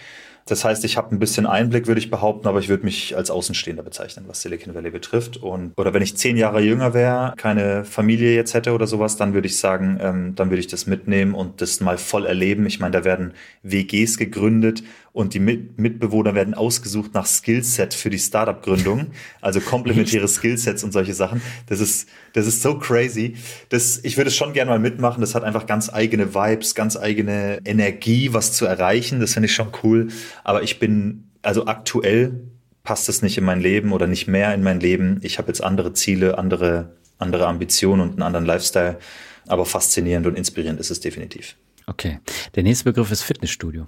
Das 0.46 0.64
heißt, 0.64 0.84
ich 0.84 0.96
habe 0.96 1.14
ein 1.14 1.18
bisschen 1.18 1.46
Einblick, 1.46 1.86
würde 1.86 2.00
ich 2.00 2.10
behaupten, 2.10 2.48
aber 2.48 2.58
ich 2.58 2.68
würde 2.68 2.84
mich 2.84 3.16
als 3.16 3.30
Außenstehender 3.30 3.82
bezeichnen, 3.82 4.24
was 4.28 4.42
Silicon 4.42 4.74
Valley 4.74 4.90
betrifft. 4.90 5.36
Und 5.36 5.72
oder 5.76 5.94
wenn 5.94 6.02
ich 6.02 6.16
zehn 6.16 6.36
Jahre 6.36 6.60
jünger 6.60 6.94
wäre, 6.94 7.34
keine 7.36 7.84
Familie 7.84 8.34
jetzt 8.34 8.54
hätte 8.54 8.72
oder 8.72 8.86
sowas, 8.86 9.16
dann 9.16 9.34
würde 9.34 9.46
ich 9.46 9.58
sagen, 9.58 9.98
ähm, 10.00 10.34
dann 10.34 10.50
würde 10.50 10.60
ich 10.60 10.66
das 10.66 10.86
mitnehmen 10.86 11.34
und 11.34 11.60
das 11.60 11.80
mal 11.80 11.98
voll 11.98 12.26
erleben. 12.26 12.66
Ich 12.66 12.80
meine, 12.80 12.92
da 12.92 13.04
werden 13.04 13.32
WGs 13.62 14.18
gegründet 14.18 14.82
und 15.12 15.34
die 15.34 15.40
Mit 15.40 15.78
Mitbewohner 15.78 16.34
werden 16.34 16.54
ausgesucht 16.54 17.12
nach 17.12 17.26
Skillset 17.26 17.92
für 17.92 18.08
die 18.08 18.18
Startup-Gründung, 18.18 19.08
also 19.42 19.60
komplementäre 19.60 20.26
Skillsets 20.26 20.82
und 20.84 20.92
solche 20.92 21.12
Sachen. 21.12 21.42
Das 21.66 21.80
ist, 21.80 22.08
das 22.32 22.46
ist 22.46 22.62
so 22.62 22.78
crazy. 22.78 23.36
Das, 23.68 24.00
ich 24.02 24.16
würde 24.16 24.28
es 24.28 24.36
schon 24.36 24.54
gerne 24.54 24.70
mal 24.70 24.78
mitmachen. 24.78 25.20
Das 25.20 25.34
hat 25.34 25.44
einfach 25.44 25.66
ganz 25.66 25.92
eigene 25.92 26.34
Vibes, 26.34 26.74
ganz 26.74 26.96
eigene 26.96 27.58
Energie, 27.64 28.32
was 28.32 28.54
zu 28.54 28.64
erreichen. 28.64 29.20
Das 29.20 29.34
finde 29.34 29.46
ich 29.46 29.54
schon 29.54 29.68
cool. 29.82 30.08
Aber 30.44 30.62
ich 30.62 30.78
bin, 30.78 31.24
also 31.42 31.66
aktuell 31.66 32.40
passt 32.82 33.10
es 33.10 33.20
nicht 33.20 33.36
in 33.36 33.44
mein 33.44 33.60
Leben 33.60 33.92
oder 33.92 34.06
nicht 34.06 34.28
mehr 34.28 34.54
in 34.54 34.62
mein 34.62 34.80
Leben. 34.80 35.20
Ich 35.22 35.36
habe 35.36 35.48
jetzt 35.48 35.62
andere 35.62 35.92
Ziele, 35.92 36.38
andere, 36.38 36.96
andere 37.18 37.48
Ambitionen 37.48 38.00
und 38.00 38.12
einen 38.12 38.22
anderen 38.22 38.46
Lifestyle. 38.46 38.98
Aber 39.46 39.66
faszinierend 39.66 40.26
und 40.26 40.38
inspirierend 40.38 40.80
ist 40.80 40.90
es 40.90 41.00
definitiv. 41.00 41.56
Okay. 41.86 42.20
Der 42.54 42.62
nächste 42.62 42.84
Begriff 42.84 43.10
ist 43.10 43.22
Fitnessstudio. 43.22 43.86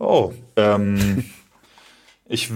Oh, 0.00 0.32
ähm, 0.56 1.24
ich 2.28 2.50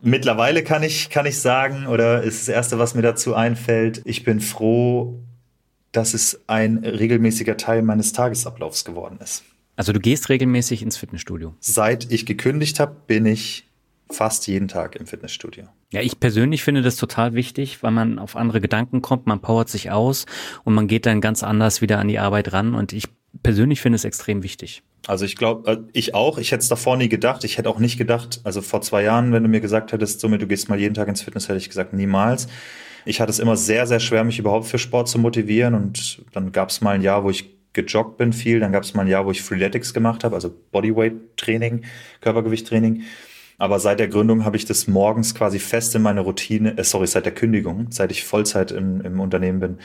mittlerweile 0.00 0.64
kann 0.64 0.82
ich, 0.82 1.10
kann 1.10 1.26
ich 1.26 1.38
sagen, 1.38 1.86
oder 1.86 2.22
ist 2.22 2.40
das 2.40 2.48
Erste, 2.48 2.78
was 2.78 2.94
mir 2.94 3.02
dazu 3.02 3.34
einfällt, 3.34 4.00
ich 4.04 4.24
bin 4.24 4.40
froh, 4.40 5.20
dass 5.90 6.14
es 6.14 6.40
ein 6.46 6.78
regelmäßiger 6.78 7.56
Teil 7.56 7.82
meines 7.82 8.12
Tagesablaufs 8.12 8.84
geworden 8.84 9.18
ist. 9.22 9.44
Also 9.76 9.92
du 9.92 10.00
gehst 10.00 10.28
regelmäßig 10.28 10.82
ins 10.82 10.96
Fitnessstudio. 10.96 11.54
Seit 11.60 12.10
ich 12.10 12.24
gekündigt 12.24 12.78
habe, 12.78 12.96
bin 13.06 13.26
ich 13.26 13.68
fast 14.10 14.46
jeden 14.46 14.68
Tag 14.68 14.96
im 14.96 15.06
Fitnessstudio. 15.06 15.64
Ja, 15.92 16.00
ich 16.02 16.20
persönlich 16.20 16.62
finde 16.62 16.82
das 16.82 16.96
total 16.96 17.34
wichtig, 17.34 17.82
weil 17.82 17.90
man 17.90 18.18
auf 18.18 18.36
andere 18.36 18.60
Gedanken 18.60 19.02
kommt, 19.02 19.26
man 19.26 19.40
powert 19.40 19.68
sich 19.68 19.90
aus 19.90 20.26
und 20.64 20.74
man 20.74 20.86
geht 20.86 21.06
dann 21.06 21.20
ganz 21.20 21.42
anders 21.42 21.80
wieder 21.80 21.98
an 21.98 22.08
die 22.08 22.18
Arbeit 22.18 22.52
ran 22.52 22.74
und 22.74 22.92
ich 22.92 23.08
persönlich 23.42 23.80
finde 23.80 23.96
es 23.96 24.04
extrem 24.04 24.42
wichtig. 24.42 24.82
Also 25.06 25.24
ich 25.24 25.36
glaube, 25.36 25.70
äh, 25.70 25.78
ich 25.92 26.14
auch. 26.14 26.38
Ich 26.38 26.52
hätte 26.52 26.62
es 26.62 26.68
davor 26.68 26.96
nie 26.96 27.08
gedacht. 27.08 27.44
Ich 27.44 27.58
hätte 27.58 27.68
auch 27.68 27.78
nicht 27.78 27.98
gedacht, 27.98 28.40
also 28.44 28.62
vor 28.62 28.82
zwei 28.82 29.02
Jahren, 29.02 29.32
wenn 29.32 29.42
du 29.42 29.48
mir 29.48 29.60
gesagt 29.60 29.92
hättest, 29.92 30.20
somit 30.20 30.42
du 30.42 30.46
gehst 30.46 30.68
mal 30.68 30.78
jeden 30.78 30.94
Tag 30.94 31.08
ins 31.08 31.22
Fitness, 31.22 31.48
hätte 31.48 31.58
ich 31.58 31.68
gesagt, 31.68 31.92
niemals. 31.92 32.48
Ich 33.04 33.20
hatte 33.20 33.30
es 33.30 33.40
immer 33.40 33.56
sehr, 33.56 33.86
sehr 33.86 33.98
schwer, 33.98 34.22
mich 34.22 34.38
überhaupt 34.38 34.66
für 34.66 34.78
Sport 34.78 35.08
zu 35.08 35.18
motivieren. 35.18 35.74
Und 35.74 36.22
dann 36.32 36.52
gab 36.52 36.70
es 36.70 36.80
mal 36.80 36.94
ein 36.94 37.02
Jahr, 37.02 37.24
wo 37.24 37.30
ich 37.30 37.50
gejoggt 37.72 38.16
bin 38.16 38.32
viel. 38.32 38.60
Dann 38.60 38.72
gab 38.72 38.84
es 38.84 38.94
mal 38.94 39.02
ein 39.02 39.08
Jahr, 39.08 39.26
wo 39.26 39.30
ich 39.30 39.42
Freeletics 39.42 39.92
gemacht 39.92 40.24
habe, 40.24 40.34
also 40.36 40.54
Bodyweight-Training, 40.70 41.84
Körpergewicht-Training. 42.20 43.02
Aber 43.62 43.78
seit 43.78 44.00
der 44.00 44.08
Gründung 44.08 44.44
habe 44.44 44.56
ich 44.56 44.64
das 44.64 44.88
morgens 44.88 45.36
quasi 45.36 45.60
fest 45.60 45.94
in 45.94 46.02
meine 46.02 46.22
Routine, 46.22 46.76
äh, 46.76 46.82
sorry, 46.82 47.06
seit 47.06 47.26
der 47.26 47.32
Kündigung, 47.32 47.86
seit 47.90 48.10
ich 48.10 48.24
Vollzeit 48.24 48.72
im, 48.72 49.00
im 49.02 49.20
Unternehmen 49.20 49.60
bin, 49.60 49.78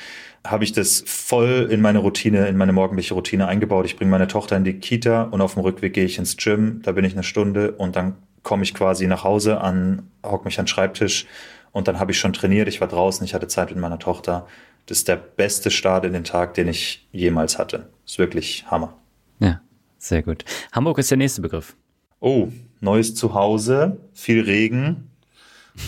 habe 0.43 0.63
ich 0.63 0.71
das 0.71 1.03
voll 1.05 1.67
in 1.69 1.79
meine 1.81 1.99
Routine, 1.99 2.47
in 2.47 2.57
meine 2.57 2.73
morgendliche 2.73 3.13
Routine 3.13 3.47
eingebaut. 3.47 3.85
Ich 3.85 3.95
bringe 3.95 4.09
meine 4.09 4.25
Tochter 4.25 4.57
in 4.57 4.63
die 4.63 4.79
Kita 4.79 5.25
und 5.25 5.41
auf 5.41 5.53
dem 5.53 5.61
Rückweg 5.61 5.93
gehe 5.93 6.05
ich 6.05 6.17
ins 6.17 6.37
Gym, 6.37 6.81
da 6.81 6.93
bin 6.93 7.05
ich 7.05 7.13
eine 7.13 7.21
Stunde 7.21 7.73
und 7.73 7.95
dann 7.95 8.15
komme 8.41 8.63
ich 8.63 8.73
quasi 8.73 9.05
nach 9.05 9.23
Hause 9.23 9.61
an, 9.61 10.09
hock 10.25 10.43
mich 10.45 10.57
an 10.57 10.65
den 10.65 10.69
Schreibtisch 10.69 11.27
und 11.71 11.87
dann 11.87 11.99
habe 11.99 12.11
ich 12.11 12.17
schon 12.17 12.33
trainiert, 12.33 12.67
ich 12.67 12.81
war 12.81 12.87
draußen, 12.87 13.23
ich 13.25 13.35
hatte 13.35 13.47
Zeit 13.47 13.69
mit 13.69 13.77
meiner 13.77 13.99
Tochter. 13.99 14.47
Das 14.87 14.97
ist 14.97 15.07
der 15.07 15.17
beste 15.17 15.69
Start 15.69 16.03
in 16.03 16.13
den 16.13 16.23
Tag, 16.23 16.55
den 16.55 16.67
ich 16.67 17.07
jemals 17.11 17.59
hatte. 17.59 17.89
Ist 18.07 18.17
wirklich 18.17 18.65
Hammer. 18.71 18.95
Ja, 19.37 19.61
sehr 19.99 20.23
gut. 20.23 20.45
Hamburg 20.71 20.97
ist 20.97 21.11
der 21.11 21.19
nächste 21.19 21.43
Begriff. 21.43 21.75
Oh, 22.19 22.49
neues 22.79 23.15
Zuhause, 23.15 23.97
viel 24.13 24.41
Regen, 24.41 25.09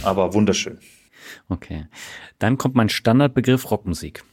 aber 0.04 0.34
wunderschön. 0.34 0.78
Okay. 1.50 1.86
Dann 2.38 2.58
kommt 2.58 2.76
mein 2.76 2.90
Standardbegriff 2.90 3.70
Rockmusik. 3.72 4.24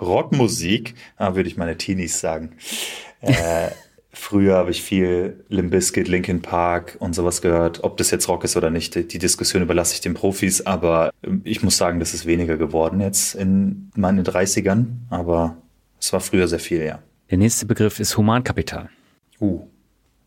Rockmusik, 0.00 0.94
ah, 1.16 1.34
würde 1.34 1.48
ich 1.48 1.56
meine 1.56 1.76
Teenies 1.76 2.20
sagen. 2.20 2.56
Äh, 3.20 3.70
früher 4.12 4.56
habe 4.56 4.70
ich 4.70 4.82
viel 4.82 5.44
Limp 5.48 5.70
Bizkit, 5.70 6.08
Linkin 6.08 6.42
Park 6.42 6.96
und 6.98 7.14
sowas 7.14 7.40
gehört. 7.42 7.84
Ob 7.84 7.96
das 7.96 8.10
jetzt 8.10 8.28
Rock 8.28 8.44
ist 8.44 8.56
oder 8.56 8.70
nicht, 8.70 8.94
die 8.94 9.18
Diskussion 9.18 9.62
überlasse 9.62 9.94
ich 9.94 10.00
den 10.00 10.14
Profis, 10.14 10.62
aber 10.62 11.12
ich 11.44 11.62
muss 11.62 11.76
sagen, 11.76 12.00
das 12.00 12.14
ist 12.14 12.26
weniger 12.26 12.56
geworden 12.56 13.00
jetzt 13.00 13.34
in 13.34 13.90
meinen 13.94 14.24
30ern, 14.24 14.86
aber 15.10 15.56
es 16.00 16.12
war 16.12 16.20
früher 16.20 16.48
sehr 16.48 16.58
viel, 16.58 16.82
ja. 16.82 16.98
Der 17.30 17.38
nächste 17.38 17.66
Begriff 17.66 18.00
ist 18.00 18.16
Humankapital. 18.16 18.90
Uh, 19.40 19.66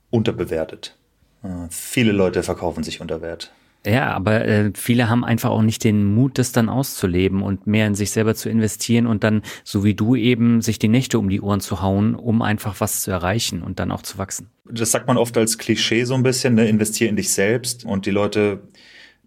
unterbewertet. 0.10 0.98
Äh, 1.44 1.48
viele 1.70 2.12
Leute 2.12 2.44
verkaufen 2.44 2.84
sich 2.84 3.02
unter 3.02 3.22
Wert. 3.22 3.52
Ja, 3.86 4.12
aber 4.12 4.46
äh, 4.46 4.72
viele 4.74 5.10
haben 5.10 5.24
einfach 5.24 5.50
auch 5.50 5.62
nicht 5.62 5.84
den 5.84 6.04
Mut, 6.14 6.38
das 6.40 6.52
dann 6.52 6.68
auszuleben 6.68 7.42
und 7.42 7.68
mehr 7.68 7.88
in 7.88 7.96
sich 7.96 8.12
selber 8.12 8.36
zu 8.36 8.50
investieren 8.50 9.08
und 9.08 9.24
dann, 9.24 9.44
so 9.64 9.86
wie 9.86 9.94
du 9.94 10.16
eben, 10.16 10.62
sich 10.62 10.78
die 10.78 10.90
Nächte 10.90 11.20
um 11.20 11.30
die 11.30 11.40
Ohren 11.40 11.62
zu 11.62 11.82
hauen, 11.82 12.16
um 12.16 12.42
einfach 12.42 12.82
was 12.82 13.02
zu 13.02 13.12
erreichen 13.12 13.62
und 13.62 13.80
dann 13.80 13.92
auch 13.92 14.02
zu 14.02 14.18
wachsen. 14.18 14.50
Das 14.70 14.92
sagt 14.92 15.08
man 15.08 15.18
oft 15.18 15.38
als 15.38 15.58
Klischee 15.58 16.04
so 16.04 16.16
ein 16.16 16.24
bisschen, 16.24 16.56
ne? 16.56 16.68
investier 16.68 17.08
in 17.08 17.16
dich 17.16 17.32
selbst 17.32 17.86
und 17.86 18.06
die 18.06 18.12
Leute 18.12 18.60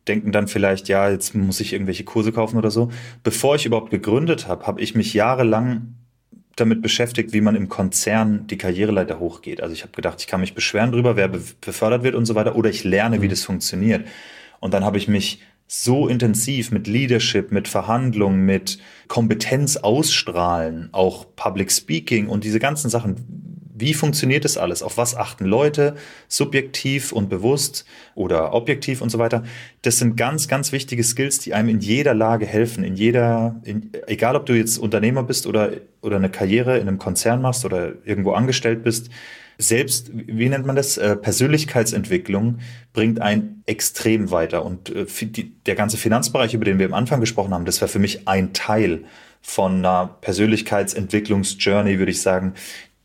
denken 0.09 0.33
dann 0.33 0.49
vielleicht, 0.49 0.89
ja, 0.89 1.09
jetzt 1.09 1.35
muss 1.35 1.61
ich 1.61 1.73
irgendwelche 1.73 2.05
Kurse 2.05 2.33
kaufen 2.33 2.59
oder 2.59 2.71
so. 2.71 2.91
Bevor 3.23 3.55
ich 3.55 3.65
überhaupt 3.65 3.91
gegründet 3.91 4.47
habe, 4.47 4.67
habe 4.67 4.81
ich 4.83 4.95
mich 4.95 5.15
jahrelang 5.15 5.95
damit 6.61 6.83
beschäftigt, 6.83 7.33
wie 7.33 7.41
man 7.41 7.57
im 7.57 7.69
Konzern 7.69 8.47
die 8.47 8.59
Karriereleiter 8.59 9.19
hochgeht. 9.19 9.63
Also 9.63 9.73
ich 9.75 9.83
habe 9.83 9.93
gedacht, 9.93 10.21
ich 10.21 10.27
kann 10.27 10.41
mich 10.41 10.55
beschweren 10.55 10.93
drüber, 10.93 11.17
wer 11.17 11.29
befördert 11.29 12.03
wird 12.03 12.15
und 12.15 12.27
so 12.27 12.35
weiter, 12.35 12.57
oder 12.57 12.71
ich 12.71 12.85
lerne, 12.85 13.23
wie 13.23 13.27
mhm. 13.27 13.31
das 13.31 13.45
funktioniert. 13.45 14.07
Und 14.61 14.75
dann 14.75 14.85
habe 14.85 14.99
ich 14.99 15.09
mich 15.09 15.41
so 15.67 16.09
intensiv 16.09 16.73
mit 16.73 16.89
Leadership, 16.89 17.53
mit 17.53 17.69
Verhandlungen, 17.69 18.45
mit 18.45 18.79
Kompetenz 19.07 19.77
ausstrahlen, 19.77 20.89
auch 20.91 21.27
Public 21.37 21.71
Speaking 21.71 22.27
und 22.29 22.43
diese 22.43 22.59
ganzen 22.59 22.91
Sachen. 22.91 23.50
Wie 23.81 23.95
funktioniert 23.95 24.45
das 24.45 24.57
alles? 24.57 24.83
Auf 24.83 24.97
was 24.97 25.17
achten 25.17 25.45
Leute 25.45 25.97
subjektiv 26.29 27.13
und 27.13 27.29
bewusst 27.29 27.85
oder 28.15 28.53
objektiv 28.55 29.01
und 29.01 29.11
so 29.11 29.19
weiter? 29.19 29.45
Das 29.83 29.99
sind 29.99 30.17
ganz, 30.17 30.49
ganz 30.49 30.73
wichtige 30.73 31.03
Skills, 31.03 31.39
die 31.39 31.55
einem 31.55 31.69
in 31.69 31.81
jeder 31.81 32.15
Lage 32.15 32.47
helfen. 32.47 32.85
In 32.85 32.95
jeder, 32.95 33.61
in, 33.65 33.91
egal 34.07 34.37
ob 34.37 34.47
du 34.47 34.53
jetzt 34.53 34.79
Unternehmer 34.79 35.23
bist 35.23 35.47
oder, 35.47 35.73
oder 36.03 36.17
eine 36.17 36.31
Karriere 36.31 36.79
in 36.79 36.89
einem 36.89 36.99
Konzern 36.99 37.43
machst 37.43 37.65
oder 37.65 37.93
irgendwo 38.05 38.33
angestellt 38.33 38.85
bist 38.85 39.11
selbst, 39.61 40.11
wie 40.13 40.49
nennt 40.49 40.67
man 40.67 40.77
das, 40.77 40.97
äh, 40.97 41.17
Persönlichkeitsentwicklung 41.17 42.59
bringt 42.93 43.21
einen 43.21 43.63
extrem 43.67 44.31
weiter. 44.31 44.65
Und 44.65 44.91
äh, 44.91 45.07
der 45.67 45.75
ganze 45.75 45.97
Finanzbereich, 45.97 46.55
über 46.55 46.65
den 46.65 46.79
wir 46.79 46.87
am 46.87 46.95
Anfang 46.95 47.21
gesprochen 47.21 47.53
haben, 47.53 47.65
das 47.65 47.81
war 47.81 47.89
für 47.89 47.99
mich 47.99 48.27
ein 48.27 48.53
Teil 48.53 49.05
von 49.43 49.79
einer 49.79 50.17
Persönlichkeitsentwicklungsjourney, 50.21 51.99
würde 51.99 52.13
ich 52.13 52.23
sagen, 52.23 52.55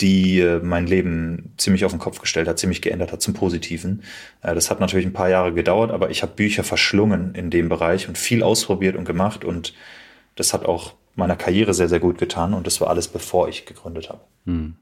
die 0.02 0.40
äh, 0.40 0.60
mein 0.62 0.88
Leben 0.88 1.54
ziemlich 1.58 1.86
auf 1.86 1.92
den 1.92 2.00
Kopf 2.00 2.20
gestellt 2.20 2.48
hat, 2.48 2.60
ziemlich 2.60 2.82
geändert 2.82 3.12
hat 3.12 3.22
zum 3.22 3.34
Positiven. 3.34 4.04
Äh, 4.42 4.54
das 4.54 4.70
hat 4.70 4.80
natürlich 4.80 5.06
ein 5.06 5.14
paar 5.14 5.30
Jahre 5.30 5.54
gedauert, 5.54 5.92
aber 5.92 6.10
ich 6.10 6.22
habe 6.22 6.34
Bücher 6.34 6.64
verschlungen 6.64 7.34
in 7.34 7.50
dem 7.50 7.70
Bereich 7.70 8.08
und 8.08 8.18
viel 8.18 8.44
ausprobiert 8.44 8.96
und 8.96 9.06
gemacht 9.06 9.46
und 9.46 9.74
das 10.36 10.54
hat 10.54 10.66
auch 10.66 10.94
meiner 11.16 11.38
Karriere 11.38 11.74
sehr, 11.74 11.88
sehr 11.88 12.02
gut 12.02 12.18
getan 12.18 12.54
und 12.54 12.68
das 12.68 12.82
war 12.82 12.90
alles, 12.90 13.08
bevor 13.08 13.48
ich 13.48 13.66
gegründet 13.66 14.10
habe. 14.10 14.22
Hm. 14.46 14.76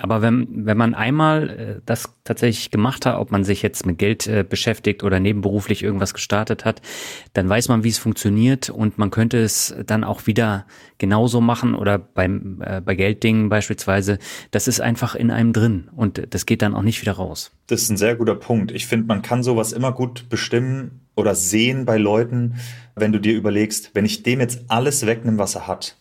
Aber 0.00 0.22
wenn, 0.22 0.46
wenn 0.64 0.76
man 0.76 0.94
einmal 0.94 1.50
äh, 1.50 1.80
das 1.84 2.14
tatsächlich 2.22 2.70
gemacht 2.70 3.04
hat, 3.04 3.18
ob 3.18 3.32
man 3.32 3.42
sich 3.42 3.62
jetzt 3.62 3.84
mit 3.84 3.98
Geld 3.98 4.28
äh, 4.28 4.44
beschäftigt 4.48 5.02
oder 5.02 5.18
nebenberuflich 5.18 5.82
irgendwas 5.82 6.14
gestartet 6.14 6.64
hat, 6.64 6.80
dann 7.32 7.48
weiß 7.48 7.68
man, 7.68 7.82
wie 7.82 7.88
es 7.88 7.98
funktioniert 7.98 8.70
und 8.70 8.96
man 8.96 9.10
könnte 9.10 9.38
es 9.38 9.74
dann 9.86 10.04
auch 10.04 10.28
wieder 10.28 10.66
genauso 10.98 11.40
machen 11.40 11.74
oder 11.74 11.98
beim, 11.98 12.62
äh, 12.64 12.80
bei 12.80 12.94
Gelddingen 12.94 13.48
beispielsweise. 13.48 14.20
Das 14.52 14.68
ist 14.68 14.80
einfach 14.80 15.16
in 15.16 15.32
einem 15.32 15.52
drin 15.52 15.90
und 15.96 16.32
das 16.32 16.46
geht 16.46 16.62
dann 16.62 16.76
auch 16.76 16.82
nicht 16.82 17.02
wieder 17.02 17.14
raus. 17.14 17.50
Das 17.66 17.82
ist 17.82 17.90
ein 17.90 17.96
sehr 17.96 18.14
guter 18.14 18.36
Punkt. 18.36 18.70
Ich 18.70 18.86
finde, 18.86 19.08
man 19.08 19.22
kann 19.22 19.42
sowas 19.42 19.72
immer 19.72 19.90
gut 19.90 20.28
bestimmen 20.28 21.00
oder 21.16 21.34
sehen 21.34 21.84
bei 21.84 21.98
Leuten, 21.98 22.54
wenn 22.94 23.10
du 23.10 23.18
dir 23.18 23.34
überlegst, 23.34 23.90
wenn 23.94 24.04
ich 24.04 24.22
dem 24.22 24.38
jetzt 24.38 24.64
alles 24.68 25.04
wegnehme, 25.06 25.38
was 25.38 25.56
er 25.56 25.66
hat, 25.66 25.96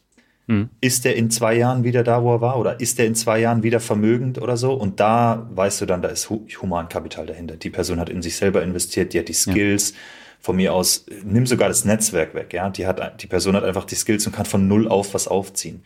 Mhm. 0.47 0.69
Ist 0.81 1.05
er 1.05 1.15
in 1.15 1.29
zwei 1.29 1.55
Jahren 1.55 1.83
wieder 1.83 2.03
da, 2.03 2.23
wo 2.23 2.33
er 2.33 2.41
war? 2.41 2.57
Oder 2.57 2.79
ist 2.79 2.97
er 2.99 3.05
in 3.05 3.15
zwei 3.15 3.39
Jahren 3.39 3.63
wieder 3.63 3.79
vermögend 3.79 4.41
oder 4.41 4.57
so? 4.57 4.73
Und 4.73 4.99
da 4.99 5.47
weißt 5.53 5.81
du 5.81 5.85
dann, 5.85 6.01
da 6.01 6.07
ist 6.07 6.29
Humankapital 6.29 7.25
dahinter. 7.25 7.57
Die 7.57 7.69
Person 7.69 7.99
hat 7.99 8.09
in 8.09 8.21
sich 8.21 8.37
selber 8.37 8.63
investiert, 8.63 9.13
die 9.13 9.19
hat 9.19 9.27
die 9.27 9.33
Skills. 9.33 9.91
Ja. 9.91 9.97
Von 10.39 10.55
mir 10.55 10.73
aus, 10.73 11.05
nimm 11.23 11.47
sogar 11.47 11.67
das 11.67 11.83
Netzwerk 11.83 12.35
weg, 12.35 12.53
ja. 12.53 12.69
Die 12.69 12.85
hat, 12.85 13.21
die 13.21 13.27
Person 13.27 13.55
hat 13.55 13.63
einfach 13.63 13.85
die 13.85 13.95
Skills 13.95 14.25
und 14.27 14.33
kann 14.33 14.45
von 14.45 14.67
null 14.67 14.87
auf 14.87 15.13
was 15.13 15.27
aufziehen. 15.27 15.81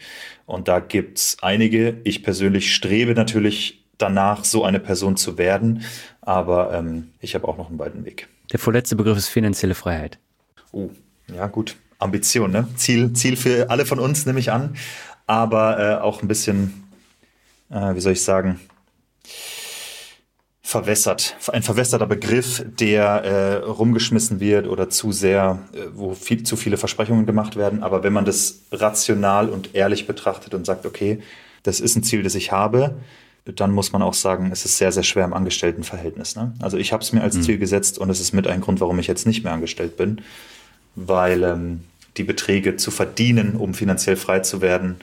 Und 0.46 0.68
da 0.68 0.80
gibt's 0.80 1.38
einige. 1.42 1.98
Ich 2.04 2.22
persönlich 2.22 2.76
strebe 2.76 3.16
natürlich 3.16 3.84
danach, 3.98 4.44
so 4.44 4.64
eine 4.66 4.80
Person 4.80 5.16
zu 5.16 5.38
werden. 5.38 5.84
Aber 6.20 6.74
ähm, 6.74 7.12
ich 7.22 7.34
habe 7.34 7.48
auch 7.48 7.58
noch 7.58 7.70
einen 7.70 7.80
weiten 7.80 8.06
Weg. 8.06 8.28
Der 8.52 8.60
vorletzte 8.60 8.96
Begriff 8.96 9.18
ist 9.18 9.30
finanzielle 9.30 9.74
Freiheit. 9.74 10.20
Oh, 10.74 10.90
ja, 11.34 11.48
gut. 11.48 11.78
Ambition, 12.02 12.52
ne? 12.52 12.68
Ziel, 12.76 13.14
Ziel 13.14 13.36
für 13.36 13.70
alle 13.70 13.86
von 13.86 14.00
uns, 14.00 14.26
nehme 14.26 14.40
ich 14.40 14.52
an. 14.52 14.76
Aber 15.28 15.80
äh, 15.80 16.02
auch 16.02 16.22
ein 16.22 16.28
bisschen, 16.28 16.84
äh, 17.70 17.96
wie 17.96 18.02
soll 18.02 18.14
ich 18.14 18.24
sagen, 18.24 18.60
verwässert. 20.72 21.36
Ein 21.52 21.64
verwässerter 21.64 22.08
Begriff, 22.08 22.64
der 22.66 23.04
äh, 23.24 23.56
rumgeschmissen 23.58 24.40
wird 24.40 24.68
oder 24.68 24.90
zu 24.90 25.12
sehr, 25.12 25.60
äh, 25.74 25.88
wo 25.94 26.14
viel, 26.14 26.44
zu 26.44 26.56
viele 26.56 26.78
Versprechungen 26.78 27.26
gemacht 27.26 27.58
werden. 27.58 27.84
Aber 27.84 28.04
wenn 28.04 28.14
man 28.14 28.24
das 28.24 28.62
rational 28.72 29.50
und 29.50 29.76
ehrlich 29.76 30.08
betrachtet 30.08 30.54
und 30.54 30.66
sagt, 30.66 30.86
okay, 30.86 31.20
das 31.64 31.82
ist 31.82 31.98
ein 31.98 32.04
Ziel, 32.04 32.24
das 32.24 32.36
ich 32.36 32.54
habe, 32.54 32.96
dann 33.44 33.72
muss 33.72 33.92
man 33.92 34.02
auch 34.02 34.14
sagen, 34.14 34.50
es 34.52 34.64
ist 34.64 34.78
sehr, 34.78 34.94
sehr 34.94 35.04
schwer 35.04 35.26
im 35.26 35.34
Angestelltenverhältnis. 35.34 36.38
Ne? 36.38 36.54
Also 36.60 36.78
ich 36.78 36.94
habe 36.94 37.04
es 37.04 37.12
mir 37.12 37.22
als 37.22 37.36
mhm. 37.36 37.42
Ziel 37.44 37.58
gesetzt 37.58 37.98
und 37.98 38.10
es 38.10 38.22
ist 38.22 38.32
mit 38.34 38.48
ein 38.48 38.62
Grund, 38.62 38.80
warum 38.80 38.98
ich 39.00 39.08
jetzt 39.08 39.28
nicht 39.28 39.44
mehr 39.44 39.54
angestellt 39.54 39.98
bin, 39.98 40.22
weil 40.96 41.44
ähm, 41.44 41.82
die 42.18 42.24
Beträge 42.24 42.76
zu 42.76 42.92
verdienen, 42.92 43.56
um 43.56 43.74
finanziell 43.74 44.16
frei 44.16 44.40
zu 44.40 44.62
werden, 44.62 44.98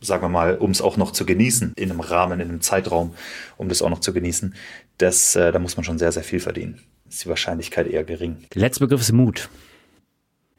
sagen 0.00 0.22
wir 0.22 0.28
mal, 0.28 0.56
um 0.56 0.70
es 0.70 0.82
auch 0.82 0.96
noch 0.96 1.12
zu 1.12 1.24
genießen, 1.24 1.72
in 1.76 1.90
einem 1.90 2.00
Rahmen, 2.00 2.40
in 2.40 2.48
einem 2.48 2.60
Zeitraum, 2.60 3.14
um 3.56 3.68
das 3.68 3.82
auch 3.82 3.90
noch 3.90 4.00
zu 4.00 4.12
genießen, 4.12 4.54
das, 4.98 5.36
äh, 5.36 5.52
da 5.52 5.58
muss 5.58 5.76
man 5.76 5.84
schon 5.84 5.98
sehr, 5.98 6.12
sehr 6.12 6.24
viel 6.24 6.40
verdienen. 6.40 6.80
Ist 7.08 7.24
die 7.24 7.28
Wahrscheinlichkeit 7.28 7.86
eher 7.86 8.04
gering. 8.04 8.38
Der 8.54 8.60
letzte 8.60 8.80
Begriff 8.80 9.00
ist 9.00 9.12
Mut. 9.12 9.48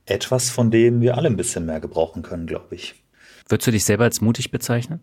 Etwas, 0.06 0.50
von 0.50 0.72
dem 0.72 1.02
wir 1.02 1.18
alle 1.18 1.28
ein 1.28 1.38
bisschen 1.38 1.66
mehr 1.66 1.80
gebrauchen 1.80 2.22
können, 2.22 2.48
glaube 2.48 2.76
ich. 2.76 2.96
Würdest 3.50 3.68
du 3.68 3.72
dich 3.72 3.84
selber 3.84 4.06
als 4.06 4.22
mutig 4.22 4.52
bezeichnen? 4.52 5.02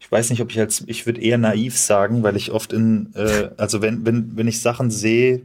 Ich 0.00 0.10
weiß 0.10 0.30
nicht, 0.30 0.40
ob 0.40 0.50
ich 0.50 0.58
als, 0.58 0.82
ich 0.86 1.04
würde 1.04 1.20
eher 1.20 1.36
naiv 1.36 1.76
sagen, 1.76 2.22
weil 2.22 2.36
ich 2.36 2.52
oft 2.52 2.72
in, 2.72 3.12
äh, 3.14 3.50
also 3.56 3.82
wenn, 3.82 4.06
wenn, 4.06 4.36
wenn 4.36 4.48
ich 4.48 4.62
Sachen 4.62 4.90
sehe, 4.90 5.42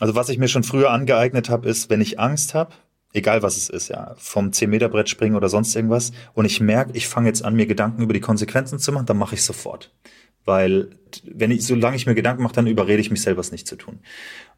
also 0.00 0.14
was 0.14 0.28
ich 0.28 0.38
mir 0.38 0.48
schon 0.48 0.64
früher 0.64 0.90
angeeignet 0.90 1.48
habe, 1.48 1.68
ist, 1.68 1.90
wenn 1.90 2.00
ich 2.00 2.20
Angst 2.20 2.54
habe, 2.54 2.74
egal 3.12 3.42
was 3.42 3.56
es 3.56 3.68
ist, 3.68 3.88
ja, 3.88 4.14
vom 4.18 4.50
10-Meter-Brett 4.50 5.08
springen 5.08 5.36
oder 5.36 5.48
sonst 5.48 5.74
irgendwas, 5.74 6.12
und 6.34 6.44
ich 6.44 6.60
merke, 6.60 6.92
ich 6.94 7.08
fange 7.08 7.28
jetzt 7.28 7.44
an, 7.44 7.54
mir 7.54 7.66
Gedanken 7.66 8.02
über 8.02 8.12
die 8.12 8.20
Konsequenzen 8.20 8.78
zu 8.78 8.92
machen, 8.92 9.06
dann 9.06 9.18
mache 9.18 9.34
ich 9.34 9.42
sofort. 9.42 9.92
Weil, 10.44 10.90
wenn 11.24 11.50
ich, 11.50 11.66
solange 11.66 11.96
ich 11.96 12.06
mir 12.06 12.14
Gedanken 12.14 12.42
mache, 12.42 12.54
dann 12.54 12.66
überrede 12.66 13.00
ich 13.00 13.10
mich 13.10 13.22
selber, 13.22 13.40
es 13.40 13.52
nicht 13.52 13.66
zu 13.66 13.76
tun. 13.76 14.00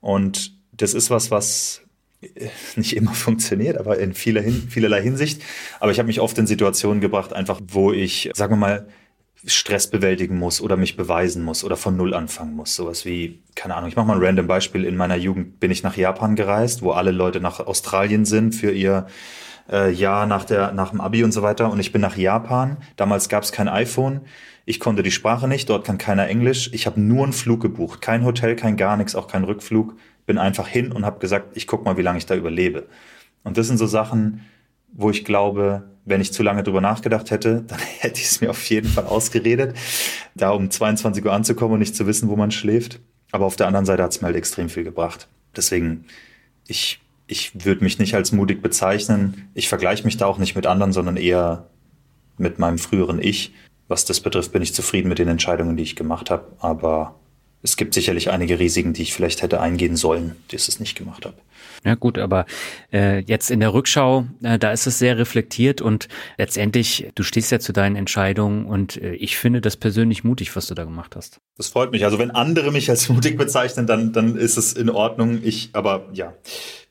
Und 0.01 0.55
das 0.73 0.93
ist 0.93 1.09
was, 1.09 1.31
was 1.31 1.83
äh, 2.21 2.49
nicht 2.77 2.97
immer 2.97 3.15
funktioniert, 3.15 3.79
aber 3.79 3.99
in 3.99 4.15
vieler, 4.15 4.43
vielerlei 4.43 5.03
Hinsicht. 5.03 5.43
Aber 5.81 5.93
ich 5.93 5.99
habe 5.99 6.09
mich 6.09 6.21
oft 6.21 6.37
in 6.37 6.47
Situationen 6.47 7.01
gebracht, 7.01 7.33
einfach, 7.33 7.61
wo 7.69 7.93
ich, 7.93 8.31
sagen 8.35 8.53
wir 8.53 8.59
mal, 8.59 8.89
Stress 9.45 9.89
bewältigen 9.89 10.37
muss 10.37 10.61
oder 10.61 10.77
mich 10.77 10.97
beweisen 10.97 11.45
muss 11.45 11.63
oder 11.63 11.77
von 11.77 11.97
Null 11.97 12.15
anfangen 12.15 12.55
muss. 12.55 12.75
Sowas 12.75 13.05
wie, 13.05 13.41
keine 13.55 13.77
Ahnung, 13.77 13.89
ich 13.89 13.97
mache 13.97 14.07
mal 14.07 14.17
ein 14.17 14.25
random 14.25 14.47
Beispiel. 14.47 14.85
In 14.85 14.97
meiner 14.97 15.17
Jugend 15.17 15.61
bin 15.61 15.71
ich 15.71 15.83
nach 15.83 15.97
Japan 15.97 16.35
gereist, 16.35 16.83
wo 16.83 16.91
alle 16.91 17.13
Leute 17.13 17.41
nach 17.41 17.61
Australien 17.61 18.25
sind 18.25 18.55
für 18.55 18.73
ihr 18.73 19.07
äh, 19.71 19.91
Jahr 19.91 20.27
nach, 20.27 20.45
der, 20.45 20.73
nach 20.73 20.91
dem 20.91 21.01
Abi 21.01 21.23
und 21.23 21.33
so 21.33 21.43
weiter. 21.43 21.71
Und 21.71 21.79
ich 21.79 21.93
bin 21.93 22.01
nach 22.01 22.17
Japan. 22.17 22.79
Damals 22.97 23.29
gab 23.29 23.45
es 23.45 23.53
kein 23.53 23.69
iPhone. 23.69 24.23
Ich 24.65 24.81
konnte 24.81 25.03
die 25.03 25.11
Sprache 25.11 25.49
nicht, 25.49 25.71
dort 25.71 25.87
kann 25.87 25.97
keiner 25.97 26.29
Englisch. 26.29 26.71
Ich 26.75 26.87
habe 26.87 27.01
nur 27.01 27.25
einen 27.25 27.33
Flug 27.33 27.63
gebucht. 27.63 28.03
Kein 28.03 28.25
Hotel, 28.25 28.55
kein 28.55 28.77
gar 28.77 28.97
nichts, 28.97 29.15
auch 29.15 29.29
kein 29.29 29.45
Rückflug. 29.45 29.97
Bin 30.27 30.37
einfach 30.37 30.69
hin 30.69 30.93
und 30.93 31.07
habe 31.07 31.21
gesagt, 31.21 31.57
ich 31.57 31.67
guck 31.67 31.85
mal, 31.85 31.97
wie 31.97 32.03
lange 32.03 32.19
ich 32.19 32.27
da 32.27 32.35
überlebe. 32.35 32.87
Und 33.45 33.57
das 33.57 33.67
sind 33.67 33.79
so 33.79 33.87
Sachen, 33.87 34.45
wo 34.93 35.09
ich 35.11 35.25
glaube, 35.25 35.89
wenn 36.09 36.21
ich 36.21 36.33
zu 36.33 36.43
lange 36.43 36.63
drüber 36.63 36.81
nachgedacht 36.81 37.31
hätte, 37.31 37.63
dann 37.67 37.79
hätte 37.79 38.21
ich 38.21 38.27
es 38.27 38.41
mir 38.41 38.51
auf 38.51 38.69
jeden 38.71 38.89
Fall 38.89 39.07
ausgeredet, 39.07 39.77
da 40.35 40.51
um 40.51 40.71
22 40.71 41.25
Uhr 41.25 41.33
anzukommen 41.33 41.75
und 41.75 41.81
nicht 41.81 41.95
zu 41.95 42.07
wissen, 42.07 42.29
wo 42.29 42.37
man 42.37 42.51
schläft. 42.51 43.01
Aber 43.31 43.45
auf 43.45 43.57
der 43.57 43.67
anderen 43.67 43.87
Seite 43.87 44.03
hat 44.03 44.13
es 44.13 44.21
mir 44.21 44.27
halt 44.27 44.37
extrem 44.37 44.69
viel 44.69 44.85
gebracht. 44.85 45.29
Deswegen, 45.55 46.07
ich, 46.67 47.01
ich 47.27 47.65
würde 47.65 47.85
mich 47.85 47.99
nicht 47.99 48.15
als 48.15 48.33
mutig 48.33 48.63
bezeichnen. 48.63 49.51
Ich 49.55 49.69
vergleiche 49.69 50.05
mich 50.05 50.17
da 50.17 50.27
auch 50.27 50.39
nicht 50.39 50.57
mit 50.57 50.67
anderen, 50.67 50.93
sondern 50.93 51.19
eher 51.19 51.67
mit 52.39 52.59
meinem 52.59 52.79
früheren 52.79 53.21
Ich. 53.21 53.53
Was 53.87 54.05
das 54.05 54.21
betrifft, 54.21 54.53
bin 54.53 54.63
ich 54.63 54.75
zufrieden 54.75 55.09
mit 55.09 55.19
den 55.19 55.29
Entscheidungen, 55.29 55.77
die 55.77 55.83
ich 55.83 55.97
gemacht 55.97 56.31
habe. 56.31 56.47
Aber 56.59 57.17
es 57.63 57.77
gibt 57.77 57.95
sicherlich 57.95 58.31
einige 58.31 58.59
Risiken, 58.59 58.93
die 58.93 59.03
ich 59.03 59.13
vielleicht 59.13 59.43
hätte 59.43 59.61
eingehen 59.61 59.97
sollen, 59.97 60.37
die 60.51 60.57
es 60.57 60.81
nicht 60.81 60.97
gemacht 60.97 61.27
habe. 61.27 61.37
Ja 61.85 61.95
gut, 61.95 62.19
aber 62.19 62.47
äh, 62.93 63.21
jetzt 63.21 63.51
in 63.51 63.61
der 63.61 63.73
Rückschau, 63.73 64.27
äh, 64.43 64.59
da 64.59 64.73
ist 64.73 64.87
es 64.87 64.99
sehr 64.99 65.19
reflektiert 65.19 65.81
und 65.81 66.09
letztendlich, 66.37 67.11
du 67.15 67.23
stehst 67.23 67.53
ja 67.53 67.61
zu 67.61 67.73
deinen 67.73 67.97
Entscheidungen 67.97 68.67
und 68.67 68.97
äh, 68.97 69.15
ich 69.15 69.39
finde 69.39 69.61
das 69.61 69.77
persönlich 69.77 70.25
mutig, 70.25 70.55
was 70.57 70.67
du 70.67 70.75
da 70.75 70.85
gemacht 70.85 71.17
hast. 71.17 71.41
Das 71.57 71.69
freut 71.69 71.93
mich. 71.93 72.05
Also 72.05 72.19
wenn 72.19 72.31
andere 72.31 72.73
mich 72.73 72.91
als 72.91 73.09
mutig 73.09 73.37
bezeichnen, 73.37 73.87
dann, 73.87 74.13
dann 74.13 74.37
ist 74.37 74.57
es 74.57 74.73
in 74.73 74.91
Ordnung. 74.91 75.41
Ich, 75.43 75.71
aber 75.73 76.09
ja, 76.13 76.35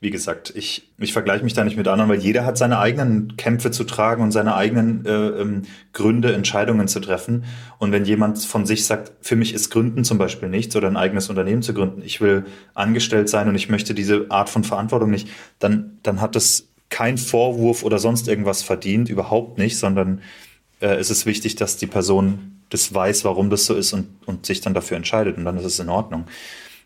wie 0.00 0.10
gesagt, 0.10 0.52
ich, 0.54 0.92
ich 0.98 1.12
vergleiche 1.12 1.42
mich 1.42 1.54
da 1.54 1.64
nicht 1.64 1.76
mit 1.76 1.88
anderen, 1.88 2.08
weil 2.08 2.20
jeder 2.20 2.44
hat 2.44 2.56
seine 2.56 2.78
eigenen 2.78 3.36
Kämpfe 3.36 3.72
zu 3.72 3.82
tragen 3.82 4.22
und 4.22 4.30
seine 4.30 4.54
eigenen 4.54 5.04
äh, 5.04 5.10
ähm, 5.10 5.62
Gründe, 5.92 6.32
Entscheidungen 6.34 6.86
zu 6.86 7.00
treffen. 7.00 7.44
Und 7.78 7.90
wenn 7.90 8.04
jemand 8.04 8.38
von 8.44 8.64
sich 8.64 8.86
sagt, 8.86 9.12
für 9.20 9.34
mich 9.34 9.54
ist 9.54 9.70
Gründen 9.70 10.04
zum 10.04 10.18
Beispiel 10.18 10.48
nichts 10.48 10.76
oder 10.76 10.86
ein 10.86 10.96
eigenes 10.96 11.28
Unternehmen 11.30 11.62
zu 11.62 11.74
gründen, 11.74 12.02
ich 12.04 12.20
will 12.20 12.44
angestellt 12.74 13.28
sein 13.28 13.48
und 13.48 13.56
ich 13.56 13.68
möchte 13.68 13.92
diese 13.92 14.26
Art 14.28 14.50
von 14.50 14.57
Verantwortung 14.64 15.10
nicht, 15.10 15.28
dann, 15.58 15.98
dann 16.02 16.20
hat 16.20 16.36
das 16.36 16.68
kein 16.90 17.18
Vorwurf 17.18 17.82
oder 17.82 17.98
sonst 17.98 18.28
irgendwas 18.28 18.62
verdient, 18.62 19.08
überhaupt 19.08 19.58
nicht, 19.58 19.78
sondern 19.78 20.22
äh, 20.80 20.94
es 20.94 21.10
ist 21.10 21.26
wichtig, 21.26 21.56
dass 21.56 21.76
die 21.76 21.86
Person 21.86 22.60
das 22.70 22.92
weiß, 22.92 23.24
warum 23.24 23.50
das 23.50 23.66
so 23.66 23.74
ist 23.74 23.92
und, 23.92 24.08
und 24.26 24.46
sich 24.46 24.60
dann 24.60 24.74
dafür 24.74 24.96
entscheidet 24.96 25.36
und 25.36 25.44
dann 25.44 25.56
ist 25.56 25.64
es 25.64 25.78
in 25.78 25.88
Ordnung. 25.88 26.24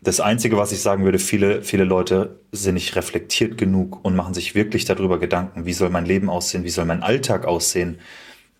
Das 0.01 0.19
Einzige, 0.19 0.57
was 0.57 0.73
ich 0.73 0.81
sagen 0.81 1.05
würde, 1.05 1.17
viele, 1.17 1.61
viele 1.61 1.85
Leute 1.85 2.39
sind 2.51 2.73
nicht 2.73 2.95
reflektiert 2.97 3.57
genug 3.57 4.03
und 4.03 4.15
machen 4.15 4.33
sich 4.33 4.53
wirklich 4.53 4.83
darüber 4.83 5.17
Gedanken, 5.17 5.65
wie 5.65 5.73
soll 5.73 5.89
mein 5.89 6.05
Leben 6.05 6.29
aussehen, 6.29 6.65
wie 6.65 6.69
soll 6.69 6.85
mein 6.85 7.03
Alltag 7.03 7.45
aussehen, 7.45 7.99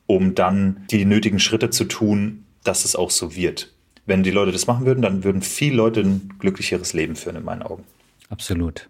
um 0.06 0.36
dann 0.36 0.86
die 0.90 1.04
nötigen 1.04 1.40
Schritte 1.40 1.70
zu 1.70 1.84
tun, 1.84 2.46
dass 2.64 2.86
es 2.86 2.96
auch 2.96 3.12
so 3.12 3.36
wird. 3.36 3.74
Wenn 4.06 4.24
die 4.24 4.32
Leute 4.32 4.54
das 4.54 4.68
machen 4.68 4.86
würden, 4.86 5.02
dann 5.02 5.26
würden 5.26 5.42
viele 5.42 5.76
Leute 5.76 6.02
ein 6.02 6.34
glücklicheres 6.40 6.94
Leben 6.94 7.18
führen, 7.18 7.36
in 7.36 7.44
meinen 7.44 7.62
Augen. 7.62 7.84
Absolut. 8.30 8.90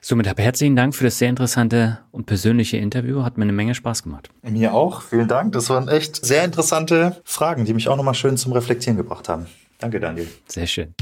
Somit 0.00 0.28
habe 0.28 0.42
herzlichen 0.42 0.76
Dank 0.76 0.94
für 0.94 1.04
das 1.04 1.18
sehr 1.18 1.28
interessante 1.28 2.00
und 2.10 2.26
persönliche 2.26 2.76
Interview. 2.76 3.22
Hat 3.22 3.38
mir 3.38 3.44
eine 3.44 3.52
Menge 3.52 3.74
Spaß 3.74 4.02
gemacht. 4.02 4.30
Mir 4.42 4.74
auch. 4.74 5.02
Vielen 5.02 5.28
Dank. 5.28 5.52
Das 5.52 5.70
waren 5.70 5.88
echt 5.88 6.24
sehr 6.24 6.44
interessante 6.44 7.20
Fragen, 7.24 7.64
die 7.64 7.74
mich 7.74 7.88
auch 7.88 7.96
nochmal 7.96 8.14
schön 8.14 8.36
zum 8.36 8.52
Reflektieren 8.52 8.96
gebracht 8.96 9.28
haben. 9.28 9.46
Danke, 9.78 10.00
Daniel. 10.00 10.28
Sehr 10.48 10.66
schön. 10.66 10.94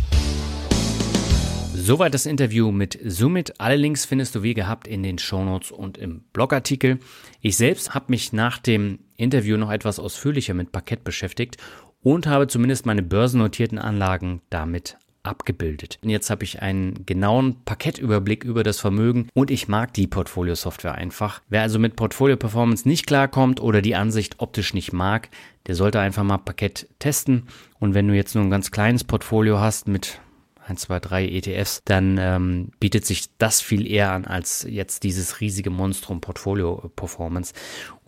Soweit 1.82 2.12
das 2.12 2.26
Interview 2.26 2.70
mit 2.70 2.98
Sumit. 3.04 3.58
Alle 3.58 3.76
Links 3.76 4.04
findest 4.04 4.34
du 4.34 4.42
wie 4.42 4.54
gehabt 4.54 4.86
in 4.86 5.02
den 5.02 5.18
Shownotes 5.18 5.72
und 5.72 5.96
im 5.96 6.24
Blogartikel. 6.32 6.98
Ich 7.40 7.56
selbst 7.56 7.94
habe 7.94 8.06
mich 8.08 8.34
nach 8.34 8.58
dem 8.58 8.98
Interview 9.16 9.56
noch 9.56 9.72
etwas 9.72 9.98
ausführlicher 9.98 10.52
mit 10.52 10.72
Parkett 10.72 11.04
beschäftigt 11.04 11.56
und 12.02 12.26
habe 12.26 12.48
zumindest 12.48 12.86
meine 12.86 13.02
börsennotierten 13.02 13.78
Anlagen 13.78 14.40
damit 14.50 14.98
abgebildet. 15.22 15.98
Und 16.02 16.10
jetzt 16.10 16.30
habe 16.30 16.44
ich 16.44 16.62
einen 16.62 17.04
genauen 17.06 17.56
Parkettüberblick 17.64 18.44
über 18.44 18.62
das 18.62 18.80
Vermögen 18.80 19.28
und 19.34 19.50
ich 19.50 19.68
mag 19.68 19.92
die 19.94 20.06
Portfolio-Software 20.06 20.94
einfach. 20.94 21.42
Wer 21.48 21.62
also 21.62 21.78
mit 21.78 21.96
Portfolio-Performance 21.96 22.88
nicht 22.88 23.06
klarkommt 23.06 23.60
oder 23.60 23.82
die 23.82 23.94
Ansicht 23.94 24.36
optisch 24.38 24.74
nicht 24.74 24.92
mag, 24.92 25.28
der 25.66 25.74
sollte 25.74 26.00
einfach 26.00 26.24
mal 26.24 26.38
Parkett 26.38 26.88
testen. 26.98 27.48
Und 27.78 27.94
wenn 27.94 28.08
du 28.08 28.14
jetzt 28.14 28.34
nur 28.34 28.44
ein 28.44 28.50
ganz 28.50 28.70
kleines 28.70 29.04
Portfolio 29.04 29.60
hast 29.60 29.88
mit 29.88 30.20
1, 30.70 30.82
2, 30.82 31.00
3 31.00 31.28
ETFs, 31.28 31.82
dann 31.84 32.16
ähm, 32.18 32.70
bietet 32.78 33.04
sich 33.04 33.36
das 33.38 33.60
viel 33.60 33.86
eher 33.86 34.12
an 34.12 34.24
als 34.24 34.66
jetzt 34.68 35.02
dieses 35.02 35.40
riesige 35.40 35.70
Monstrum 35.70 36.20
Portfolio 36.20 36.90
Performance. 36.96 37.52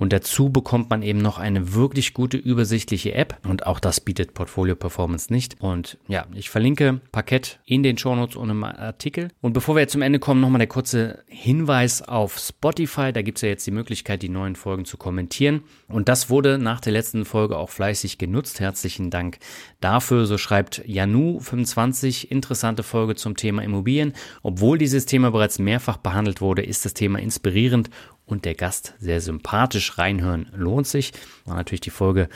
Und 0.02 0.12
dazu 0.12 0.50
bekommt 0.50 0.90
man 0.90 1.00
eben 1.04 1.20
noch 1.20 1.38
eine 1.38 1.74
wirklich 1.74 2.12
gute 2.12 2.36
übersichtliche 2.36 3.14
App 3.14 3.38
und 3.46 3.68
auch 3.68 3.78
das 3.78 4.00
bietet 4.00 4.34
Portfolio 4.34 4.74
Performance 4.74 5.32
nicht. 5.32 5.60
Und 5.60 5.96
ja, 6.08 6.26
ich 6.34 6.50
verlinke 6.50 7.00
Parkett 7.12 7.60
in 7.66 7.84
den 7.84 7.96
Shownotes 7.96 8.34
und 8.34 8.50
im 8.50 8.64
Artikel. 8.64 9.28
Und 9.40 9.52
bevor 9.52 9.76
wir 9.76 9.82
jetzt 9.82 9.92
zum 9.92 10.02
Ende 10.02 10.18
kommen, 10.18 10.40
nochmal 10.40 10.58
der 10.58 10.66
kurze 10.66 11.22
Hinweis 11.28 12.02
auf 12.02 12.36
Spotify. 12.36 13.12
Da 13.12 13.22
gibt 13.22 13.38
es 13.38 13.42
ja 13.42 13.50
jetzt 13.50 13.64
die 13.64 13.70
Möglichkeit, 13.70 14.22
die 14.22 14.28
neuen 14.28 14.56
Folgen 14.56 14.86
zu 14.86 14.96
kommentieren. 14.96 15.62
Und 15.86 16.08
das 16.08 16.28
wurde 16.28 16.58
nach 16.58 16.80
der 16.80 16.94
letzten 16.94 17.24
Folge 17.24 17.56
auch 17.56 17.70
fleißig 17.70 18.18
genutzt. 18.18 18.58
Herzlichen 18.58 19.08
Dank 19.08 19.38
dafür. 19.80 20.26
So 20.26 20.36
schreibt 20.36 20.80
Janu25, 20.84 22.26
interessante 22.26 22.82
Folge 22.82 23.14
zum 23.14 23.36
Thema 23.36 23.62
Immobilien. 23.62 24.14
Obwohl 24.42 24.78
dieses 24.78 25.06
Thema 25.06 25.30
bereits 25.30 25.60
mehrfach 25.60 25.98
behandelt 25.98 26.40
wurde, 26.40 26.62
ist 26.62 26.84
das 26.84 26.92
Thema 26.92 27.20
inspirierend 27.20 27.88
und 28.26 28.44
der 28.44 28.54
Gast 28.54 28.94
sehr 28.98 29.20
sympathisch. 29.20 29.98
Reinhören 29.98 30.48
lohnt 30.54 30.86
sich. 30.86 31.12
War 31.44 31.56
natürlich 31.56 31.80
die 31.80 31.90
Folge 31.90 32.28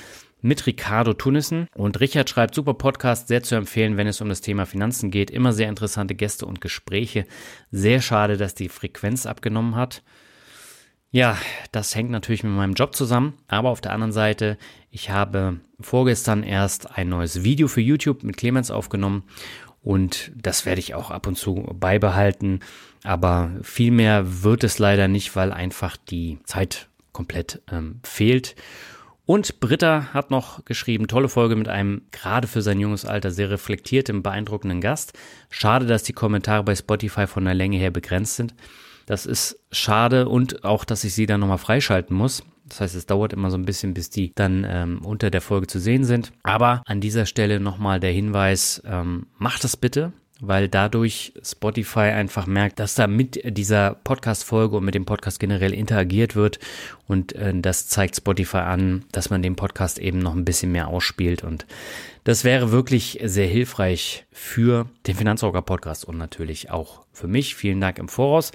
mit 0.42 0.66
Ricardo 0.66 1.12
Tunissen. 1.12 1.68
Und 1.74 2.00
Richard 2.00 2.30
schreibt, 2.30 2.54
super 2.54 2.74
Podcast, 2.74 3.28
sehr 3.28 3.42
zu 3.42 3.54
empfehlen, 3.54 3.96
wenn 3.96 4.06
es 4.06 4.20
um 4.20 4.28
das 4.28 4.40
Thema 4.40 4.66
Finanzen 4.66 5.10
geht. 5.10 5.30
Immer 5.30 5.52
sehr 5.52 5.68
interessante 5.68 6.14
Gäste 6.14 6.46
und 6.46 6.60
Gespräche. 6.60 7.26
Sehr 7.70 8.00
schade, 8.00 8.36
dass 8.36 8.54
die 8.54 8.68
Frequenz 8.68 9.26
abgenommen 9.26 9.74
hat. 9.74 10.02
Ja, 11.10 11.38
das 11.72 11.94
hängt 11.94 12.10
natürlich 12.10 12.44
mit 12.44 12.52
meinem 12.52 12.74
Job 12.74 12.94
zusammen. 12.94 13.34
Aber 13.48 13.70
auf 13.70 13.80
der 13.80 13.92
anderen 13.92 14.12
Seite, 14.12 14.58
ich 14.90 15.10
habe 15.10 15.60
vorgestern 15.80 16.42
erst 16.42 16.96
ein 16.96 17.08
neues 17.08 17.42
Video 17.42 17.68
für 17.68 17.80
YouTube 17.80 18.22
mit 18.22 18.36
Clemens 18.36 18.70
aufgenommen. 18.70 19.24
Und 19.82 20.32
das 20.34 20.66
werde 20.66 20.80
ich 20.80 20.94
auch 20.94 21.10
ab 21.10 21.26
und 21.26 21.38
zu 21.38 21.54
beibehalten. 21.74 22.60
Aber 23.07 23.53
viel 23.62 23.93
mehr 23.93 24.43
wird 24.43 24.65
es 24.65 24.81
leider 24.81 25.07
nicht, 25.07 25.37
weil 25.37 25.53
einfach 25.53 25.97
die 25.97 26.41
Zeit 26.43 26.89
komplett 27.12 27.62
ähm, 27.70 28.01
fehlt. 28.03 28.57
Und 29.27 29.61
Britta 29.61 30.12
hat 30.12 30.33
noch 30.33 30.65
geschrieben, 30.65 31.07
tolle 31.07 31.28
Folge 31.28 31.55
mit 31.55 31.69
einem 31.69 32.03
gerade 32.11 32.49
für 32.49 32.62
sein 32.62 32.81
junges 32.81 33.05
Alter 33.05 33.31
sehr 33.31 33.49
reflektierten, 33.49 34.24
beeindruckenden 34.24 34.81
Gast. 34.81 35.12
Schade, 35.51 35.87
dass 35.87 36.03
die 36.03 36.15
Kommentare 36.15 36.65
bei 36.65 36.74
Spotify 36.74 37.28
von 37.28 37.45
der 37.45 37.55
Länge 37.55 37.77
her 37.77 37.93
begrenzt 37.93 38.37
sind. 38.37 38.55
Das 39.07 39.24
ist 39.24 39.61
schade 39.70 40.28
und 40.28 40.65
auch, 40.65 40.85
dass 40.85 41.05
ich 41.05 41.15
sie 41.15 41.27
dann 41.27 41.39
nochmal 41.39 41.59
freischalten 41.59 42.16
muss. 42.16 42.43
Das 42.69 42.81
heißt, 42.81 42.97
es 42.97 43.07
dauert 43.07 43.33
immer 43.33 43.53
so 43.53 43.57
ein 43.57 43.65
bisschen, 43.65 43.95
bis 43.95 44.11
die 44.11 44.33
dann 44.35 44.66
ähm, 44.69 45.01
unter 45.05 45.31
der 45.31 45.41
Folge 45.41 45.69
zu 45.69 45.78
sehen 45.78 46.03
sind. 46.03 46.33
Aber 46.43 46.83
an 46.87 47.01
dieser 47.01 47.24
Stelle 47.24 47.61
nochmal 47.61 48.01
der 48.01 48.11
Hinweis, 48.11 48.83
ähm, 48.85 49.27
macht 49.39 49.62
das 49.62 49.77
bitte 49.77 50.12
weil 50.40 50.68
dadurch 50.68 51.32
Spotify 51.42 52.10
einfach 52.10 52.46
merkt, 52.46 52.78
dass 52.78 52.94
da 52.94 53.06
mit 53.06 53.40
dieser 53.56 53.94
Podcast-Folge 54.04 54.76
und 54.76 54.84
mit 54.84 54.94
dem 54.94 55.06
Podcast 55.06 55.40
generell 55.40 55.72
interagiert 55.72 56.36
wird 56.36 56.58
und 57.06 57.34
äh, 57.34 57.52
das 57.54 57.88
zeigt 57.88 58.16
Spotify 58.16 58.58
an, 58.58 59.04
dass 59.12 59.30
man 59.30 59.42
den 59.42 59.56
Podcast 59.56 59.98
eben 59.98 60.18
noch 60.18 60.34
ein 60.34 60.44
bisschen 60.44 60.72
mehr 60.72 60.88
ausspielt 60.88 61.44
und 61.44 61.66
das 62.24 62.42
wäre 62.42 62.72
wirklich 62.72 63.20
sehr 63.22 63.46
hilfreich 63.46 64.26
für 64.32 64.88
den 65.06 65.14
Finanzrocker 65.14 65.62
Podcast 65.62 66.04
und 66.04 66.18
natürlich 66.18 66.70
auch 66.70 67.02
für 67.12 67.28
mich. 67.28 67.54
Vielen 67.54 67.80
Dank 67.80 67.98
im 67.98 68.08
Voraus. 68.08 68.50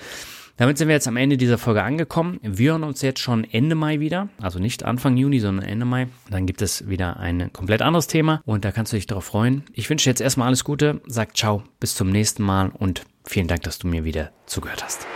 Damit 0.62 0.78
sind 0.78 0.90
wir 0.90 0.94
jetzt 0.94 1.08
am 1.08 1.18
Ende 1.18 1.38
dieser 1.38 1.58
Folge 1.58 1.82
angekommen. 1.82 2.40
Wir 2.44 2.74
hören 2.74 2.84
uns 2.84 3.02
jetzt 3.02 3.20
schon 3.20 3.46
Ende 3.46 3.74
Mai 3.74 4.00
wieder. 4.00 4.30
Also 4.40 4.60
nicht 4.60 4.86
Anfang 4.86 5.18
Juni, 5.18 5.40
sondern 5.40 5.66
Ende 5.66 5.88
Mai. 5.88 6.08
Dann 6.30 6.46
gibt 6.46 6.62
es 6.62 6.88
wieder 6.88 7.20
ein 7.20 7.52
komplett 7.52 7.82
anderes 7.82 8.06
Thema 8.06 8.44
und 8.46 8.64
da 8.64 8.72
kannst 8.72 8.94
du 8.94 8.96
dich 8.96 9.08
darauf 9.08 9.26
freuen. 9.26 9.64
Ich 9.74 9.90
wünsche 9.90 10.04
dir 10.04 10.12
jetzt 10.12 10.22
erstmal 10.22 10.46
alles 10.46 10.64
Gute. 10.64 11.02
Sag 11.08 11.36
ciao, 11.36 11.64
bis 11.80 11.96
zum 11.96 12.12
nächsten 12.12 12.44
Mal 12.44 12.70
und 12.78 13.02
vielen 13.26 13.48
Dank, 13.48 13.64
dass 13.64 13.80
du 13.80 13.88
mir 13.88 14.04
wieder 14.04 14.30
zugehört 14.46 14.84
hast. 14.84 15.08